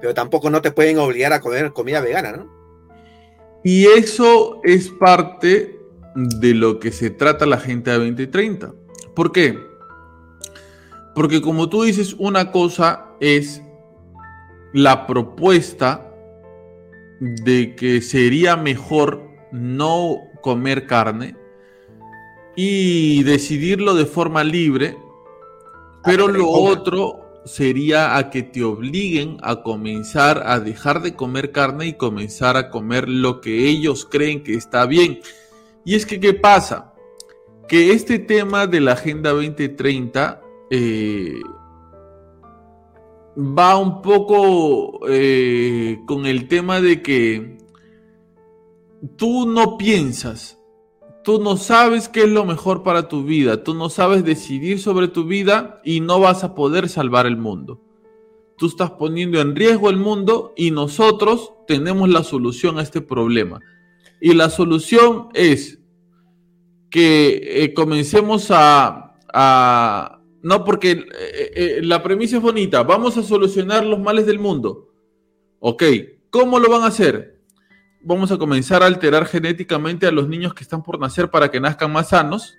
pero 0.00 0.14
tampoco 0.14 0.50
no 0.50 0.60
te 0.62 0.72
pueden 0.72 0.98
obligar 0.98 1.32
a 1.32 1.40
comer 1.40 1.72
comida 1.72 2.00
vegana, 2.00 2.32
¿no? 2.32 2.58
Y 3.62 3.86
eso 3.86 4.60
es 4.64 4.88
parte 4.88 5.78
de 6.14 6.54
lo 6.54 6.78
que 6.78 6.90
se 6.90 7.10
trata 7.10 7.46
la 7.46 7.56
Agenda 7.56 7.96
2030. 7.96 8.72
¿Por 9.14 9.32
qué? 9.32 9.58
Porque 11.14 11.42
como 11.42 11.68
tú 11.68 11.82
dices, 11.82 12.14
una 12.18 12.50
cosa 12.50 13.06
es 13.20 13.62
la 14.72 15.06
propuesta 15.06 16.07
de 17.20 17.74
que 17.74 18.00
sería 18.00 18.56
mejor 18.56 19.28
no 19.52 20.18
comer 20.40 20.86
carne 20.86 21.36
y 22.56 23.22
decidirlo 23.22 23.94
de 23.94 24.06
forma 24.06 24.44
libre, 24.44 24.96
pero 26.04 26.28
lo 26.28 26.48
otro 26.48 27.28
sería 27.44 28.16
a 28.16 28.30
que 28.30 28.42
te 28.42 28.62
obliguen 28.62 29.38
a 29.42 29.62
comenzar 29.62 30.42
a 30.44 30.60
dejar 30.60 31.02
de 31.02 31.14
comer 31.14 31.50
carne 31.50 31.86
y 31.86 31.92
comenzar 31.94 32.56
a 32.56 32.70
comer 32.70 33.08
lo 33.08 33.40
que 33.40 33.68
ellos 33.68 34.06
creen 34.10 34.42
que 34.42 34.54
está 34.54 34.86
bien. 34.86 35.20
Y 35.84 35.94
es 35.94 36.04
que, 36.04 36.20
¿qué 36.20 36.34
pasa? 36.34 36.92
Que 37.68 37.92
este 37.92 38.18
tema 38.18 38.66
de 38.66 38.80
la 38.80 38.92
Agenda 38.92 39.30
2030 39.30 40.40
eh, 40.70 41.40
va 43.38 43.76
un 43.76 44.02
poco 44.02 45.00
eh, 45.08 46.00
con 46.06 46.26
el 46.26 46.48
tema 46.48 46.80
de 46.80 47.02
que 47.02 47.58
tú 49.16 49.46
no 49.46 49.78
piensas, 49.78 50.58
tú 51.22 51.40
no 51.40 51.56
sabes 51.56 52.08
qué 52.08 52.24
es 52.24 52.28
lo 52.28 52.44
mejor 52.44 52.82
para 52.82 53.06
tu 53.06 53.22
vida, 53.22 53.62
tú 53.62 53.74
no 53.74 53.90
sabes 53.90 54.24
decidir 54.24 54.80
sobre 54.80 55.06
tu 55.06 55.24
vida 55.24 55.80
y 55.84 56.00
no 56.00 56.18
vas 56.18 56.42
a 56.42 56.56
poder 56.56 56.88
salvar 56.88 57.26
el 57.26 57.36
mundo. 57.36 57.80
Tú 58.56 58.66
estás 58.66 58.90
poniendo 58.90 59.40
en 59.40 59.54
riesgo 59.54 59.88
el 59.88 59.98
mundo 59.98 60.52
y 60.56 60.72
nosotros 60.72 61.52
tenemos 61.68 62.08
la 62.08 62.24
solución 62.24 62.80
a 62.80 62.82
este 62.82 63.00
problema. 63.00 63.60
Y 64.20 64.34
la 64.34 64.50
solución 64.50 65.28
es 65.32 65.78
que 66.90 67.62
eh, 67.62 67.72
comencemos 67.72 68.50
a, 68.50 69.16
a 69.32 70.17
no, 70.42 70.64
porque 70.64 70.92
eh, 70.92 71.52
eh, 71.54 71.80
la 71.82 72.02
premisa 72.02 72.36
es 72.36 72.42
bonita. 72.42 72.82
Vamos 72.82 73.16
a 73.16 73.22
solucionar 73.22 73.84
los 73.84 73.98
males 73.98 74.26
del 74.26 74.38
mundo. 74.38 74.88
Ok, 75.60 75.82
¿cómo 76.30 76.58
lo 76.58 76.70
van 76.70 76.82
a 76.82 76.88
hacer? 76.88 77.40
Vamos 78.00 78.30
a 78.30 78.38
comenzar 78.38 78.82
a 78.82 78.86
alterar 78.86 79.26
genéticamente 79.26 80.06
a 80.06 80.12
los 80.12 80.28
niños 80.28 80.54
que 80.54 80.62
están 80.62 80.82
por 80.82 81.00
nacer 81.00 81.30
para 81.30 81.50
que 81.50 81.60
nazcan 81.60 81.92
más 81.92 82.10
sanos. 82.10 82.54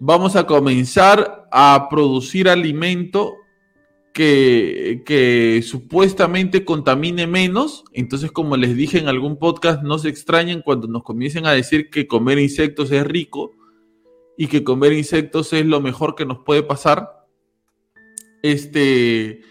Vamos 0.00 0.36
a 0.36 0.46
comenzar 0.46 1.48
a 1.52 1.88
producir 1.90 2.48
alimento 2.48 3.36
que, 4.14 5.02
que 5.04 5.60
supuestamente 5.62 6.64
contamine 6.64 7.26
menos. 7.26 7.84
Entonces, 7.92 8.32
como 8.32 8.56
les 8.56 8.74
dije 8.74 8.98
en 8.98 9.08
algún 9.08 9.38
podcast, 9.38 9.82
no 9.82 9.98
se 9.98 10.08
extrañen 10.08 10.62
cuando 10.62 10.88
nos 10.88 11.02
comiencen 11.02 11.46
a 11.46 11.52
decir 11.52 11.90
que 11.90 12.06
comer 12.06 12.38
insectos 12.38 12.90
es 12.90 13.06
rico 13.06 13.57
y 14.40 14.46
que 14.46 14.62
comer 14.62 14.92
insectos 14.92 15.52
es 15.52 15.66
lo 15.66 15.80
mejor 15.80 16.14
que 16.14 16.24
nos 16.24 16.38
puede 16.38 16.62
pasar, 16.62 17.26
este, 18.40 19.42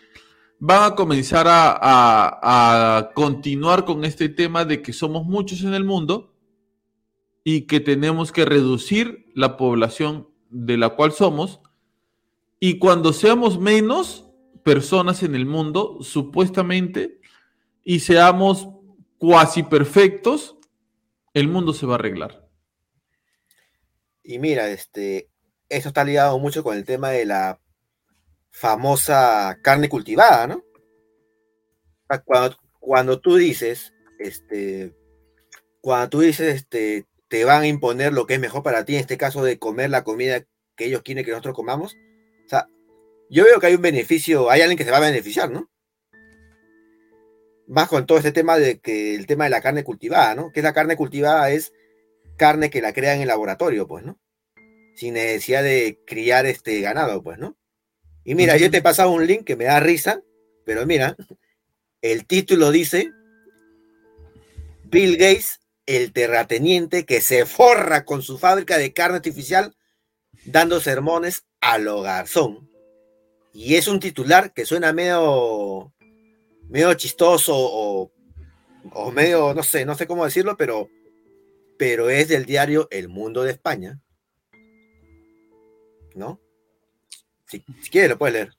van 0.60 0.94
a 0.94 0.96
comenzar 0.96 1.46
a, 1.50 3.12
continuar 3.14 3.84
con 3.84 4.06
este 4.06 4.30
tema 4.30 4.64
de 4.64 4.82
que 4.82 4.94
somos 4.94 5.26
muchos 5.26 5.62
en 5.64 5.74
el 5.74 5.84
mundo 5.84 6.34
y 7.44 7.64
que 7.64 7.82
tenemos 7.82 8.32
que 8.32 8.46
reducir 8.46 9.30
la 9.36 9.58
población 9.58 10.30
de 10.50 10.78
la 10.78 10.90
cual 10.90 11.12
somos 11.12 11.60
y 12.62 12.80
cuando 12.80 13.12
seamos 13.12 13.60
menos 13.60 14.26
personas 14.64 15.22
en 15.22 15.36
el 15.36 15.46
mundo, 15.46 15.98
supuestamente, 16.00 17.20
y 17.84 18.00
seamos 18.00 18.70
cuasi 19.18 19.64
perfectos, 19.64 20.56
el 21.34 21.50
mundo 21.50 21.74
se 21.74 21.86
va 21.86 21.94
a 21.94 21.96
arreglar. 21.96 22.47
Y 24.28 24.40
mira, 24.40 24.68
este, 24.68 25.30
eso 25.70 25.88
está 25.88 26.04
ligado 26.04 26.38
mucho 26.38 26.62
con 26.62 26.76
el 26.76 26.84
tema 26.84 27.12
de 27.12 27.26
la 27.26 27.62
famosa 28.52 29.58
carne 29.64 29.88
cultivada, 29.88 30.48
¿no? 30.48 30.66
Cuando, 32.26 32.58
cuando 32.82 33.22
tú 33.22 33.38
dices, 33.38 33.94
este, 34.20 34.94
cuando 35.80 36.10
tú 36.10 36.20
dices, 36.20 36.58
este, 36.58 37.06
te 37.30 37.46
van 37.46 37.62
a 37.62 37.68
imponer 37.68 38.12
lo 38.12 38.28
que 38.28 38.34
es 38.34 38.40
mejor 38.42 38.64
para 38.64 38.84
ti, 38.84 38.96
en 38.96 39.00
este 39.00 39.18
caso 39.18 39.46
de 39.46 39.60
comer 39.60 39.92
la 39.92 40.04
comida 40.04 40.44
que 40.76 40.86
ellos 40.86 41.04
quieren 41.04 41.24
que 41.24 41.32
nosotros 41.32 41.56
comamos, 41.56 41.96
o 42.46 42.50
sea, 42.50 42.68
yo 43.30 43.46
veo 43.46 43.62
que 43.62 43.68
hay 43.68 43.76
un 43.76 43.82
beneficio, 43.82 44.50
hay 44.50 44.60
alguien 44.60 44.78
que 44.78 44.84
se 44.84 44.92
va 44.92 44.98
a 44.98 45.02
beneficiar, 45.10 45.50
¿no? 45.50 45.70
Más 47.66 47.88
con 47.88 48.06
todo 48.06 48.18
este 48.18 48.34
tema 48.34 48.58
de 48.58 48.80
que 48.80 49.16
el 49.16 49.26
tema 49.26 49.46
de 49.46 49.52
la 49.52 49.62
carne 49.62 49.86
cultivada, 49.86 50.36
¿no? 50.36 50.52
Que 50.52 50.62
la 50.62 50.74
carne 50.74 50.98
cultivada 50.98 51.50
es 51.50 51.72
carne 52.38 52.70
que 52.70 52.82
la 52.82 52.94
crean 52.94 53.18
en 53.18 53.24
el 53.24 53.28
laboratorio, 53.28 53.88
pues, 53.88 54.06
¿no? 54.06 54.20
Sin 54.96 55.16
necesidad 55.16 55.64
de 55.64 56.00
criar 56.06 56.46
este 56.46 56.80
ganado, 56.82 57.22
pues, 57.22 57.38
¿no? 57.38 57.58
Y 58.24 58.36
mira, 58.36 58.58
yo 58.58 58.70
te 58.72 58.78
he 58.78 58.82
pasado 58.82 59.12
un 59.12 59.26
link 59.26 59.44
que 59.44 59.56
me 59.56 59.66
da 59.66 59.80
risa, 59.80 60.22
pero 60.66 60.86
mira, 60.86 61.16
el 62.02 62.26
título 62.26 62.72
dice 62.72 63.12
Bill 64.84 65.18
Gates, 65.18 65.60
el 65.86 66.12
terrateniente 66.12 67.06
que 67.06 67.22
se 67.22 67.46
forra 67.46 68.06
con 68.06 68.22
su 68.22 68.38
fábrica 68.38 68.78
de 68.78 68.94
carne 68.94 69.18
artificial 69.18 69.76
dando 70.46 70.80
sermones 70.80 71.46
a 71.62 71.78
lo 71.78 72.02
garzón. 72.02 72.70
Y 73.54 73.76
es 73.76 73.88
un 73.88 74.00
titular 74.00 74.54
que 74.54 74.66
suena 74.66 74.94
medio, 74.94 75.94
medio 76.70 76.94
chistoso 76.94 77.54
o, 77.56 78.12
o 78.92 79.12
medio, 79.12 79.54
no 79.54 79.64
sé, 79.64 79.86
no 79.86 79.96
sé 79.96 80.06
cómo 80.06 80.26
decirlo, 80.26 80.58
pero 80.58 80.90
pero 81.78 82.10
es 82.10 82.28
del 82.28 82.46
diario 82.46 82.88
El 82.92 83.10
Mundo 83.10 83.44
de 83.44 83.52
España. 83.52 84.02
¿No? 86.16 86.42
Si, 87.46 87.62
quieres, 87.92 88.12
lo 88.12 88.18
puedes 88.18 88.34
leer. 88.34 88.54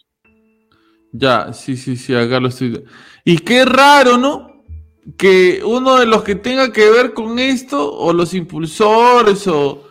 Ya, 1.12 1.52
sí, 1.52 1.76
sí, 1.76 1.96
sí, 1.96 2.14
acá 2.14 2.38
lo 2.40 2.48
estoy. 2.48 2.84
Y 3.24 3.38
qué 3.38 3.64
raro, 3.64 4.16
¿no? 4.16 4.64
Que 5.16 5.62
uno 5.64 5.98
de 5.98 6.06
los 6.06 6.22
que 6.22 6.34
tenga 6.34 6.72
que 6.72 6.88
ver 6.90 7.14
con 7.14 7.38
esto, 7.38 7.92
o 7.92 8.12
los 8.12 8.34
impulsores, 8.34 9.46
o, 9.48 9.88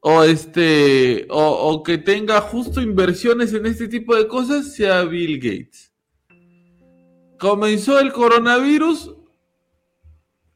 o 0.00 0.22
este, 0.22 1.26
o, 1.28 1.40
o 1.40 1.82
que 1.82 1.98
tenga 1.98 2.40
justo 2.40 2.80
inversiones 2.80 3.52
en 3.52 3.66
este 3.66 3.88
tipo 3.88 4.16
de 4.16 4.26
cosas, 4.26 4.74
sea 4.74 5.04
Bill 5.04 5.38
Gates. 5.38 5.92
Comenzó 7.38 7.98
el 7.98 8.12
coronavirus. 8.12 9.14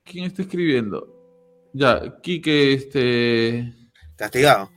¿Quién 0.05 0.25
está 0.25 0.43
escribiendo? 0.43 1.20
Ya, 1.73 2.03
Quique, 2.23 2.75
este. 2.75 3.73
Castigado. 4.17 4.71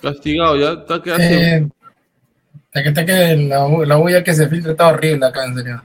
Castigado, 0.00 0.56
ya 0.56 0.80
está 0.80 1.02
que 1.02 1.12
hace. 1.12 1.56
Eh, 1.56 1.68
está 2.72 3.04
que 3.06 3.36
la, 3.36 3.68
la 3.86 3.98
huella 3.98 4.22
que 4.22 4.34
se 4.34 4.48
filtra 4.48 4.72
está 4.72 4.88
horrible 4.88 5.26
acá, 5.26 5.46
en 5.46 5.54
serio. 5.56 5.82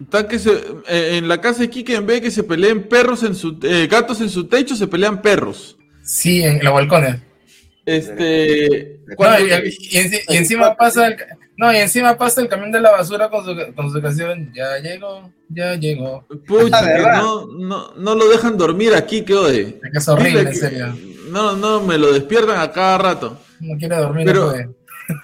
Está 0.00 0.26
que 0.26 0.38
se, 0.38 0.50
eh, 0.88 1.18
en 1.18 1.28
la 1.28 1.40
casa 1.40 1.60
de 1.60 1.70
Quique, 1.70 1.94
en 1.94 2.06
vez 2.06 2.16
de 2.16 2.22
que 2.22 2.30
se 2.30 2.42
peleen 2.42 2.88
perros 2.88 3.22
en 3.22 3.34
su. 3.34 3.58
Eh, 3.62 3.86
gatos 3.86 4.20
en 4.20 4.30
su 4.30 4.48
techo, 4.48 4.74
se 4.74 4.88
pelean 4.88 5.22
perros. 5.22 5.76
Sí, 6.02 6.42
en 6.42 6.62
los 6.64 6.74
balcones. 6.74 7.16
Este. 7.86 9.00
y, 9.08 10.34
encima 10.36 10.76
pasa 10.76 11.08
el, 11.08 11.16
no, 11.56 11.72
y 11.72 11.76
encima 11.76 12.16
pasa 12.16 12.40
el 12.40 12.48
camión 12.48 12.72
de 12.72 12.80
la 12.80 12.90
basura 12.90 13.28
con 13.30 13.44
su, 13.44 13.54
con 13.74 13.90
su 13.92 14.00
canción. 14.00 14.52
Ya 14.54 14.78
llegó, 14.78 15.30
ya 15.48 15.74
llegó. 15.76 16.26
Pucha, 16.46 16.98
no, 17.18 17.46
no, 17.46 17.92
no 17.96 18.14
lo 18.14 18.28
dejan 18.28 18.56
dormir 18.56 18.94
aquí, 18.94 19.22
que 19.22 19.34
hoy. 19.34 19.78
Es 19.92 20.08
horrible, 20.08 20.40
en 20.40 20.54
serio. 20.54 20.94
No, 21.30 21.56
no, 21.56 21.80
me 21.80 21.98
lo 21.98 22.12
despiertan 22.12 22.60
a 22.60 22.70
cada 22.72 22.98
rato. 22.98 23.38
No 23.60 23.76
quiere 23.78 23.96
dormir, 23.96 24.26
Pero-. 24.26 24.52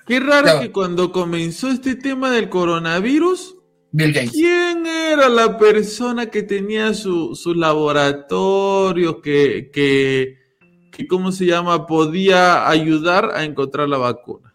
Qué 0.06 0.20
raro 0.20 0.60
que 0.60 0.70
cuando 0.72 1.12
comenzó 1.12 1.68
este 1.68 1.94
tema 1.94 2.30
del 2.30 2.48
coronavirus, 2.48 3.54
Bill 3.90 4.12
Gates. 4.12 4.32
¿quién 4.32 4.86
era 4.86 5.28
la 5.30 5.56
persona 5.56 6.26
que 6.26 6.42
tenía 6.42 6.92
su- 6.92 7.34
sus 7.34 7.56
laboratorios, 7.56 9.16
que, 9.22 9.70
que, 9.72 10.36
que, 10.92 11.06
¿cómo 11.06 11.32
se 11.32 11.46
llama? 11.46 11.86
Podía 11.86 12.68
ayudar 12.68 13.30
a 13.34 13.44
encontrar 13.44 13.88
la 13.88 13.98
vacuna. 13.98 14.47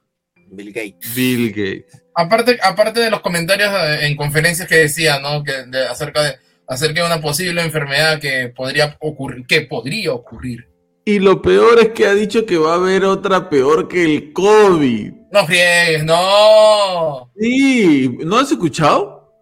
Bill 0.56 0.72
Gates. 0.74 1.16
Bill 1.16 1.50
Gates. 1.50 2.04
Aparte, 2.16 2.60
aparte 2.62 3.00
de 3.00 3.10
los 3.10 3.22
comentarios 3.22 3.72
en 4.02 4.16
conferencias 4.16 4.68
que 4.68 4.76
decía, 4.76 5.20
¿no? 5.20 5.44
Que 5.44 5.64
de- 5.68 5.88
acerca 5.88 6.22
de 6.24 6.36
acerca 6.68 7.02
de 7.02 7.08
una 7.08 7.22
posible 7.22 7.62
enfermedad 7.62 8.20
que 8.22 8.48
podría 8.56 8.96
ocurrir, 9.02 9.46
que 9.46 9.62
podría 9.62 10.14
ocurrir. 10.14 10.70
Y 11.06 11.20
lo 11.20 11.42
peor 11.42 11.80
es 11.80 11.90
que 11.90 12.06
ha 12.08 12.14
dicho 12.14 12.46
que 12.46 12.58
va 12.58 12.74
a 12.74 12.76
haber 12.78 13.04
otra 13.04 13.50
peor 13.50 13.88
que 13.90 14.06
el 14.06 14.32
COVID. 14.32 15.12
No 15.32 15.46
friegues, 15.46 16.06
no. 16.06 17.32
Sí, 17.38 18.18
¿no 18.24 18.38
has 18.38 18.52
escuchado? 18.52 19.34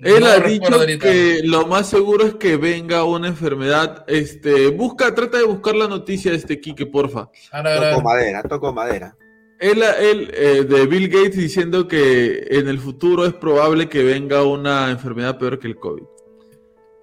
Él 0.00 0.20
No 0.20 0.26
ha 0.26 0.38
dicho 0.40 0.74
ahorita. 0.74 1.06
que 1.10 1.40
lo 1.44 1.66
más 1.68 1.88
seguro 1.88 2.26
es 2.26 2.34
que 2.34 2.56
venga 2.56 3.04
una 3.04 3.28
enfermedad. 3.28 4.04
Este, 4.08 4.66
busca, 4.68 5.14
trata 5.14 5.38
de 5.38 5.44
buscar 5.44 5.76
la 5.76 5.86
noticia 5.86 6.32
de 6.32 6.36
este 6.38 6.60
Quique, 6.60 6.86
porfa. 6.86 7.30
Ahora, 7.52 7.74
ahora, 7.76 7.90
Toco 7.92 8.02
madera, 8.02 8.42
toco 8.42 8.72
madera. 8.72 9.16
Él, 9.62 9.80
él, 9.82 10.30
eh, 10.34 10.64
de 10.68 10.86
Bill 10.86 11.08
Gates 11.08 11.36
diciendo 11.36 11.86
que 11.86 12.48
en 12.50 12.66
el 12.66 12.80
futuro 12.80 13.24
es 13.24 13.32
probable 13.32 13.88
que 13.88 14.02
venga 14.02 14.42
una 14.42 14.90
enfermedad 14.90 15.38
peor 15.38 15.60
que 15.60 15.68
el 15.68 15.76
COVID. 15.76 16.02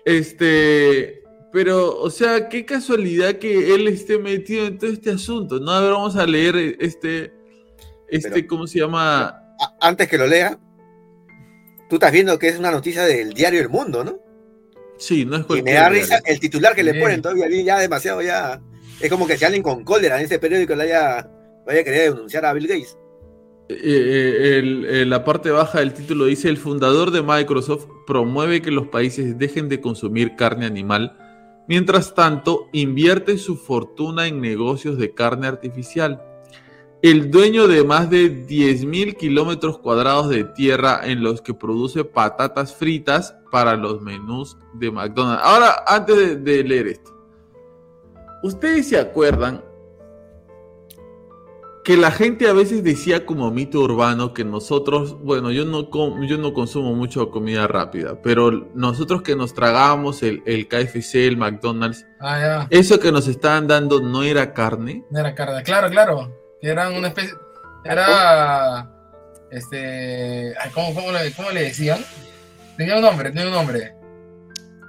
Este, 0.04 1.24
pero, 1.54 1.98
o 2.00 2.10
sea, 2.10 2.50
qué 2.50 2.66
casualidad 2.66 3.36
que 3.36 3.74
él 3.74 3.88
esté 3.88 4.18
metido 4.20 4.66
en 4.66 4.78
todo 4.78 4.92
este 4.92 5.12
asunto. 5.12 5.60
No, 5.60 5.72
a 5.72 5.80
ver, 5.82 5.92
vamos 5.94 6.16
a 6.18 6.26
leer 6.28 6.58
este, 6.80 7.32
este, 8.10 8.30
Pero- 8.30 8.48
¿cómo 8.48 8.68
se 8.68 8.80
llama? 8.80 9.36
Antes 9.80 10.10
que 10.10 10.18
lo 10.18 10.28
lea, 10.28 10.60
tú 11.90 11.96
estás 11.96 12.12
viendo 12.12 12.38
que 12.38 12.50
es 12.50 12.60
una 12.60 12.72
noticia 12.72 13.04
del 13.06 13.34
diario 13.34 13.62
El 13.62 13.70
Mundo, 13.70 14.04
¿no? 14.04 14.20
Sí, 14.98 15.24
no 15.26 15.36
es 15.38 15.42
Y 15.42 15.44
me 15.44 15.48
cualquier 15.48 15.76
da 15.78 15.90
risa 15.90 16.20
el 16.26 16.40
titular 16.42 16.76
que 16.76 16.84
le 16.84 16.94
ponen 16.96 17.22
todavía 17.22 17.48
ya 17.64 17.80
demasiado 17.80 18.22
ya. 18.22 18.62
Es 19.00 19.10
como 19.10 19.26
que 19.28 19.38
si 19.38 19.46
alguien 19.46 19.64
con 19.64 19.86
cólera 19.86 20.18
en 20.20 20.26
ese 20.26 20.40
periódico 20.40 20.76
le 20.76 20.84
haya, 20.84 21.30
haya 21.70 21.84
querido 21.84 22.16
denunciar 22.16 22.46
a 22.46 22.54
Bill 22.54 22.68
Gates. 22.68 22.98
Eh, 23.70 23.78
eh, 23.78 25.02
eh, 25.02 25.06
la 25.06 25.24
parte 25.24 25.52
baja 25.52 25.80
del 25.80 25.94
título 25.94 26.26
dice, 26.26 26.50
el 26.50 26.58
fundador 26.58 27.12
de 27.12 27.22
Microsoft 27.22 27.86
promueve 28.08 28.64
que 28.64 28.72
los 28.72 28.88
países 28.88 29.38
dejen 29.38 29.70
de 29.70 29.80
consumir 29.80 30.36
carne 30.36 30.66
animal, 30.66 31.16
mientras 31.68 32.16
tanto 32.16 32.68
invierte 32.74 33.38
su 33.38 33.58
fortuna 33.58 34.26
en 34.26 34.42
negocios 34.42 34.98
de 34.98 35.14
carne 35.14 35.46
artificial. 35.46 36.24
El 37.04 37.30
dueño 37.30 37.68
de 37.68 37.84
más 37.84 38.10
de 38.10 38.46
10.000 38.48 39.16
kilómetros 39.16 39.78
cuadrados 39.78 40.30
de 40.30 40.46
tierra 40.46 41.02
en 41.04 41.22
los 41.22 41.42
que 41.42 41.54
produce 41.54 42.04
patatas 42.04 42.76
fritas 42.76 43.36
para 43.52 43.76
los 43.76 44.02
menús 44.02 44.58
de 44.74 44.90
McDonald's. 44.90 45.44
Ahora, 45.46 45.84
antes 45.86 46.44
de 46.44 46.64
leer 46.64 46.88
esto, 46.88 47.16
¿ustedes 48.42 48.90
se 48.90 48.98
acuerdan 48.98 49.64
que 51.90 51.98
la 51.98 52.12
gente 52.12 52.48
a 52.48 52.54
veces 52.54 52.84
decía 52.84 53.26
como 53.26 53.50
mito 53.50 53.80
urbano 53.80 54.32
que 54.32 54.44
nosotros, 54.46 55.20
bueno, 55.24 55.50
yo 55.50 55.66
no, 55.66 55.90
com- 55.90 56.22
yo 56.22 56.38
no 56.38 56.54
consumo 56.54 56.94
mucho 56.94 57.32
comida 57.32 57.66
rápida, 57.66 58.22
pero 58.22 58.52
nosotros 58.76 59.24
que 59.24 59.36
nos 59.36 59.56
tragábamos 59.56 60.22
el, 60.22 60.44
el 60.46 60.68
KFC, 60.68 61.16
el 61.26 61.38
McDonald's, 61.38 62.06
Ah, 62.22 62.68
eso 62.70 63.00
que 63.00 63.12
nos 63.12 63.28
estaban 63.28 63.66
dando 63.66 64.02
no 64.02 64.22
era 64.22 64.54
carne. 64.54 65.04
No 65.10 65.20
era 65.20 65.34
carne. 65.34 65.64
Claro, 65.64 65.90
claro. 65.90 66.32
Eran 66.62 66.94
una 66.94 67.08
especie. 67.08 67.34
Era. 67.84 68.88
Este. 69.50 70.54
¿cómo, 70.76 70.94
cómo 70.94 71.12
le, 71.12 71.32
cómo 71.32 71.50
le 71.50 71.64
decían? 71.64 71.98
Tenía 72.78 72.98
un 72.98 73.02
nombre, 73.02 73.32
tenía 73.32 73.48
un 73.48 73.54
nombre. 73.54 73.96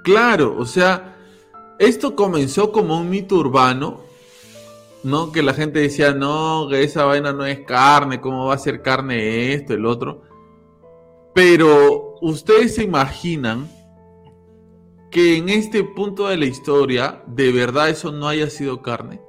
Claro, 0.04 0.54
o 0.58 0.66
sea, 0.66 1.16
esto 1.78 2.14
comenzó 2.14 2.70
como 2.72 2.98
un 3.00 3.08
mito 3.08 3.36
urbano, 3.36 4.02
¿no? 5.02 5.32
Que 5.32 5.42
la 5.42 5.54
gente 5.54 5.80
decía, 5.80 6.12
no, 6.12 6.66
que 6.70 6.82
esa 6.82 7.04
vaina 7.04 7.32
no 7.32 7.44
es 7.46 7.60
carne, 7.60 8.20
¿cómo 8.20 8.46
va 8.46 8.54
a 8.54 8.58
ser 8.58 8.82
carne 8.82 9.52
esto, 9.54 9.74
el 9.74 9.86
otro? 9.86 10.22
Pero 11.34 12.16
ustedes 12.20 12.74
se 12.74 12.82
imaginan 12.84 13.68
que 15.10 15.36
en 15.36 15.48
este 15.48 15.82
punto 15.84 16.28
de 16.28 16.36
la 16.36 16.44
historia, 16.46 17.22
de 17.26 17.52
verdad 17.52 17.88
eso 17.88 18.12
no 18.12 18.28
haya 18.28 18.48
sido 18.50 18.82
carne. 18.82 19.20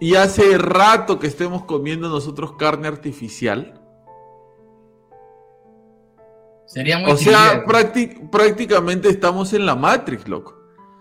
Y 0.00 0.14
hace 0.14 0.56
rato 0.56 1.18
que 1.18 1.26
estemos 1.26 1.64
comiendo 1.64 2.08
nosotros 2.08 2.54
carne 2.56 2.88
artificial. 2.88 3.76
Sería 6.64 6.98
muy 6.98 7.10
O 7.10 7.16
sea, 7.16 7.64
prácti- 7.66 8.30
prácticamente 8.30 9.08
estamos 9.08 9.52
en 9.52 9.66
la 9.66 9.74
Matrix, 9.74 10.26
loco. 10.28 10.54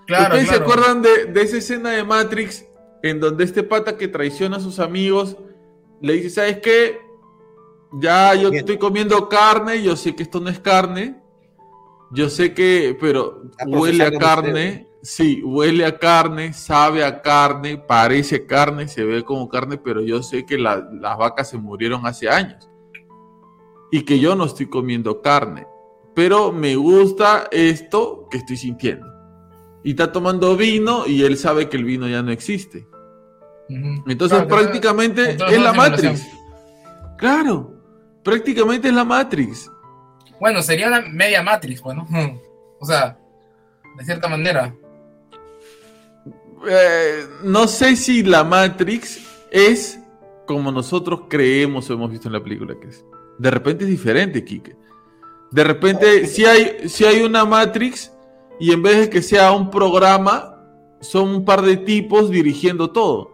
Claro, 0.09 0.33
¿Ustedes 0.35 0.49
se 0.49 0.55
acuerdan 0.55 1.03
de, 1.03 1.25
de 1.25 1.41
esa 1.43 1.57
escena 1.57 1.91
de 1.91 2.03
Matrix 2.03 2.65
en 3.03 3.19
donde 3.19 3.43
este 3.43 3.61
pata 3.61 3.95
que 3.95 4.07
traiciona 4.07 4.57
a 4.57 4.59
sus 4.59 4.79
amigos 4.79 5.37
le 6.01 6.13
dice, 6.13 6.31
¿sabes 6.31 6.59
qué? 6.61 6.99
Ya 8.01 8.33
yo 8.33 8.49
Bien. 8.49 8.61
estoy 8.61 8.79
comiendo 8.79 9.29
carne, 9.29 9.83
yo 9.83 9.95
sé 9.95 10.15
que 10.15 10.23
esto 10.23 10.39
no 10.39 10.49
es 10.49 10.59
carne, 10.59 11.21
yo 12.11 12.27
sé 12.27 12.55
que, 12.55 12.97
pero 12.99 13.43
huele 13.67 14.03
a 14.03 14.11
carne, 14.17 14.87
sí, 15.03 15.43
huele 15.43 15.85
a 15.85 15.99
carne, 15.99 16.53
sabe 16.53 17.03
a 17.05 17.21
carne, 17.21 17.77
parece 17.77 18.47
carne, 18.47 18.87
se 18.87 19.03
ve 19.03 19.23
como 19.23 19.47
carne, 19.47 19.77
pero 19.77 20.01
yo 20.01 20.23
sé 20.23 20.43
que 20.43 20.57
la- 20.57 20.89
las 20.91 21.17
vacas 21.19 21.49
se 21.51 21.57
murieron 21.59 22.05
hace 22.07 22.27
años 22.29 22.67
y 23.91 24.01
que 24.03 24.19
yo 24.19 24.35
no 24.35 24.45
estoy 24.45 24.65
comiendo 24.67 25.21
carne, 25.21 25.67
pero 26.15 26.51
me 26.51 26.75
gusta 26.75 27.47
esto 27.51 28.27
que 28.31 28.37
estoy 28.37 28.57
sintiendo. 28.57 29.05
Y 29.89 29.93
está 29.93 30.11
tomando 30.11 30.55
vino 30.55 31.07
y 31.07 31.23
él 31.23 31.35
sabe 31.35 31.67
que 31.67 31.75
el 31.75 31.83
vino 31.83 32.07
ya 32.07 32.21
no 32.21 32.29
existe. 32.29 32.85
Entonces 33.67 34.37
Claro, 34.37 34.47
prácticamente 34.47 35.31
entonces 35.31 35.57
es 35.57 35.63
la. 35.63 35.73
Matrix. 35.73 36.27
Claro, 37.17 37.73
prácticamente 38.23 38.89
es 38.89 38.93
la 38.93 39.03
Matrix. 39.03 39.67
Bueno, 40.39 40.61
sería 40.61 40.89
una 40.89 41.01
media 41.01 41.41
Matrix, 41.41 41.81
bueno. 41.81 42.07
O 42.79 42.85
sea, 42.85 43.17
de 43.97 44.05
cierta 44.05 44.27
manera. 44.27 44.75
Eh, 46.69 47.25
no 47.41 47.67
sé 47.67 47.95
si 47.95 48.21
la 48.21 48.43
Matrix 48.43 49.19
es 49.49 49.99
como 50.45 50.71
nosotros 50.71 51.21
creemos 51.27 51.89
o 51.89 51.93
hemos 51.93 52.11
visto 52.11 52.27
en 52.27 52.33
la 52.33 52.43
película 52.43 52.75
que 52.79 52.89
es. 52.89 53.03
De 53.39 53.49
repente 53.49 53.85
es 53.85 53.89
diferente, 53.89 54.45
Kike. 54.45 54.75
De 55.49 55.63
repente, 55.63 56.27
si 56.27 56.45
hay, 56.45 56.87
si 56.87 57.05
hay 57.05 57.23
una 57.23 57.43
Matrix 57.43 58.11
y 58.59 58.71
en 58.71 58.81
vez 58.81 58.97
de 58.99 59.09
que 59.09 59.21
sea 59.21 59.51
un 59.51 59.69
programa, 59.69 60.55
son 61.01 61.29
un 61.29 61.45
par 61.45 61.61
de 61.61 61.77
tipos 61.77 62.29
dirigiendo 62.29 62.91
todo. 62.91 63.31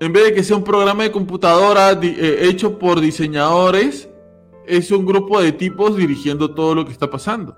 En 0.00 0.12
vez 0.12 0.26
de 0.26 0.34
que 0.34 0.44
sea 0.44 0.56
un 0.56 0.62
programa 0.64 1.02
de 1.02 1.10
computadora 1.10 1.98
eh, 2.00 2.38
hecho 2.42 2.78
por 2.78 3.00
diseñadores, 3.00 4.08
es 4.66 4.90
un 4.92 5.04
grupo 5.04 5.40
de 5.40 5.50
tipos 5.52 5.96
dirigiendo 5.96 6.54
todo 6.54 6.74
lo 6.74 6.84
que 6.84 6.92
está 6.92 7.10
pasando. 7.10 7.56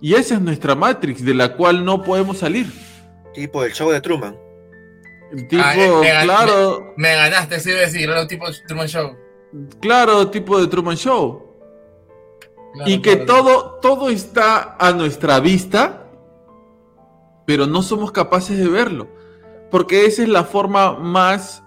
Y 0.00 0.14
esa 0.14 0.34
es 0.34 0.40
nuestra 0.42 0.74
Matrix, 0.74 1.24
de 1.24 1.32
la 1.32 1.56
cual 1.56 1.84
no 1.84 2.02
podemos 2.02 2.38
salir. 2.38 2.66
Tipo 3.32 3.64
el 3.64 3.72
show 3.72 3.90
de 3.90 4.00
Truman. 4.02 4.36
El 5.32 5.48
tipo, 5.48 5.62
Ah, 5.64 5.74
eh, 5.76 5.90
me 6.02 6.24
claro, 6.24 6.92
Me 6.98 7.14
ganaste, 7.16 7.58
sí, 7.60 7.70
iba 7.70 7.78
a 7.78 7.82
decir, 7.82 8.02
era 8.02 8.20
un 8.20 8.28
tipo 8.28 8.46
de 8.46 8.54
Truman 8.68 8.86
Show. 8.86 9.16
claro, 9.80 10.28
tipo 10.28 10.60
de 10.60 10.66
Truman 10.66 10.96
Show. 10.96 11.43
Claro, 12.74 12.90
y 12.90 13.00
que 13.00 13.24
claro. 13.24 13.26
todo, 13.26 13.78
todo 13.80 14.10
está 14.10 14.76
a 14.78 14.92
nuestra 14.92 15.38
vista, 15.40 16.08
pero 17.46 17.66
no 17.66 17.82
somos 17.82 18.10
capaces 18.10 18.58
de 18.58 18.68
verlo. 18.68 19.08
Porque 19.70 20.06
esa 20.06 20.22
es 20.22 20.28
la 20.28 20.44
forma 20.44 20.98
más 20.98 21.62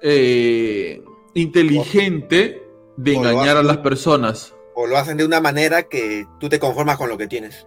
eh, 0.00 1.02
inteligente 1.34 2.62
de 2.96 3.12
O 3.12 3.14
engañar 3.14 3.56
a 3.56 3.62
las 3.62 3.78
personas. 3.78 4.54
O 4.74 4.86
lo 4.86 4.96
hacen 4.96 5.16
de 5.16 5.24
una 5.24 5.40
manera 5.40 5.84
que 5.84 6.26
tú 6.40 6.48
te 6.48 6.58
conformas 6.58 6.96
con 6.96 7.08
lo 7.08 7.18
que 7.18 7.28
tienes. 7.28 7.66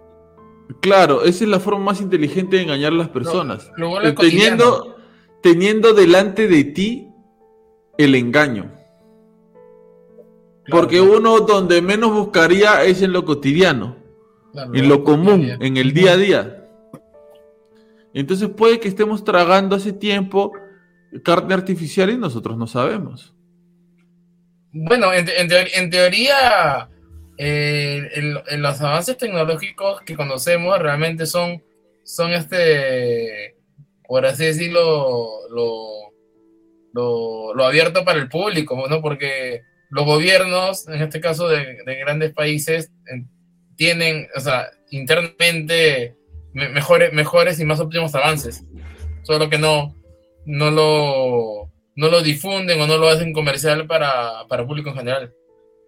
Claro, 0.80 1.22
esa 1.22 1.44
es 1.44 1.50
la 1.50 1.60
forma 1.60 1.84
más 1.84 2.00
inteligente 2.00 2.56
de 2.56 2.62
engañar 2.62 2.92
a 2.92 2.96
las 2.96 3.08
personas. 3.08 3.70
lo 3.76 4.14
teniendo, 4.14 4.96
teniendo 5.40 5.94
delante 5.94 6.48
de 6.48 6.64
ti 6.64 7.08
el 7.98 8.14
engaño. 8.14 8.75
Claro, 10.66 10.80
Porque 10.82 10.96
claro. 10.98 11.16
uno 11.18 11.40
donde 11.40 11.80
menos 11.82 12.12
buscaría 12.12 12.82
es 12.84 13.00
en 13.02 13.12
lo 13.12 13.24
cotidiano, 13.24 13.96
Claro, 14.52 14.74
en 14.74 14.88
lo 14.88 15.04
común, 15.04 15.34
cotidiano. 15.36 15.64
en 15.64 15.76
el 15.76 15.92
día 15.92 16.12
a 16.12 16.16
día. 16.16 16.62
Entonces 18.14 18.48
puede 18.48 18.80
que 18.80 18.88
estemos 18.88 19.24
tragando 19.24 19.76
hace 19.76 19.92
tiempo 19.92 20.52
carne 21.22 21.54
artificial 21.54 22.10
y 22.10 22.16
nosotros 22.16 22.56
no 22.56 22.66
sabemos. 22.66 23.34
Bueno, 24.72 25.12
en, 25.12 25.28
en 25.28 25.48
teor- 25.48 25.70
en 25.74 25.90
teoría, 25.90 26.88
eh, 27.38 28.08
el- 28.14 28.40
el- 28.48 28.62
los 28.62 28.80
avances 28.80 29.16
tecnológicos 29.16 30.00
que 30.02 30.16
conocemos 30.16 30.78
realmente 30.78 31.26
son 31.26 31.62
son 32.02 32.30
este, 32.32 33.56
por 34.06 34.24
así 34.26 34.44
decirlo, 34.44 35.48
lo, 35.50 36.12
lo, 36.92 37.52
lo 37.54 37.64
abierto 37.64 38.04
para 38.04 38.20
el 38.20 38.28
público, 38.28 38.86
¿no? 38.88 39.02
Porque 39.02 39.62
los 39.90 40.04
gobiernos, 40.04 40.88
en 40.88 41.02
este 41.02 41.20
caso 41.20 41.48
de, 41.48 41.78
de 41.84 41.94
grandes 41.96 42.32
países, 42.32 42.90
en- 43.06 43.28
tienen, 43.76 44.28
o 44.34 44.40
sea, 44.40 44.70
internamente 44.90 46.16
me- 46.52 46.68
mejores, 46.68 47.12
mejores 47.12 47.60
y 47.60 47.64
más 47.64 47.80
óptimos 47.80 48.14
avances. 48.14 48.62
Solo 49.22 49.50
que 49.50 49.58
no, 49.58 49.94
no 50.46 50.70
lo, 50.70 51.70
no 51.94 52.08
lo 52.08 52.22
difunden 52.22 52.80
o 52.80 52.86
no 52.86 52.96
lo 52.98 53.08
hacen 53.08 53.32
comercial 53.32 53.86
para, 53.86 54.46
para 54.48 54.66
público 54.66 54.90
en 54.90 54.96
general. 54.96 55.34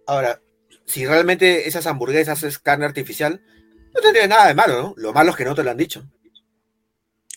Ahora, 0.05 0.41
si 0.85 1.05
realmente 1.05 1.67
esas 1.67 1.87
hamburguesas 1.87 2.43
es 2.43 2.59
carne 2.59 2.85
artificial, 2.85 3.41
no 3.93 4.01
tendría 4.01 4.27
nada 4.27 4.47
de 4.47 4.55
malo, 4.55 4.81
¿no? 4.81 4.93
Lo 4.97 5.13
malo 5.13 5.31
es 5.31 5.35
que 5.35 5.45
no 5.45 5.55
te 5.55 5.63
lo 5.63 5.71
han 5.71 5.77
dicho. 5.77 6.03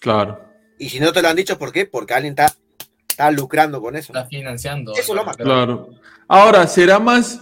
Claro. 0.00 0.44
Y 0.78 0.88
si 0.88 1.00
no 1.00 1.12
te 1.12 1.22
lo 1.22 1.28
han 1.28 1.36
dicho, 1.36 1.58
¿por 1.58 1.72
qué? 1.72 1.86
Porque 1.86 2.14
alguien 2.14 2.32
está, 2.32 2.54
está 3.12 3.30
lucrando 3.30 3.80
con 3.80 3.94
eso. 3.96 4.12
Está 4.12 4.26
financiando. 4.26 4.92
Eso 4.92 5.12
es 5.12 5.16
lo 5.16 5.24
malo. 5.24 5.44
Claro. 5.44 5.88
Ahora, 6.28 6.66
¿será 6.66 6.98
más 6.98 7.40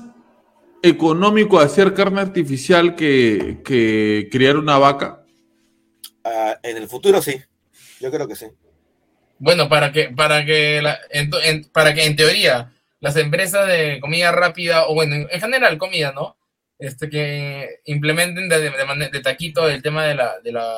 económico 0.82 1.58
hacer 1.60 1.94
carne 1.94 2.20
artificial 2.20 2.94
que, 2.94 3.58
que 3.64 4.28
criar 4.30 4.56
una 4.56 4.78
vaca? 4.78 5.24
Ah, 6.24 6.58
en 6.62 6.76
el 6.76 6.88
futuro 6.88 7.20
sí. 7.22 7.40
Yo 8.00 8.10
creo 8.10 8.26
que 8.26 8.36
sí. 8.36 8.46
Bueno, 9.38 9.68
para 9.68 9.92
que, 9.92 10.08
para 10.10 10.44
que, 10.44 10.80
la- 10.82 10.98
en, 11.10 11.30
para 11.72 11.94
que 11.94 12.04
en 12.04 12.16
teoría 12.16 12.72
las 13.00 13.16
empresas 13.16 13.66
de 13.66 13.98
comida 14.00 14.30
rápida, 14.32 14.86
o 14.86 14.94
bueno, 14.94 15.14
en, 15.16 15.26
en 15.30 15.40
general 15.40 15.78
comida, 15.78 16.12
¿no? 16.12 16.36
Este, 16.78 17.08
que 17.10 17.80
implementen 17.86 18.48
de, 18.48 18.58
de, 18.60 19.08
de 19.12 19.20
taquito 19.20 19.68
el 19.68 19.82
tema 19.82 20.04
de 20.06 20.14
la, 20.14 20.40
de 20.40 20.52
la, 20.52 20.74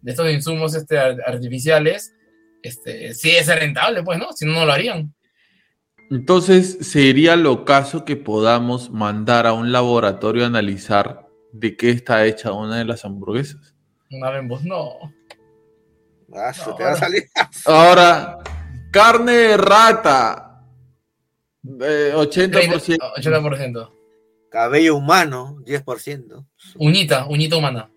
de 0.00 0.10
estos 0.10 0.30
insumos 0.30 0.74
este, 0.74 0.98
ar- 0.98 1.20
artificiales, 1.26 2.14
este, 2.62 3.14
sí 3.14 3.30
es 3.30 3.46
rentable, 3.46 4.02
pues, 4.02 4.18
¿no? 4.18 4.32
Si 4.32 4.46
no, 4.46 4.52
no 4.52 4.66
lo 4.66 4.72
harían. 4.72 5.14
Entonces, 6.10 6.78
sería 6.80 7.36
lo 7.36 7.64
caso 7.64 8.04
que 8.04 8.16
podamos 8.16 8.90
mandar 8.90 9.46
a 9.46 9.52
un 9.52 9.70
laboratorio 9.70 10.42
a 10.42 10.48
analizar 10.48 11.28
de 11.52 11.76
qué 11.76 11.90
está 11.90 12.26
hecha 12.26 12.52
una 12.52 12.78
de 12.78 12.84
las 12.84 13.04
hamburguesas. 13.04 13.76
Una 14.10 14.30
vez 14.30 14.48
vos, 14.48 14.64
no. 14.64 14.94
Ah, 16.34 16.52
se 16.52 16.72
te 16.72 16.82
va 16.82 16.92
a 16.92 16.96
salir. 16.96 17.24
Ahora, 17.64 18.38
carne 18.90 19.32
de 19.32 19.56
rata, 19.56 20.64
eh, 21.64 22.12
80%. 22.14 22.98
80%. 23.16 23.92
Cabello 24.50 24.96
humano, 24.96 25.58
10%. 25.64 26.44
Uñita, 26.76 27.26
uñita 27.28 27.56
humana. 27.56 27.88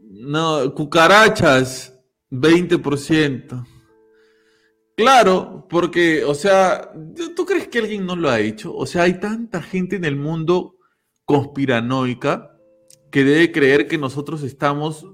No, 0.00 0.72
cucarachas, 0.74 1.94
20%. 2.30 3.77
Claro, 4.98 5.64
porque, 5.70 6.24
o 6.24 6.34
sea, 6.34 6.90
¿tú 7.36 7.46
crees 7.46 7.68
que 7.68 7.78
alguien 7.78 8.04
no 8.04 8.16
lo 8.16 8.28
ha 8.28 8.40
hecho? 8.40 8.74
O 8.74 8.84
sea, 8.84 9.04
hay 9.04 9.20
tanta 9.20 9.62
gente 9.62 9.94
en 9.94 10.04
el 10.04 10.16
mundo 10.16 10.74
conspiranoica 11.24 12.58
que 13.08 13.22
debe 13.22 13.52
creer 13.52 13.86
que 13.86 13.96
nosotros 13.96 14.42
estamos, 14.42 15.06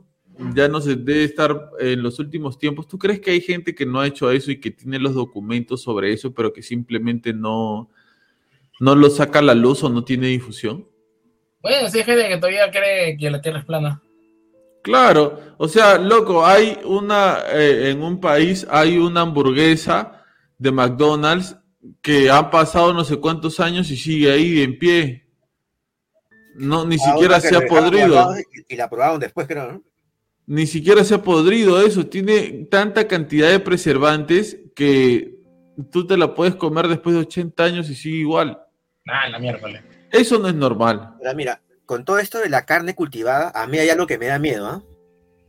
ya 0.54 0.68
no 0.68 0.80
se 0.80 0.96
debe 0.96 1.24
estar 1.24 1.68
en 1.80 2.02
los 2.02 2.18
últimos 2.18 2.58
tiempos. 2.58 2.88
¿Tú 2.88 2.98
crees 2.98 3.20
que 3.20 3.32
hay 3.32 3.42
gente 3.42 3.74
que 3.74 3.84
no 3.84 4.00
ha 4.00 4.06
hecho 4.06 4.30
eso 4.30 4.50
y 4.50 4.58
que 4.58 4.70
tiene 4.70 4.98
los 4.98 5.12
documentos 5.12 5.82
sobre 5.82 6.14
eso, 6.14 6.32
pero 6.32 6.54
que 6.54 6.62
simplemente 6.62 7.34
no, 7.34 7.90
no 8.80 8.94
lo 8.94 9.10
saca 9.10 9.40
a 9.40 9.42
la 9.42 9.54
luz 9.54 9.84
o 9.84 9.90
no 9.90 10.02
tiene 10.02 10.28
difusión? 10.28 10.88
Bueno, 11.60 11.90
sí 11.90 11.98
hay 11.98 12.04
gente 12.04 12.26
que 12.26 12.38
todavía 12.38 12.70
cree 12.70 13.18
que 13.18 13.30
la 13.30 13.42
Tierra 13.42 13.58
es 13.58 13.66
plana. 13.66 14.02
Claro, 14.84 15.40
o 15.56 15.66
sea, 15.66 15.96
loco, 15.96 16.44
hay 16.44 16.78
una, 16.84 17.38
eh, 17.50 17.88
en 17.88 18.02
un 18.02 18.20
país 18.20 18.66
hay 18.68 18.98
una 18.98 19.22
hamburguesa 19.22 20.22
de 20.58 20.72
McDonald's 20.72 21.56
que 22.02 22.30
han 22.30 22.50
pasado 22.50 22.92
no 22.92 23.02
sé 23.02 23.16
cuántos 23.16 23.60
años 23.60 23.90
y 23.90 23.96
sigue 23.96 24.30
ahí 24.30 24.60
en 24.60 24.78
pie. 24.78 25.26
No, 26.56 26.84
ni 26.84 26.98
siquiera 26.98 27.40
se 27.40 27.56
ha 27.56 27.62
podrido. 27.62 28.34
Y, 28.68 28.76
la 28.76 28.90
probaron 28.90 29.18
después, 29.18 29.46
creo, 29.46 29.72
¿no? 29.72 29.82
Ni 30.46 30.66
siquiera 30.66 31.02
se 31.02 31.14
ha 31.14 31.22
podrido 31.22 31.80
eso. 31.80 32.06
Tiene 32.06 32.66
tanta 32.70 33.08
cantidad 33.08 33.48
de 33.48 33.60
preservantes 33.60 34.58
que 34.76 35.38
tú 35.90 36.06
te 36.06 36.18
la 36.18 36.34
puedes 36.34 36.56
comer 36.56 36.88
después 36.88 37.14
de 37.14 37.22
80 37.22 37.64
años 37.64 37.88
y 37.88 37.94
sigue 37.94 38.18
igual. 38.18 38.60
Ah, 39.08 39.30
la 39.30 39.38
miércoles. 39.38 39.82
Eso 40.12 40.38
no 40.38 40.46
es 40.46 40.54
normal. 40.54 41.14
Mira, 41.34 41.58
con 41.86 42.04
todo 42.04 42.18
esto 42.18 42.38
de 42.40 42.48
la 42.48 42.64
carne 42.64 42.94
cultivada, 42.94 43.50
a 43.54 43.66
mí 43.66 43.78
hay 43.78 43.90
algo 43.90 44.06
que 44.06 44.18
me 44.18 44.26
da 44.26 44.38
miedo, 44.38 44.66
¿ah? 44.66 44.82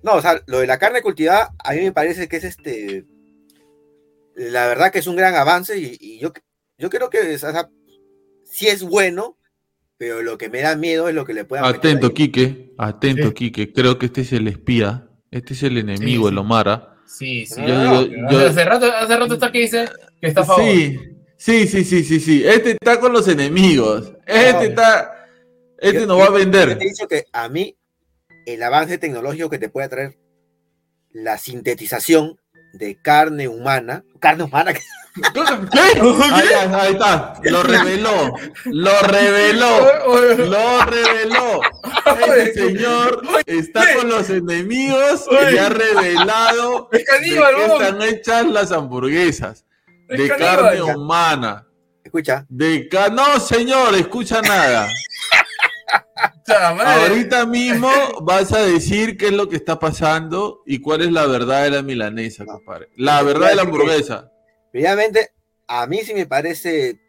No, 0.04 0.14
o 0.16 0.22
sea, 0.22 0.42
lo 0.46 0.60
de 0.60 0.68
la 0.68 0.78
carne 0.78 1.02
cultivada, 1.02 1.52
a 1.64 1.74
mí 1.74 1.82
me 1.82 1.92
parece 1.92 2.28
que 2.28 2.38
es 2.38 2.44
este. 2.44 3.06
La 4.36 4.68
verdad 4.68 4.92
que 4.92 5.00
es 5.00 5.08
un 5.08 5.16
gran 5.16 5.34
avance 5.36 5.78
y, 5.78 5.98
y 6.00 6.20
yo, 6.20 6.34
yo 6.78 6.90
creo 6.90 7.10
que 7.10 7.34
o 7.34 7.38
sea, 7.38 7.70
sí 8.44 8.68
es 8.68 8.84
bueno, 8.84 9.38
pero 9.98 10.22
lo 10.22 10.38
que 10.38 10.50
me 10.50 10.62
da 10.62 10.76
miedo 10.76 11.08
es 11.08 11.16
lo 11.16 11.26
que 11.26 11.34
le 11.34 11.44
meter 11.44 11.64
Atento, 11.64 12.08
ahí. 12.08 12.14
Quique. 12.14 12.74
Atento, 12.78 13.34
Quique. 13.34 13.72
Creo 13.72 13.98
que 13.98 14.08
este 14.08 14.22
es 14.22 14.34
el 14.34 14.48
espía. 14.48 15.08
Este 15.32 15.54
es 15.54 15.64
el 15.64 15.78
enemigo, 15.78 16.24
Sí, 16.24 16.28
el 16.30 16.34
sí. 16.34 16.40
Omara. 16.40 16.98
Sí, 17.08 17.46
sí. 17.46 17.62
Yo 17.62 17.68
no, 17.76 18.04
digo- 18.04 18.18
no, 18.24 18.32
yo- 18.32 18.48
hace, 18.50 18.66
rato, 18.66 18.86
hace 18.92 19.18
rato 19.18 19.34
está 19.36 19.52
que 19.52 19.60
dice 19.60 19.86
que 20.22 20.28
está 20.28 20.42
a 20.42 20.46
favor. 20.46 20.64
Sí, 20.66 21.00
sí, 21.38 21.68
sí, 21.68 21.84
sí, 21.86 22.04
sí, 22.04 22.20
sí. 22.20 22.44
Este 22.46 22.72
está 22.72 23.00
con 23.00 23.14
los 23.14 23.28
enemigos. 23.28 24.12
Este 24.26 24.66
está. 24.68 25.14
Este 25.80 26.02
Yo- 26.02 26.08
nos 26.08 26.20
va 26.20 26.26
a 26.26 26.30
vender. 26.32 26.70
yo 26.70 26.78
te 26.78 26.84
he 26.86 26.88
dicho 26.90 27.08
que 27.08 27.26
a 27.34 27.50
mí 27.50 27.78
el 28.46 28.62
avance 28.64 28.98
tecnológico 28.98 29.50
que 29.50 29.58
te 29.60 29.70
puede 29.70 29.90
traer 29.90 30.18
la 31.12 31.38
sintetización 31.38 32.40
de 32.74 33.02
carne 33.02 33.48
humana, 33.48 34.04
carne 34.20 34.44
humana, 34.44 34.74
¿Qué? 35.14 35.80
Ahí, 36.30 36.48
ahí 36.74 36.92
está. 36.92 37.40
Lo 37.44 37.64
reveló. 37.64 38.34
Lo 38.66 39.00
reveló. 39.00 40.36
Lo 40.46 40.86
reveló. 40.86 41.62
Este 42.36 42.54
señor 42.54 43.22
está 43.46 43.94
con 43.96 44.10
los 44.10 44.30
enemigos 44.30 45.26
y 45.54 45.58
ha 45.58 45.70
revelado 45.70 46.90
de 47.24 47.40
huevón. 47.40 47.82
están 47.82 48.02
hechas 48.02 48.46
las 48.48 48.72
hamburguesas. 48.74 49.64
Es 50.10 50.18
De 50.20 50.28
carne 50.36 50.82
humana. 50.82 51.66
escucha, 52.04 52.46
De 52.50 52.90
ca- 52.90 53.08
no, 53.10 53.40
señor, 53.40 53.96
escucha 53.96 54.42
nada. 54.42 54.90
Ahorita 56.86 57.46
mismo 57.46 57.90
vas 58.22 58.54
a 58.54 58.60
decir 58.60 59.18
qué 59.18 59.28
es 59.28 59.34
lo 59.34 59.50
que 59.50 59.56
está 59.56 59.80
pasando 59.80 60.62
y 60.66 60.80
cuál 60.80 61.02
es 61.02 61.12
la 61.12 61.26
verdad 61.26 61.64
de 61.64 61.72
la 61.72 61.82
milanesa, 61.82 62.46
compadre. 62.46 62.90
La 62.96 63.22
verdad 63.24 63.50
de 63.50 63.56
la 63.56 63.62
hamburguesa. 63.64 64.32
Primeramente, 64.72 65.32
a 65.68 65.88
mí 65.88 66.00
sí 66.04 66.14
me 66.14 66.26
parece 66.26 67.00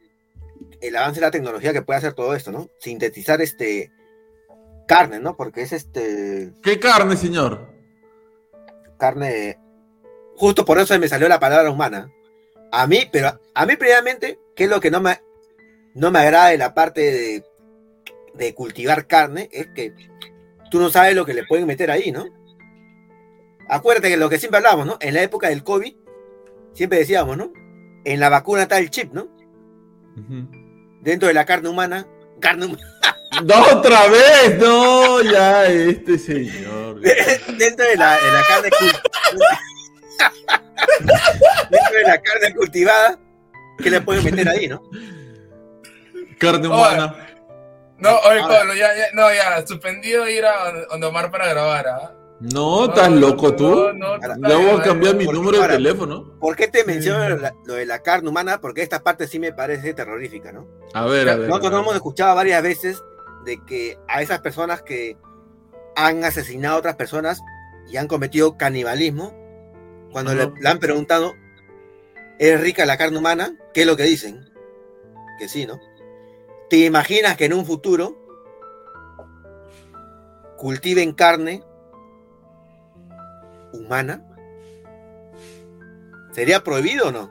el 0.80 0.96
avance 0.96 1.20
de 1.20 1.26
la 1.26 1.30
tecnología 1.30 1.72
que 1.72 1.82
puede 1.82 1.98
hacer 1.98 2.14
todo 2.14 2.34
esto, 2.34 2.52
¿no? 2.52 2.68
Sintetizar 2.80 3.40
este 3.40 3.90
carne, 4.86 5.20
¿no? 5.20 5.36
Porque 5.36 5.62
es 5.62 5.72
este 5.72 6.52
¿Qué 6.62 6.78
carne, 6.78 7.16
señor? 7.16 7.76
carne. 8.98 9.58
Justo 10.36 10.64
por 10.64 10.78
eso 10.78 10.98
me 10.98 11.08
salió 11.08 11.28
la 11.28 11.40
palabra 11.40 11.70
humana. 11.70 12.10
A 12.72 12.86
mí, 12.86 13.08
pero 13.10 13.40
a 13.54 13.66
mí 13.66 13.76
previamente, 13.76 14.38
¿qué 14.54 14.64
es 14.64 14.70
lo 14.70 14.80
que 14.80 14.90
no 14.90 15.00
me, 15.00 15.20
no 15.94 16.10
me 16.10 16.18
agrada 16.18 16.48
de 16.48 16.58
la 16.58 16.74
parte 16.74 17.00
de, 17.00 17.44
de 18.36 18.54
cultivar 18.54 19.06
carne? 19.06 19.48
Es 19.52 19.68
que 19.68 19.94
tú 20.70 20.78
no 20.80 20.90
sabes 20.90 21.14
lo 21.14 21.24
que 21.24 21.34
le 21.34 21.44
pueden 21.44 21.66
meter 21.66 21.90
ahí, 21.90 22.12
¿no? 22.12 22.26
Acuérdate 23.68 24.08
que 24.08 24.16
lo 24.16 24.28
que 24.28 24.38
siempre 24.38 24.58
hablamos, 24.58 24.86
¿no? 24.86 24.98
En 25.00 25.14
la 25.14 25.22
época 25.22 25.48
del 25.48 25.64
COVID, 25.64 25.94
siempre 26.72 26.98
decíamos, 26.98 27.36
¿no? 27.36 27.52
En 28.04 28.20
la 28.20 28.28
vacuna 28.28 28.62
está 28.62 28.78
el 28.78 28.90
chip, 28.90 29.12
¿no? 29.12 29.28
Dentro 31.02 31.28
de 31.28 31.34
la 31.34 31.44
carne 31.44 31.68
humana, 31.68 32.06
carne 32.40 32.66
humana. 32.66 32.82
¡No, 33.44 33.78
otra 33.78 34.08
vez! 34.08 34.58
No, 34.58 35.20
ya, 35.22 35.66
este 35.66 36.18
señor. 36.18 37.00
dentro 37.58 37.84
de 37.84 37.96
la, 37.96 38.16
de 38.16 38.32
la 38.32 38.42
carne 38.48 38.70
cultivada. 38.70 39.60
dentro 41.70 41.98
de 41.98 42.02
la 42.04 42.22
carne 42.22 42.54
cultivada, 42.54 43.18
¿qué 43.78 43.90
le 43.90 44.00
pueden 44.00 44.24
meter 44.24 44.48
ahí, 44.48 44.68
no? 44.68 44.82
Carne 46.38 46.68
humana. 46.68 47.35
No, 47.98 48.10
oye, 48.28 48.40
Ahora. 48.40 48.58
Pablo, 48.58 48.74
ya, 48.74 48.94
ya, 48.94 49.04
no, 49.14 49.32
ya, 49.32 49.66
suspendido 49.66 50.28
ir 50.28 50.44
a 50.44 50.86
donde 50.90 51.06
Omar 51.06 51.30
para 51.30 51.48
grabar, 51.48 51.86
¿ah? 51.88 52.12
No, 52.38 52.84
¿estás 52.84 53.10
loco 53.10 53.54
tú? 53.56 53.92
no, 53.94 54.20
Ya 54.20 54.56
voy 54.56 54.78
a 54.78 54.82
cambiar 54.82 55.14
mi 55.16 55.24
Porque 55.24 55.38
número 55.38 55.62
de 55.62 55.68
teléfono. 55.68 56.38
¿Por 56.38 56.54
qué 56.54 56.68
te 56.68 56.84
menciono 56.84 57.26
la- 57.36 57.54
lo 57.64 57.74
de 57.74 57.86
la 57.86 58.00
carne 58.02 58.28
humana? 58.28 58.60
Porque 58.60 58.82
esta 58.82 59.02
parte 59.02 59.26
sí 59.26 59.38
me 59.38 59.54
parece 59.54 59.94
terrorífica, 59.94 60.52
¿no? 60.52 60.68
A 60.92 61.06
ver, 61.06 61.26
a 61.30 61.36
ver. 61.36 61.48
Nosotros 61.48 61.72
a 61.72 61.76
ver. 61.76 61.82
hemos 61.84 61.94
escuchado 61.94 62.34
varias 62.34 62.62
veces 62.62 63.02
de 63.46 63.64
que 63.64 63.98
a 64.06 64.20
esas 64.20 64.40
personas 64.40 64.82
que 64.82 65.16
han 65.96 66.22
asesinado 66.24 66.76
a 66.76 66.78
otras 66.80 66.96
personas 66.96 67.40
y 67.88 67.96
han 67.96 68.06
cometido 68.08 68.58
canibalismo, 68.58 69.32
cuando 70.12 70.34
le, 70.34 70.52
le 70.60 70.68
han 70.68 70.78
preguntado, 70.78 71.32
¿es 72.38 72.60
rica 72.60 72.84
la 72.84 72.98
carne 72.98 73.16
humana? 73.16 73.56
¿Qué 73.72 73.80
es 73.82 73.86
lo 73.86 73.96
que 73.96 74.02
dicen? 74.02 74.50
Que 75.38 75.48
sí, 75.48 75.64
¿no? 75.64 75.80
¿Te 76.68 76.78
imaginas 76.78 77.36
que 77.36 77.44
en 77.44 77.52
un 77.52 77.64
futuro 77.64 78.16
cultiven 80.56 81.12
carne 81.12 81.62
humana? 83.72 84.24
¿Sería 86.32 86.64
prohibido 86.64 87.08
o 87.08 87.12
no? 87.12 87.30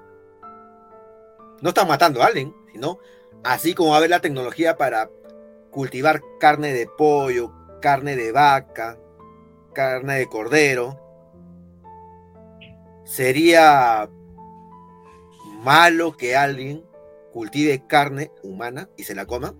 No 1.62 1.70
están 1.70 1.88
matando 1.88 2.24
a 2.24 2.28
alguien, 2.28 2.56
sino 2.72 2.99
así 3.44 3.74
como 3.74 3.90
va 3.90 3.95
a 3.95 3.98
haber 3.98 4.10
la 4.10 4.22
tecnología 4.22 4.78
para 4.78 5.10
cultivar 5.70 6.22
carne 6.40 6.72
de 6.72 6.88
pollo, 6.88 7.52
carne 7.82 8.16
de 8.16 8.32
vaca, 8.32 8.98
carne 9.74 10.16
de 10.16 10.28
cordero, 10.28 10.98
sería 13.03 14.10
malo 15.62 16.16
que 16.16 16.38
alguien 16.38 16.85
cultive 17.36 17.84
carne 17.86 18.32
humana 18.44 18.88
y 18.98 19.03
se 19.03 19.14
la 19.14 19.26
coma. 19.26 19.53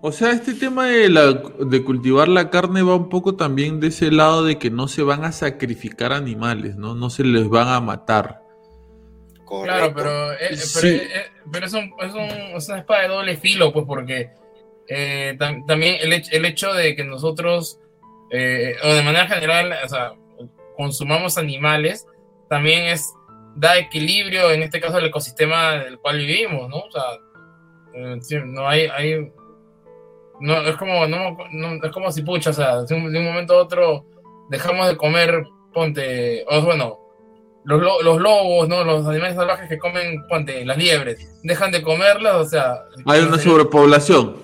O 0.00 0.10
sea, 0.10 0.30
este 0.30 0.54
tema 0.54 0.86
de, 0.86 1.10
la, 1.10 1.34
de 1.34 1.84
cultivar 1.84 2.28
la 2.28 2.48
carne 2.48 2.80
va 2.82 2.94
un 2.96 3.10
poco 3.10 3.36
también 3.36 3.78
de 3.80 3.88
ese 3.88 4.10
lado 4.10 4.42
de 4.42 4.56
que 4.58 4.70
no 4.70 4.88
se 4.88 5.02
van 5.02 5.24
a 5.26 5.32
sacrificar 5.32 6.14
animales, 6.14 6.76
¿no? 6.76 6.94
No 6.94 7.10
se 7.10 7.24
les 7.24 7.46
van 7.50 7.68
a 7.68 7.80
matar. 7.82 8.40
Claro, 9.46 9.92
pero, 9.94 10.32
eh, 10.32 10.38
pero, 10.48 10.56
Sí. 10.56 10.88
eh, 10.88 11.08
pero 11.52 11.66
es, 11.66 11.74
un- 11.74 11.92
es 12.00 12.14
un- 12.14 12.56
es 12.56 12.68
una 12.70 12.78
espada 12.78 13.02
de 13.02 13.08
doble 13.08 13.36
filo, 13.36 13.72
pues 13.74 13.84
porque 13.86 14.30
eh, 14.88 15.36
tam- 15.38 15.66
también 15.66 15.96
el, 16.00 16.12
el 16.32 16.44
hecho 16.46 16.72
de 16.72 16.96
que 16.96 17.04
nosotros, 17.04 17.78
eh, 18.30 18.74
o 18.82 18.88
de 18.94 19.02
manera 19.02 19.26
general, 19.28 19.72
o 19.84 19.88
sea, 19.88 20.14
consumamos 20.78 21.36
animales, 21.36 22.06
también 22.48 22.84
es 22.84 23.04
da 23.56 23.76
equilibrio, 23.78 24.50
en 24.50 24.62
este 24.62 24.80
caso, 24.80 24.96
al 24.96 25.06
ecosistema 25.06 25.72
del 25.74 25.98
cual 25.98 26.18
vivimos, 26.18 26.68
¿no? 26.68 26.76
O 26.78 26.90
sea, 26.90 27.02
eh, 27.94 28.42
no 28.46 28.68
hay, 28.68 28.86
hay 28.86 29.32
no, 30.40 30.56
es 30.62 30.76
como, 30.76 31.06
no, 31.06 31.36
no- 31.52 31.84
es 31.84 31.92
como 31.92 32.10
si 32.12 32.22
pucha, 32.22 32.50
o 32.50 32.52
sea, 32.54 32.82
de 32.82 32.94
un, 32.94 33.12
de 33.12 33.18
un 33.18 33.24
momento 33.26 33.54
a 33.54 33.62
otro 33.62 34.06
dejamos 34.48 34.88
de 34.88 34.96
comer, 34.96 35.44
ponte, 35.74 36.44
o 36.48 36.62
bueno, 36.62 36.98
los, 37.64 37.80
lo- 37.80 38.00
los 38.02 38.18
lobos, 38.20 38.68
¿no? 38.68 38.82
Los 38.84 39.06
animales 39.06 39.36
salvajes 39.36 39.68
que 39.68 39.78
comen, 39.78 40.26
ponte, 40.28 40.64
las 40.64 40.78
liebres, 40.78 41.40
dejan 41.42 41.70
de 41.70 41.82
comerlas, 41.82 42.34
o 42.36 42.44
sea... 42.44 42.84
Hay 43.06 43.20
una 43.20 43.36
se- 43.36 43.44
sobrepoblación. 43.44 44.34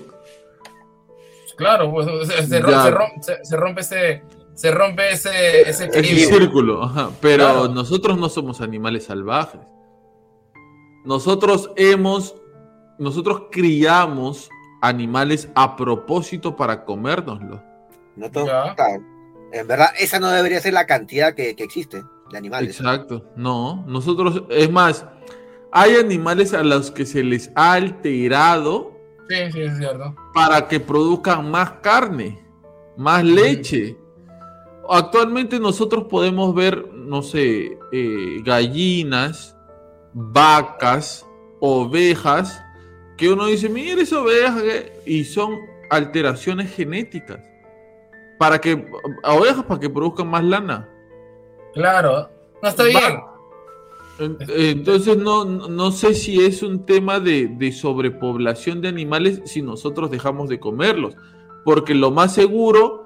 Claro, 1.57 1.91
pues, 1.91 2.07
se, 2.29 2.47
se 2.47 2.63
rom- 2.63 3.23
se- 3.23 3.45
se 3.45 3.57
rompe 3.57 3.81
ese... 3.81 4.23
Se 4.57 4.71
rompe 4.71 5.13
ese, 5.13 5.61
ese 5.69 5.85
equilibrio. 5.85 6.29
círculo, 6.29 6.83
ajá. 6.83 7.11
Pero 7.21 7.45
Claro. 7.45 7.69
nosotros 7.69 8.19
no 8.19 8.29
somos 8.29 8.61
animales 8.61 9.05
salvajes. 9.05 9.61
Nosotros 11.05 11.71
hemos, 11.77 12.35
nosotros 12.99 13.43
criamos 13.53 14.51
animales 14.83 15.49
a 15.55 15.77
propósito 15.77 16.57
para 16.57 16.85
comérnoslos. 16.85 17.61
No 18.17 18.31
claro. 18.31 18.75
En 19.53 19.67
verdad, 19.69 19.89
esa 19.99 20.19
no 20.19 20.29
debería 20.31 20.61
ser 20.61 20.73
la 20.73 20.87
cantidad 20.87 21.35
que, 21.35 21.55
que 21.55 21.63
existe 21.65 22.03
de 22.31 22.39
animales. 22.39 22.81
Exacto. 22.81 23.25
No, 23.37 23.85
nosotros, 23.87 24.43
es 24.51 24.71
más, 24.71 25.07
hay 25.71 25.97
animales 25.97 26.53
a 26.55 26.63
los 26.65 26.91
que 26.91 27.07
se 27.07 27.23
les 27.23 27.51
ha 27.55 27.75
alterado 27.75 28.93
Sí, 29.29 29.37
sí, 29.53 29.61
es 29.61 29.77
cierto. 29.79 30.15
para 30.35 30.67
que 30.67 30.81
produzcan 30.81 31.51
más 31.51 31.73
carne, 31.83 32.43
más 32.97 33.23
leche. 33.23 33.97
Actualmente 34.91 35.59
nosotros 35.61 36.05
podemos 36.05 36.55
ver, 36.55 36.93
no 36.93 37.23
sé, 37.23 37.79
eh, 37.93 38.41
gallinas, 38.45 39.57
vacas, 40.13 41.27
ovejas, 41.61 42.63
que 43.17 43.31
uno 43.31 43.47
dice, 43.47 43.69
mira 43.69 44.03
esa 44.03 44.21
oveja, 44.21 44.61
eh", 44.65 44.93
y 45.07 45.25
son 45.25 45.55
alteraciones 45.91 46.75
genéticas. 46.75 47.41
Para 48.39 48.61
que, 48.61 48.87
a 49.23 49.35
ovejas 49.35 49.65
para 49.65 49.81
que 49.81 49.89
produzcan 49.89 50.29
más 50.29 50.45
lana. 50.45 50.89
Claro, 51.73 52.29
no 52.63 52.69
está 52.69 52.85
bien. 52.85 53.21
En- 54.19 54.37
Entonces 54.49 55.17
no, 55.17 55.45
no 55.45 55.91
sé 55.91 56.15
si 56.15 56.43
es 56.45 56.63
un 56.63 56.85
tema 56.87 57.21
de, 57.21 57.49
de 57.49 57.73
sobrepoblación 57.73 58.81
de 58.81 58.89
animales 58.89 59.43
si 59.45 59.63
nosotros 59.63 60.11
dejamos 60.11 60.49
de 60.49 60.59
comerlos. 60.61 61.15
Porque 61.65 61.95
lo 61.95 62.11
más 62.11 62.33
seguro, 62.35 63.06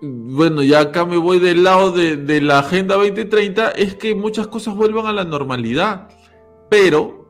bueno, 0.00 0.62
ya 0.62 0.80
acá 0.80 1.04
me 1.04 1.16
voy 1.16 1.38
del 1.38 1.64
lado 1.64 1.92
de, 1.92 2.16
de 2.16 2.40
la 2.40 2.60
Agenda 2.60 2.96
2030, 2.96 3.70
es 3.70 3.94
que 3.96 4.14
muchas 4.14 4.46
cosas 4.46 4.74
vuelvan 4.74 5.06
a 5.06 5.12
la 5.12 5.24
normalidad. 5.24 6.08
Pero, 6.70 7.28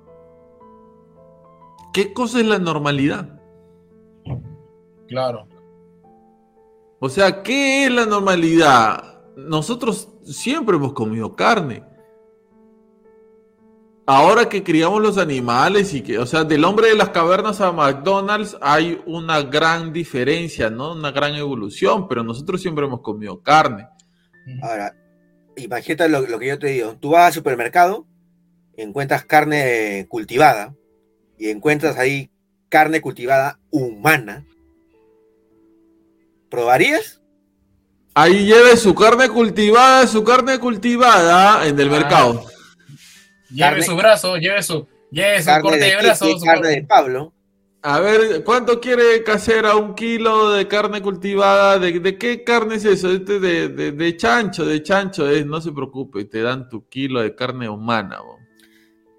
¿qué 1.93 2.13
cosa 2.13 2.41
es 2.41 2.47
la 2.47 2.59
normalidad? 2.59 3.41
Claro. 5.09 5.49
O 7.01 7.09
sea, 7.09 7.43
¿qué 7.43 7.87
es 7.87 7.93
la 7.93 8.07
normalidad? 8.07 9.23
Nosotros 9.37 10.09
siempre 10.25 10.77
hemos 10.77 10.93
comido 10.93 11.37
carne. 11.37 11.85
Ahora 14.11 14.49
que 14.49 14.63
criamos 14.65 15.03
los 15.03 15.19
animales 15.19 15.93
y 15.93 16.01
que, 16.01 16.19
o 16.19 16.25
sea, 16.25 16.43
del 16.43 16.65
hombre 16.65 16.89
de 16.89 16.95
las 16.95 17.11
cavernas 17.11 17.61
a 17.61 17.73
McDonald's 17.73 18.57
hay 18.63 18.99
una 19.05 19.43
gran 19.43 19.93
diferencia, 19.93 20.71
¿no? 20.71 20.93
Una 20.95 21.11
gran 21.11 21.35
evolución, 21.35 22.09
pero 22.09 22.25
nosotros 22.25 22.63
siempre 22.63 22.87
hemos 22.87 23.03
comido 23.03 23.43
carne. 23.43 23.87
Ahora, 24.63 24.95
imagínate 25.59 26.09
lo, 26.09 26.23
lo 26.23 26.39
que 26.39 26.47
yo 26.49 26.59
te 26.59 26.69
digo. 26.69 26.97
Tú 26.99 27.11
vas 27.11 27.27
al 27.27 27.33
supermercado, 27.35 28.07
encuentras 28.79 29.27
carne 29.27 30.07
cultivada 30.09 30.75
y 31.39 31.51
encuentras 31.51 31.99
ahí 31.99 32.31
carne 32.71 33.03
cultivada 33.03 33.61
humana. 33.71 34.47
¿Probarías? 36.49 37.21
Ahí 38.15 38.47
lleve 38.47 38.79
su 38.79 38.95
carne 38.95 39.29
cultivada, 39.29 40.07
su 40.07 40.25
carne 40.25 40.59
cultivada 40.59 41.67
en 41.67 41.79
el 41.79 41.89
Ah. 41.89 41.93
mercado. 41.93 42.45
Lleve 43.51 43.61
Carne- 43.71 43.83
su 43.85 43.97
brazo, 43.97 44.37
lleve 44.37 44.63
su, 44.63 44.87
lleve 45.11 45.41
su 45.41 45.47
Carne 45.47 45.63
corte 45.63 45.79
de 45.79 45.85
de 45.87 45.97
brazo. 45.97 46.25
Kiki, 46.27 46.39
su 46.41 46.45
carne 46.45 46.61
corte- 46.61 46.81
de 46.81 46.87
Pablo. 46.87 47.33
A 47.81 48.01
ver, 48.01 48.43
¿cuánto 48.43 48.81
quiere 48.81 49.23
casera 49.23 49.77
un 49.77 49.95
kilo 49.95 50.51
de 50.51 50.67
carne 50.67 51.01
cultivada? 51.01 51.79
¿De, 51.79 52.01
de 52.01 52.19
qué 52.19 52.43
carne 52.43 52.75
es 52.75 52.85
eso? 52.85 53.11
Este 53.13 53.39
de, 53.39 53.69
de- 53.69 53.93
de 53.93 54.17
chancho, 54.17 54.67
de 54.67 54.83
chancho 54.83 55.31
es, 55.31 55.47
no 55.47 55.61
se 55.61 55.71
preocupe, 55.73 56.25
te 56.25 56.43
dan 56.43 56.69
tu 56.69 56.89
kilo 56.89 57.21
de 57.23 57.35
carne 57.37 57.69
humana. 57.69 58.21
bo. 58.21 58.39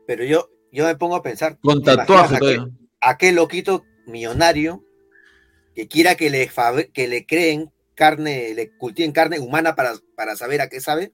Pero 0.05 0.25
yo, 0.25 0.49
yo 0.73 0.85
me 0.85 0.95
pongo 0.97 1.15
a 1.15 1.23
pensar. 1.23 1.57
Con 1.61 1.81
¿te 1.81 1.95
tatuaje 1.95 2.37
todavía. 2.37 2.67
aquel, 2.99 3.35
loquito 3.35 3.85
millonario 4.05 4.83
que 5.73 5.87
quiera 5.87 6.15
que 6.15 6.29
le, 6.29 6.51
que 6.93 7.07
le 7.07 7.25
creen 7.25 7.71
carne, 7.95 8.53
le 8.55 8.75
cultiven 8.77 9.13
carne 9.13 9.39
humana 9.39 9.73
para, 9.75 9.93
para 10.17 10.35
saber 10.35 10.59
a 10.61 10.67
qué 10.67 10.81
sabe? 10.81 11.13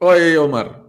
Oye, 0.00 0.36
Omar, 0.36 0.82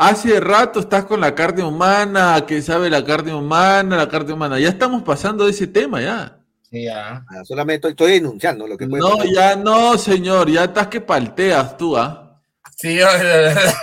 hace 0.00 0.40
rato 0.40 0.80
estás 0.80 1.04
con 1.04 1.20
la 1.20 1.34
carne 1.34 1.62
humana, 1.62 2.44
que 2.46 2.62
sabe 2.62 2.88
la 2.90 3.04
carne 3.04 3.34
humana, 3.34 3.96
la 3.96 4.08
carne 4.08 4.32
humana. 4.32 4.58
Ya 4.58 4.68
estamos 4.70 5.02
pasando 5.02 5.44
de 5.44 5.50
ese 5.50 5.66
tema 5.66 6.00
ya. 6.00 6.38
Sí, 6.70 6.84
ya. 6.84 7.24
Ah, 7.28 7.44
solamente 7.44 7.88
estoy, 7.88 7.90
estoy 7.90 8.12
denunciando 8.20 8.66
lo 8.66 8.76
que 8.78 8.86
puede 8.86 9.02
No, 9.02 9.16
pasar. 9.16 9.32
ya 9.32 9.56
no, 9.56 9.98
señor, 9.98 10.48
ya 10.50 10.64
estás 10.64 10.86
que 10.88 11.00
palteas 11.00 11.76
tú, 11.76 11.96
¿ah? 11.96 12.40
Sí, 12.76 12.96
ya, 12.96 13.08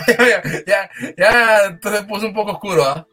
ya, 0.08 0.42
ya, 0.66 0.90
ya, 1.18 1.66
entonces 1.68 2.02
puso 2.06 2.28
un 2.28 2.34
poco 2.34 2.54
oscuro, 2.54 2.84
¿ah? 2.84 3.06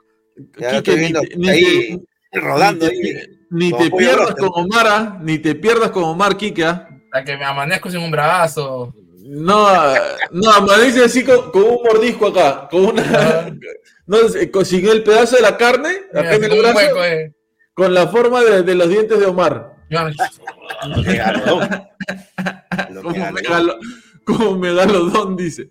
Ya 0.58 0.70
Quique, 0.80 0.92
estoy 0.94 0.96
ni 1.00 1.12
te- 1.12 1.36
ni 1.36 1.48
ahí 1.50 2.02
te- 2.30 2.40
rodando 2.40 2.86
ni 2.86 2.92
te, 3.02 3.18
ahí. 3.18 3.26
ni 3.50 3.70
como 3.70 3.84
te 3.84 3.90
pierdas 3.90 4.34
con 4.34 4.50
Omar, 4.54 4.86
¿ah? 4.88 5.18
ni 5.20 5.38
te 5.38 5.54
pierdas 5.54 5.90
con 5.90 6.04
Omar, 6.04 6.36
Kike, 6.36 6.64
¿ah? 6.64 6.88
Para 7.12 7.24
que 7.24 7.36
me 7.36 7.44
amanezco 7.44 7.90
sin 7.90 8.00
un 8.00 8.10
brazo. 8.10 8.94
No, 9.26 9.66
no, 10.32 10.50
amanece 10.52 11.02
así 11.04 11.24
con, 11.24 11.50
con 11.50 11.62
un 11.62 11.78
mordisco 11.82 12.26
acá, 12.28 12.68
con 12.70 12.84
una... 12.86 13.50
No, 14.06 14.28
se 14.28 14.50
consiguió 14.50 14.92
el 14.92 15.02
pedazo 15.02 15.36
de 15.36 15.40
la 15.42 15.56
carne, 15.56 15.88
Mira, 16.12 16.20
acá 16.26 16.34
en 16.34 16.44
el 16.44 16.58
brazo, 16.58 16.76
hueco, 16.76 17.04
eh. 17.04 17.34
con 17.72 17.94
la 17.94 18.06
forma 18.08 18.42
de, 18.44 18.62
de 18.62 18.74
los 18.74 18.86
dientes 18.90 19.18
de 19.18 19.24
Omar. 19.24 19.76
Lo 22.90 23.02
Como, 24.24 24.56
megalodón. 24.58 25.36
dice. 25.36 25.70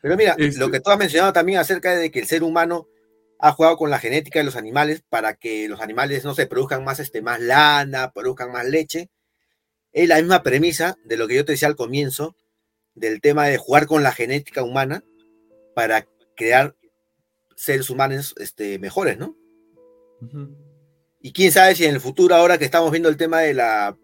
Pero 0.00 0.16
mira, 0.16 0.36
Este- 0.38 0.60
lo 0.60 0.70
que 0.70 0.78
tú 0.80 0.90
has 0.90 0.98
mencionado 0.98 1.32
también 1.32 1.58
acerca 1.58 1.96
de 1.96 2.10
que 2.12 2.20
el 2.20 2.26
ser 2.28 2.42
humano 2.44 2.86
ha 3.40 3.50
jugado 3.52 3.76
con 3.76 3.90
la 3.90 3.98
genética 3.98 4.38
de 4.38 4.44
los 4.44 4.54
animales 4.56 5.02
para 5.08 5.34
que 5.34 5.68
los 5.68 5.80
animales, 5.80 6.24
no 6.24 6.34
se 6.34 6.46
produzcan 6.46 6.84
más, 6.84 7.00
este, 7.00 7.20
más 7.20 7.40
lana, 7.40 8.12
produzcan 8.12 8.52
más 8.52 8.64
leche. 8.64 9.10
Es 9.92 10.08
la 10.08 10.16
misma 10.18 10.42
premisa 10.44 10.96
de 11.04 11.16
lo 11.16 11.26
que 11.26 11.34
yo 11.34 11.44
te 11.44 11.52
decía 11.52 11.68
al 11.68 11.76
comienzo, 11.76 12.36
del 12.96 13.20
tema 13.20 13.46
de 13.46 13.58
jugar 13.58 13.86
con 13.86 14.02
la 14.02 14.10
genética 14.10 14.62
humana 14.62 15.04
para 15.74 16.08
crear 16.34 16.74
seres 17.54 17.90
humanos 17.90 18.34
este, 18.38 18.78
mejores, 18.78 19.18
¿no? 19.18 19.36
Y 21.20 21.32
quién 21.32 21.52
sabe 21.52 21.74
si 21.74 21.84
en 21.84 21.94
el 21.94 22.00
futuro, 22.00 22.34
ahora 22.34 22.58
que 22.58 22.64
estamos 22.64 22.90
viendo 22.90 23.08
el 23.08 23.16
tema 23.16 23.40
de 23.40 23.54
la, 23.54 23.96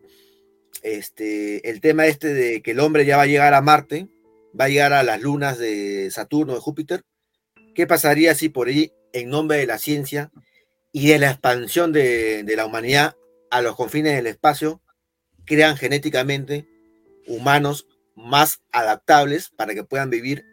este, 0.82 1.68
el 1.68 1.80
tema 1.80 2.06
este 2.06 2.32
de 2.34 2.62
que 2.62 2.72
el 2.72 2.80
hombre 2.80 3.04
ya 3.04 3.16
va 3.16 3.24
a 3.24 3.26
llegar 3.26 3.54
a 3.54 3.62
Marte, 3.62 4.08
va 4.58 4.66
a 4.66 4.68
llegar 4.68 4.92
a 4.92 5.02
las 5.02 5.20
lunas 5.20 5.58
de 5.58 6.10
Saturno, 6.10 6.54
de 6.54 6.60
Júpiter, 6.60 7.02
¿qué 7.74 7.86
pasaría 7.86 8.34
si 8.34 8.50
por 8.50 8.68
ahí, 8.68 8.92
en 9.14 9.30
nombre 9.30 9.58
de 9.58 9.66
la 9.66 9.78
ciencia 9.78 10.30
y 10.92 11.08
de 11.08 11.18
la 11.18 11.30
expansión 11.30 11.92
de, 11.92 12.44
de 12.44 12.56
la 12.56 12.66
humanidad 12.66 13.16
a 13.50 13.62
los 13.62 13.76
confines 13.76 14.14
del 14.14 14.26
espacio, 14.26 14.82
crean 15.46 15.76
genéticamente 15.76 16.66
humanos 17.26 17.86
más 18.14 18.62
adaptables 18.72 19.50
para 19.50 19.74
que 19.74 19.84
puedan 19.84 20.10
vivir 20.10 20.44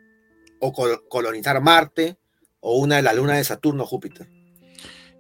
o 0.60 0.74
col- 0.74 1.02
colonizar 1.10 1.62
Marte 1.62 2.18
o 2.60 2.78
una 2.80 2.98
de 2.98 3.02
las 3.02 3.16
lunas 3.16 3.38
de 3.38 3.44
Saturno 3.44 3.84
o 3.84 3.88
Júpiter. 3.88 4.28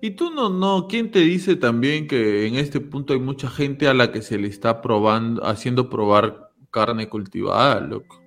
Y 0.01 0.11
tú 0.11 0.31
no, 0.31 0.49
no, 0.49 0.87
¿quién 0.87 1.11
te 1.11 1.19
dice 1.19 1.55
también 1.57 2.07
que 2.07 2.47
en 2.47 2.55
este 2.55 2.79
punto 2.79 3.13
hay 3.13 3.19
mucha 3.19 3.49
gente 3.49 3.87
a 3.87 3.93
la 3.93 4.11
que 4.11 4.21
se 4.21 4.37
le 4.37 4.47
está 4.47 4.81
probando, 4.81 5.45
haciendo 5.45 5.89
probar 5.89 6.51
carne 6.71 7.09
cultivada, 7.09 7.81
loco? 7.81 8.21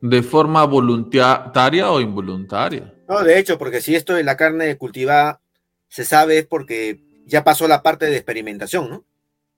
De 0.00 0.22
forma 0.22 0.64
voluntaria 0.64 1.90
o 1.90 2.00
involuntaria. 2.00 2.94
No, 3.08 3.22
de 3.22 3.38
hecho, 3.38 3.58
porque 3.58 3.80
si 3.80 3.94
esto 3.94 4.14
de 4.14 4.24
la 4.24 4.36
carne 4.36 4.76
cultivada 4.78 5.40
se 5.88 6.04
sabe 6.04 6.38
es 6.38 6.46
porque 6.46 7.00
ya 7.26 7.44
pasó 7.44 7.68
la 7.68 7.82
parte 7.82 8.06
de 8.06 8.16
experimentación, 8.16 8.88
¿no? 8.90 9.04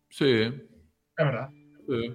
Sí. 0.08 0.32
Es 0.32 0.52
verdad. 1.16 1.50
Sí. 1.88 2.14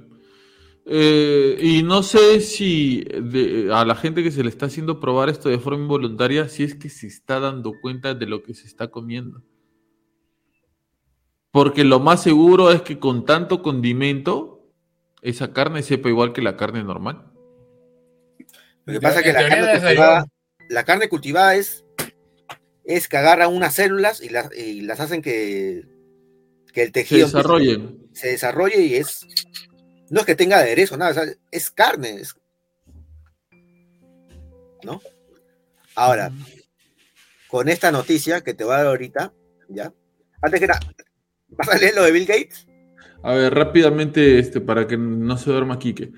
Eh, 0.94 1.58
y 1.62 1.84
no 1.84 2.04
sé 2.04 2.42
si 2.42 3.06
de- 3.06 3.70
a 3.74 3.86
la 3.86 3.96
gente 3.96 4.24
que 4.24 4.32
se 4.32 4.44
le 4.44 4.50
está 4.50 4.66
haciendo 4.66 5.00
probar 5.00 5.30
esto 5.30 5.48
de 5.48 5.58
forma 5.58 5.84
involuntaria, 5.84 6.50
si 6.50 6.64
es 6.64 6.76
que 6.76 6.90
se 6.90 7.08
está 7.08 7.40
dando 7.40 7.72
cuenta 7.82 8.14
de 8.14 8.26
lo 8.26 8.44
que 8.44 8.54
se 8.54 8.68
está 8.68 8.90
comiendo. 8.90 9.42
Porque 11.52 11.86
lo 11.86 12.00
más 12.02 12.22
seguro 12.24 12.72
es 12.72 12.82
que 12.82 13.00
con 13.00 13.26
tanto 13.26 13.62
condimento, 13.62 14.70
esa 15.22 15.54
carne 15.54 15.82
sepa 15.82 16.10
igual 16.10 16.34
que 16.34 16.42
la 16.42 16.58
carne 16.58 16.84
normal. 16.84 17.32
Lo 18.86 18.94
que 18.94 19.00
pasa 19.02 19.20
es 19.20 19.26
que 19.26 19.34
la 19.34 19.48
carne, 19.48 19.80
cultivada, 19.80 20.26
la 20.70 20.84
carne 20.84 21.08
cultivada 21.10 21.56
es, 21.56 21.86
es 22.84 23.08
que 23.08 23.16
agarran 23.18 23.54
unas 23.54 23.76
células 23.76 24.22
y 24.22 24.28
las, 24.30 24.50
y 24.58 24.82
las 24.82 25.00
hacen 25.00 25.22
que, 25.22 25.84
que 26.74 26.82
el 26.82 26.88
Se 26.88 26.92
tejido 26.92 27.28
desarrollen. 27.28 28.08
se 28.12 28.28
desarrolle 28.30 28.82
y 28.82 28.96
es. 28.96 29.26
No 30.12 30.20
es 30.20 30.26
que 30.26 30.36
tenga 30.36 30.58
aderezo, 30.58 30.98
nada, 30.98 31.12
o 31.12 31.14
sea, 31.14 31.24
es 31.50 31.72
carne. 31.72 32.16
es- 32.20 32.36
¿No? 34.84 35.02
Ahora, 35.96 36.32
con 37.48 37.70
esta 37.70 37.92
noticia 37.92 38.42
que 38.42 38.54
te 38.54 38.64
voy 38.66 38.74
a 38.74 38.78
dar 38.78 38.88
ahorita, 38.88 39.34
¿ya? 39.70 39.94
Antes 40.42 40.60
que 40.60 40.68
nada, 40.68 40.80
¿vas 41.50 41.70
a 41.70 41.78
leer 41.78 41.96
lo 41.96 42.04
de 42.04 42.12
Bill 42.12 42.26
Gates? 42.26 42.68
A 43.24 43.34
ver, 43.34 43.54
rápidamente, 43.54 44.38
este, 44.40 44.60
para 44.60 44.86
que 44.86 44.98
no 44.98 45.38
se 45.38 45.50
duerma 45.52 45.80
Quique. 45.80 46.12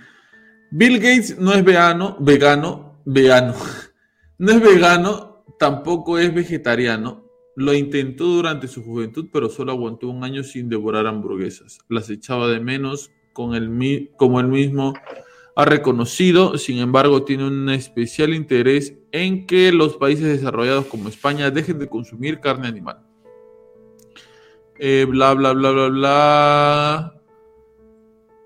Bill 0.72 0.98
Gates 0.98 1.38
no 1.38 1.53
es 1.53 1.64
vegano, 1.64 2.18
vegano, 2.20 3.02
vegano. 3.06 3.53
No 4.40 4.52
es 4.52 4.60
vegano, 4.60 5.45
tampoco 5.60 6.18
es 6.18 6.34
vegetariano. 6.34 7.30
Lo 7.56 7.74
intentó 7.74 8.26
durante 8.26 8.68
su 8.68 8.84
juventud, 8.84 9.30
pero 9.32 9.48
solo 9.48 9.72
aguantó 9.72 10.10
un 10.10 10.24
año 10.24 10.44
sin 10.44 10.68
devorar 10.68 11.06
hamburguesas. 11.07 11.78
Las 11.88 12.10
echaba 12.10 12.48
de 12.49 12.60
menos, 12.60 13.11
con 13.34 13.55
el, 13.55 14.11
como 14.15 14.39
él 14.39 14.47
mismo 14.47 14.93
ha 15.55 15.65
reconocido. 15.65 16.57
Sin 16.57 16.80
embargo, 16.80 17.23
tiene 17.23 17.45
un 17.45 17.69
especial 17.69 18.34
interés 18.34 18.93
en 19.11 19.45
que 19.45 19.72
los 19.72 19.97
países 19.97 20.26
desarrollados 20.26 20.85
como 20.85 21.10
España 21.10 21.51
dejen 21.51 21.80
de 21.80 21.89
consumir 21.89 22.39
carne 22.39 22.68
animal. 22.68 22.99
Eh, 24.80 25.05
bla, 25.07 25.34
bla, 25.34 25.53
bla, 25.53 25.72
bla, 25.72 25.89
bla. 25.89 27.19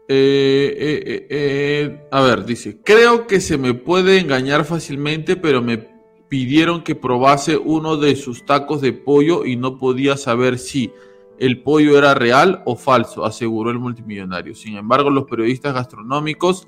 Eh, 0.09 0.75
eh, 0.77 1.03
eh, 1.05 1.27
eh, 1.29 2.07
A 2.11 2.21
ver, 2.21 2.45
dice, 2.45 2.79
creo 2.83 3.27
que 3.27 3.41
se 3.41 3.57
me 3.57 3.73
puede 3.73 4.19
engañar 4.19 4.63
fácilmente, 4.63 5.35
pero 5.35 5.61
me 5.61 5.85
pidieron 6.29 6.83
que 6.83 6.95
probase 6.95 7.57
uno 7.57 7.97
de 7.97 8.15
sus 8.15 8.45
tacos 8.45 8.81
de 8.81 8.93
pollo 8.93 9.45
y 9.45 9.55
no 9.55 9.77
podía 9.77 10.17
saber 10.17 10.59
si 10.59 10.91
el 11.39 11.61
pollo 11.61 11.97
era 11.97 12.13
real 12.13 12.61
o 12.65 12.75
falso, 12.75 13.25
aseguró 13.25 13.69
el 13.69 13.79
multimillonario. 13.79 14.55
Sin 14.55 14.77
embargo, 14.77 15.09
los 15.09 15.25
periodistas 15.25 15.73
gastronómicos 15.73 16.67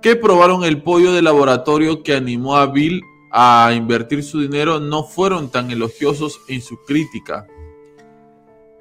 que 0.00 0.16
probaron 0.16 0.64
el 0.64 0.82
pollo 0.82 1.12
de 1.12 1.22
laboratorio 1.22 2.02
que 2.02 2.14
animó 2.14 2.56
a 2.56 2.66
Bill 2.66 3.02
a 3.30 3.72
invertir 3.74 4.22
su 4.22 4.40
dinero 4.40 4.80
no 4.80 5.04
fueron 5.04 5.50
tan 5.50 5.70
elogiosos 5.70 6.40
en 6.48 6.62
su 6.62 6.78
crítica. 6.84 7.46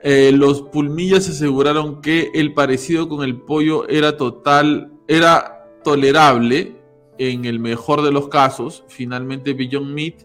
Eh, 0.04 0.32
los 0.34 0.62
pulmillas 0.62 1.28
aseguraron 1.28 2.02
que 2.02 2.32
el 2.34 2.54
parecido 2.54 3.10
con 3.10 3.24
el 3.24 3.42
pollo 3.42 3.88
era 3.90 4.16
total, 4.16 4.92
era 5.08 5.66
tolerable 5.84 6.76
en 7.18 7.46
el 7.46 7.60
mejor 7.60 8.04
de 8.04 8.12
los 8.12 8.30
casos. 8.30 8.84
Finalmente, 8.88 9.54
Beyond 9.54 9.94
Meat 9.94 10.16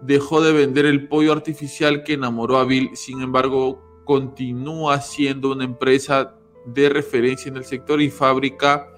dejó 0.00 0.40
de 0.40 0.52
vender 0.52 0.86
el 0.86 1.08
pollo 1.08 1.32
artificial 1.32 2.04
que 2.04 2.14
enamoró 2.14 2.58
a 2.58 2.64
Bill. 2.64 2.90
Sin 2.94 3.20
embargo, 3.20 3.82
continúa 4.04 5.00
siendo 5.00 5.52
una 5.52 5.64
empresa 5.64 6.34
de 6.66 6.88
referencia 6.88 7.48
en 7.48 7.56
el 7.56 7.64
sector 7.64 8.00
y 8.00 8.10
fabrica 8.10 8.88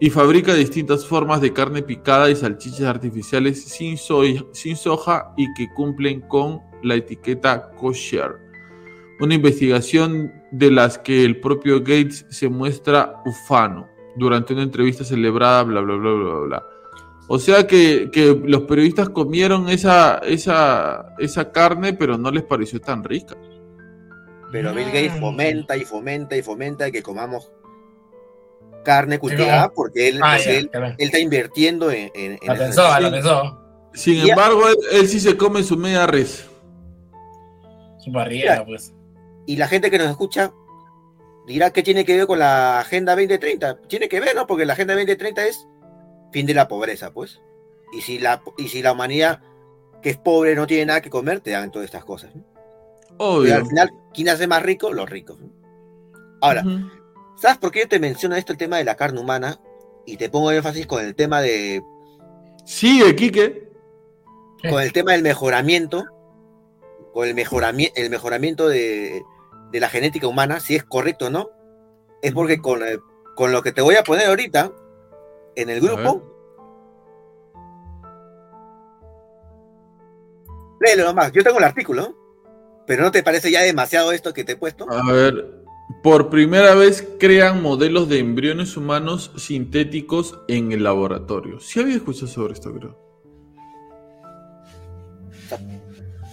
y 0.00 0.10
fabrica 0.10 0.54
distintas 0.54 1.06
formas 1.06 1.40
de 1.40 1.52
carne 1.52 1.82
picada 1.82 2.30
y 2.30 2.36
salchichas 2.36 2.82
artificiales 2.82 3.62
sin, 3.64 3.96
sin 4.52 4.76
soja 4.76 5.32
y 5.36 5.52
que 5.54 5.68
cumplen 5.74 6.22
con 6.22 6.60
la 6.82 6.94
etiqueta 6.94 7.70
kosher 7.72 8.50
una 9.20 9.34
investigación 9.34 10.32
de 10.50 10.70
las 10.70 10.98
que 10.98 11.24
el 11.24 11.40
propio 11.40 11.80
Gates 11.80 12.26
se 12.30 12.48
muestra 12.48 13.22
ufano 13.26 13.86
durante 14.16 14.54
una 14.54 14.62
entrevista 14.62 15.04
celebrada, 15.04 15.62
bla, 15.62 15.80
bla, 15.82 15.94
bla, 15.96 16.12
bla, 16.12 16.34
bla. 16.40 16.66
O 17.28 17.38
sea 17.38 17.66
que, 17.66 18.10
que 18.10 18.40
los 18.44 18.62
periodistas 18.62 19.10
comieron 19.10 19.68
esa, 19.68 20.18
esa, 20.18 21.14
esa 21.18 21.52
carne, 21.52 21.92
pero 21.92 22.18
no 22.18 22.30
les 22.30 22.42
pareció 22.42 22.80
tan 22.80 23.04
rica. 23.04 23.36
Pero 24.52 24.74
Bill 24.74 24.86
Gates 24.86 25.18
fomenta 25.20 25.76
y 25.76 25.84
fomenta 25.84 26.36
y 26.36 26.42
fomenta 26.42 26.90
que 26.90 27.02
comamos 27.02 27.50
carne 28.84 29.18
cultivada 29.18 29.70
porque 29.70 30.08
él, 30.08 30.20
Ah, 30.22 30.38
él, 30.38 30.70
está 30.98 31.18
invirtiendo 31.18 31.90
en, 31.90 32.10
en, 32.14 32.32
en 32.32 32.38
La 32.46 32.54
pensó, 32.54 33.00
la 33.00 33.10
pensó. 33.10 33.58
Sin 33.92 34.28
embargo, 34.28 34.68
él, 34.68 34.76
él 34.92 35.08
sí 35.08 35.20
se 35.20 35.36
come 35.36 35.62
su 35.62 35.76
media 35.76 36.06
res. 36.06 36.48
Su 37.98 38.10
barriga, 38.10 38.64
pues. 38.64 38.94
Y 39.46 39.56
la 39.56 39.68
gente 39.68 39.90
que 39.90 39.98
nos 39.98 40.08
escucha 40.08 40.52
dirá 41.46 41.70
que 41.70 41.82
tiene 41.82 42.04
que 42.04 42.16
ver 42.16 42.26
con 42.26 42.38
la 42.38 42.80
Agenda 42.80 43.14
2030. 43.14 43.82
Tiene 43.88 44.08
que 44.08 44.20
ver, 44.20 44.34
¿no? 44.34 44.46
Porque 44.46 44.64
la 44.64 44.72
Agenda 44.74 44.94
2030 44.94 45.46
es 45.46 45.66
fin 46.32 46.46
de 46.46 46.54
la 46.54 46.68
pobreza, 46.68 47.12
pues. 47.12 47.40
Y 47.92 48.02
si 48.02 48.18
la, 48.18 48.42
y 48.56 48.68
si 48.68 48.82
la 48.82 48.92
humanidad 48.92 49.40
que 50.02 50.10
es 50.10 50.16
pobre 50.16 50.54
no 50.54 50.66
tiene 50.66 50.86
nada 50.86 51.02
que 51.02 51.10
comer, 51.10 51.40
te 51.40 51.50
dan 51.50 51.70
todas 51.70 51.84
estas 51.86 52.04
cosas. 52.04 52.34
¿no? 52.34 52.42
Y 52.42 53.14
Obvio. 53.18 53.56
al 53.56 53.66
final, 53.66 53.92
¿quién 54.14 54.28
hace 54.28 54.46
más 54.46 54.62
rico? 54.62 54.92
Los 54.92 55.08
ricos. 55.08 55.38
Ahora. 56.40 56.62
¿sabes 57.36 57.56
por 57.56 57.70
qué 57.70 57.80
yo 57.80 57.88
te 57.88 57.98
menciono 57.98 58.36
esto, 58.36 58.52
el 58.52 58.58
tema 58.58 58.76
de 58.76 58.84
la 58.84 58.96
carne 58.96 59.18
humana? 59.18 59.58
Y 60.04 60.18
te 60.18 60.28
pongo 60.28 60.50
énfasis 60.52 60.86
con 60.86 61.02
el 61.02 61.14
tema 61.14 61.40
de 61.40 61.82
Sigue, 62.66 63.16
Quique. 63.16 63.70
con 64.68 64.82
el 64.82 64.92
tema 64.92 65.12
del 65.12 65.22
mejoramiento, 65.22 66.04
con 67.14 67.26
el, 67.26 67.34
mejorami- 67.34 67.92
el 67.94 68.10
mejoramiento 68.10 68.68
de, 68.68 69.22
de 69.70 69.80
la 69.80 69.88
genética 69.88 70.26
humana, 70.26 70.60
si 70.60 70.76
es 70.76 70.84
correcto 70.84 71.26
o 71.26 71.30
no, 71.30 71.48
es 72.20 72.32
porque 72.32 72.60
con, 72.60 72.82
eh, 72.82 72.98
con 73.36 73.52
lo 73.52 73.62
que 73.62 73.72
te 73.72 73.80
voy 73.80 73.94
a 73.96 74.04
poner 74.04 74.26
ahorita 74.28 74.70
en 75.56 75.70
el 75.70 75.80
grupo, 75.80 76.22
léelo 80.80 81.04
nomás, 81.04 81.32
yo 81.32 81.42
tengo 81.42 81.58
el 81.58 81.64
artículo, 81.64 82.16
pero 82.90 83.04
¿no 83.04 83.12
te 83.12 83.22
parece 83.22 83.52
ya 83.52 83.62
demasiado 83.62 84.10
esto 84.10 84.34
que 84.34 84.42
te 84.42 84.50
he 84.50 84.56
puesto? 84.56 84.84
A 84.90 85.12
ver, 85.12 85.62
por 86.02 86.28
primera 86.28 86.74
vez 86.74 87.06
crean 87.20 87.62
modelos 87.62 88.08
de 88.08 88.18
embriones 88.18 88.76
humanos 88.76 89.30
sintéticos 89.36 90.40
en 90.48 90.72
el 90.72 90.82
laboratorio. 90.82 91.60
Sí 91.60 91.78
había 91.78 91.94
escuchado 91.94 92.26
sobre 92.26 92.54
esto, 92.54 92.74
creo. 92.74 92.98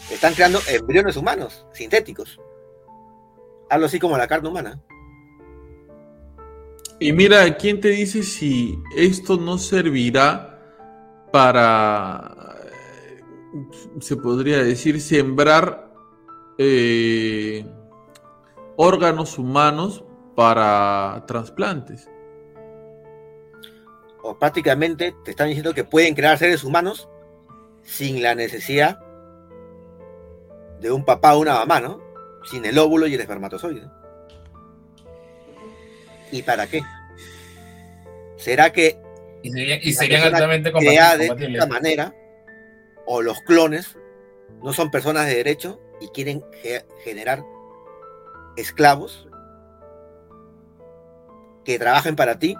Están 0.09 0.34
creando 0.34 0.59
embriones 0.67 1.15
humanos, 1.15 1.63
sintéticos. 1.73 2.39
Algo 3.69 3.85
así 3.85 3.99
como 3.99 4.17
la 4.17 4.27
carne 4.27 4.49
humana. 4.49 4.81
Y 6.99 7.13
mira, 7.13 7.55
¿quién 7.55 7.79
te 7.79 7.89
dice 7.89 8.23
si 8.23 8.79
esto 8.95 9.38
no 9.38 9.59
servirá 9.59 10.59
para, 11.31 12.55
eh, 12.65 13.21
se 13.99 14.15
podría 14.15 14.63
decir, 14.63 14.99
sembrar 14.99 15.86
eh, 16.57 17.65
órganos 18.75 19.38
humanos 19.38 20.03
para 20.35 21.23
trasplantes? 21.27 22.09
O 24.23 24.38
prácticamente 24.38 25.15
te 25.23 25.31
están 25.31 25.47
diciendo 25.47 25.73
que 25.73 25.84
pueden 25.84 26.13
crear 26.15 26.38
seres 26.38 26.63
humanos 26.63 27.07
sin 27.84 28.21
la 28.21 28.35
necesidad 28.35 28.99
de 30.81 30.91
un 30.91 31.05
papá 31.05 31.35
o 31.35 31.39
una 31.39 31.53
mamá, 31.53 31.79
¿no? 31.79 32.01
Sin 32.49 32.65
el 32.65 32.77
óvulo 32.77 33.07
y 33.07 33.15
el 33.15 33.21
espermatozoide. 33.21 33.84
¿Y 36.31 36.41
para 36.43 36.67
qué? 36.67 36.81
¿Será 38.35 38.71
que 38.71 38.99
Y 39.88 39.93
serían 39.93 40.23
altamente 40.35 40.71
compati- 40.73 41.17
de 41.17 41.25
esta 41.25 41.67
manera 41.67 42.13
o 43.05 43.21
los 43.21 43.39
clones 43.41 43.97
no 44.61 44.73
son 44.73 44.91
personas 44.91 45.25
de 45.27 45.35
derecho 45.35 45.79
y 45.99 46.07
quieren 46.10 46.44
ge- 46.61 46.86
generar 47.03 47.44
esclavos 48.56 49.28
que 51.64 51.78
trabajen 51.80 52.15
para 52.15 52.40
ti 52.40 52.56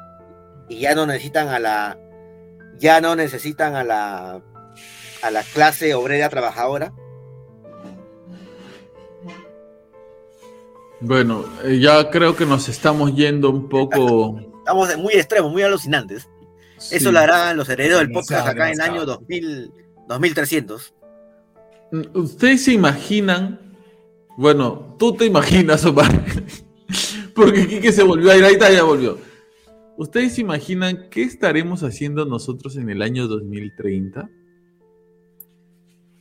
y 0.70 0.80
ya 0.80 0.96
no 0.96 1.06
necesitan 1.06 1.48
a 1.50 1.60
la 1.60 1.98
ya 2.78 3.02
no 3.02 3.16
necesitan 3.16 3.76
a 3.76 3.84
la 3.84 4.42
a 5.22 5.32
la 5.32 5.44
clase 5.44 5.94
obrera 5.96 6.30
trabajadora. 6.30 6.94
Bueno, 11.00 11.46
eh, 11.64 11.80
ya 11.80 12.10
creo 12.10 12.36
que 12.36 12.46
nos 12.46 12.70
estamos 12.70 13.14
yendo 13.16 13.50
un 13.50 13.70
poco. 13.70 14.40
Estamos 14.60 14.98
muy 14.98 15.14
extremos, 15.14 15.52
muy 15.52 15.64
alucinantes. 15.64 16.28
Sí. 16.78 16.98
Eso 16.98 17.12
lo 17.12 17.20
harán 17.20 17.56
los 17.56 17.70
herederos 17.70 18.00
del 18.00 18.12
podcast 18.12 18.48
acá 18.48 18.68
en 18.68 18.74
el 18.74 18.82
año 18.82 19.06
demasiado. 19.06 19.20
2000, 19.20 19.72
2300. 20.08 20.94
¿Ustedes 22.14 22.66
se 22.66 22.74
imaginan? 22.74 23.60
Bueno, 24.38 24.96
tú 25.00 25.16
te 25.16 25.26
imaginas, 25.26 25.86
Omar. 25.86 26.12
Porque 27.36 27.68
Kike 27.68 27.92
se 27.92 28.04
volvió 28.04 28.32
a 28.32 28.38
ir, 28.38 28.44
ahí 28.44 28.54
está, 28.54 28.72
ya 28.72 28.84
volvió. 28.84 29.18
¿Ustedes 29.98 30.36
se 30.36 30.42
imaginan 30.42 31.10
qué 31.10 31.24
estaremos 31.24 31.84
haciendo 31.84 32.26
nosotros 32.26 32.78
en 32.78 32.90
el 32.90 33.02
año 33.02 33.28
2030? 33.28 34.30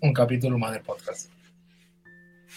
Un 0.01 0.13
capítulo 0.13 0.59
más 0.59 0.73
del 0.73 0.83
podcast. 0.83 1.31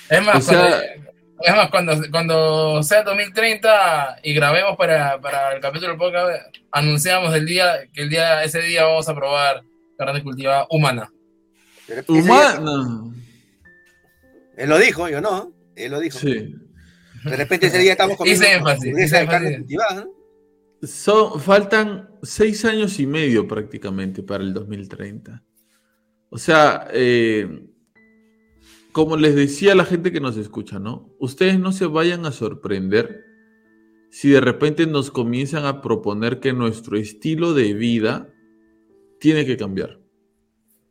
Es 0.09 0.25
más, 0.25 0.37
O 0.37 0.41
sea- 0.41 0.59
cuando, 0.59 1.11
es 1.41 1.55
más, 1.55 1.69
cuando, 1.69 1.93
cuando 2.11 2.83
sea 2.83 3.03
2030 3.03 4.19
y 4.23 4.33
grabemos 4.33 4.77
para, 4.77 5.19
para 5.19 5.53
el 5.53 5.61
capítulo 5.61 5.89
del 5.91 5.97
podcast, 5.97 6.55
anunciamos 6.71 7.33
el 7.35 7.45
día 7.45 7.79
que 7.93 8.03
el 8.03 8.09
día 8.09 8.43
ese 8.43 8.61
día 8.61 8.85
vamos 8.85 9.07
a 9.09 9.15
probar 9.15 9.63
carne 9.97 10.23
cultivada 10.23 10.67
humana. 10.69 11.11
Ese 11.89 12.11
Humana. 12.11 13.13
Él 14.57 14.69
lo 14.69 14.77
dijo, 14.77 15.07
yo 15.09 15.21
no. 15.21 15.53
Él 15.75 15.91
lo 15.91 15.99
dijo. 15.99 16.19
Sí. 16.19 16.55
De 17.23 17.35
repente 17.35 17.67
ese 17.67 17.79
día 17.79 17.93
estamos 17.93 18.17
comiendo 18.17 18.43
Hice 18.43 18.55
énfasis, 18.55 18.93
faltan 21.43 22.09
seis 22.23 22.63
años 22.65 22.99
y 22.99 23.07
medio 23.07 23.47
prácticamente 23.47 24.23
para 24.23 24.43
el 24.43 24.53
2030. 24.53 25.43
O 26.29 26.37
sea, 26.37 26.87
eh, 26.93 27.67
como 28.91 29.17
les 29.17 29.35
decía 29.35 29.73
a 29.73 29.75
la 29.75 29.85
gente 29.85 30.11
que 30.11 30.21
nos 30.21 30.37
escucha, 30.37 30.79
¿no? 30.79 31.13
Ustedes 31.19 31.59
no 31.59 31.71
se 31.71 31.85
vayan 31.85 32.25
a 32.25 32.31
sorprender 32.31 33.25
si 34.11 34.29
de 34.29 34.41
repente 34.41 34.87
nos 34.87 35.11
comienzan 35.11 35.65
a 35.65 35.81
proponer 35.81 36.39
que 36.39 36.53
nuestro 36.53 36.97
estilo 36.97 37.53
de 37.53 37.73
vida 37.73 38.29
tiene 39.19 39.45
que 39.45 39.57
cambiar. 39.57 39.98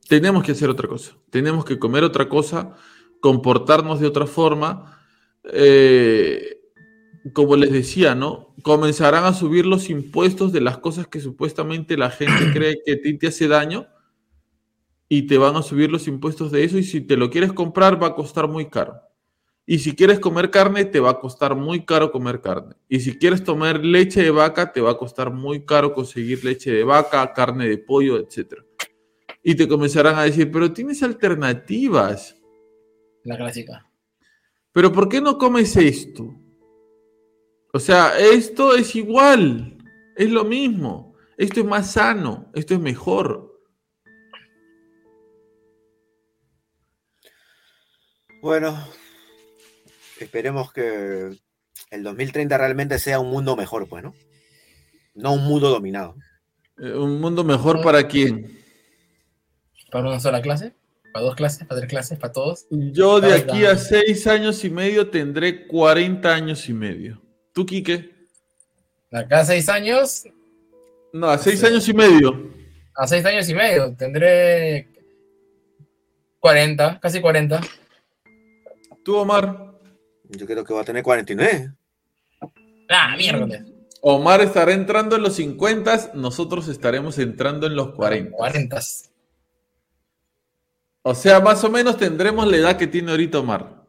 Tenemos 0.09 0.43
que 0.43 0.53
hacer 0.53 0.71
otra 0.71 0.89
cosa. 0.89 1.13
Tenemos 1.31 1.65
que 1.65 1.79
comer 1.79 2.03
otra 2.03 2.29
cosa, 2.29 2.75
comportarnos 3.21 4.01
de 4.01 4.07
otra 4.07 4.27
forma. 4.27 4.99
Eh, 5.45 6.61
como 7.35 7.57
les 7.57 7.71
decía, 7.71 8.15
¿no? 8.15 8.55
Comenzarán 8.63 9.25
a 9.25 9.35
subir 9.35 9.67
los 9.67 9.91
impuestos 9.91 10.51
de 10.53 10.63
las 10.63 10.79
cosas 10.79 11.07
que 11.07 11.21
supuestamente 11.21 11.97
la 11.99 12.11
gente 12.11 12.53
cree 12.55 12.81
que 12.85 12.93
a 12.93 13.01
ti 13.03 13.19
te 13.19 13.27
hace 13.29 13.49
daño 13.49 13.87
y 15.11 15.27
te 15.27 15.37
van 15.37 15.57
a 15.57 15.63
subir 15.63 15.91
los 15.91 16.09
impuestos 16.09 16.51
de 16.53 16.65
eso 16.65 16.79
y 16.79 16.85
si 16.85 17.03
te 17.03 17.17
lo 17.17 17.31
quieres 17.31 17.53
comprar 17.53 18.03
va 18.03 18.09
a 18.09 18.15
costar 18.15 18.49
muy 18.49 18.71
caro. 18.71 18.95
Y 19.67 19.81
si 19.81 19.95
quieres 19.95 20.19
comer 20.19 20.51
carne, 20.51 20.87
te 20.87 21.01
va 21.01 21.11
a 21.11 21.21
costar 21.21 21.55
muy 21.55 21.85
caro 21.85 22.11
comer 22.11 22.41
carne. 22.41 22.75
Y 22.89 23.01
si 23.01 23.19
quieres 23.19 23.45
tomar 23.45 23.85
leche 23.85 24.23
de 24.23 24.31
vaca, 24.31 24.73
te 24.73 24.81
va 24.81 24.93
a 24.93 24.97
costar 24.97 25.31
muy 25.31 25.67
caro 25.67 25.93
conseguir 25.93 26.43
leche 26.43 26.73
de 26.73 26.85
vaca, 26.85 27.31
carne 27.35 27.69
de 27.69 27.77
pollo, 27.77 28.17
etc. 28.17 28.68
Y 29.43 29.55
te 29.55 29.69
comenzarán 29.69 30.17
a 30.17 30.25
decir, 30.25 30.51
pero 30.51 30.73
tienes 30.73 31.03
alternativas. 31.03 32.37
La 33.25 33.37
clásica. 33.37 33.87
Pero 34.73 34.93
¿por 34.93 35.09
qué 35.09 35.21
no 35.21 35.39
comes 35.39 35.77
esto? 35.77 36.35
O 37.73 37.79
sea, 37.79 38.19
esto 38.19 38.75
es 38.75 38.95
igual, 38.97 39.79
es 40.17 40.31
lo 40.31 40.45
mismo. 40.45 41.15
Esto 41.37 41.61
es 41.61 41.67
más 41.67 41.93
sano, 41.93 42.51
esto 42.55 42.75
es 42.75 42.81
mejor. 42.81 43.61
Bueno, 48.41 48.77
esperemos 50.21 50.73
que 50.73 51.31
el 51.91 52.03
2030 52.03 52.57
realmente 52.59 52.99
sea 52.99 53.21
un 53.21 53.31
mundo 53.31 53.57
mejor, 53.57 53.89
pues, 53.89 54.03
¿no? 54.03 54.15
No 55.15 55.33
un 55.35 55.45
mundo 55.45 55.69
dominado. 55.71 56.15
Eh, 56.79 56.93
Un 56.93 57.21
mundo 57.21 57.43
mejor 57.43 57.83
para 57.83 58.07
quién. 58.07 58.59
¿Para 59.91 60.09
una 60.09 60.21
sola 60.21 60.43
clase? 60.43 60.73
¿Para 61.13 61.25
dos 61.25 61.35
clases? 61.35 61.67
¿Para 61.67 61.81
tres 61.81 61.91
clases? 61.91 62.19
¿Para 62.19 62.33
todos? 62.33 62.67
Yo 62.71 63.21
de 63.21 63.35
aquí 63.35 63.61
la- 63.61 63.73
a 63.73 63.77
seis 63.77 64.27
años 64.27 64.63
y 64.65 64.71
medio 64.71 65.09
tendré 65.11 65.67
40 65.67 66.35
años 66.35 66.69
y 66.69 66.73
medio. 66.75 67.21
¿Tú, 67.53 67.65
Quique? 67.65 68.15
Acá 69.11 69.45
seis 69.45 69.69
años, 69.69 70.25
No, 71.13 71.29
a 71.31 71.39
seis 71.39 71.65
años 71.65 71.89
y 71.89 71.95
medio. 71.95 72.51
a 72.95 73.07
seis 73.07 73.25
años 73.25 73.49
y 73.49 73.55
medio, 73.55 73.95
tendré 73.97 74.89
40, 76.41 77.01
casi 77.01 77.21
40. 77.21 77.61
¿Tú, 79.03 79.17
Omar? 79.17 79.73
Yo 80.29 80.47
creo 80.47 80.63
que 80.63 80.75
va 80.75 80.83
a 80.83 80.85
tener 80.85 81.03
49. 81.03 81.73
Ah, 82.91 83.15
miércoles. 83.17 83.63
Omar 84.03 84.43
estará 84.43 84.73
entrando 84.73 85.17
en 85.17 85.23
los 85.23 85.35
50, 85.37 86.13
nosotros 86.15 86.69
estaremos 86.69 87.19
entrando 87.19 87.67
en 87.67 87.75
los 87.75 87.95
40. 87.95 88.37
40. 88.37 88.81
O 91.03 91.15
sea, 91.15 91.41
más 91.41 91.63
o 91.65 91.71
menos 91.71 91.97
tendremos 91.97 92.47
la 92.47 92.57
edad 92.57 92.77
que 92.77 92.87
tiene 92.87 93.11
ahorita 93.11 93.39
Omar. 93.39 93.85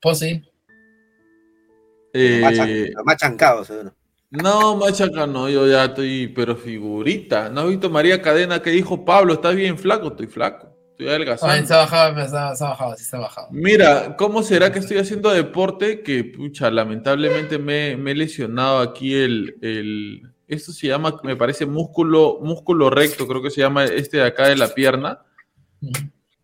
Pues 0.00 0.18
sí. 0.18 0.42
Eh, 2.12 2.40
Más, 2.42 2.54
chan- 2.54 3.04
más 3.04 3.16
chancado, 3.16 3.64
seguro. 3.64 3.92
no, 4.30 4.76
machaca, 4.76 5.26
no, 5.26 5.48
yo 5.48 5.66
ya 5.66 5.86
estoy, 5.86 6.28
pero 6.28 6.54
figurita. 6.54 7.48
¿No 7.48 7.62
has 7.62 7.68
visto 7.68 7.90
María 7.90 8.20
Cadena 8.22 8.60
que 8.62 8.70
dijo, 8.70 9.04
Pablo, 9.04 9.34
estás 9.34 9.56
bien 9.56 9.76
flaco? 9.78 10.08
Estoy 10.08 10.26
flaco, 10.28 10.68
estoy 10.90 11.06
Ay, 11.06 11.14
adelgazando. 11.14 11.66
se 11.66 11.74
ha 11.74 11.78
bajado, 11.78 12.28
se 12.28 12.36
ha, 12.36 12.54
se 12.54 12.64
ha 12.64 12.68
bajado, 12.68 12.96
sí 12.96 13.04
se 13.04 13.16
ha 13.16 13.20
bajado. 13.20 13.48
Mira, 13.50 14.14
¿cómo 14.16 14.42
será 14.44 14.70
que 14.70 14.78
estoy 14.78 14.98
haciendo 14.98 15.30
deporte? 15.32 16.02
Que, 16.02 16.22
pucha, 16.24 16.70
lamentablemente 16.70 17.58
me, 17.58 17.96
me 17.96 18.12
he 18.12 18.14
lesionado 18.14 18.78
aquí 18.78 19.14
el, 19.14 19.56
el... 19.62 20.22
Esto 20.46 20.70
se 20.72 20.86
llama, 20.88 21.18
me 21.24 21.34
parece, 21.36 21.66
músculo, 21.66 22.38
músculo 22.42 22.90
recto, 22.90 23.26
creo 23.26 23.42
que 23.42 23.50
se 23.50 23.62
llama 23.62 23.84
este 23.86 24.18
de 24.18 24.24
acá 24.24 24.46
de 24.48 24.56
la 24.56 24.68
pierna. 24.68 25.20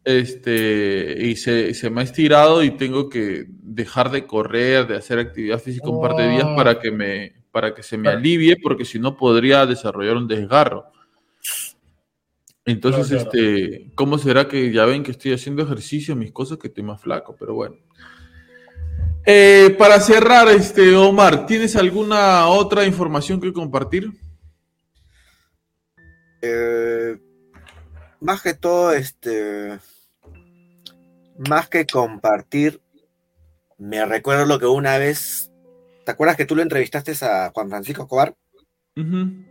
Este, 0.05 1.17
y 1.27 1.37
se, 1.37 1.75
se 1.75 1.91
me 1.91 2.01
ha 2.01 2.05
estirado 2.05 2.63
y 2.63 2.71
tengo 2.71 3.09
que 3.11 3.47
dejar 3.49 4.11
de 4.11 4.27
correr, 4.27 4.87
de 4.87 4.97
hacer 4.97 5.19
actividad 5.19 5.59
física 5.61 5.89
un 5.91 6.01
par 6.01 6.17
de 6.17 6.29
días 6.31 6.47
Oh. 6.47 6.57
para 6.57 6.79
que 6.81 6.91
me, 6.91 7.35
para 7.51 7.75
que 7.75 7.83
se 7.83 7.99
me 7.99 8.09
alivie, 8.09 8.57
porque 8.57 8.85
si 8.85 8.99
no 8.99 9.17
podría 9.17 9.67
desarrollar 9.67 10.17
un 10.17 10.27
desgarro. 10.29 10.87
Entonces, 12.65 13.09
Claro, 13.09 13.31
claro. 13.31 13.47
este, 13.47 13.91
¿cómo 13.95 14.19
será 14.19 14.47
que 14.49 14.71
ya 14.73 14.85
ven 14.85 15.03
que 15.03 15.11
estoy 15.11 15.33
haciendo 15.33 15.63
ejercicio, 15.63 16.15
mis 16.17 16.33
cosas, 16.33 16.59
que 16.59 16.69
estoy 16.69 16.85
más 16.85 17.01
flaco? 17.01 17.37
Pero 17.39 17.55
bueno. 17.55 17.77
Eh, 19.27 19.75
para 19.79 20.01
cerrar, 20.01 20.49
este, 20.49 20.95
Omar, 20.95 21.45
¿tienes 21.47 21.77
alguna 21.77 22.47
otra 22.49 22.87
información 22.87 23.41
que 23.41 23.53
compartir? 23.53 24.11
Eh, 26.43 27.19
más 28.21 28.43
que 28.43 28.55
todo, 28.55 28.93
este. 28.93 29.79
Más 31.49 31.69
que 31.69 31.87
compartir, 31.87 32.81
me 33.79 34.05
recuerdo 34.05 34.45
lo 34.45 34.59
que 34.59 34.67
una 34.67 34.99
vez. 34.99 35.51
¿Te 36.05 36.13
acuerdas 36.13 36.37
que 36.37 36.45
tú 36.45 36.55
lo 36.57 36.63
entrevistaste 36.63 37.13
a 37.23 37.51
Juan 37.55 37.71
Francisco 37.71 38.03
Escobar? 38.03 38.37
Ujú. 38.97 39.45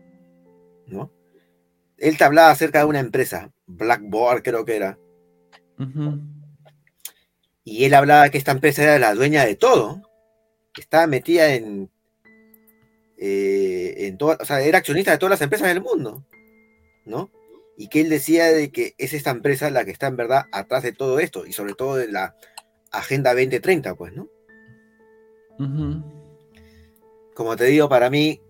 ¿No? 0.87 1.11
Él 1.97 2.17
te 2.17 2.23
hablaba 2.23 2.51
acerca 2.51 2.79
de 2.79 2.85
una 2.85 2.99
empresa, 2.99 3.51
Blackboard 3.65 4.43
creo 4.43 4.65
que 4.65 4.75
era. 4.75 4.97
Y 7.63 7.85
él 7.85 7.93
hablaba 7.93 8.29
que 8.29 8.37
esta 8.37 8.51
empresa 8.51 8.83
era 8.83 8.99
la 8.99 9.13
dueña 9.13 9.45
de 9.45 9.55
todo. 9.55 10.01
Que 10.73 10.81
estaba 10.81 11.07
metida 11.07 11.53
en. 11.53 11.89
eh, 13.17 13.95
en 14.07 14.17
todo, 14.17 14.37
o 14.39 14.45
sea, 14.45 14.61
era 14.61 14.77
accionista 14.77 15.11
de 15.11 15.17
todas 15.17 15.31
las 15.31 15.41
empresas 15.41 15.67
del 15.67 15.81
mundo. 15.81 16.23
¿No? 17.05 17.31
Y 17.79 17.87
que 17.87 18.01
él 18.01 18.09
decía 18.09 18.47
de 18.47 18.73
que 18.73 18.93
es 18.97 19.13
esta 19.13 19.29
empresa 19.29 19.69
la 19.69 19.85
que 19.85 19.91
está 19.91 20.07
en 20.07 20.17
verdad 20.17 20.47
atrás 20.51 20.83
de 20.83 20.91
todo 20.91 21.17
esto. 21.17 21.45
Y 21.45 21.53
sobre 21.53 21.75
todo 21.75 21.95
de 21.95 22.11
la 22.11 22.35
Agenda 22.91 23.33
2030, 23.33 23.95
pues, 23.95 24.13
¿no? 24.13 24.27
Como 27.33 27.55
te 27.55 27.63
digo, 27.63 27.87
para 27.87 28.09
mí, 28.09 28.41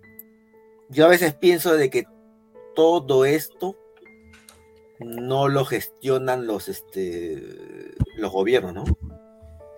yo 0.90 1.06
a 1.06 1.10
veces 1.10 1.36
pienso 1.36 1.78
de 1.78 1.92
que 1.92 2.06
todo 2.74 3.24
esto 3.24 3.78
no 4.98 5.48
lo 5.48 5.64
gestionan 5.64 6.48
los, 6.48 6.68
este, 6.68 7.94
los 8.18 8.32
gobiernos, 8.32 8.74
¿no? 8.74 8.84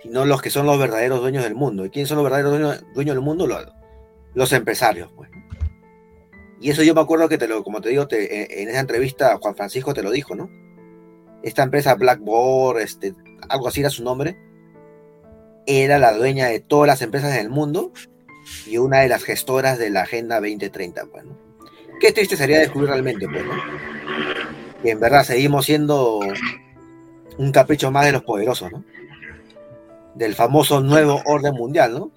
Sino 0.02 0.26
los 0.26 0.42
que 0.42 0.50
son 0.50 0.66
los 0.66 0.80
verdaderos 0.80 1.20
dueños 1.20 1.44
del 1.44 1.56
mundo. 1.56 1.84
¿Y 1.84 1.90
quiénes 1.90 2.08
son 2.08 2.16
los 2.16 2.24
verdaderos 2.24 2.52
dueños, 2.52 2.86
dueños 2.94 3.16
del 3.16 3.26
mundo? 3.26 3.48
Los, 3.48 3.68
los 4.34 4.54
empresarios, 4.54 5.12
pues. 5.12 5.30
¿no? 5.30 5.51
Y 6.62 6.70
eso 6.70 6.84
yo 6.84 6.94
me 6.94 7.02
acuerdo 7.02 7.28
que 7.28 7.38
te 7.38 7.48
lo, 7.48 7.64
como 7.64 7.82
te 7.82 7.90
digo, 7.90 8.08
te- 8.08 8.44
en- 8.54 8.60
en 8.64 8.70
esa 8.70 8.80
entrevista 8.80 9.38
Juan 9.42 9.56
Francisco 9.56 9.94
te 9.94 10.04
lo 10.04 10.12
dijo, 10.12 10.36
¿no? 10.36 10.50
Esta 11.44 11.64
empresa 11.64 11.96
Blackboard, 11.96 12.80
este, 12.82 13.16
algo 13.50 13.68
así 13.68 13.80
era 13.82 13.90
su 13.90 14.04
nombre, 14.04 14.38
era 15.66 15.98
la 16.00 16.14
dueña 16.14 16.48
de 16.48 16.60
todas 16.60 16.88
las 16.88 17.02
empresas 17.02 17.34
del 17.34 17.50
mundo 17.50 17.92
y 18.68 18.78
una 18.78 19.00
de 19.00 19.08
las 19.10 19.24
gestoras 19.24 19.78
de 19.80 19.90
la 19.90 20.02
Agenda 20.02 20.40
2030, 20.40 21.06
pues, 21.08 21.26
¿no? 21.26 21.38
qué 22.00 22.12
triste 22.12 22.36
sería 22.36 22.60
descubrir 22.60 22.90
realmente, 22.90 23.28
pues, 23.30 23.46
¿no? 23.46 23.52
Que 24.82 24.90
en 24.92 25.00
verdad 25.00 25.24
seguimos 25.24 25.66
siendo 25.66 26.20
un 27.38 27.52
capricho 27.52 27.92
más 27.92 28.06
de 28.06 28.12
los 28.12 28.24
poderosos, 28.24 28.72
¿no? 28.72 28.84
Del 30.16 30.34
famoso 30.36 30.82
nuevo 30.82 31.22
orden 31.26 31.54
mundial, 31.54 31.94
¿no? 31.94 32.12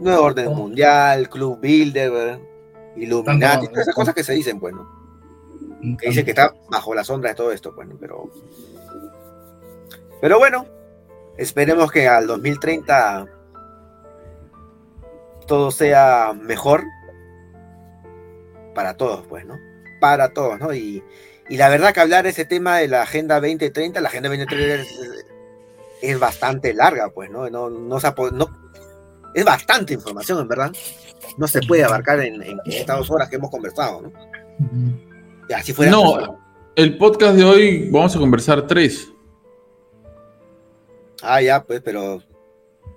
Nuevo 0.00 0.24
orden 0.24 0.52
mundial, 0.52 1.28
Club 1.28 1.60
Bilderberg, 1.60 2.40
Illuminati, 3.02 3.66
todas 3.68 3.82
esas 3.82 3.94
cosas 3.94 4.14
que 4.14 4.24
se 4.24 4.32
dicen, 4.34 4.58
pues, 4.60 4.74
¿no? 4.74 4.88
Que 5.98 6.08
dicen 6.08 6.24
que 6.24 6.30
está 6.32 6.54
bajo 6.70 6.94
la 6.94 7.04
sombra 7.04 7.30
de 7.30 7.36
todo 7.36 7.52
esto, 7.52 7.74
pues, 7.74 7.86
¿no? 7.88 7.96
pero. 7.98 8.30
Pero 10.20 10.38
bueno, 10.38 10.66
esperemos 11.36 11.92
que 11.92 12.08
al 12.08 12.26
2030 12.26 13.26
todo 15.46 15.70
sea 15.70 16.32
mejor 16.34 16.84
para 18.74 18.94
todos, 18.96 19.26
pues, 19.28 19.44
¿no? 19.46 19.56
Para 20.00 20.32
todos, 20.32 20.58
¿no? 20.60 20.74
Y, 20.74 21.02
y 21.48 21.56
la 21.56 21.68
verdad 21.68 21.92
que 21.94 22.00
hablar 22.00 22.24
de 22.24 22.30
ese 22.30 22.44
tema 22.44 22.78
de 22.78 22.88
la 22.88 23.02
Agenda 23.02 23.36
2030, 23.40 24.00
la 24.00 24.08
Agenda 24.08 24.28
2030 24.28 24.74
es, 24.74 24.88
es 26.02 26.18
bastante 26.18 26.74
larga, 26.74 27.08
pues, 27.10 27.30
¿no? 27.30 27.48
No, 27.48 27.70
no, 27.70 28.00
se 28.00 28.06
ha 28.08 28.14
no- 28.32 28.70
es 29.34 29.44
bastante 29.44 29.94
información, 29.94 30.40
en 30.40 30.48
verdad. 30.48 30.72
No 31.36 31.46
se 31.48 31.60
puede 31.60 31.84
abarcar 31.84 32.20
en, 32.20 32.42
en 32.42 32.58
estas 32.66 32.98
dos 32.98 33.10
horas 33.10 33.28
que 33.28 33.36
hemos 33.36 33.50
conversado, 33.50 34.02
¿no? 34.02 34.12
Y 35.48 35.52
así 35.52 35.72
fuera. 35.72 35.92
pues, 35.92 36.26
No, 36.26 36.38
el 36.76 36.96
podcast 36.96 37.36
de 37.36 37.44
hoy 37.44 37.88
vamos 37.90 38.14
a 38.14 38.18
conversar 38.18 38.66
tres. 38.66 39.12
Ah, 41.22 41.42
ya, 41.42 41.62
pues, 41.64 41.80
pero, 41.80 42.22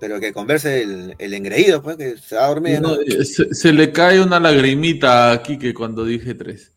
pero 0.00 0.20
que 0.20 0.32
converse 0.32 0.82
el, 0.82 1.14
el 1.18 1.34
engreído, 1.34 1.82
pues, 1.82 1.96
que 1.96 2.16
se 2.16 2.36
va 2.36 2.44
a 2.44 2.48
dormir. 2.48 2.80
¿no? 2.80 2.94
No, 2.94 3.00
eh, 3.00 3.24
se, 3.24 3.52
se 3.54 3.72
le 3.72 3.90
cae 3.92 4.20
una 4.20 4.38
lagrimita 4.38 5.32
a 5.32 5.42
Quique 5.42 5.74
cuando 5.74 6.04
dije 6.04 6.34
tres. 6.34 6.72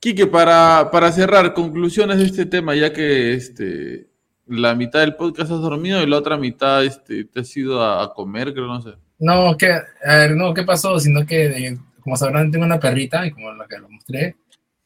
Quique, 0.00 0.26
para, 0.26 0.90
para 0.92 1.10
cerrar, 1.12 1.54
conclusiones 1.54 2.18
de 2.18 2.24
este 2.24 2.46
tema, 2.46 2.74
ya 2.74 2.92
que 2.92 3.34
este, 3.34 4.08
la 4.46 4.74
mitad 4.74 5.00
del 5.00 5.16
podcast 5.16 5.50
has 5.50 5.60
dormido 5.60 6.00
y 6.02 6.06
la 6.06 6.18
otra 6.18 6.36
mitad 6.36 6.84
este, 6.84 7.24
te 7.24 7.40
has 7.40 7.56
ido 7.56 7.82
a, 7.82 8.04
a 8.04 8.14
comer, 8.14 8.52
creo, 8.54 8.66
no 8.68 8.80
sé. 8.80 8.90
No, 9.18 9.56
que, 9.56 9.72
a 9.72 9.82
ver, 10.16 10.36
no, 10.36 10.54
¿qué 10.54 10.62
pasó? 10.62 10.98
Sino 11.00 11.26
que, 11.26 11.46
eh, 11.46 11.78
como 12.00 12.16
sabrán, 12.16 12.50
tengo 12.50 12.64
una 12.64 12.78
perrita, 12.80 13.26
y 13.26 13.30
como 13.32 13.52
la 13.52 13.66
que 13.66 13.78
lo 13.78 13.88
mostré, 13.88 14.36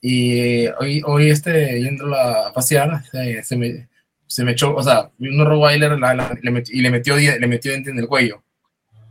y 0.00 0.66
hoy, 0.80 1.02
hoy 1.04 1.30
este, 1.30 1.80
yéndola 1.80 2.48
a 2.48 2.52
pasear, 2.52 3.04
se, 3.04 3.42
se 3.44 3.56
me, 3.56 3.88
se 4.26 4.44
me 4.44 4.52
echó, 4.52 4.74
o 4.74 4.82
sea, 4.82 5.10
un 5.18 5.44
Rottweiler 5.44 5.98
la- 5.98 6.14
la- 6.14 6.36
le 6.40 6.50
metió- 6.50 6.74
y 6.74 6.80
le 6.80 6.90
metió, 6.90 7.16
le 7.16 7.46
metió 7.46 7.70
diente 7.70 7.90
en 7.90 7.98
el 7.98 8.08
cuello. 8.08 8.42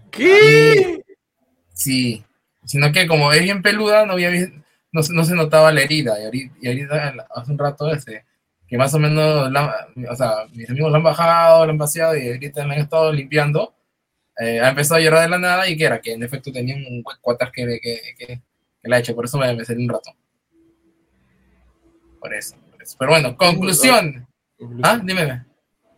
¿Qué? 0.10 1.04
Sí, 1.74 2.24
sino 2.66 2.92
que 2.92 3.08
como 3.08 3.32
es 3.32 3.42
bien 3.42 3.62
peluda, 3.62 4.06
no, 4.06 4.14
había, 4.14 4.32
no, 4.92 5.02
no 5.10 5.24
se 5.24 5.36
notaba 5.36 5.72
la 5.72 5.82
herida, 5.82 6.20
y 6.20 6.26
ahorita, 6.26 6.56
y 6.62 6.68
ahorita, 6.68 7.26
hace 7.36 7.52
un 7.52 7.58
rato, 7.60 7.92
este, 7.94 8.26
que 8.68 8.78
más 8.78 8.94
o 8.94 9.00
menos, 9.00 9.52
la- 9.52 9.88
o 10.10 10.16
sea, 10.16 10.32
mis 10.54 10.70
amigos 10.70 10.92
la 10.92 10.98
han 10.98 11.04
bajado, 11.04 11.66
la 11.66 11.72
han 11.72 11.78
paseado, 11.78 12.18
y 12.18 12.28
ahorita 12.28 12.66
la 12.66 12.74
han 12.74 12.80
estado 12.82 13.14
limpiando, 13.14 13.74
eh, 14.42 14.60
ha 14.60 14.70
empezado 14.70 14.96
a 14.96 15.04
llorar 15.04 15.22
de 15.22 15.30
la 15.30 15.38
nada 15.38 15.70
y 15.70 15.78
que 15.78 15.86
era 15.86 16.02
que 16.02 16.14
en 16.14 16.24
efecto 16.24 16.52
tenía 16.52 16.76
un 16.76 17.04
hueco 17.06 17.32
atrás 17.32 17.52
que, 17.54 17.64
que, 17.80 18.02
que, 18.18 18.26
que 18.26 18.90
la 18.90 18.96
ha 18.96 19.00
hecho, 19.00 19.14
por 19.14 19.26
eso 19.26 19.38
me, 19.38 19.54
me 19.54 19.64
un 19.64 19.90
rato. 19.90 20.12
Por 22.20 22.34
eso, 22.34 22.56
por 22.72 22.82
eso. 22.82 22.96
Pero 22.98 23.12
bueno, 23.12 23.38
conclusión. 23.38 24.28
Ah, 24.82 25.00
dime. 25.04 25.46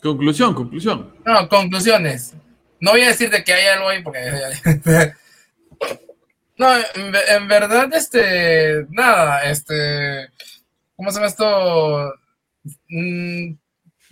Conclusión, 0.01 0.53
conclusión. 0.53 1.15
No, 1.25 1.47
conclusiones. 1.47 2.33
No 2.81 2.91
voy 2.91 3.01
a 3.03 3.07
decirte 3.07 3.45
que 3.45 3.53
hay 3.53 3.67
algo 3.67 3.87
ahí 3.87 4.03
porque. 4.03 4.19
no, 6.57 6.67
en 6.95 7.47
verdad, 7.47 7.93
este. 7.93 8.85
Nada, 8.89 9.49
este. 9.49 10.29
¿Cómo 10.97 11.11
se 11.11 11.15
llama 11.15 11.27
esto? 11.27 12.13
Mm, 12.89 13.53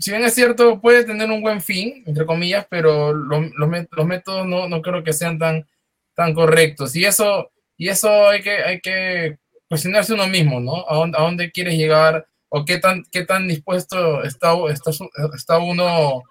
si 0.01 0.11
bien 0.11 0.23
es 0.23 0.33
cierto, 0.35 0.81
puede 0.81 1.05
tener 1.05 1.29
un 1.31 1.41
buen 1.41 1.61
fin, 1.61 2.03
entre 2.07 2.25
comillas, 2.25 2.65
pero 2.69 3.13
lo- 3.13 3.41
los, 3.41 3.87
los 3.91 4.05
métodos 4.07 4.47
no, 4.47 4.67
no 4.69 4.81
creo 4.81 5.03
que 5.03 5.13
sean 5.13 5.39
tan, 5.39 5.67
tan 6.15 6.33
correctos. 6.33 6.95
Y 6.95 7.05
eso, 7.05 7.51
y 7.77 7.89
eso 7.89 8.29
hay 8.29 8.41
que, 8.41 8.51
hay 8.63 8.79
que 8.81 9.37
cuestionarse 9.69 10.13
uno 10.13 10.27
mismo, 10.27 10.59
¿no? 10.59 10.85
¿A 10.89 10.95
dónde, 10.95 11.17
a 11.17 11.21
dónde 11.21 11.51
quieres 11.51 11.75
llegar? 11.77 12.27
¿O 12.49 12.65
qué 12.65 12.79
tan, 12.79 13.03
qué 13.11 13.25
tan 13.25 13.47
dispuesto 13.47 14.23
está, 14.23 14.53
está, 14.71 14.91
está 15.35 15.57
uno 15.59 16.23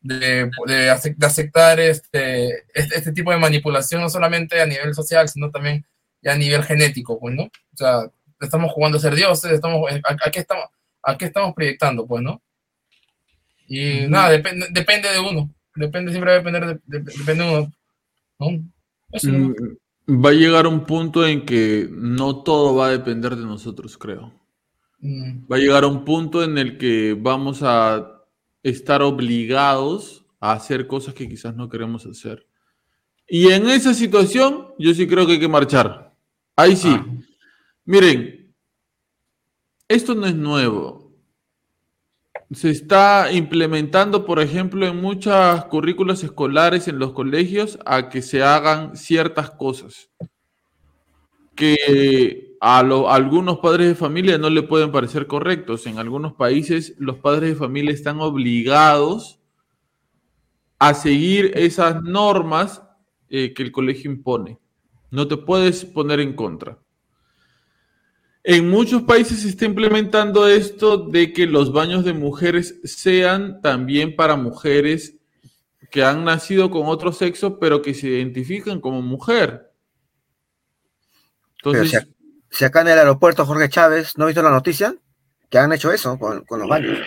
de, 0.00 0.50
de 0.66 0.90
ace- 0.90 1.14
de 1.16 1.26
aceptar 1.26 1.78
este, 1.80 2.48
este, 2.74 2.96
este 2.96 3.12
tipo 3.12 3.30
de 3.30 3.38
manipulación, 3.38 4.00
no 4.02 4.08
solamente 4.10 4.60
a 4.60 4.66
nivel 4.66 4.94
social, 4.94 5.28
sino 5.28 5.50
también 5.50 5.84
a 6.24 6.34
nivel 6.36 6.62
genético, 6.64 7.18
pues, 7.20 7.34
¿no? 7.34 7.44
O 7.44 7.76
sea, 7.76 8.10
estamos 8.40 8.72
jugando 8.72 8.98
a 8.98 9.00
ser 9.00 9.14
dioses, 9.14 9.52
estamos, 9.52 9.90
¿a, 9.92 10.30
estamos, 10.34 10.64
a 11.02 11.18
qué 11.18 11.26
estamos 11.26 11.54
proyectando, 11.54 12.06
pues, 12.06 12.22
no? 12.22 12.42
Y 13.72 14.08
nada, 14.08 14.30
depende, 14.30 14.66
depende 14.72 15.08
de 15.12 15.20
uno, 15.20 15.48
depende, 15.76 16.10
siempre 16.10 16.32
va 16.32 16.36
a 16.36 16.42
depender 16.42 16.66
de, 16.66 16.98
de- 16.98 17.12
depende 17.18 17.44
de 17.44 17.50
uno, 17.58 17.72
¿no? 18.40 18.46
Eso, 19.12 19.30
¿no? 19.30 19.48
Mm, 19.48 19.54
Va 20.24 20.30
a 20.30 20.32
llegar 20.32 20.66
un 20.66 20.84
punto 20.84 21.24
en 21.24 21.46
que 21.46 21.88
no 21.88 22.42
todo 22.42 22.74
va 22.74 22.88
a 22.88 22.90
depender 22.90 23.36
de 23.36 23.44
nosotros, 23.44 23.96
creo. 23.96 24.32
Mm, 24.98 25.46
Va 25.50 25.54
a 25.56 25.60
llegar 25.60 25.84
un 25.84 26.04
punto 26.04 26.42
en 26.42 26.58
el 26.58 26.78
que 26.78 27.16
vamos 27.16 27.60
a 27.62 28.20
estar 28.64 29.02
obligados 29.02 30.24
a 30.40 30.52
hacer 30.52 30.88
cosas 30.88 31.14
que 31.14 31.28
quizás 31.28 31.54
no 31.54 31.68
queremos 31.68 32.04
hacer. 32.06 32.44
Y 33.28 33.52
en 33.52 33.68
esa 33.68 33.94
situación, 33.94 34.68
yo 34.80 34.92
sí 34.94 35.06
creo 35.06 35.24
que 35.26 35.34
hay 35.34 35.40
que 35.40 35.46
marchar. 35.48 36.12
Ahí 36.56 36.74
sí. 36.74 36.92
Miren, 37.84 38.52
esto 39.86 40.14
no 40.16 40.26
es 40.26 40.34
nuevo. 40.34 40.99
Se 42.52 42.70
está 42.70 43.32
implementando, 43.32 44.24
por 44.24 44.40
ejemplo, 44.40 44.86
en 44.86 45.00
muchas 45.00 45.64
currículas 45.66 46.24
escolares 46.24 46.88
en 46.88 46.98
los 46.98 47.12
colegios 47.12 47.78
a 47.86 48.08
que 48.08 48.22
se 48.22 48.42
hagan 48.42 48.96
ciertas 48.96 49.50
cosas 49.50 50.10
que 51.60 52.56
a, 52.58 52.78
algunos 52.78 53.58
padres 53.58 53.88
de 53.88 53.94
familia 53.94 54.38
no 54.38 54.48
le 54.48 54.62
pueden 54.62 54.90
parecer 54.90 55.26
correctos. 55.26 55.86
En 55.86 55.98
algunos 55.98 56.32
países 56.32 56.94
los 56.98 57.18
padres 57.18 57.50
de 57.50 57.56
familia 57.56 57.92
están 57.92 58.18
obligados 58.20 59.38
a 60.78 60.94
seguir 60.94 61.52
esas 61.54 62.02
normas 62.02 62.82
eh, 63.28 63.52
que 63.52 63.62
el 63.62 63.72
colegio 63.72 64.10
impone. 64.10 64.58
No 65.10 65.28
te 65.28 65.36
puedes 65.36 65.84
poner 65.84 66.20
en 66.20 66.32
contra. 66.32 66.78
En 68.42 68.70
muchos 68.70 69.02
países 69.02 69.42
se 69.42 69.48
está 69.48 69.66
implementando 69.66 70.48
esto 70.48 70.96
de 70.96 71.32
que 71.32 71.46
los 71.46 71.72
baños 71.72 72.04
de 72.04 72.14
mujeres 72.14 72.80
sean 72.84 73.60
también 73.60 74.16
para 74.16 74.36
mujeres 74.36 75.16
que 75.90 76.02
han 76.02 76.24
nacido 76.24 76.70
con 76.70 76.86
otro 76.86 77.12
sexo, 77.12 77.58
pero 77.58 77.82
que 77.82 77.92
se 77.92 78.08
identifican 78.08 78.80
como 78.80 79.02
mujer. 79.02 79.70
Entonces, 81.56 81.90
si, 81.90 81.96
si 82.50 82.64
acá 82.64 82.80
en 82.80 82.88
el 82.88 82.98
aeropuerto 82.98 83.44
Jorge 83.44 83.68
Chávez, 83.68 84.16
¿no 84.16 84.24
has 84.24 84.28
visto 84.28 84.42
la 84.42 84.50
noticia? 84.50 84.94
Que 85.50 85.58
han 85.58 85.72
hecho 85.72 85.92
eso 85.92 86.18
con, 86.18 86.44
con 86.44 86.60
los 86.60 86.68
baños. 86.68 86.98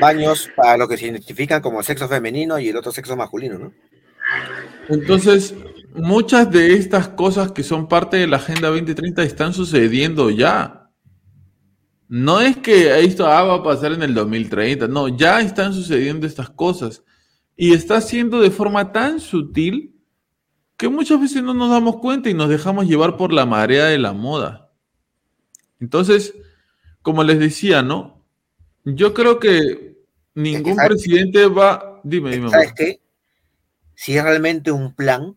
Baños 0.00 0.50
para 0.54 0.76
lo 0.76 0.86
que 0.86 0.98
se 0.98 1.06
identifican 1.06 1.62
como 1.62 1.82
sexo 1.82 2.08
femenino 2.08 2.58
y 2.58 2.68
el 2.68 2.76
otro 2.76 2.92
sexo 2.92 3.16
masculino, 3.16 3.58
¿no? 3.58 3.72
Entonces, 4.88 5.54
muchas 5.98 6.50
de 6.50 6.74
estas 6.74 7.08
cosas 7.08 7.52
que 7.52 7.62
son 7.62 7.88
parte 7.88 8.16
de 8.16 8.26
la 8.26 8.36
Agenda 8.36 8.68
2030 8.68 9.22
están 9.22 9.52
sucediendo 9.52 10.30
ya. 10.30 10.90
No 12.08 12.40
es 12.40 12.56
que 12.56 13.00
esto 13.00 13.26
ah, 13.26 13.42
va 13.42 13.54
a 13.56 13.62
pasar 13.62 13.92
en 13.92 14.02
el 14.02 14.14
2030, 14.14 14.88
no, 14.88 15.08
ya 15.08 15.40
están 15.40 15.74
sucediendo 15.74 16.26
estas 16.26 16.48
cosas. 16.48 17.02
Y 17.56 17.74
está 17.74 17.96
haciendo 17.96 18.40
de 18.40 18.50
forma 18.50 18.92
tan 18.92 19.20
sutil 19.20 19.94
que 20.76 20.88
muchas 20.88 21.20
veces 21.20 21.42
no 21.42 21.52
nos 21.52 21.70
damos 21.70 21.96
cuenta 21.96 22.30
y 22.30 22.34
nos 22.34 22.48
dejamos 22.48 22.86
llevar 22.86 23.16
por 23.16 23.32
la 23.32 23.44
marea 23.44 23.86
de 23.86 23.98
la 23.98 24.12
moda. 24.12 24.72
Entonces, 25.80 26.34
como 27.02 27.24
les 27.24 27.38
decía, 27.38 27.82
¿no? 27.82 28.24
Yo 28.84 29.12
creo 29.12 29.38
que 29.38 29.98
ningún 30.34 30.76
presidente 30.76 31.46
va... 31.46 32.00
Dime, 32.04 32.30
dime. 32.30 32.48
¿Sabes 32.48 32.72
qué? 32.74 33.00
Si 33.94 34.16
es 34.16 34.22
realmente 34.22 34.70
un 34.70 34.94
plan, 34.94 35.36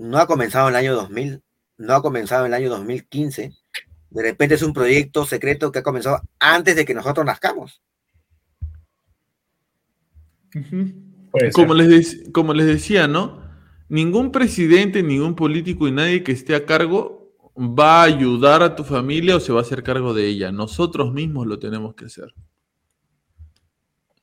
no 0.00 0.18
ha 0.18 0.26
comenzado 0.26 0.68
en 0.68 0.74
el 0.74 0.78
año 0.80 0.94
2000, 0.94 1.42
no 1.76 1.94
ha 1.94 2.00
comenzado 2.00 2.46
en 2.46 2.52
el 2.52 2.54
año 2.54 2.70
2015. 2.70 3.52
De 4.08 4.22
repente 4.22 4.54
es 4.54 4.62
un 4.62 4.72
proyecto 4.72 5.26
secreto 5.26 5.70
que 5.70 5.80
ha 5.80 5.82
comenzado 5.82 6.22
antes 6.38 6.74
de 6.74 6.86
que 6.86 6.94
nosotros 6.94 7.26
nazcamos. 7.26 7.82
Como 11.52 11.74
les, 11.74 12.24
como 12.32 12.54
les 12.54 12.66
decía, 12.66 13.06
¿no? 13.06 13.42
Ningún 13.88 14.32
presidente, 14.32 15.02
ningún 15.02 15.36
político 15.36 15.86
y 15.86 15.92
nadie 15.92 16.24
que 16.24 16.32
esté 16.32 16.54
a 16.54 16.64
cargo 16.64 17.36
va 17.56 18.00
a 18.00 18.04
ayudar 18.04 18.62
a 18.62 18.74
tu 18.74 18.84
familia 18.84 19.36
o 19.36 19.40
se 19.40 19.52
va 19.52 19.58
a 19.58 19.62
hacer 19.62 19.82
cargo 19.82 20.14
de 20.14 20.26
ella. 20.26 20.50
Nosotros 20.50 21.12
mismos 21.12 21.46
lo 21.46 21.58
tenemos 21.58 21.94
que 21.94 22.06
hacer. 22.06 22.34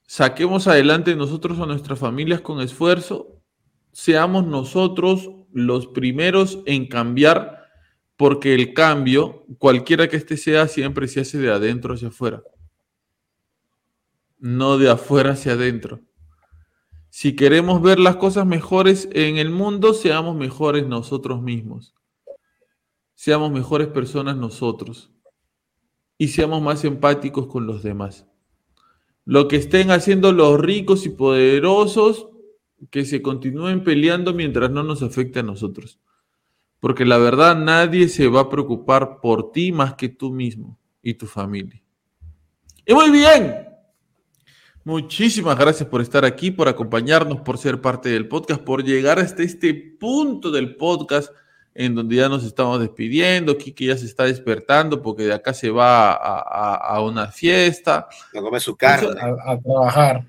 Saquemos 0.08 0.68
adelante 0.68 1.16
nosotros 1.16 1.60
a 1.60 1.68
nuestras 1.68 2.00
familias 2.00 2.42
con 2.42 2.62
esfuerzo. 2.62 3.42
Seamos 3.92 4.46
nosotros 4.46 5.30
los 5.58 5.88
primeros 5.88 6.60
en 6.68 6.86
cambiar 6.86 7.66
porque 8.16 8.54
el 8.54 8.76
cambio, 8.76 9.44
cualquiera 9.58 10.08
que 10.08 10.18
este 10.18 10.38
sea, 10.38 10.68
siempre 10.68 11.08
se 11.08 11.22
hace 11.22 11.40
de 11.40 11.52
adentro 11.52 11.96
hacia 11.96 12.10
afuera, 12.10 12.44
no 14.38 14.78
de 14.78 14.90
afuera 14.90 15.32
hacia 15.32 15.54
adentro. 15.54 16.02
Si 17.10 17.36
queremos 17.36 17.82
ver 17.82 18.00
las 18.00 18.18
cosas 18.18 18.46
mejores 18.46 19.10
en 19.14 19.38
el 19.38 19.50
mundo, 19.50 19.96
seamos 19.96 20.36
mejores 20.36 20.86
nosotros 20.86 21.42
mismos. 21.42 21.96
Seamos 23.16 23.52
mejores 23.52 23.88
personas 23.88 24.38
nosotros. 24.38 25.10
Y 26.20 26.28
seamos 26.28 26.62
más 26.62 26.84
empáticos 26.86 27.48
con 27.48 27.66
los 27.66 27.82
demás. 27.82 28.28
Lo 29.26 29.48
que 29.48 29.56
estén 29.56 29.90
haciendo 29.90 30.32
los 30.32 30.60
ricos 30.60 31.08
y 31.08 31.10
poderosos, 31.10 32.28
que 32.90 33.06
se 33.06 33.22
continúen 33.22 33.84
peleando 33.84 34.34
mientras 34.34 34.70
no 34.70 34.84
nos 34.84 35.02
afecte 35.04 35.40
a 35.40 35.44
nosotros. 35.44 36.00
Porque 36.80 37.06
la 37.06 37.18
verdad 37.18 37.56
nadie 37.56 38.08
se 38.08 38.28
va 38.28 38.42
a 38.42 38.50
preocupar 38.50 39.20
por 39.22 39.52
ti 39.52 39.72
más 39.72 39.96
que 39.96 40.10
tú 40.10 40.32
mismo 40.32 40.80
y 41.02 41.16
tu 41.16 41.26
familia. 41.26 41.82
Y 42.86 42.94
muy 42.94 43.10
bien. 43.10 43.68
Muchísimas 44.84 45.58
gracias 45.58 45.90
por 45.90 46.02
estar 46.02 46.24
aquí, 46.24 46.50
por 46.50 46.70
acompañarnos, 46.70 47.42
por 47.42 47.58
ser 47.58 47.82
parte 47.82 48.08
del 48.08 48.30
podcast, 48.30 48.62
por 48.62 48.86
llegar 48.86 49.20
hasta 49.20 49.44
este 49.44 49.74
punto 49.74 50.50
del 50.50 50.78
podcast 50.78 51.30
en 51.78 51.94
donde 51.94 52.16
ya 52.16 52.30
nos 52.30 52.44
estamos 52.44 52.80
despidiendo. 52.80 53.58
Kiki 53.58 53.88
ya 53.88 53.98
se 53.98 54.06
está 54.06 54.24
despertando 54.24 55.02
porque 55.02 55.24
de 55.24 55.34
acá 55.34 55.54
se 55.54 55.70
va 55.70 56.14
a, 56.14 56.76
a, 56.76 57.02
una 57.02 57.28
fiesta. 57.28 58.08
A 58.34 58.42
comer 58.42 58.62
su 58.62 58.78
carne. 58.78 59.20
A, 59.20 59.52
a, 59.52 59.60
trabajar. 59.60 60.26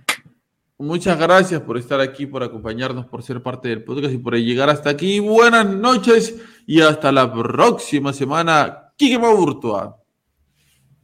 Muchas 0.81 1.19
gracias 1.19 1.61
por 1.63 1.77
estar 1.77 2.01
aquí, 2.01 2.25
por 2.25 2.45
acompañarnos, 2.45 3.05
por 3.07 3.25
ser 3.25 3.43
parte 3.43 3.69
del 3.69 3.83
podcast 3.83 4.15
y 4.15 4.19
por 4.19 4.37
llegar 4.37 4.71
hasta 4.71 4.91
aquí. 4.91 5.19
Buenas 5.19 5.67
noches 5.67 6.37
y 6.69 6.81
hasta 6.81 7.11
la 7.11 7.33
próxima 7.33 8.13
semana. 8.13 8.93
Kiki 8.97 9.19
Maurtua. 9.19 10.01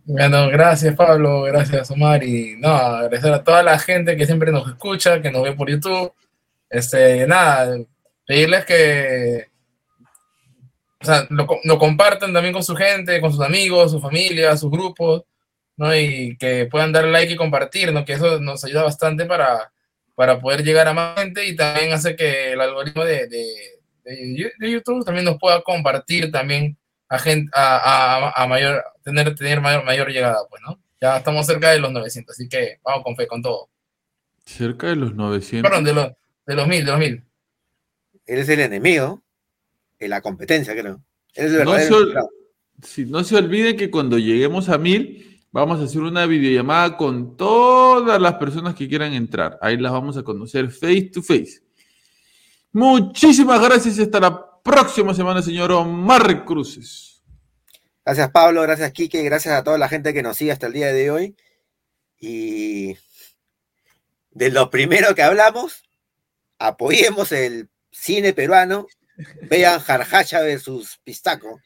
Bueno, 0.05 0.49
gracias 0.49 0.95
Pablo, 0.95 1.43
gracias 1.43 1.91
Omar 1.91 2.23
y 2.23 2.55
no, 2.57 2.69
agradecer 2.69 3.33
a 3.33 3.43
toda 3.43 3.65
la 3.65 3.77
gente 3.81 4.17
que 4.17 4.27
siempre 4.27 4.53
nos 4.53 4.69
escucha, 4.69 5.21
que 5.21 5.33
nos 5.33 5.43
ve 5.43 5.55
por 5.55 5.69
YouTube. 5.69 6.13
Este, 6.71 7.27
nada, 7.27 7.77
pedirles 8.25 8.65
que 8.65 9.49
o 11.01 11.05
sea, 11.05 11.27
lo, 11.31 11.49
lo 11.65 11.79
compartan 11.81 12.33
también 12.33 12.55
con 12.55 12.63
su 12.63 12.77
gente, 12.77 13.21
con 13.21 13.33
sus 13.33 13.41
amigos, 13.41 13.91
su 13.91 14.01
familia, 14.01 14.57
sus 14.57 14.71
grupos, 14.71 15.25
¿no? 15.77 15.95
Y 15.95 16.37
que 16.37 16.67
puedan 16.67 16.93
dar 16.93 17.05
like 17.07 17.33
y 17.33 17.37
compartir, 17.37 17.93
¿no? 17.93 18.05
Que 18.05 18.15
eso 18.15 18.41
nos 18.41 18.65
ayuda 18.65 18.85
bastante 18.85 19.27
para, 19.27 19.73
para 20.15 20.41
poder 20.41 20.65
llegar 20.65 20.89
a 20.89 20.95
más 20.95 21.19
gente 21.19 21.47
y 21.47 21.57
también 21.57 21.93
hace 21.93 22.17
que 22.17 22.53
el 22.53 22.61
algoritmo 22.61 23.05
de, 23.05 23.27
de, 23.27 23.55
de 24.05 24.71
YouTube 24.71 25.05
también 25.05 25.25
nos 25.25 25.39
pueda 25.39 25.63
compartir 25.63 26.31
también 26.31 26.77
a, 27.09 27.19
gente, 27.19 27.51
a, 27.55 28.29
a, 28.29 28.43
a, 28.43 28.47
mayor, 28.47 28.85
tener, 29.03 29.35
tener 29.35 29.61
mayor, 29.61 29.85
mayor 29.85 30.09
llegada, 30.11 30.47
pues, 30.49 30.63
¿no? 30.67 30.81
Ya 31.01 31.17
estamos 31.19 31.47
cerca 31.47 31.71
de 31.71 31.79
los 31.79 31.93
900, 31.93 32.35
así 32.35 32.49
que 32.49 32.79
vamos 32.83 33.05
con 33.05 33.17
fe, 33.17 33.27
con 33.27 33.43
todo. 33.43 33.69
Cerca 34.45 34.89
de 34.89 34.97
los 34.97 35.15
900. 35.15 35.69
Perdón, 35.69 35.85
de 35.85 35.93
los, 35.93 36.13
de 36.47 36.55
los 36.55 36.67
1000, 36.69 36.85
de 36.85 36.91
los 36.91 37.01
1000. 37.01 37.25
Eres 38.27 38.49
el 38.49 38.61
enemigo 38.61 39.23
en 39.99 40.11
la 40.11 40.21
competencia, 40.21 40.73
creo. 40.75 41.01
Eres 41.35 41.53
el 41.53 41.65
no, 41.65 41.79
se 41.79 41.93
ol... 41.93 42.15
sí, 42.83 43.05
no 43.07 43.25
se 43.25 43.37
olvide 43.37 43.77
que 43.77 43.91
cuando 43.91 44.19
lleguemos 44.19 44.69
a 44.69 44.79
1000, 44.79 45.34
vamos 45.55 45.81
a 45.81 45.85
hacer 45.85 46.03
una 46.03 46.27
videollamada 46.27 46.97
con 46.97 47.37
todas 47.37 48.21
las 48.21 48.35
personas 48.35 48.75
que 48.75 48.89
quieran 48.89 49.13
entrar. 49.13 49.57
Ahí 49.63 49.77
las 49.77 49.93
vamos 49.93 50.17
a 50.17 50.25
conocer 50.25 50.69
face 50.69 51.11
to 51.15 51.23
face. 51.23 51.63
Muchísimas 52.73 53.63
gracias 53.63 53.97
y 53.97 54.03
hasta 54.03 54.19
la 54.19 54.61
próxima 54.65 55.15
semana, 55.15 55.41
señor 55.43 55.71
Omar 55.71 56.45
Cruces. 56.45 57.23
Gracias, 58.05 58.33
Pablo. 58.33 58.63
Gracias, 58.63 58.91
Quique. 58.91 59.23
Gracias 59.23 59.55
a 59.55 59.63
toda 59.63 59.79
la 59.79 59.89
gente 59.89 60.13
que 60.13 60.25
nos 60.25 60.37
sigue 60.37 60.51
hasta 60.51 60.67
el 60.67 60.73
día 60.73 60.93
de 60.93 61.13
hoy. 61.13 61.37
Y 62.19 62.97
de 64.33 64.51
lo 64.51 64.71
primero 64.71 65.15
que 65.15 65.23
hablamos, 65.23 65.85
apoyemos 66.59 67.31
el 67.31 67.71
cine 67.93 68.33
peruano. 68.33 68.89
Vean 69.43 69.79
Jarjacha 69.79 70.41
versus 70.41 70.99
Pistaco. 71.05 71.61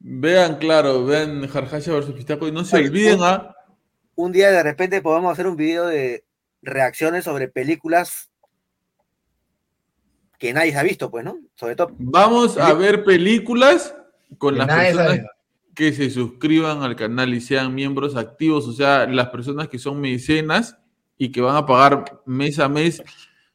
Vean, 0.00 0.56
claro, 0.58 1.04
vean 1.04 1.46
Jarjacha 1.48 1.92
versus 1.92 2.14
Pistaco 2.14 2.46
y 2.46 2.52
no 2.52 2.64
se 2.64 2.76
Oye, 2.76 2.88
olviden 2.88 3.18
un, 3.18 3.24
a. 3.24 3.56
Un 4.14 4.32
día 4.32 4.50
de 4.50 4.62
repente 4.62 5.02
podemos 5.02 5.32
hacer 5.32 5.46
un 5.46 5.56
video 5.56 5.86
de 5.86 6.24
reacciones 6.62 7.24
sobre 7.24 7.48
películas 7.48 8.30
que 10.38 10.52
nadie 10.52 10.76
ha 10.76 10.82
visto, 10.82 11.10
pues, 11.10 11.24
¿no? 11.24 11.38
Sobre 11.56 11.74
todo. 11.74 11.94
Vamos 11.98 12.56
a 12.58 12.72
ver 12.74 13.04
películas 13.04 13.94
con 14.38 14.54
que 14.54 14.58
las 14.58 14.68
personas 14.68 15.20
que 15.74 15.92
se 15.92 16.10
suscriban 16.10 16.82
al 16.82 16.96
canal 16.96 17.34
y 17.34 17.40
sean 17.40 17.74
miembros 17.74 18.16
activos, 18.16 18.66
o 18.66 18.72
sea, 18.72 19.06
las 19.06 19.28
personas 19.28 19.68
que 19.68 19.78
son 19.78 20.00
mecenas 20.00 20.76
y 21.16 21.30
que 21.32 21.40
van 21.40 21.56
a 21.56 21.66
pagar 21.66 22.20
mes 22.24 22.58
a 22.58 22.68
mes 22.68 23.02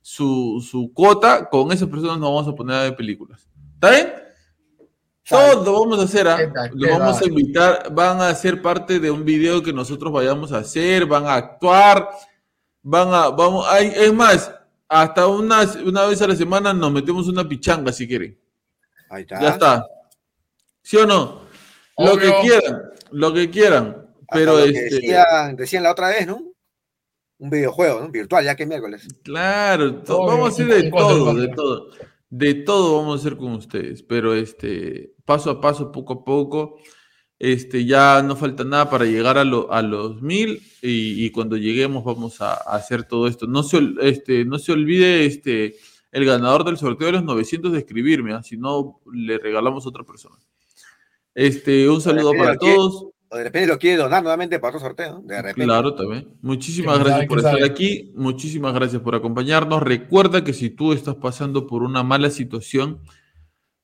su, 0.02 0.66
su 0.70 0.94
cuota, 0.94 1.50
con 1.50 1.72
esas 1.72 1.90
personas 1.90 2.20
nos 2.20 2.30
vamos 2.30 2.48
a 2.48 2.56
poner 2.56 2.76
a 2.76 2.84
ver 2.84 2.96
películas. 2.96 3.50
¿Está 3.76 3.92
bien? 3.92 4.23
Todo 5.28 5.80
vamos 5.80 6.00
a 6.00 6.04
hacer, 6.04 6.28
¿eh? 6.28 6.52
lo 6.74 7.00
vamos 7.00 7.22
a 7.22 7.26
invitar, 7.26 7.94
van 7.94 8.20
a 8.20 8.36
ser 8.36 8.62
parte 8.62 9.00
de 9.00 9.10
un 9.10 9.24
video 9.24 9.64
que 9.64 9.72
nosotros 9.72 10.12
vayamos 10.12 10.52
a 10.52 10.58
hacer, 10.58 11.06
van 11.06 11.26
a 11.26 11.36
actuar, 11.36 12.10
van 12.82 13.08
a, 13.14 13.30
vamos, 13.30 13.66
hay, 13.70 13.88
es 13.96 14.14
más, 14.14 14.54
hasta 14.90 15.28
una, 15.28 15.62
una 15.86 16.06
vez 16.06 16.22
a 16.22 16.28
la 16.28 16.36
semana 16.36 16.74
nos 16.74 16.92
metemos 16.92 17.28
una 17.30 17.48
pichanga 17.48 17.94
si 17.94 18.06
quieren. 18.06 18.38
Ahí 19.10 19.22
está. 19.22 19.42
Ya 19.42 19.50
está. 19.50 19.88
¿Sí 20.82 20.98
o 20.98 21.06
no? 21.06 21.44
Obvio. 21.96 22.14
Lo 22.14 22.18
que 22.20 22.34
quieran, 22.42 22.82
lo 23.12 23.34
que 23.34 23.50
quieran. 23.50 24.08
Pero 24.30 24.58
Hasta 24.58 24.66
este... 24.66 24.96
decían, 24.96 25.56
decían 25.56 25.84
la 25.84 25.92
otra 25.92 26.10
vez, 26.10 26.28
¿no? 26.28 26.42
Un 27.38 27.50
videojuego, 27.50 28.02
¿no? 28.02 28.10
Virtual, 28.10 28.44
ya 28.44 28.56
que 28.56 28.66
miércoles. 28.66 29.08
Claro, 29.24 30.02
vamos 30.06 30.50
a 30.50 30.52
hacer 30.52 30.68
de 30.68 30.90
todo, 30.90 31.34
de 31.34 31.48
todo. 31.50 31.92
De 32.36 32.56
todo 32.56 32.98
vamos 32.98 33.20
a 33.20 33.20
hacer 33.22 33.38
con 33.38 33.52
ustedes. 33.54 34.02
Pero 34.02 34.34
este, 34.34 35.14
paso 35.24 35.52
a 35.52 35.62
paso, 35.62 35.92
poco 35.92 36.14
a 36.14 36.24
poco. 36.26 36.78
Este, 37.38 37.86
ya 37.86 38.24
no 38.24 38.36
falta 38.36 38.64
nada 38.64 38.90
para 38.90 39.06
llegar 39.06 39.38
a, 39.38 39.44
lo- 39.44 39.72
a 39.72 39.82
los 39.82 40.22
mil 40.22 40.62
y, 40.82 41.26
y 41.26 41.30
cuando 41.32 41.58
lleguemos 41.58 42.04
vamos 42.04 42.42
a, 42.42 42.54
a 42.54 42.76
hacer 42.78 43.04
todo 43.04 43.28
esto. 43.28 43.46
No 43.48 43.62
se, 43.64 43.82
este, 44.02 44.46
no 44.46 44.58
se 44.60 44.72
olvide 44.72 45.26
este, 45.26 45.76
el 46.12 46.26
ganador 46.26 46.64
del 46.64 46.78
sorteo 46.78 47.08
de 47.08 47.14
los 47.14 47.24
900 47.24 47.72
de 47.72 47.80
escribirme, 47.80 48.34
¿ah? 48.34 48.42
si 48.44 48.58
no 48.58 49.00
le 49.14 49.38
regalamos 49.38 49.86
a 49.86 49.90
otra 49.90 50.04
persona. 50.04 50.38
Este, 51.36 51.88
un 51.90 52.02
saludo 52.02 52.32
para 52.38 52.58
todos. 52.76 53.08
O 53.34 53.38
de 53.38 53.46
repente 53.46 53.68
lo 53.68 53.80
quiere 53.80 53.98
donar 53.98 54.22
nuevamente 54.22 54.60
para 54.60 54.78
otro 54.78 54.88
sorteo. 54.88 55.20
De 55.26 55.42
repente. 55.42 55.64
Claro, 55.64 55.96
también. 55.96 56.38
Muchísimas 56.44 56.98
¿Quién 56.98 57.08
gracias 57.08 57.28
por 57.28 57.38
estar 57.40 57.54
sabe? 57.54 57.66
aquí. 57.66 58.14
Muchísimas 58.16 58.74
gracias 58.76 59.02
por 59.02 59.16
acompañarnos. 59.16 59.82
Recuerda 59.82 60.44
que 60.44 60.54
si 60.54 60.70
tú 60.70 60.94
estás 60.94 61.16
pasando 61.16 61.66
por 61.66 61.82
una 61.82 62.04
mala 62.04 62.30
situación, 62.30 63.02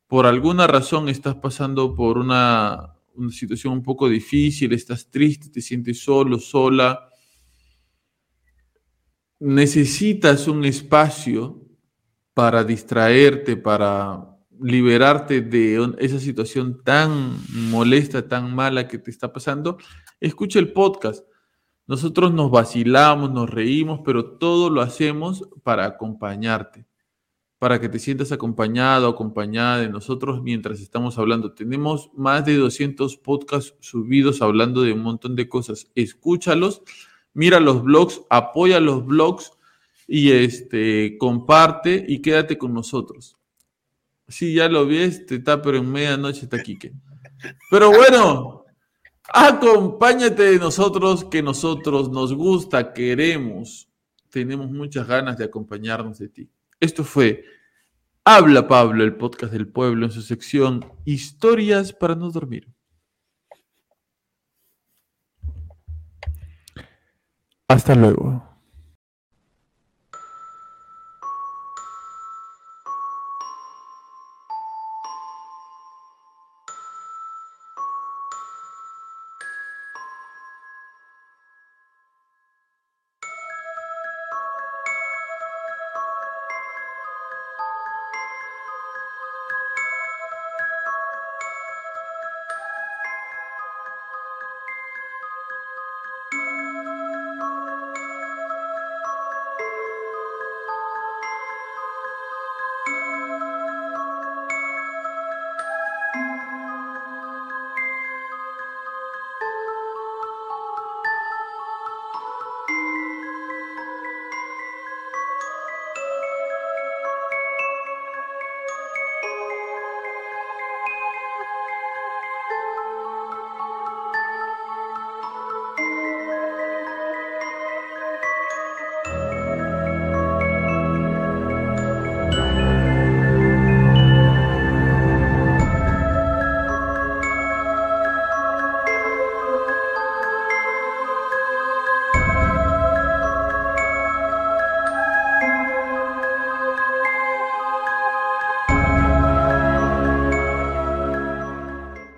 por 0.06 0.28
alguna 0.28 0.68
razón 0.68 1.10
estás 1.10 1.34
pasando 1.34 1.96
por 1.96 2.20
una, 2.20 2.94
una 3.16 3.32
situación 3.32 3.74
un 3.74 3.82
poco 3.82 4.08
difícil, 4.08 4.72
estás 4.72 5.10
triste, 5.10 5.50
te 5.50 5.62
sientes 5.62 6.00
solo, 6.00 6.38
sola, 6.38 7.10
necesitas 9.40 10.48
un 10.48 10.64
espacio 10.64 11.60
para 12.36 12.64
distraerte, 12.64 13.58
para 13.58 14.30
liberarte 14.62 15.42
de 15.42 15.96
esa 16.00 16.20
situación 16.20 16.84
tan 16.84 17.38
molesta, 17.70 18.28
tan 18.28 18.54
mala 18.54 18.88
que 18.88 18.98
te 18.98 19.12
está 19.12 19.32
pasando, 19.32 19.78
escucha 20.20 20.60
el 20.60 20.74
podcast. 20.74 21.26
Nosotros 21.88 22.34
nos 22.34 22.52
vacilamos, 22.52 23.32
nos 23.32 23.50
reímos, 23.50 24.02
pero 24.06 24.38
todo 24.38 24.70
lo 24.70 24.82
hacemos 24.82 25.50
para 25.64 25.86
acompañarte, 25.86 26.86
para 27.58 27.82
que 27.82 27.90
te 27.90 27.98
sientas 27.98 28.32
acompañado, 28.32 29.08
acompañada 29.08 29.80
de 29.80 29.90
nosotros 29.90 30.44
mientras 30.44 30.82
estamos 30.82 31.18
hablando. 31.18 31.54
Tenemos 31.54 32.12
más 32.16 32.46
de 32.46 32.58
200 32.58 33.18
podcasts 33.18 33.74
subidos 33.80 34.42
hablando 34.44 34.84
de 34.84 34.94
un 34.94 35.02
montón 35.02 35.36
de 35.36 35.50
cosas. 35.50 35.90
Escúchalos, 35.96 36.84
mira 37.34 37.60
los 37.60 37.82
blogs, 37.82 38.22
apoya 38.30 38.80
los 38.80 39.04
blogs 39.06 39.52
y 40.08 40.32
este, 40.32 41.18
comparte 41.18 42.06
y 42.08 42.22
quédate 42.22 42.58
con 42.58 42.74
nosotros. 42.74 43.39
Sí, 44.30 44.54
ya 44.54 44.70
lo 44.70 44.86
vi, 44.86 45.00
este 45.00 45.36
está, 45.36 45.62
pero 45.62 45.78
en 45.78 45.92
medianoche 45.92 46.44
está 46.44 46.62
Quique. 46.62 46.94
Pero 47.72 47.90
bueno, 47.90 48.66
acompáñate 49.28 50.44
de 50.44 50.60
nosotros, 50.60 51.26
que 51.26 51.42
nosotros 51.42 52.10
nos 52.10 52.34
gusta, 52.34 52.94
queremos, 52.94 53.90
tenemos 54.30 54.70
muchas 54.70 55.08
ganas 55.08 55.38
de 55.38 55.46
acompañarnos 55.46 56.20
de 56.20 56.30
ti. 56.30 56.50
Esto 56.80 57.04
fue 57.04 57.44
Habla 58.24 58.68
Pablo, 58.68 59.04
el 59.04 59.16
podcast 59.16 59.52
del 59.52 59.68
pueblo, 59.68 60.06
en 60.06 60.12
su 60.12 60.22
sección 60.22 60.86
Historias 61.06 61.92
para 61.92 62.16
no 62.16 62.30
dormir. 62.30 62.68
Hasta 67.68 67.96
luego. 67.96 68.49